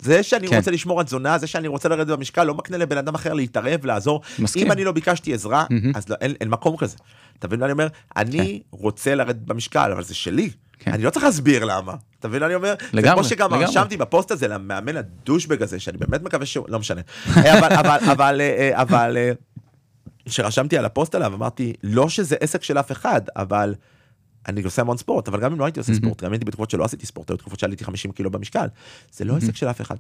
זה 0.02 0.24
שאני 0.24 0.48
כן. 0.48 0.58
רוצה 0.58 0.72
לשמור 0.72 1.00
על 1.00 1.06
תזונה, 1.06 1.38
זה 1.38 1.48
שאני 1.48 1.68
רוצה 1.68 1.90
לרדת 1.90 2.08
במשקל, 2.08 2.44
לא 2.44 2.54
מקנה 2.54 2.78
לבן 2.78 2.98
אדם 2.98 3.16
אחר 3.16 3.34
להתערב, 3.34 3.86
לעזור. 3.86 4.22
מסכים. 4.40 4.66
אם 4.66 4.72
אני 4.72 4.84
לא 4.84 4.92
ביקשתי 4.92 5.34
עזרה, 5.34 5.66
אז 5.96 6.10
לא, 6.10 6.16
אין, 6.22 6.34
אין 6.42 6.50
מקום 6.50 6.78
כזה. 6.78 6.98
אתה 7.40 7.48
מבין 7.48 7.60
מה 7.60 7.66
אני 7.66 7.74
אומר? 7.74 7.88
אני 8.18 8.62
רוצה 8.72 9.16
לרדת 9.16 9.36
במשקל, 9.46 9.92
אבל 9.92 10.04
זה 10.04 10.16
שלי. 10.16 10.50
כן. 10.84 10.94
אני 10.94 11.04
לא 11.04 11.10
צריך 11.10 11.26
להסביר 11.26 11.66
למה. 11.66 11.94
אתה 12.20 12.28
מבין 12.28 12.40
מה 12.40 12.46
אני 12.46 12.56
אומר? 12.56 12.74
זה 12.80 12.88
לגמרי, 12.94 13.16
כמו 13.16 13.24
שגם 13.24 13.50
לגמרי. 13.50 13.66
רשמתי 13.66 13.98
בפוסט 13.98 14.32
הזה 14.32 14.48
למאמן 14.48 14.98
הדושבג 14.98 15.64
הזה, 15.64 15.80
שאני 15.80 15.98
באמת 15.98 16.22
מקווה 16.22 16.46
שהוא, 16.46 16.66
לא 16.70 16.80
משנה. 16.80 17.02
אבל, 17.28 17.74
אבל, 17.74 17.98
אבל, 18.12 18.42
אה, 18.42 18.82
אבל, 18.82 19.18
אה, 19.18 19.32
שרשמתי 20.28 20.78
על 20.78 20.86
הפוסט 20.86 21.16
עליו, 21.16 21.34
אמרתי, 21.34 21.74
לא 21.84 22.10
שזה 22.10 22.36
עסק 22.40 22.64
של 22.64 22.78
אף 22.78 22.92
אחד, 22.92 23.22
אבל 23.36 23.76
אני 24.48 24.62
עושה 24.62 24.82
המון 24.82 24.98
ספורט, 24.98 25.28
אבל 25.28 25.40
גם 25.40 25.52
אם 25.52 25.60
לא 25.60 25.66
הייתי 25.66 25.80
עושה 25.80 25.94
ספורט, 25.94 26.24
גם 26.24 26.32
הייתי 26.32 26.46
בתקופות 26.46 26.70
שלא 26.70 26.84
עשיתי 26.84 27.06
ספורט, 27.06 27.30
היו 27.30 27.38
תקופות 27.38 27.60
שעליתי 27.60 27.84
50 27.84 28.12
קילו 28.12 28.32
במשקל, 28.32 28.68
זה 29.12 29.26
לא 29.26 29.38
עסק 29.38 29.56
של 29.56 29.70
אף 29.70 29.82
אחד. 29.82 29.96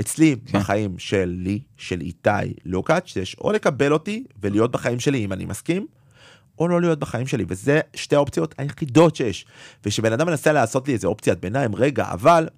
אצלי, 0.00 0.36
כן. 0.46 0.58
בחיים 0.58 0.98
שלי, 0.98 1.60
של 1.76 2.00
איתי 2.00 2.30
לוקאץ', 2.64 3.16
יש 3.16 3.36
או 3.40 3.52
לקבל 3.52 3.92
אותי 3.92 4.24
ולהיות 4.42 4.70
בחיים 4.70 5.00
שלי 5.00 5.24
אם 5.24 5.32
אני 5.32 5.44
מסכים, 5.44 5.86
או 6.60 6.68
לא 6.68 6.80
להיות 6.80 6.98
בחיים 6.98 7.26
שלי, 7.26 7.44
וזה 7.48 7.80
שתי 7.94 8.16
האופציות 8.16 8.54
היחידות 8.58 9.16
שיש. 9.16 9.46
ושבן 9.84 10.12
אדם 10.12 10.26
מנסה 10.26 10.52
לעשות 10.52 10.88
לי 10.88 10.94
איזה 10.94 11.06
אופציית 11.06 11.40
ביניים, 11.40 11.74
רגע, 11.76 12.06
אבל. 12.12 12.48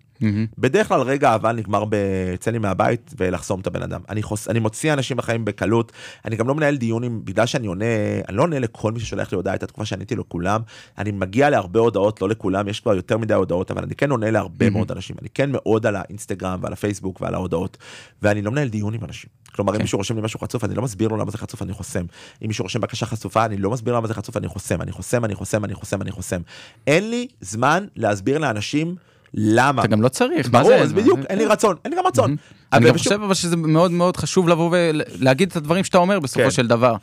בדרך 0.59 0.89
כלל 0.89 1.01
רגע 1.01 1.35
אבל 1.35 1.53
נגמר 1.53 1.85
בצא 1.89 2.51
לי 2.51 2.59
מהבית 2.59 3.15
ולחסום 3.17 3.61
את 3.61 3.67
הבן 3.67 3.83
אדם. 3.83 4.01
אני, 4.09 4.23
חוס... 4.23 4.49
אני 4.49 4.59
מוציא 4.59 4.93
אנשים 4.93 5.17
בחיים 5.17 5.45
בקלות, 5.45 5.93
אני 6.25 6.37
גם 6.37 6.49
לא 6.49 6.55
מנהל 6.55 6.77
דיונים, 6.77 7.25
בגלל 7.25 7.47
שאני 7.47 7.67
עונה, 7.67 7.85
אני 8.29 8.37
לא 8.37 8.43
עונה 8.43 8.59
לכל 8.59 8.93
מי 8.93 9.01
ששולח 9.01 9.33
לי 9.33 9.37
הודעה, 9.37 9.55
הייתה 9.55 9.67
תקופה 9.67 9.85
שעניתי 9.85 10.17
לכולם, 10.17 10.61
אני 10.99 11.11
מגיע 11.11 11.51
להרבה 11.51 11.81
הודעות, 11.81 12.23
לא 12.23 12.29
לכולם, 12.29 12.69
יש 12.69 12.81
כבר 12.81 12.95
יותר 12.95 13.19
מדי 13.19 13.35
הודעות, 13.35 13.71
אבל 13.71 13.83
אני 13.83 13.95
כן 13.95 14.11
עונה 14.11 14.31
להרבה 14.31 14.71
מאוד 14.71 14.93
אנשים, 14.93 15.17
אני 15.21 15.29
כן 15.35 15.51
מאוד 15.53 15.87
על 15.87 15.97
האינסטגרם 15.97 16.59
ועל 16.63 16.73
הפייסבוק 16.73 17.21
ועל 17.21 17.35
ההודעות, 17.35 17.79
ואני 18.23 18.43
לא 18.43 18.51
מנהל 18.51 18.69
דיון 18.69 18.95
עם 18.95 19.05
אנשים. 19.05 19.31
כלומר, 19.55 19.73
אם 19.73 19.77
כן. 19.77 19.83
מישהו 19.83 19.99
רושם 19.99 20.17
לי 20.17 20.23
משהו 20.23 20.41
חצוף, 20.41 20.65
אני 20.65 20.75
לא 20.75 20.83
מסביר 20.83 21.09
לו 21.09 21.17
למה 21.17 21.31
זה 21.31 21.39
חצוף, 21.39 21.63
אני 21.63 21.73
חוסם. 21.73 22.05
אם 22.43 22.49
מישהו 22.49 22.63
רושם 22.63 22.81
בקשה 22.81 23.07
חשופה, 23.07 23.45
אני 23.45 23.57
לא 23.57 23.71
מסביר 23.71 23.95
למה 23.95 24.09
זה 24.09 24.15
חצוף, 24.15 24.37
אני 24.37 24.49
חוסם, 24.49 24.83
אני 24.83 24.93
חוסם, 24.93 25.25
אני 25.25 25.35
חוסם, 25.35 25.65
אני 25.65 25.75
חוסם, 25.75 26.03
אני 26.03 26.11
חוסם. 26.11 26.41
אין 26.87 27.11
לי 27.11 27.27
זמן 27.41 27.87
להסביר 27.97 28.39
לאנשים 28.39 28.97
למה. 29.35 29.83
אתה 29.83 29.89
גם 29.89 30.03
לא 30.03 30.09
צריך, 30.09 30.49
מה 30.53 30.65
זה? 30.65 30.77
אז 30.77 30.93
בדיוק, 30.93 31.21
אין 31.29 31.39
לי 31.39 31.47
רצון, 31.47 31.77
אין 31.85 31.93
לי 31.93 31.99
גם 31.99 32.07
רצון. 32.07 32.37
אני 32.73 32.89
גם 32.89 32.99
חושב 32.99 33.23
אבל 33.23 33.35
שזה 33.35 33.57
מאוד 33.57 33.91
מאוד 33.91 34.17
חשוב 34.17 34.49
לבוא 34.49 34.71
ולהגיד 34.73 35.51
את 35.51 35.57
הדברים 35.57 35.85
שאתה 35.85 35.99
אומר 35.99 36.21
בסופו 36.21 36.45
כן. 36.45 36.51
של 36.51 36.67
דבר. 36.67 36.97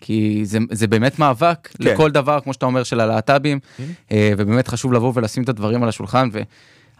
כי 0.00 0.40
זה, 0.44 0.58
זה 0.72 0.86
באמת 0.86 1.18
מאבק 1.18 1.68
כן. 1.68 1.84
לכל 1.84 2.10
דבר, 2.10 2.40
כמו 2.40 2.52
שאתה 2.52 2.66
אומר, 2.66 2.82
של 2.82 3.00
הלהט"בים, 3.00 3.58
אה, 4.12 4.32
ובאמת 4.36 4.68
חשוב 4.68 4.92
לבוא 4.92 5.12
ולשים 5.14 5.42
את 5.42 5.48
הדברים 5.48 5.82
על 5.82 5.88
השולחן, 5.88 6.28
ואני 6.32 6.44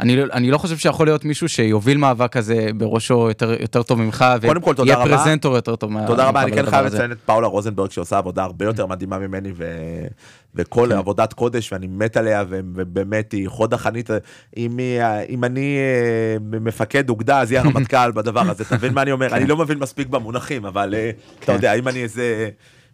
לא- 0.04 0.32
אני 0.32 0.50
לא 0.50 0.58
חושב 0.58 0.76
שיכול 0.76 1.06
להיות 1.06 1.24
מישהו 1.24 1.48
שיוביל 1.48 1.96
מאבק 1.96 2.32
כזה 2.32 2.68
בראשו 2.76 3.26
יותר, 3.28 3.54
יותר 3.60 3.82
טוב 3.82 3.98
ממך, 4.00 4.24
ויהיה 4.40 4.54
רבה. 4.96 5.16
פרזנטור 5.16 5.54
יותר 5.56 5.76
טוב 5.76 5.92
מה- 5.92 6.06
תודה 6.06 6.28
רבה, 6.28 6.40
ממך 6.40 6.52
אני 6.52 6.62
כן 6.62 6.70
חייב. 6.70 6.86
לציין 6.86 7.12
את 7.12 7.18
פאולה 7.26 7.46
רוזנברג 7.46 7.90
שעושה 7.90 8.18
עבודה 8.18 8.42
הרבה 8.42 8.64
יותר 8.64 8.86
מדהימה 8.86 9.18
ממני 9.18 9.52
ו- 9.56 10.06
וכל 10.54 10.88
כן. 10.92 10.96
עבודת 10.98 11.32
קודש 11.32 11.72
ואני 11.72 11.86
מת 11.86 12.16
עליה 12.16 12.44
ובאמת 12.48 13.32
היא 13.32 13.48
חוד 13.48 13.74
החנית 13.74 14.10
אם, 14.56 14.78
היא- 14.78 15.00
אם 15.28 15.44
אני 15.44 15.76
אה, 15.78 16.58
מפקד 16.60 17.08
אוגדה 17.10 17.40
אז 17.40 17.50
היא 17.50 17.58
הרמטכ"ל 17.60 18.10
בדבר 18.16 18.40
הזה, 18.50 18.64
אתה 18.66 18.74
מבין 18.74 18.94
מה 18.94 19.02
אני 19.02 19.12
אומר? 19.12 19.34
אני 19.34 19.46
לא 19.46 19.56
מבין 19.56 19.78
מספיק 19.78 20.08
במונחים 20.08 20.64
אבל 20.66 20.94
אה, 20.94 21.10
אתה 21.38 21.46
כן. 21.46 21.52
יודע 21.52 21.74
אם 21.74 21.88
אני 21.88 22.02
איזה... 22.02 22.48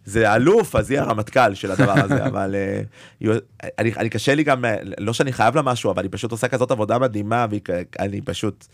זה 0.05 0.35
אלוף 0.35 0.75
אז 0.75 0.91
היא 0.91 0.99
הרמטכ"ל 0.99 1.53
של 1.53 1.71
הדבר 1.71 1.99
הזה 2.03 2.25
אבל 2.29 2.55
היא- 3.19 3.29
אני, 3.79 3.91
אני 3.97 4.09
קשה 4.09 4.35
לי 4.35 4.43
גם 4.43 4.65
לא 4.99 5.13
שאני 5.13 5.31
חייב 5.33 5.55
לה 5.55 5.61
משהו 5.61 5.91
אבל 5.91 6.03
היא 6.03 6.09
פשוט 6.11 6.31
עושה 6.31 6.47
כזאת 6.47 6.71
עבודה 6.71 6.99
מדהימה 6.99 7.45
ואני 7.99 8.21
פשוט 8.21 8.65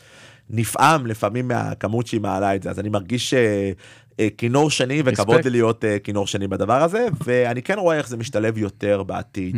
נפעם 0.50 1.06
לפעמים 1.08 1.48
מהכמות 1.48 2.08
שהיא 2.08 2.22
מעלה 2.22 2.56
את 2.56 2.64
זה 2.64 2.70
אז 2.70 2.80
אני 2.80 2.90
מרגיש 2.90 3.34
אה, 3.34 3.72
אה, 4.20 4.28
כינור 4.38 4.72
שני 4.72 5.02
וכבוד. 5.06 5.46
לי 5.46 5.52
להיות 5.52 5.86
אה, 5.86 6.00
כינור 6.00 6.28
שני 6.28 6.48
בדבר 6.48 6.82
הזה 6.84 7.08
ואני 7.24 7.62
כן 7.62 7.80
רואה 7.80 7.98
איך 7.98 8.08
זה 8.10 8.18
משתלב 8.18 8.58
יותר 8.58 9.04
בעתיד. 9.04 9.56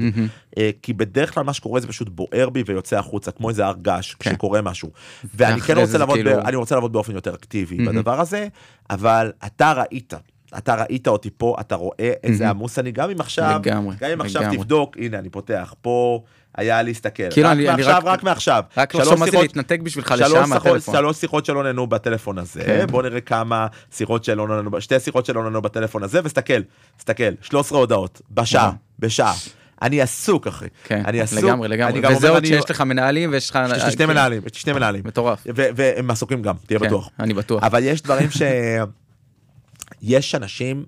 אה, 0.58 0.70
כי 0.82 0.94
בדרך 0.94 1.34
כלל 1.34 1.44
מה 1.44 1.54
שקורה 1.54 1.80
זה 1.80 1.88
פשוט 1.88 2.10
בוער 2.10 2.50
בי 2.50 2.64
ויוצא 2.66 2.98
החוצה 3.00 3.32
כמו 3.32 3.50
איזה 3.50 3.66
הר 3.66 3.74
געש 3.82 4.14
כן. 4.14 4.30
כשקורה 4.30 4.62
משהו 4.62 4.90
ואני 5.36 5.62
כן 5.62 5.78
רוצה 5.78 5.98
לעבוד 5.98 6.16
כאילו- 6.16 6.42
אני 6.42 6.56
רוצה 6.56 6.76
לעבוד 6.76 6.94
באופן 6.94 7.16
יותר 7.16 7.34
אקטיבי. 7.36 7.78
בדבר 7.86 8.20
הזה 8.22 8.48
אבל 8.90 9.32
אתה 9.46 9.74
ראית. 9.74 10.14
אתה 10.58 10.76
ראית 10.76 11.08
אותי 11.08 11.30
פה, 11.38 11.56
אתה 11.60 11.76
רואה 11.76 12.12
איזה. 12.24 12.50
עמוס 12.50 12.80
אני, 12.80 12.92
גם 12.92 13.10
אם 13.10 13.20
עכשיו, 13.20 13.60
לגמרי, 13.64 13.96
גם 14.02 14.10
אם 14.10 14.22
עכשיו. 14.22 14.44
תבדוק, 14.52 14.98
הנה 15.00 15.20
אני 15.20 15.30
פותח, 15.30 15.74
פה 15.82 16.24
היה 16.58 16.82
להסתכל, 16.82 17.24
כאילו, 17.32 17.48
רק 17.48 17.54
אני- 17.54 17.70
אני 17.70 17.76
מעכשיו, 17.78 17.98
רק- 17.98 18.06
רק 18.06 18.24
מעכשיו, 18.24 18.64
רק 18.78 18.92
שלוש 18.94 19.04
לחשוב 19.08 19.20
מה 19.20 19.32
זה 19.32 19.38
להתנתק 19.42 19.80
בשבילך 19.80 20.14
שיחות- 20.18 20.48
מהטלפון. 20.48 20.96
שלוש 20.96 21.18
שיחות 21.18 21.46
שלא 21.46 21.64
נענו 21.64 21.88
בטלפון 21.88 22.38
הזה, 22.38 22.64
כן. 22.66 22.86
בוא 22.92 23.04
נראה 23.04 23.22
כמה 23.22 23.68
שיחות 23.92 24.24
שלא 24.24 24.48
נענו, 24.48 24.82
שתי 24.82 25.00
שיחות 25.00 25.26
שלא 25.26 25.44
נענו 25.44 25.62
בטלפון 25.62 26.04
הזה, 26.04 26.20
וסתכל, 26.24 26.62
סתכל, 27.02 27.24
13 27.42 27.80
הודעות, 27.80 28.22
בשעה, 28.32 28.64
וואו. 28.64 28.74
בשעה. 29.00 29.34
אני 29.82 30.02
עסוק 30.02 30.48
אחי, 30.48 30.66
כן, 30.84 31.04
אני 31.06 31.22
עסוק, 31.22 31.44
לגמרי, 31.44 31.68
אני 31.68 31.78
לגמרי. 31.78 32.16
וזה 32.16 32.30
עוד 32.30 32.38
אני- 32.38 32.48
שיש 32.48 32.70
לך 32.70 32.82
מנהלים 32.82 33.32
ויש 33.32 33.50
לך... 33.50 33.60
יש 33.76 33.84
לי 33.84 33.92
שני 33.92 33.98
כן, 34.06 34.10
מנהלים, 34.10 34.42
יש 34.46 34.54
לי 34.54 34.60
שני 34.60 34.74
מנהלים, 34.74 35.02
מטורף. 35.06 35.44
והם 35.56 36.12
עסוקים 36.12 36.42
גם, 36.42 36.56
תהיה 36.68 36.80
כן, 36.80 36.86
בטוח. 36.88 37.10
אני 37.20 37.34
בטוח. 37.34 37.64
אבל 37.64 37.80
יש 37.84 38.02
דברים 38.02 38.32
ש... 38.32 38.42
יש 40.02 40.36
אנשים 40.36 40.86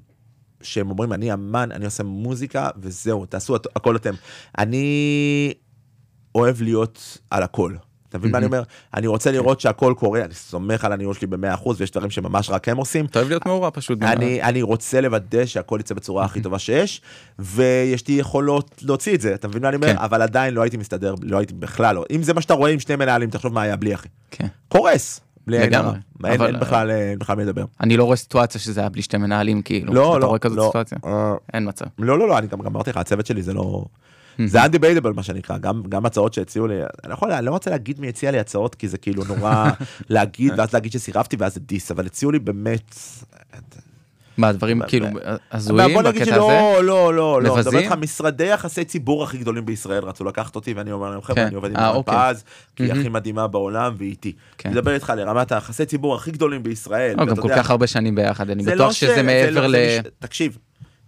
שהם 0.62 0.90
אומרים 0.90 1.14
אני 1.14 1.34
אמן 1.34 1.70
אני 1.72 1.86
עושה 1.86 2.04
מוזיקה 2.04 2.70
וזהו 2.78 3.26
תעשו 3.26 3.56
את- 3.56 3.68
הכל 3.76 3.96
אתם. 3.96 4.14
אני 4.58 5.54
אוהב 6.36 6.62
להיות 6.62 7.18
על 7.30 7.44
הכל. 7.44 7.76
אתה 8.10 8.18
מבין 8.18 8.32
מה 8.32 8.38
אני 8.38 8.46
אומר? 8.46 8.64
אני 8.94 9.08
רוצה 9.08 9.32
לראות 9.32 9.60
שהכל 9.60 9.94
קורה, 9.98 10.26
אני 10.26 10.34
סומך 10.34 10.86
על 10.86 10.92
הניהול 10.94 11.14
שלי 11.14 11.28
ב-100% 11.28 11.70
ויש 11.78 11.92
דברים 11.92 12.10
שממש 12.12 12.50
רק 12.50 12.70
הם 12.70 12.78
עושים. 12.78 13.06
אתה 13.06 13.20
אוהב 13.20 13.30
להיות 13.30 13.46
מעורב 13.46 13.70
פשוט. 13.74 14.00
אני, 14.04 14.42
אני 14.44 14.62
רוצה 14.62 15.02
לוודא 15.02 15.46
שהכל 15.46 15.78
יצא 15.80 15.96
בצורה 15.96 16.26
הכי 16.26 16.42
טובה 16.42 16.60
שיש, 16.60 17.02
ויש 17.40 18.08
לי 18.08 18.14
יכולות 18.14 18.82
להוציא 18.82 19.16
את 19.16 19.22
זה, 19.22 19.34
אתה 19.34 19.48
מבין 19.48 19.62
מה 19.62 19.68
אני 19.70 19.76
אומר? 19.76 19.88
כן. 19.88 19.98
אבל 19.98 20.22
עדיין 20.22 20.54
לא 20.54 20.62
הייתי 20.62 20.78
מסתדר, 20.78 21.16
לא 21.22 21.38
הייתי 21.38 21.54
בכלל 21.54 21.96
לא. 21.96 22.06
אם 22.12 22.24
זה 22.24 22.34
מה 22.34 22.42
שאתה 22.42 22.54
רואה 22.54 22.72
עם 22.72 22.80
שני 22.80 22.96
מנהלים, 22.96 23.30
תחשוב 23.30 23.54
מה 23.54 23.62
היה 23.62 23.76
בלי 23.76 23.94
אחי. 23.96 24.08
כן. 24.32 24.48
קורס. 24.68 25.20
בלי 25.48 25.62
עין 25.62 25.74
הרע. 25.74 25.94
אין, 26.26 26.60
בכלל, 26.60 26.92
אין 26.92 27.20
בכלל 27.20 27.36
מי 27.36 27.44
לדבר. 27.44 27.66
אני 27.82 27.98
לא 27.98 28.04
רואה 28.04 28.16
סיטואציה 28.16 28.62
שזה 28.62 28.80
היה 28.80 28.90
בלי 28.90 29.02
שתי 29.02 29.18
מנהלים, 29.18 29.62
כאילו. 29.62 29.94
לא, 29.94 30.12
אתה 30.12 30.20
לא, 30.20 30.28
רואה 30.28 30.40
כזאת 30.40 30.58
לא. 30.58 30.66
סיטואציה? 30.68 30.98
אה, 31.06 31.34
אין 31.54 31.68
מצב. 31.68 31.86
לא, 32.00 32.20
לא, 32.20 32.28
לא, 32.28 32.38
אני 32.38 32.48
גם 32.48 32.60
גם 32.60 32.66
אמרתי 32.76 32.90
לך, 32.90 32.98
הצוות 32.98 33.26
שלי 33.26 33.44
זה 33.44 33.54
לא... 33.54 33.86
זה 34.46 34.64
undebatable 34.64 35.14
מה 35.16 35.24
שנקרא, 35.24 35.58
גם, 35.58 35.84
גם 35.90 36.06
הצעות 36.06 36.34
שהציעו 36.34 36.68
לי, 36.68 36.76
אני 36.76 37.10
לא, 37.10 37.14
יכול, 37.14 37.32
אני 37.32 37.46
לא 37.46 37.52
רוצה 37.52 37.70
להגיד 37.70 38.00
מי 38.00 38.10
הציע 38.10 38.32
לי 38.32 38.40
הצעות, 38.40 38.76
כי 38.76 38.88
זה 38.88 38.98
כאילו 38.98 39.24
נורא 39.24 39.70
להגיד, 40.10 40.54
ואז 40.58 40.74
להגיד 40.74 40.92
שסירבתי 40.92 41.36
ואז 41.40 41.54
זה 41.54 41.60
דיס, 41.60 41.92
אבל 41.92 42.06
הציעו 42.06 42.32
לי 42.32 42.40
באמת... 42.40 42.96
מה, 44.38 44.52
דברים 44.52 44.82
כאילו 44.88 45.08
הזויים 45.52 45.94
בוא 45.94 46.02
נגיד 46.02 46.22
בקטע 46.22 46.36
הזה? 46.36 46.46
שלא, 46.46 46.84
לא, 46.84 47.14
לא, 47.14 47.16
לא, 47.16 47.40
אני 47.40 47.60
מדבר 47.60 47.60
מבזים? 47.72 47.80
איתך, 47.80 47.92
משרדי 47.92 48.44
יחסי 48.46 48.86
ציבור 48.86 49.24
הכי 49.24 49.38
גדולים 49.38 49.66
בישראל 49.66 50.04
רצו 50.04 50.24
לקחת 50.24 50.56
אותי, 50.56 50.74
ואני 50.74 50.92
אומר 50.92 51.10
להם, 51.10 51.22
חבר'ה, 51.22 51.36
כן. 51.36 51.46
אני 51.46 51.56
עובד 51.56 51.70
עם 51.70 51.76
אה, 51.78 51.84
ירון 51.84 51.96
אוקיי. 51.96 52.34
כי 52.76 52.84
היא. 52.84 52.92
הכי 52.94 53.10
מדהימה 53.10 53.48
בעולם, 53.48 53.94
והיא 53.98 54.10
איתי. 54.10 54.34
כן. 54.58 54.70
אני 54.70 54.78
מדבר 54.78 54.94
איתך 54.94 55.14
לרמת 55.18 55.52
היחסי 55.52 55.86
ציבור 55.86 56.16
הכי 56.16 56.32
גדולים 56.32 56.64
בישראל. 56.64 57.16
לא, 57.18 57.26
גם 57.26 57.30
ואתה 57.30 57.42
כל 57.42 57.50
כך 57.56 57.70
הרבה 57.70 57.88
שנים 57.88 58.16
ביחד, 58.16 58.50
אני 58.50 58.64
בטוח 58.64 58.78
לא 58.80 58.92
ש- 58.92 59.00
שזה 59.00 59.16
זה 59.16 59.24
מעבר 59.24 59.68
לא- 59.68 59.68
ל... 59.68 59.76
תקשיב, 60.20 60.58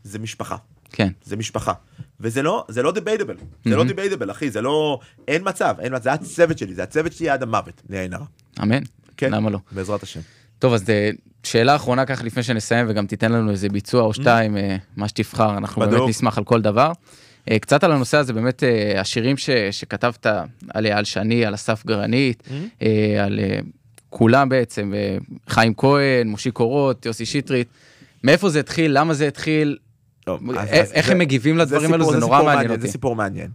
זה 0.03 0.19
משפחה. 0.19 0.55
כן. 0.91 1.09
זה 1.23 1.35
משפחה. 1.35 1.73
וזה 2.19 2.41
לא, 2.43 2.65
זה 2.67 2.83
לא 2.83 2.91
דיביידבל, 2.91 3.35
זה 3.65 3.75
לא. 3.75 3.83
דיביידבל, 3.83 4.31
אחי, 4.31 4.49
זה 4.51 4.61
לא, 4.61 4.99
אין 5.27 5.41
מצב, 5.45 5.75
אין 5.79 5.95
מצב, 5.95 6.03
זה 6.03 6.13
הצוות 6.13 6.57
שלי, 6.57 6.73
זה 6.73 6.83
הצוות 6.83 7.13
שלי 7.13 7.29
עד 7.29 7.43
המוות, 7.43 7.81
בלי 7.89 7.97
עין 7.99 8.13
הרע. 8.13 8.25
אמן. 8.63 8.81
כן. 9.17 9.31
למה 9.33 9.49
לא? 9.49 9.59
בעזרת 9.71 10.03
השם. 10.03 10.19
טוב, 10.59 10.73
אז 10.73 10.89
אה, 10.89 11.09
שאלה 11.43 11.75
אחרונה 11.75 12.05
ככה 12.05 12.23
לפני 12.23 12.43
שנסיים, 12.43 12.85
וגם 12.89 13.05
תיתן 13.07 13.31
לנו 13.31 13.51
איזה 13.51 13.69
ביצוע 13.69 14.01
או 14.01 14.13
שתיים, 14.13 14.57
אה, 14.57 14.75
מה 14.95 15.07
שתבחר, 15.07 15.57
אנחנו 15.57 15.79
באמת 15.79 15.93
בדיוק. 15.93 16.09
נשמח 16.09 16.37
על 16.37 16.43
כל 16.43 16.61
דבר. 16.61 16.91
אה, 17.51 17.59
קצת 17.59 17.83
על 17.83 17.91
הנושא 17.91 18.17
הזה, 18.17 18.33
באמת 18.33 18.63
השירים 18.97 19.37
ש- 19.37 19.49
שכתבת 19.71 20.25
על 20.73 20.85
אייל 20.85 21.03
שני, 21.03 21.45
על 21.45 21.53
אסף 21.55 21.85
גרנית, 21.85 22.43
אה, 22.81 22.87
על... 23.25 23.39
כולם 24.09 24.49
בעצם, 24.49 24.93
חיים 25.49 25.73
כהן, 25.77 26.27
מושיק 26.27 26.59
אורות, 26.59 27.05
יוסי 27.05 27.25
שטרית, 27.25 27.67
מאיפה 28.23 28.49
זה 28.49 28.59
התחיל, 28.59 28.99
למה 28.99 29.13
זה 29.13 29.27
התחיל, 29.27 29.77
טוב, 30.23 30.51
א- 30.51 30.59
אז- 30.59 30.91
איך 30.91 31.05
אז 31.05 31.11
הם 31.11 31.17
מגיבים 31.17 31.57
לדברים 31.57 31.91
האלו, 31.91 32.03
סיפור- 32.03 32.13
זה 32.13 32.19
נורא 32.19 32.37
סיפור 32.39 32.53
מעניין 32.53 32.71
אותי. 32.71 32.81
זה 32.81 32.87
סיפור 32.87 33.15
מעניין. 33.15 33.49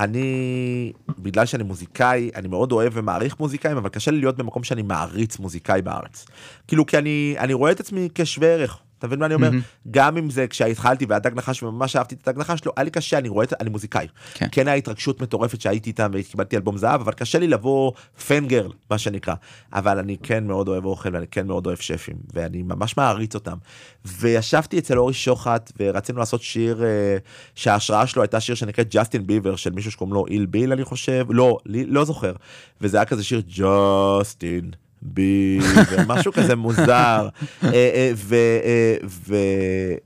אני, 0.00 0.92
בגלל 1.18 1.46
שאני 1.46 1.62
מוזיקאי, 1.62 2.30
אני 2.34 2.48
מאוד 2.48 2.72
אוהב 2.72 2.92
ומעריך 2.96 3.40
מוזיקאים, 3.40 3.76
אבל 3.76 3.88
קשה 3.88 4.10
לי 4.10 4.20
להיות 4.20 4.36
במקום 4.36 4.64
שאני 4.64 4.82
מעריץ 4.82 5.38
מוזיקאי 5.38 5.82
בארץ. 5.82 6.26
כאילו, 6.68 6.86
כי 6.86 6.98
אני, 6.98 7.34
אני 7.38 7.52
רואה 7.54 7.72
את 7.72 7.80
עצמי 7.80 8.08
כשווה 8.14 8.48
ערך. 8.48 8.78
אתה 9.00 9.06
מבין 9.06 9.18
מה 9.18 9.26
אני 9.26 9.34
אומר? 9.34 9.50
גם 9.90 10.16
אם 10.16 10.30
זה 10.30 10.46
כשהתחלתי 10.46 11.06
והדג 11.08 11.34
נחש 11.34 11.62
וממש 11.62 11.96
אהבתי 11.96 12.14
את 12.14 12.28
הדג 12.28 12.38
נחש, 12.38 12.60
לא, 12.66 12.72
היה 12.76 12.84
לי 12.84 12.90
קשה, 12.90 13.18
אני 13.18 13.28
רואה 13.28 13.44
את, 13.44 13.52
אני 13.60 13.70
מוזיקאי. 13.70 14.06
כן. 14.34 14.46
כן 14.52 14.68
היה 14.68 14.76
התרגשות 14.76 15.22
מטורפת 15.22 15.60
שהייתי 15.60 15.90
איתם 15.90 16.10
וקיבלתי 16.14 16.56
אלבום 16.56 16.76
זהב, 16.76 17.00
אבל 17.00 17.12
קשה 17.12 17.38
לי 17.38 17.48
לבוא 17.48 17.92
פנגרל, 18.26 18.72
מה 18.90 18.98
שנקרא. 18.98 19.34
אבל 19.72 19.98
אני 19.98 20.16
כן 20.22 20.46
מאוד 20.46 20.68
אוהב 20.68 20.84
אוכל 20.84 21.08
ואני 21.12 21.26
כן 21.26 21.46
מאוד 21.46 21.66
אוהב 21.66 21.78
שפים, 21.78 22.16
ואני 22.34 22.62
ממש 22.62 22.96
מעריץ 22.96 23.34
אותם. 23.34 23.56
וישבתי 24.04 24.78
אצל 24.78 24.98
אורי 24.98 25.14
שוחט 25.14 25.72
ורצינו 25.80 26.18
לעשות 26.18 26.42
שיר 26.42 26.84
אה, 26.84 27.16
שההשראה 27.54 28.06
שלו 28.06 28.22
הייתה 28.22 28.40
שיר 28.40 28.54
שנקרא 28.54 28.84
ג'סטין 28.90 29.26
ביבר 29.26 29.56
של 29.56 29.70
מישהו 29.70 29.90
שקוראים 29.90 30.14
לו 30.14 30.26
איל 30.26 30.46
ביל 30.46 30.72
אני 30.72 30.84
חושב, 30.84 31.26
לא, 31.28 31.58
לא 31.66 32.04
זוכר. 32.04 32.32
וזה 32.80 32.96
היה 32.96 33.04
כזה 33.04 33.24
שיר 33.24 33.42
ג'סטין. 33.48 34.70
ביבר, 35.02 35.96
משהו 36.06 36.32
כזה 36.32 36.56
מוזר, 36.56 37.28
אה, 37.64 37.70
אה, 37.72 38.12
אה, 38.32 38.96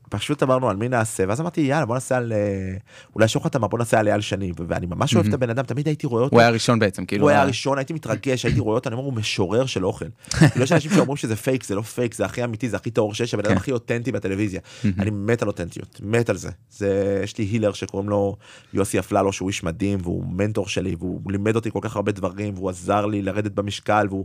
ופשוט 0.09 0.43
אמרנו 0.43 0.71
על 0.71 0.77
מי 0.77 0.89
נעשה, 0.89 1.25
ואז 1.29 1.41
אמרתי 1.41 1.61
יאללה 1.61 1.87
בוא 1.87 1.95
נעשה 1.95 2.17
על, 2.17 2.33
אולי 3.15 3.29
שוחט 3.29 3.57
אמר 3.57 3.69
בוא 3.69 3.79
נעשה 3.79 3.99
על 3.99 4.09
אייל 4.09 4.21
שני, 4.21 4.53
ואני 4.69 4.87
ממש 4.87 5.15
אוהב 5.15 5.27
את 5.27 5.35
הבן 5.35 5.51
אדם, 5.51 5.65
תמיד 5.65 5.87
הייתי 5.87 6.07
רואה 6.07 6.23
אותו, 6.23 6.37
הוא 6.37 6.41
היה 6.41 6.49
הראשון 6.49 6.79
בעצם, 6.79 7.05
כאילו, 7.05 7.23
הוא 7.23 7.31
היה 7.31 7.43
הראשון, 7.43 7.79
הייתי 7.79 7.93
מתרגש, 7.93 8.45
הייתי 8.45 8.61
רואה 8.61 8.75
אותו, 8.75 8.89
אני 8.89 8.95
אומר, 8.95 9.07
הוא 9.07 9.15
משורר 9.15 9.67
של 9.67 9.87
אוכל. 9.87 10.07
כאילו 10.31 10.65
יש 10.65 10.73
אנשים 10.73 10.91
שאומרים 10.91 11.17
שזה 11.17 11.37
פייק, 11.37 11.65
זה 11.65 11.75
לא 11.75 11.83
פייק, 11.83 12.15
זה 12.15 12.25
הכי 12.25 12.45
אמיתי, 12.45 12.69
זה 12.69 12.77
הכי 12.77 12.91
טהור 12.91 13.15
שיש, 13.15 13.35
הבן 13.35 13.45
אדם 13.45 13.55
כן. 13.55 13.57
הכי 13.57 13.73
אותנטי 13.73 14.13
בטלוויזיה. 14.13 14.61
אני 14.99 15.11
מת 15.11 15.43
על 15.43 15.49
אותנטיות, 15.49 16.01
מת 16.03 16.31
על 16.31 16.37
זה. 16.37 16.51
זה, 16.71 17.21
יש 17.25 17.39
לי 17.39 17.45
הילר 17.45 17.73
שקוראים 17.73 18.09
לו 18.09 18.37
יוסי 18.73 18.99
אפללו, 18.99 19.33
שהוא 19.33 19.49
איש 19.49 19.65
מדהים, 19.65 19.99
והוא 20.03 20.25
מנטור 20.29 20.69
שלי, 20.69 20.97
והוא 20.99 21.33
לימד 21.33 21.57
אותי 21.57 21.71
כל 21.71 21.79
כך 21.83 21.97
הרבה 21.97 22.13
דברים, 22.13 22.55
והוא 22.55 22.71
עזר 22.71 23.07
לי 23.07 23.23
לרדת 23.23 23.53
במשקל, 23.53 24.07
והוא, 24.11 24.25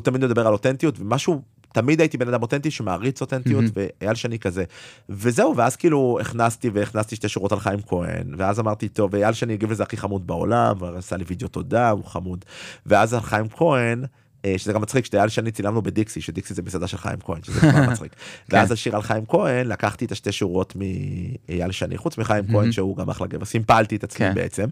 והוא 0.00 0.04
תמיד 0.04 0.24
מדבר 0.24 0.46
על 0.46 0.52
אותנטיות, 0.52 1.00
ומשהו... 1.00 1.42
תמיד 1.72 2.00
הייתי 2.00 2.18
בן 2.18 2.28
אדם 2.28 2.42
אותנטי 2.42 2.70
שמעריץ 2.70 3.20
אותנטיות 3.20 3.64
ואייל 3.74 4.14
שני 4.14 4.38
כזה 4.38 4.64
וזהו 5.08 5.56
ואז 5.56 5.76
כאילו 5.76 6.18
הכנסתי 6.20 6.70
והכנסתי 6.70 7.16
שתי 7.16 7.28
שורות 7.28 7.52
על 7.52 7.60
חיים 7.60 7.78
כהן 7.86 8.34
ואז 8.36 8.60
אמרתי 8.60 8.88
טוב 8.88 9.14
אייל 9.14 9.32
שני 9.32 9.52
הגיב 9.52 9.70
לזה 9.70 9.82
הכי 9.82 9.96
חמוד 9.96 10.26
בעולם 10.26 10.76
ועשה 10.78 11.16
לי 11.16 11.24
וידאו 11.26 11.48
תודה 11.48 11.90
הוא 11.90 12.04
חמוד 12.04 12.44
ואז 12.86 13.14
על 13.14 13.20
חיים 13.20 13.48
כהן. 13.48 14.04
אה, 14.44 14.54
שזה 14.56 14.72
גם 14.72 14.80
מצחיק 14.80 15.04
שאייל 15.04 15.28
שני 15.28 15.50
צילמנו 15.50 15.82
בדיקסי 15.82 16.20
שדיקסי 16.20 16.54
זה 16.54 16.62
מסעדה 16.62 16.86
של 16.86 16.96
חיים 16.98 17.18
כהן 17.24 17.42
שזה 17.42 17.60
כבר 17.60 17.90
מצחיק. 17.90 18.12
ואז 18.48 18.72
השיר 18.72 18.96
על 18.96 19.02
חיים 19.02 19.26
כהן 19.26 19.66
לקחתי 19.66 20.04
את 20.04 20.12
השתי 20.12 20.32
שורות 20.32 20.74
מאייל 20.76 21.72
שני 21.72 21.96
חוץ 21.96 22.18
מחיים 22.18 22.44
כהן 22.52 22.72
שהוא 22.72 22.96
גם 22.96 23.10
אחלה 23.10 23.26
גבר 23.26 23.44
סימפלתי 23.44 23.96
את 23.96 24.04
עצמי 24.04 24.26
כן. 24.26 24.34
בעצם 24.34 24.64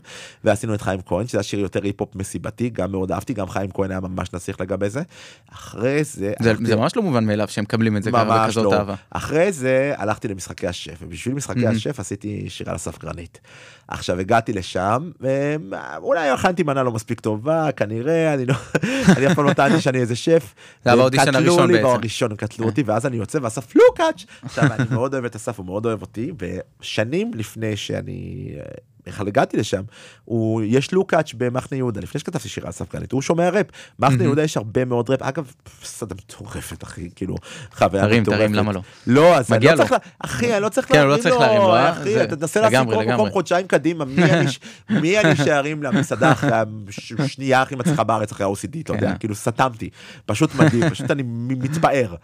ועשינו 0.45 0.75
את 0.75 0.83
חיים 0.83 1.01
כהן 1.07 1.27
שזה 1.27 1.39
השיר 1.41 1.61
יותר 1.61 1.83
היפ-הופ 1.83 2.17
מסיבתי 2.17 2.71
גם 2.71 2.93
מאוד 2.93 3.13
אהבתי 3.13 3.33
גם 3.35 3.49
חיים 3.49 3.71
כהן 3.71 3.91
היה 3.91 4.01
ממש 4.01 4.33
נסיך 4.35 4.61
לגבי 4.61 4.91
זה. 4.91 5.03
אחרי 5.53 6.05
זה 6.05 6.33
זה 6.65 6.77
ממש 6.77 6.97
לא 6.97 7.03
מובן 7.03 7.25
מאליו 7.25 7.49
שהם 7.49 7.65
מקבלים 7.65 7.97
את 7.97 8.03
זה 8.03 8.11
בכזאת 8.11 8.65
לא. 8.65 8.75
אהבה. 8.75 8.95
אחרי 9.11 9.53
זה 9.53 9.95
הלכתי 9.97 10.29
למשחקי 10.29 10.67
השף, 10.67 10.99
ובשביל 11.03 11.35
משחקי 11.35 11.69
Mhm. 11.69 11.71
השף 11.71 12.01
עשיתי 12.01 12.45
שירה 12.49 12.75
לסף 12.75 12.99
גרנית. 12.99 13.41
עכשיו 13.89 14.19
הגעתי 14.21 14.53
לשם, 14.53 15.11
ואולי 15.21 16.29
הכנתי 16.29 16.63
מנה 16.63 16.83
לא 16.83 16.93
מספיק 16.93 17.21
טובה, 17.21 17.73
כנראה, 17.73 18.35
אני 18.35 18.47
לא, 18.47 18.55
טענתי 19.59 19.81
שאני 19.81 19.99
איזה 19.99 20.17
שף. 20.17 20.55
זה 20.85 20.91
היה 20.91 20.97
באודישן 20.97 21.25
קטלו 21.25 21.39
הראשון 21.39 21.67
לי, 21.67 21.73
בעצם. 21.73 21.87
כן. 21.87 21.91
באודישן 21.93 22.37
קטלו 22.37 22.67
אותי, 22.67 22.83
ואז 22.83 23.07
אני 23.07 23.17
יוצא 23.17 23.39
ואסף 23.43 23.77
לוקאץ'. 23.77 24.25
עכשיו 24.43 24.65
אני 24.73 24.85
מאוד 24.91 25.15
אוהב 25.15 25.25
את 25.25 25.37
אסף, 25.37 25.59
הוא 25.59 25.67
מאוד 25.67 25.87
אוהב 25.87 26.01
אותי, 26.01 26.33
ושנים 26.81 27.31
לפני 27.35 27.77
שאני... 27.77 28.53
בכלל 29.07 29.29
הגעתי 29.29 29.57
לשם, 29.57 29.83
הוא, 30.25 30.63
יש 30.67 30.93
לוקאץ' 30.93 31.33
במחנה 31.37 31.79
יהודה, 31.79 32.01
לפני 32.01 32.21
שכתבתי 32.21 32.49
שירה 32.49 32.71
גרנית, 32.93 33.13
הוא 33.13 33.23
שומע 33.23 33.49
ראפ. 33.51 33.67
מחנה 33.99 34.17
Mhm. 34.19 34.23
יהודה 34.23 34.43
יש 34.43 34.57
הרבה 34.57 34.85
מאוד 34.85 35.11
ראפ, 35.11 35.23
אגב, 35.23 35.53
סדה 35.85 36.15
מטורפת, 36.15 36.85
אחי, 36.85 37.09
כאילו, 37.15 37.35
חוויה 37.73 38.03
תרים, 38.03 38.23
מטורפת. 38.23 38.39
תרים, 38.41 38.55
למה 38.55 38.73
לא? 38.73 38.81
לא, 39.07 39.37
אז 39.39 39.53
אני 39.53 39.65
לא. 39.67 39.77
צריך, 39.77 39.93
לה- 39.93 39.99
אחי, 40.19 40.53
אני 40.55 40.63
לא 40.63 40.69
צריך 40.69 40.89
כן, 40.89 41.07
לא 41.07 41.17
להרים 41.41 41.61
לו? 41.63 41.91
אחי, 41.91 42.23
אתה 42.25 42.37
תנסה 42.37 42.61
לגמרי, 42.61 42.97
כל 42.97 43.05
מקום. 43.15 43.31
חודשיים 43.31 43.67
קדימה, 43.67 44.05
מי 44.05 44.25
אני 44.25 44.49
ש- 44.51 44.61
מי 45.03 45.19
אני 45.21 45.37
שירים 45.37 45.83
למסעדה 45.83 46.33
אחרי 46.33 46.51
השנייה 47.19 47.63
הכי 47.63 47.75
מצליחה 47.77 48.05
בארץ 48.05 48.33
אחרי 48.33 48.47
ה-OCD, 48.47 48.81
אתה 48.83 48.93
יודע, 48.93 49.11
כן. 49.13 49.19
כאילו 49.19 49.35
סתמתי, 49.35 49.91
פשוט 50.27 50.55
מדהים, 50.55 50.91
פשוט 50.91 51.11
אני 51.11 51.23
מתפאר. 51.25 52.15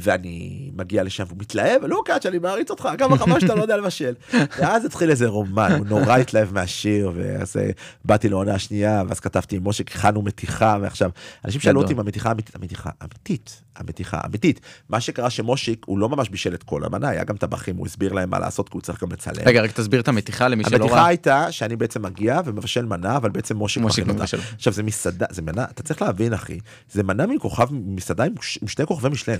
ואני 0.00 0.70
מגיע 0.74 1.02
לשם 1.02 1.24
והוא 1.26 1.38
מתלהב, 1.40 1.84
לוקאץ' 1.84 2.26
אני 2.26 2.38
מעריץ 2.38 2.70
אותך, 2.70 2.88
כמה 2.98 3.18
חבל 3.18 3.40
שאתה 3.40 3.54
לא 3.54 3.62
יודע 3.62 3.76
לבשל. 3.76 4.14
ואז 4.58 4.84
התחיל 4.84 5.10
איזה 5.10 5.26
רומן, 5.26 5.72
הוא 5.78 5.86
נורא 5.86 6.16
התלהב 6.16 6.52
מהשיר, 6.52 7.12
ואז 7.16 7.56
אה, 7.56 7.70
באתי 8.04 8.28
לעונה 8.28 8.54
השנייה, 8.54 9.02
ואז 9.08 9.20
כתבתי 9.20 9.56
עם 9.56 9.68
משה, 9.68 9.84
הכנו 9.86 10.22
מתיחה, 10.22 10.78
ועכשיו, 10.80 11.10
אנשים 11.44 11.60
שאלו. 11.60 11.82
אותי 11.82 11.92
אם 11.92 12.00
המתיחה 12.00 12.32
אמיתית, 12.32 12.56
המתיחה 12.56 12.90
אמיתית, 13.02 13.62
המתיחה 13.76 14.20
אמיתית. 14.26 14.60
מה 14.88 15.00
שקרה 15.00 15.30
שמושיק, 15.30 15.84
הוא 15.86 15.98
לא 15.98 16.08
ממש 16.08 16.28
בישל 16.28 16.54
את 16.54 16.62
כל 16.62 16.84
המנה, 16.84 17.08
היה 17.08 17.24
גם 17.24 17.36
טבחים, 17.36 17.76
הוא 17.76 17.86
הסביר 17.86 18.12
להם 18.12 18.30
מה 18.30 18.38
לעשות, 18.38 18.68
כי 18.68 18.76
הוא 18.76 18.82
צריך 18.82 19.02
גם 19.02 19.12
לצלם. 19.12 19.42
רגע, 19.46 19.62
רק 19.62 19.72
תסביר 19.72 20.00
את 20.00 20.08
המתיחה 20.08 20.48
למי 20.48 20.64
שלא 20.64 20.76
המתיחה 20.76 20.94
ראה. 20.94 21.06
הייתה 21.06 21.52
שאני 21.52 21.76
בעצם 21.76 22.02
מגיע 22.02 22.40
ומבשל 22.44 22.84
מנה, 22.84 23.16
אבל 23.16 23.30
בעצם 23.30 23.56
מושיק 23.56 23.82
מכין 23.82 24.10
אותה. 24.10 24.24
עכשיו 24.54 24.72
זה 24.72 24.82
מסעדה, 24.82 25.26
זה 25.30 25.42
מנה, 25.42 25.64
אתה 25.64 25.82
צריך 25.82 26.02
להבין 26.02 26.32
אחי, 26.32 26.58
זה 26.92 27.02
מנה 27.02 27.26
מכוכב, 27.26 27.68
מסעדה 27.72 28.24
עם 28.24 28.32
שני 28.66 28.86
כוכבי 28.86 29.08
משלם. 29.08 29.36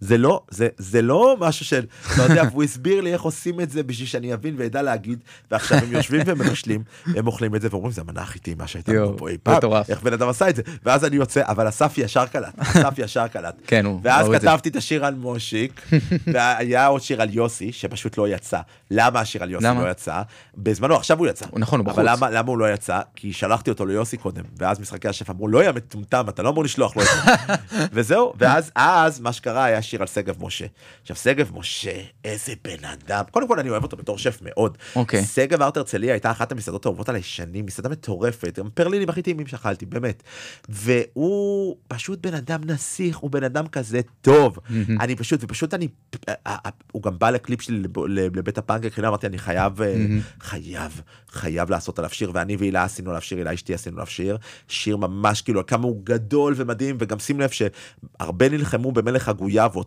זה 0.00 0.18
לא, 0.18 0.42
זה, 0.50 0.68
זה 0.78 1.02
לא 1.02 1.36
משהו 1.40 1.64
של, 1.64 1.84
אתה 2.14 2.22
יודע, 2.22 2.42
והוא 2.50 2.62
הסביר 2.62 3.00
לי 3.00 3.12
איך 3.12 3.22
עושים 3.22 3.60
את 3.60 3.70
זה 3.70 3.82
בשביל 3.82 4.08
שאני 4.08 4.34
אבין 4.34 4.54
ואדע 4.58 4.82
להגיד, 4.82 5.18
ועכשיו 5.50 5.78
הם 5.78 5.92
יושבים 5.92 6.20
ומבשלים, 6.26 6.82
הם 7.06 7.26
אוכלים 7.26 7.54
את 7.54 7.62
זה 7.62 7.68
ואומרים, 7.70 7.92
זה 7.92 8.00
המנה 8.00 8.22
הכי 8.22 8.38
טעימה 8.38 8.66
שהייתה 8.66 8.92
לנו 8.92 9.16
פה 9.16 9.28
אי 9.28 9.38
פעם. 9.42 9.60
איך 9.88 10.02
בן 10.02 10.12
אדם 10.12 10.28
עשה 10.28 10.48
את 10.48 10.56
זה, 10.56 10.62
ואז 10.84 11.04
אני 11.04 11.16
יוצא, 11.16 11.42
אבל 11.44 11.68
אסף 11.68 11.98
ישר 11.98 12.26
קלט, 12.26 12.54
אסף 12.58 12.94
ישר 12.98 13.28
קלט. 13.28 13.54
כן, 13.66 13.84
הוא 13.84 14.00
ואז. 14.02 14.26
כתבתי 14.32 14.68
את 14.68 14.76
השיר 14.76 15.04
על 15.04 15.14
מושיק, 15.14 15.80
והיה 16.34 16.86
עוד 16.86 17.02
שיר 17.02 17.22
על 17.22 17.34
יוסי, 17.34 17.72
שפשוט 17.72 18.18
לא 18.18 18.28
יצא. 18.28 18.60
למה 18.90 19.20
השיר 19.20 19.42
על 19.42 19.50
יוסי? 19.50 19.64
לא 19.64 19.90
יצא? 19.90 20.22
בזמנו, 20.56 20.96
עכשיו 20.96 21.18
הוא 21.18 21.26
יצא. 21.26 21.46
נכון, 21.56 21.80
הוא 21.80 21.90
אבל 21.90 22.04
בחוץ. 22.04 22.18
למה, 22.18 22.30
למה 22.30 22.48
הוא 22.48 22.58
לא 22.58 22.72
יצא? 22.72 23.00
כי 23.16 23.32
שלחתי 23.32 23.70
אותו 23.70 23.86
ליוסי 23.86 24.16
קודם, 24.16 24.42
ואז 24.58 24.80
משחקי 24.80 25.08
השף 25.08 25.30
אמרו, 25.30 25.48
לא 25.48 25.64
יא 25.64 25.70
מטומטם, 25.70 26.24
אתה 26.28 26.42
לא 26.42 26.48
אמור 26.48 26.64
לשלוח 26.64 26.96
לו 26.96 27.02
את 27.02 27.06
זה. 27.06 27.32
וזהו, 27.92 28.32
ואז 28.38 28.70
אז 28.74 29.20
מה 29.20 29.32
שקרה 29.32 29.64
היה 29.64 29.82
שיר 29.90 30.00
על 30.00 30.06
שגב 30.06 30.44
משה. 30.44 30.66
עכשיו 31.02 31.16
שגב 31.16 31.50
משה, 31.54 32.00
איזה 32.24 32.52
בן 32.64 32.84
אדם, 32.84 33.24
קודם 33.30 33.48
כל 33.48 33.58
אני 33.58 33.70
אוהב 33.70 33.82
אותו 33.82 33.96
בתור 33.96 34.18
שף 34.18 34.38
מאוד. 34.42 34.78
אוקיי. 34.96 35.24
שגב 35.24 35.62
ארט 35.62 35.76
הרצליה 35.76 36.14
הייתה 36.14 36.30
אחת 36.30 36.52
המסעדות 36.52 36.86
האהובות 36.86 37.08
עליי 37.08 37.22
שנים, 37.22 37.66
מסעדה 37.66 37.88
מטורפת, 37.88 38.58
גם 38.58 38.68
פרלינים 38.74 39.08
הכי 39.08 39.22
טעימים 39.22 39.46
שאכלתי, 39.46 39.86
באמת. 39.86 40.22
והוא 40.68 41.76
פשוט 41.88 42.26
בן 42.26 42.34
אדם 42.34 42.60
נסיך, 42.64 43.16
הוא 43.16 43.30
בן 43.30 43.44
אדם 43.44 43.66
כזה 43.68 44.00
טוב. 44.20 44.58
אני 45.00 45.16
פשוט, 45.16 45.40
ופשוט 45.44 45.74
אני, 45.74 45.88
אה, 46.28 46.34
אה, 46.46 46.56
הוא 46.92 47.02
גם 47.02 47.18
בא 47.18 47.30
לקליפ 47.30 47.62
שלי 47.62 47.82
לב- 48.08 48.36
לבית 48.36 48.58
הפאנק, 48.58 48.98
אמרתי, 48.98 49.26
אני 49.26 49.38
חייב, 49.38 49.82
אה, 49.82 49.94
חייב, 50.40 51.00
חייב 51.30 51.70
לעשות 51.70 51.98
עליו 51.98 52.10
שיר, 52.10 52.30
ואני 52.34 52.56
והילה 52.56 52.84
עשינו 52.84 53.10
עליו 53.10 53.22
שיר, 53.22 53.38
הילה 53.38 53.54
אשתי 53.54 53.74
עשינו 53.74 53.96
עליו 53.96 54.06
שיר, 54.06 54.38
שיר 54.68 54.96
ממש 54.96 55.42
כאילו, 55.42 55.66
כמה 55.66 55.84
הוא 55.84 56.00
גדול 56.04 56.54
ומדהים, 56.56 56.96
וגם 57.00 57.18
שים 57.18 57.40
לב 57.40 57.50
שהרבה 57.50 58.48
נלחמו 58.48 58.92
במלך 58.92 59.28
הגויאבות. 59.28 59.79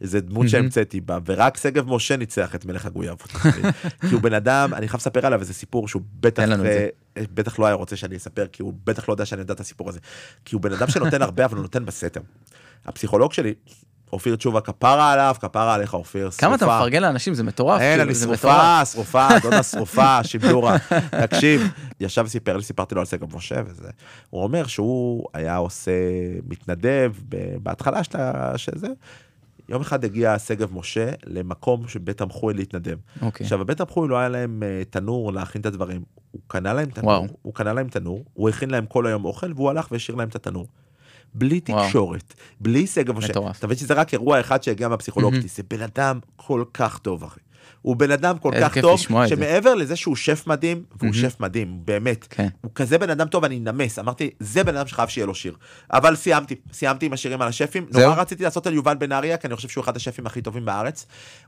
איזה 0.00 0.20
דמות 0.20 0.48
שהמצאתי 0.48 1.00
בה, 1.00 1.18
ורק 1.26 1.56
שגב 1.56 1.88
משה 1.88 2.16
ניצח 2.16 2.54
את 2.54 2.64
מלך 2.64 2.86
הגויאבות. 2.86 3.30
כי 4.08 4.14
הוא 4.14 4.22
בן 4.22 4.32
אדם, 4.34 4.74
אני 4.74 4.88
חייב 4.88 5.00
לספר 5.00 5.26
עליו 5.26 5.40
איזה 5.40 5.54
סיפור 5.54 5.88
שהוא 5.88 6.02
בטח, 6.20 6.46
זה. 6.56 6.88
אה, 7.16 7.22
בטח 7.34 7.58
לא 7.58 7.66
היה 7.66 7.74
רוצה 7.74 7.96
שאני 7.96 8.16
אספר, 8.16 8.46
כי 8.46 8.62
הוא 8.62 8.72
בטח 8.84 9.08
לא 9.08 9.14
יודע 9.14 9.26
שאני 9.26 9.40
יודע 9.40 9.54
את 9.54 9.60
הסיפור 9.60 9.88
הזה. 9.88 10.00
כי 10.44 10.54
הוא 10.54 10.62
בן 10.62 10.72
אדם 10.72 10.88
שנותן 10.88 11.22
הרבה, 11.22 11.44
אבל 11.44 11.56
הוא 11.56 11.62
נותן 11.62 11.86
בסתר. 11.86 12.20
הפסיכולוג 12.84 13.32
שלי, 13.32 13.54
אופיר 14.14 14.36
תשובה, 14.36 14.60
כפרה 14.60 15.12
עליו, 15.12 15.36
כפרה 15.40 15.74
עליך 15.74 15.94
אופיר, 15.94 16.30
שרופה. 16.30 16.40
כמה 16.40 16.54
אתה 16.54 16.66
מפרגן 16.66 17.02
לאנשים, 17.02 17.34
זה 17.34 17.42
מטורף. 17.42 17.80
אין, 17.80 17.90
כאילו, 17.90 18.02
אני 18.02 18.14
שרופה. 18.14 18.84
שרופה, 18.84 19.28
דודה 19.42 19.62
שרופה, 19.62 20.18
שיבלורה. 20.24 20.76
תקשיב, 21.10 21.62
ישב 22.00 22.22
וסיפר 22.26 22.56
לי, 22.56 22.62
סיפרתי 22.62 22.94
לו 22.94 23.00
על 23.00 23.06
סגב 23.06 23.36
משה 23.36 23.60
וזה. 23.66 23.88
הוא 24.30 24.42
אומר 24.42 24.66
שהוא 24.66 25.26
היה 25.34 25.56
עושה 25.56 25.92
מתנדב 26.48 27.12
בהתחלה 27.62 28.00
של 28.56 28.72
זה. 28.78 28.88
יום 29.68 29.80
אחד 29.80 30.04
הגיע 30.04 30.38
שגב 30.38 30.74
משה 30.74 31.10
למקום 31.26 31.88
שבית 31.88 32.18
תמחוי 32.18 32.54
להתנדב. 32.54 32.96
אוקיי. 33.22 33.44
עכשיו 33.44 33.58
בבית 33.58 33.78
תמחוי 33.78 34.08
לא 34.08 34.18
היה 34.18 34.28
להם 34.28 34.62
אה, 34.62 34.82
תנור 34.90 35.32
להכין 35.32 35.60
את 35.60 35.66
הדברים. 35.66 36.02
הוא 36.30 36.40
קנה 36.46 36.72
להם 36.72 36.90
תנור, 36.90 37.10
וואו. 37.10 37.26
הוא 37.42 37.54
קנה 37.54 37.72
להם 37.72 37.88
תנור, 37.88 38.24
הוא 38.34 38.48
הכין 38.48 38.70
להם 38.70 38.86
כל 38.86 39.06
היום 39.06 39.24
אוכל 39.24 39.52
והוא 39.56 39.70
הלך 39.70 39.88
והשאיר 39.92 40.16
להם 40.16 40.28
את 40.28 40.34
התנור. 40.34 40.66
בלי 41.34 41.60
וואו. 41.68 41.86
תקשורת, 41.86 42.34
בלי 42.60 42.86
שגב 42.86 43.16
משה. 43.18 43.28
מטורף. 43.28 43.58
אתה 43.58 43.66
מבין 43.66 43.78
שזה 43.78 43.94
רק 43.94 44.12
אירוע 44.12 44.40
אחד 44.40 44.62
שהגיע 44.62 44.88
מהפסיכולוג 44.88 45.30
מהמם. 45.32 45.48
שלי, 45.48 45.50
זה 45.56 45.62
בן 45.70 45.82
אדם 45.82 46.18
כל 46.36 46.64
כך 46.74 46.98
טוב 46.98 47.24
אחי. 47.24 47.40
הוא 47.84 47.96
בן 47.96 48.10
אדם 48.10 48.38
כל 48.38 48.50
כך 48.60 48.78
טוב. 48.78 49.00
שמעבר 49.28 49.74
לזה 49.74 49.96
שהוא 49.96 50.16
שף 50.16 50.46
מדהים, 50.46 50.82
והוא 50.96 51.10
מהמם. 51.10 51.12
שף 51.30 51.40
מדהים, 51.40 51.78
באמת. 51.84 52.26
כן. 52.30 52.48
הוא 52.60 52.70
כזה 52.74 52.98
בן 52.98 53.10
אדם 53.10 53.26
טוב, 53.28 53.44
אני 53.44 53.60
נמס, 53.60 53.98
אמרתי, 53.98 54.30
זה 54.40 54.64
בן 54.64 54.76
אדם 54.76 54.86
שחייב 54.86 55.08
שיהיה 55.08 55.26
לו 55.26 55.34
שיר. 55.34 55.54
אבל 55.92 56.16
סיימתי, 56.16 56.54
סיימתי 56.72 57.06
עם 57.06 57.12
השירים 57.12 57.42
על 57.42 57.48
השפים. 57.48 57.86
נורא 57.92 58.14
רציתי 58.14 58.42
לעשות 58.44 58.66
על 58.66 58.74
יובל 58.74 58.94
בן 58.94 59.12
אריה, 59.12 59.36
כי 59.36 59.46
אני 59.46 59.56
חושב 59.56 59.68
שהוא 59.68 59.84
אחד 59.84 59.96
השפים 59.96 60.26
הכי 60.26 60.42
טובים 60.42 60.64
בארץ. 60.64 61.06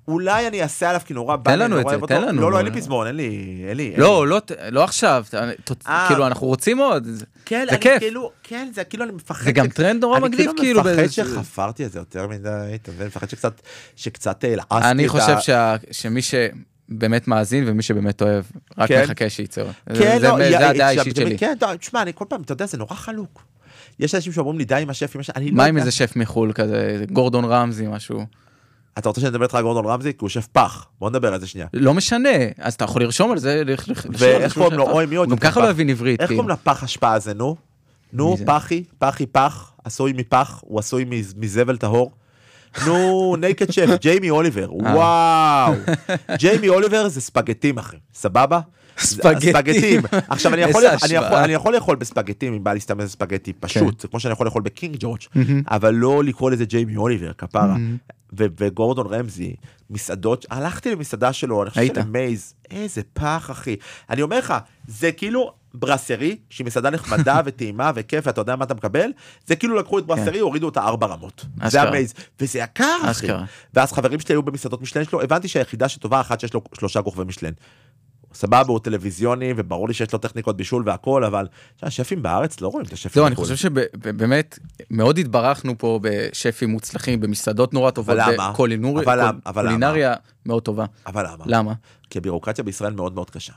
אולי 0.08 0.46
אני 0.48 0.62
אעשה 0.62 0.88
עליו, 0.88 1.00
כי 1.04 1.14
נורא 1.14 1.36
בא 1.36 1.54
לי, 1.54 1.68
נורא 1.68 1.82
אוהב 1.82 2.02
אותו. 2.02 2.14
לנו. 2.14 2.40
לא, 2.42 2.52
לא, 2.52 2.58
אין 2.58 2.66
לי 2.66 2.72
פזמון, 2.72 3.06
אין 3.06 3.16
לי, 3.16 3.24
אין 3.68 3.76
לי. 3.76 3.84
אין 3.88 3.96
לי. 3.96 4.02
לא, 4.02 4.26
לא, 4.28 4.40
לא 4.70 4.84
עכשיו, 4.84 5.24
ת- 5.64 5.86
אה. 5.88 6.04
כאילו 6.08 6.26
אנחנו 6.26 6.46
רוצים 6.46 6.78
עוד, 6.78 7.06
כן, 7.44 7.66
זה 7.70 7.76
כיף. 7.78 7.98
כאילו, 7.98 8.30
כן, 8.42 8.68
זה 8.74 8.84
כאילו 8.84 9.04
אני 9.04 9.12
מפחד. 9.12 9.44
זה 9.44 9.52
גם 9.52 9.68
טרנד 9.68 10.00
נורא 10.02 10.20
מגניב, 10.20 10.48
אני 10.48 10.58
כאילו, 10.58 10.82
כאילו 10.82 11.02
מפחד 11.02 11.06
שחפרתי 11.06 11.86
את 11.86 11.92
זה 11.92 11.98
יותר 11.98 12.26
מדי, 12.26 12.48
אתה 12.74 12.92
מבין? 12.92 13.06
מפחד 13.06 13.30
שקצת, 13.30 13.60
שקצת 13.96 14.44
אה, 14.44 14.56
לעסתי 14.56 14.74
את 14.78 14.82
ה... 14.82 14.90
אני 14.90 15.08
חושב 15.08 15.36
שמי 15.90 16.22
שבאמת 16.30 17.28
מאזין 17.28 17.64
ומי 17.66 17.82
שבאמת 17.82 18.22
אוהב, 18.22 18.44
רק 18.78 18.88
כן. 18.88 19.04
מחכה 19.04 19.30
שייצא. 19.30 19.64
כן, 19.88 20.18
זה- 20.20 20.28
לא, 20.28 20.36
זה 20.36 20.42
יא- 20.44 20.56
הדעה 20.56 20.70
עכשיו, 20.70 20.84
האישית 20.86 21.16
שלי. 21.16 21.38
כן, 21.38 21.54
אתה- 21.58 21.76
תשמע, 21.76 22.02
אני 22.02 22.12
כל 22.14 22.24
פעם, 22.28 22.42
אתה 22.42 22.52
יודע, 22.52 22.66
זה 22.66 22.78
נורא 22.78 22.94
חלוק. 22.94 23.42
יש 24.00 24.14
אנשים 24.14 24.32
שאומרים 24.32 24.58
לי 24.58 24.64
די 24.64 24.74
עם 24.74 24.90
השפים, 24.90 25.20
יש- 25.20 25.30
אני 25.30 25.50
לא 25.50 25.56
מה 25.56 25.64
עם. 25.64 25.76
איזה 25.76 25.90
שף 25.90 26.12
מחול 26.16 26.52
כזה, 26.52 27.04
גורדון 27.12 27.44
רמזי 27.44 27.86
משהו? 27.86 28.26
אתה 28.98 29.08
רוצה 29.08 29.20
שאני 29.20 29.30
אדבר 29.30 29.42
איתך 29.44 29.54
על 29.54 29.62
גורדון 29.62 29.86
רמזי? 29.86 30.12
כי 30.12 30.18
הוא 30.20 30.28
שף 30.28 30.46
פח. 30.52 30.86
בוא 31.00 31.10
נדבר 31.10 31.34
על 31.34 31.40
זה 31.40 31.46
שנייה. 31.46 31.66
לא 31.72 31.94
משנה, 31.94 32.28
אז 32.58 32.74
אתה 32.74 32.84
יכול 32.84 33.02
לרשום 33.02 33.32
על 33.32 33.38
זה, 33.38 33.62
ואיך 33.66 34.54
קוראים 34.54 34.72
לו? 34.78 34.90
אוי, 34.90 35.06
מי 35.06 35.16
עוד? 35.16 35.28
גם 35.28 35.36
ככה. 35.36 35.60
לא 35.60 35.70
הבין 35.70 35.90
עברית. 35.90 36.20
איך 36.20 36.28
כאילו. 36.28 36.42
קוראים 36.42 36.58
לפח 36.58 36.84
אשפה 36.84 37.12
הזה, 37.12 37.34
נו? 37.34 37.56
נו, 38.12 38.36
זה? 38.38 38.44
פחי, 38.46 38.84
פחי 38.98 39.26
פח, 39.26 39.72
עשוי 39.84 40.12
מפח, 40.16 40.60
הוא 40.66 40.78
עשוי 40.78 41.04
מז- 41.04 41.34
מזבל 41.36 41.76
טהור. 41.76 42.10
נו, 42.86 43.36
Naked 43.36 43.72
Chef, 43.72 43.88
ג'יימי 44.00 44.30
אוליבר. 44.30 44.68
וואו. 44.74 45.74
ג'יימי 46.38 46.68
אוליבר 46.68 47.08
זה 47.08 47.20
ספגטים, 47.20 47.78
אחי, 47.78 47.96
סבבה? 48.14 48.60
ספגטים. 48.98 50.02
עכשיו, 50.28 50.54
אני 50.54 50.62
יכול, 50.62 50.82
אני, 50.86 51.14
יכול. 51.14 51.36
אני 51.36 51.52
יכול 51.52 51.74
לאכול 51.74 51.96
בספגטים 51.96 52.52
אם 52.54 52.64
בא 52.64 52.72
לי 52.72 52.80
סתם 52.80 53.00
איזה 53.00 53.12
ספגטי, 53.12 53.52
פשוט, 53.52 54.00
זה 54.00 54.08
כמו 54.08 54.20
שאני 54.20 54.32
יכול 54.32 54.46
לאכול 54.46 54.62
בקינג 54.62 54.96
ג'ורג'. 54.98 55.20
אבל 55.70 55.94
לא 55.94 56.24
לקרוא 56.24 56.50
לזה 56.50 56.64
ג'יימי 56.64 56.96
אוליבר, 56.96 57.32
כפרה. 57.32 57.76
וגורדון 58.32 59.06
רמזי, 59.06 59.56
מסעדות, 59.90 60.46
הלכתי 60.50 60.90
למסעדה 60.90 61.32
שלו, 61.32 61.62
אני 61.62 61.70
חושב 61.70 61.80
היית? 61.80 61.94
שלמייז, 61.94 62.54
איזה 62.70 63.00
פח 63.12 63.50
אחי. 63.50 63.76
אני 64.10 64.22
אומר 64.22 64.38
לך, 64.38 64.54
זה 64.88 65.12
כאילו 65.12 65.52
ברסרי, 65.74 66.36
שהיא 66.50 66.66
מסעדה 66.66 66.90
נחמדה 66.90 67.40
וטעימה 67.44 67.90
וכיף, 67.94 68.26
ואתה 68.26 68.40
יודע 68.40 68.56
מה 68.56 68.64
אתה 68.64 68.74
מקבל? 68.74 69.10
זה 69.46 69.56
כאילו 69.56 69.76
לקחו 69.76 69.98
את 69.98 70.06
ברסרי, 70.06 70.38
הורידו 70.38 70.66
אותה 70.66 70.80
ארבע 70.80 71.06
רמות. 71.06 71.46
זה. 71.66 71.82
המייז, 71.82 72.14
וזה 72.40 72.58
יקר 72.58 72.98
אחי. 73.04 73.26
ואז 73.74 73.92
חברים 73.92 74.20
שלי 74.20 74.34
היו 74.34 74.42
במסעדות 74.42 74.82
משלן 74.82 75.04
שלו, 75.04 75.22
הבנתי 75.22 75.48
שהיחידה 75.48 75.88
שטובה 75.88 76.20
אחת 76.20 76.40
שיש 76.40 76.54
לו 76.54 76.62
שלושה 76.78 77.02
כוכבי 77.02 77.24
משלן. 77.24 77.52
סבבה, 78.36 78.72
הוא 78.72 78.78
טלוויזיוני, 78.80 79.52
וברור 79.56 79.88
לי 79.88 79.94
שיש 79.94 80.12
לו 80.12 80.18
טכניקות 80.18 80.56
בישול 80.56 80.82
והכל, 80.86 81.24
אבל 81.24 81.46
תשמע, 81.76 81.90
שפים 81.90 82.22
בארץ 82.22 82.60
לא 82.60 82.68
רואים 82.68 82.86
את 82.86 82.92
השפים. 82.92 83.10
זהו, 83.14 83.26
אני 83.26 83.34
בחו"ל. 83.34 83.44
חושב 83.44 83.56
שבאמת 83.56 84.58
מאוד 84.90 85.18
התברכנו 85.18 85.78
פה 85.78 86.00
בשפים 86.02 86.70
מוצלחים, 86.70 87.20
במסעדות 87.20 87.74
נורא 87.74 87.90
טובות, 87.90 88.18
אבל 88.18 88.32
למה? 88.34 88.52
בקולינוריה- 88.52 89.02
אבל 89.04 89.20
למה? 89.20 89.30
קול- 89.32 89.40
אבל 89.46 89.62
למה? 89.62 89.70
קולינריה 89.72 90.14
מאוד 90.46 90.62
טובה. 90.62 90.84
אבל 91.06 91.26
למה? 91.32 91.44
למה? 91.46 91.72
כי 92.10 92.18
הבירוקרטיה 92.18 92.64
בישראל 92.64 92.92
מאוד 92.94 93.14
מאוד 93.14 93.30
קשה. 93.30 93.52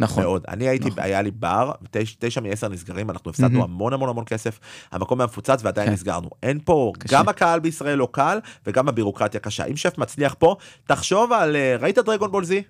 נכון. 0.00 0.22
מאוד. 0.22 0.44
אני 0.48 0.68
הייתי, 0.68 0.88
נכון. 0.88 1.02
היה 1.02 1.22
לי 1.22 1.30
בר, 1.30 1.72
תש, 1.90 2.16
תשע 2.18 2.40
מעשר 2.40 2.68
נסגרים, 2.68 3.10
אנחנו 3.10 3.30
הפסדנו 3.30 3.48
מהמם. 3.58 3.62
המון 3.72 3.92
המון 3.92 4.08
המון 4.08 4.24
כסף, 4.26 4.58
המקום 4.92 5.20
היה 5.20 5.26
מפוצץ 5.26 5.60
ועדיין 5.62 5.86
כן. 5.86 5.92
נסגרנו. 5.92 6.28
אין 6.42 6.58
פה, 6.64 6.92
קשה. 6.98 7.16
גם 7.16 7.28
הקהל 7.28 7.60
בישראל 7.60 7.98
לא 7.98 8.08
קל, 8.12 8.38
וגם 8.66 8.88
הבירוקרטיה 8.88 9.40
קשה. 9.40 9.64
אם 9.64 9.76
שף 9.76 9.98
מצליח 9.98 10.34
פה, 10.38 10.56
תחשוב 10.86 11.32
על, 11.32 11.56
אה, 11.56 11.76
ראית 11.80 11.98
דרגון 11.98 12.30
בול 12.30 12.44
זי? 12.44 12.54
מהמם, 12.54 12.62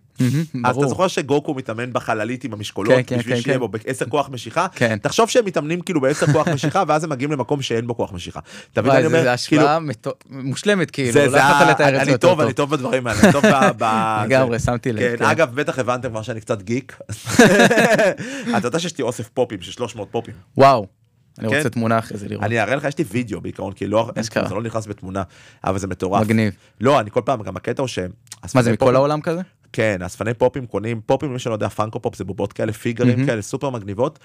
אז 0.65 0.77
אתה. 0.77 0.87
זוכר 0.89 1.09
שגוקו 1.09 1.55
מתאמן 1.55 1.93
בחללית 1.93 2.45
עם 2.45 2.53
המשקולות, 2.53 2.95
כן, 2.95 3.03
כן, 3.07 3.19
בשביל 3.19 3.37
כן, 3.37 3.43
שיהיה. 3.43 3.59
בו 3.59 3.69
בעשר 3.69 4.07
כוח 4.09 4.29
משיכה? 4.31 4.67
כן. 4.75 4.99
תחשוב 5.03 5.29
שהם 5.29 5.45
מתאמנים 5.45 5.81
כאילו 5.81 6.01
בעשר 6.01 6.27
כוח 6.27 6.49
משיכה, 6.55 6.83
ואז 6.89 7.05
הם 7.05 7.11
מגיעים 7.11 7.33
למקום 7.33 7.63
שאין 7.63 7.87
בו 7.87 7.97
כוח 7.97 8.13
משיכה. 8.13 8.41
אתה 8.73 8.83
מבין 8.83 8.93
אני 8.93 9.07
אומר? 9.07 9.23
זה 9.37 9.47
כאילו, 9.49 9.63
השוואה 9.63 9.79
מושלמת 10.31 10.91
כאילו, 10.91 11.21
לא 11.21 11.29
זה, 11.31 11.39
יכולת 11.39 11.61
ה- 11.61 11.71
לתאר 11.71 11.89
את 11.89 11.95
זה 11.95 12.03
אני 12.03 12.11
יותר 12.13 12.29
טוב, 12.29 12.41
אני 12.41 12.53
טוב 12.53 12.71
בדברים 12.71 13.07
האלה, 13.07 13.21
אני 13.21 13.33
טוב 13.33 13.45
ב... 13.79 13.85
לגמרי. 14.25 14.59
שמתי 14.59 14.93
לב. 14.93 15.23
אגב, 15.23 15.55
בטח 15.55 15.79
הבנתם 15.79 16.09
כבר 16.09 16.23
שאני 16.23 16.41
קצת 16.41 16.63
גיק. 16.63 16.99
אתה 18.59 18.67
יודע 18.67 18.79
שיש 18.79 18.99
לי 18.99 19.05
אוסף 19.05 19.29
פופים 19.29 19.61
של 19.61 19.73
300 19.73 20.09
פופים. 20.11 20.35
וואו, 20.57 20.87
אני 21.39 21.49
כן. 21.49 21.57
רוצה 21.57 21.71
תמונה 21.71 21.99
אחרי 21.99 22.19
זה 22.19 22.29
לראות. 22.29 22.45
אני 22.45 22.61
אראה 22.61 22.77
לך, 22.77 22.85
יש 22.85 22.99
לי 22.99 23.05
וידאו 23.11 23.41
בעיקרון, 23.41 23.73
כי 23.73 23.87
לא. 23.87 24.11
זה 24.49 24.55
לא 24.55 24.63
נכנס 24.63 24.87
בתמונה, 24.87 25.23
אבל 25.65 25.79
זה 25.79 25.87
מטורף. 25.87 26.25
מגניב. 26.25 26.53
לא, 26.81 27.01
אני 27.01 27.11
כל 27.11 27.21
פעם, 27.25 27.43
גם 27.43 27.57
הקטע 27.57 27.83
הוא 27.83 27.89
ש... 27.89 27.99
מה 28.55 28.63
זה 28.63 28.73
מכל 28.73 28.97
העולם 28.97 29.21
כזה? 29.21 29.41
כן, 29.73 30.03
אספני 30.03 30.35
פופים 30.35 30.67
קונים, 30.67 31.01
פופים, 31.07 31.33
מי 31.33 31.39
שלא 31.39 31.53
יודע, 31.53 31.69
פאנקו 31.69 32.03
פופ 32.03 32.17
זה 32.17 32.25
בובות 32.25 32.53
כאלה, 32.53 32.73
פיגרים 32.73 33.15
מהמם. 33.15 33.27
כאלה, 33.27 33.43
סופר 33.43 33.71
מגניבות, 33.71 34.19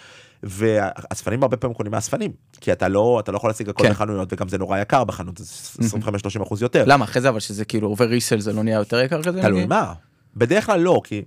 ואספנים 0.44 1.44
הרבה 1.44 1.58
פעמים 1.58 1.74
קונים 1.74 1.92
מאספנים, 1.92 2.32
כי 2.62 2.72
אתה 2.72 2.88
לא, 2.88 3.20
אתה 3.20 3.32
לא 3.32 3.38
יכול 3.38 3.50
להשיג 3.50 3.70
הכל 3.70 3.84
כן. 3.84 3.90
בחנויות, 3.90 4.34
וגם 4.34 4.50
זה 4.50 4.58
נורא 4.58 4.80
יקר 4.80 5.04
בחנות, 5.04 5.38
זה 5.38 5.98
25-30 6.40 6.44
אחוז 6.44 6.62
יותר. 6.62 6.84
למה 6.88 7.06
אחרי 7.06 7.22
זה 7.22 7.30
אבל 7.30 7.40
שזה 7.40 7.66
כאילו 7.66 7.88
עובר 7.88 8.06
resell 8.06 8.40
זה 8.40 8.54
לא 8.54 8.64
נהיה 8.64 8.78
יותר 8.78 9.00
יקר 9.00 9.24
כזה? 9.24 9.42
תלוי? 9.42 9.66
מה. 9.66 9.94
בדרך 10.36 10.66
כלל 10.66 10.80
לא, 10.80 11.02
כי 11.04 11.22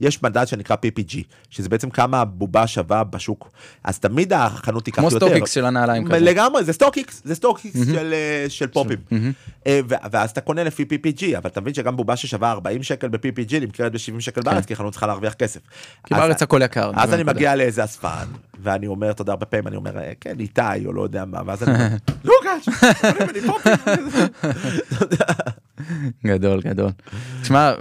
יש 0.00 0.22
מדד 0.22 0.44
שנקרא 0.48 0.76
PPG, 0.76 1.16
שזה 1.50 1.68
בעצם 1.68 1.90
כמה 1.90 2.20
הבובה 2.20 2.66
שווה 2.66 3.04
בשוק. 3.04 3.48
אז 3.84 3.98
תמיד 3.98 4.32
החנות 4.32 4.84
תיקח 4.84 4.98
כמו 4.98 5.06
יותר. 5.10 5.26
StockX 5.26 5.50
של 5.50 5.64
הנעליים 5.64 6.04
כזה. 6.06 6.18
לגמרי, 6.18 6.64
זה 6.64 6.72
StockX, 6.72 7.22
זה 7.24 7.34
StockX 7.34 7.86
של, 7.86 8.12
אה, 8.14 8.46
של 8.48 8.66
פופים. 8.66 8.98
ו- 9.68 9.94
ואז 10.10 10.30
אתה 10.30 10.40
קונה 10.40 10.64
לפי 10.64 10.82
PPG, 10.82 11.38
אבל 11.38 11.50
אתה 11.50 11.60
מבין 11.60 11.74
שגם 11.74 11.96
בובה 11.96 12.16
ששווה 12.16 12.50
40 12.50 12.82
שקל 12.82 13.08
ב-PPG 13.08 13.54
נמכרת 13.60 13.92
ב-70 13.92 13.98
שקל 14.20 14.40
בארץ, 14.42 14.64
כי 14.66 14.72
החנות 14.72 14.92
צריכה 14.92 15.06
להרוויח 15.06 15.32
כסף. 15.34 15.60
כי 16.06 16.14
בארץ 16.14 16.42
הכל 16.42 16.60
יקר. 16.64 16.90
אז 16.96 17.14
אני. 17.14 17.22
מגיע 17.22 17.56
לאיזה 17.56 17.84
אספן, 17.84 18.24
ואני 18.62 18.86
אומר, 18.86 19.10
אתה 19.10 19.22
יודע, 19.22 19.32
הרבה 19.32 19.46
פעמים 19.46 19.66
אני 19.68 19.76
אומר, 19.76 19.98
"אה, 19.98 20.12
כן, 20.20 20.40
איתי, 20.40 20.60
או 20.86 20.92
לא 20.92 21.02
יודע 21.02 21.24
מה, 21.24 21.40
ואז 21.46 21.62
אני 21.62 21.74
אומר, 21.74 21.88
לוקאץ', 22.24 22.68
פופים. 23.46 23.72
גדול 26.26 26.60
גדול. 26.60 26.90
תשמע 27.42 27.72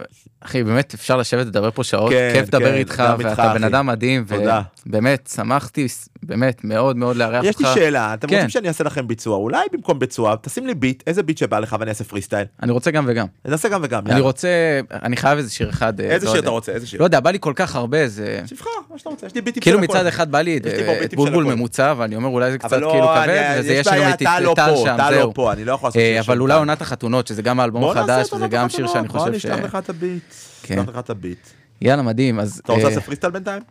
אחי 0.45 0.63
באמת 0.63 0.93
אפשר 0.93 1.17
לשבת 1.17 1.45
לדבר 1.45 1.71
פה 1.71 1.83
שעות 1.83 2.11
כן, 2.11 2.29
כיף 2.33 2.47
לדבר 2.47 2.71
כן, 2.71 2.77
איתך 2.77 3.03
ואתה 3.17 3.53
בן. 3.53 3.63
אדם 3.63 3.85
מדהים 3.85 4.25
תודה. 4.27 4.61
ובאמת 4.87 5.29
שמחתי 5.35 5.87
באמת 6.23 6.63
מאוד 6.63 6.97
מאוד 6.97 7.15
לארח 7.15 7.43
יש 7.43 7.55
אותך. 7.55 7.61
לי 7.67 7.73
שאלה, 7.73 8.13
אתם 8.13 8.27
כן. 8.27 8.35
רוצים 8.35 8.49
שאני 8.49 8.67
אעשה 8.67 8.83
לכם 8.83 9.07
ביצוע, 9.07 9.37
אולי 9.37 9.65
במקום 9.73 9.99
ביצוע, 9.99 10.35
תשים 10.41 10.67
לי 10.67 10.73
ביט, 10.75 11.03
איזה 11.07 11.23
ביט 11.23 11.37
שבא 11.37 11.59
לך 11.59 11.75
ואני 11.79 11.89
אעשה 11.89 12.03
פרי 12.03 12.21
סטייל. 12.21 12.45
אני 12.63 12.71
רוצה 12.71 12.91
גם 12.91 13.05
וגם. 13.07 13.27
נעשה 13.45 13.69
גם 13.69 13.81
וגם, 13.83 13.99
אני 14.05 14.09
יאללה. 14.09 14.23
רוצה 14.23 14.47
אני 14.91 15.17
חייב 15.17 15.37
איזה 15.37 15.49
שיר 15.51 15.69
אחד. 15.69 16.01
אה, 16.01 16.05
איזה 16.09 16.25
לא 16.25 16.31
שיר. 16.31 16.41
אתה 16.41 16.49
רוצה? 16.49 16.71
איזה 16.71 16.87
שיר? 16.87 16.99
לא 16.99 17.05
יודע 17.05 17.19
בא 17.19 17.31
לי 17.31 17.37
כל 17.41 17.53
כך 17.55 17.75
הרבה 17.75 18.07
זה 18.07 18.39
תבחר, 18.47 18.69
מה 18.91 18.97
שאתה 18.97 19.09
רוצה, 19.09 19.25
יש 19.27 19.35
לי 19.35 19.41
ביטים 19.41 19.63
כאילו 19.63 19.77
של 19.77 19.83
הכל. 19.83 19.93
מצד 19.93 20.05
אחד 20.05 20.31
בא 20.31 20.41
לי 20.41 20.57
את 20.57 20.65
יש 20.65 20.73
אה, 20.73 21.07
בולבול. 21.15 21.43
ממוצע 21.45 21.93
ואני 21.97 22.15
אומר 22.15 22.27
אולי 22.29 22.51
זה 22.51 22.57
קצת 22.57 22.71
לא, 22.71 22.89
כאילו 22.91 23.13
אני- 23.15 23.23
כבד 23.25 23.55
וזה 23.59 23.73
יש 23.73 23.79
יש 23.87 23.93
לנו 23.93 24.09
את 24.13 24.19
טל 24.19 24.39
לא 24.39 24.53
טל 24.55 24.75
שם 24.75 24.97
לא 24.97 25.09
זהו. 25.09 25.51
אני 25.51 25.65
לא 25.65 25.79
אה, 25.95 26.19
אבל 26.19 26.39
אולי. 26.41 26.53
עונת 26.57 26.81
החתונות 26.81 27.27
שזה 27.27 27.41
גם 27.41 27.59
האלבום 27.59 27.83
החדש 27.83 28.33
וזה 28.33 28.47
גם 28.47 28.69
שיר 28.69 28.87
שאני 28.87 29.07
חושב 29.07 29.19
ש... 29.39 29.45
בוא 29.45 29.55
נשלח 29.55 29.59
לך 29.65 29.75
את 29.75 29.89
הביט. 29.89 30.23
כן. 30.63 30.79
נשלח 30.79 30.89
לך 30.89 30.99
את 30.99 31.09
הביט. 31.09 31.47
יאללה 31.81 32.01
מדהים 32.01 32.39
אז 32.39 32.61
אתה 32.63 32.73
רוצה 32.73 32.87
לעשות 32.87 33.03
פרי 33.03 33.15
סטייל 33.15 33.31
בינתיים? 33.33 33.63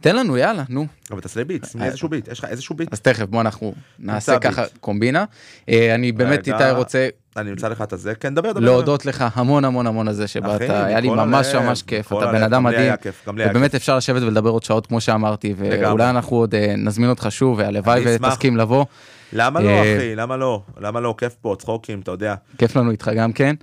תן 0.00 0.16
לנו 0.16 0.36
יאללה 0.36 0.64
נו. 0.68 0.86
אבל 1.10 1.20
תעשה 1.20 1.44
ביט, 1.44 1.66
אה, 1.80 1.86
איזשהו 1.86 2.08
ביט, 2.08 2.28
יש 2.28 2.38
לך 2.38 2.44
איזשהו 2.44 2.76
ביט? 2.76 2.92
אז 2.92 3.00
תכף 3.00 3.24
בוא 3.24 3.40
אנחנו 3.40 3.74
נעשה. 3.98 4.38
ככה 4.38 4.64
קומבינה. 4.80 5.24
אה, 5.68 5.94
אני 5.94 6.12
באמת. 6.12 6.48
איתי 6.48 6.70
רוצה 6.70 7.08
אני 7.36 7.50
אמצא 7.50 7.68
לך 7.68 7.82
את 7.82 7.92
הזה, 7.92 8.14
כן, 8.14 8.34
דבר, 8.34 8.52
דבר. 8.52 8.60
להודות 8.60 9.06
לך 9.06 9.24
המון 9.34 9.64
המון 9.64 9.86
המון 9.86 10.08
על 10.08 10.14
זה 10.14 10.26
שבאת, 10.26 10.60
היה 10.60 11.00
לי 11.00 11.08
ממש 11.08 11.54
ממש 11.54 11.82
כיף, 11.82 12.12
אתה 12.12 12.26
בן 12.26 12.42
אדם 12.42 12.64
מדהים, 12.64 12.92
ובאמת 13.26 13.74
אפשר 13.74 13.96
לשבת 13.96 14.22
ולדבר 14.22 14.50
עוד 14.50 14.62
שעות 14.62 14.86
כמו 14.86 15.00
שאמרתי. 15.00 15.54
ואולי 15.56 16.10
אנחנו 16.10 16.36
עוד 16.36 16.54
אה, 16.54 16.74
נזמין 16.76 17.10
אותך 17.10 17.26
שוב, 17.30 17.58
והלוואי. 17.58 18.02
ותסכים 18.06 18.56
לבוא, 18.56 18.84
למה 19.32 19.60
לא, 19.60 19.68
אה, 19.68 19.96
אחי? 19.96 20.14
למה 20.14 20.36
לא? 20.36 20.62
למה 20.80 21.00
לא? 21.00 21.14
כיף 21.18 21.34
פה, 21.40 21.56
צחוקים, 21.58 22.00
אתה 22.00 22.10
יודע. 22.10 22.34
כיף 22.58 22.76
לנו 22.76 22.90
איתך 22.90 23.10
גם 23.16 23.32
כן. 23.32 23.54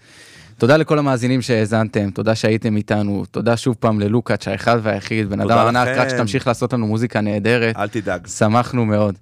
תודה 0.57 0.77
לכל 0.77 0.99
המאזינים 0.99 1.41
שהאזנתם, 1.41 2.11
תודה 2.11 2.35
שהייתם 2.35 2.77
איתנו, 2.77 3.25
תודה 3.31 3.57
שוב 3.57 3.75
פעם 3.79 3.99
ללוקאץ' 3.99 4.47
האחד 4.47 4.77
והיחיד, 4.83 5.29
בן 5.29 5.41
אדם 5.41 5.67
ענק, 5.67 5.87
רק. 5.87 6.09
שתמשיך 6.09 6.47
לעשות 6.47 6.73
לנו 6.73 6.87
מוזיקה 6.87 7.21
נהדרת, 7.21 7.77
אל 7.77 7.87
תדאג. 7.87 8.27
שמחנו 8.27 8.85
מאוד. 8.85 9.15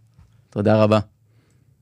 תודה 0.50 0.84
רבה. 0.84 1.00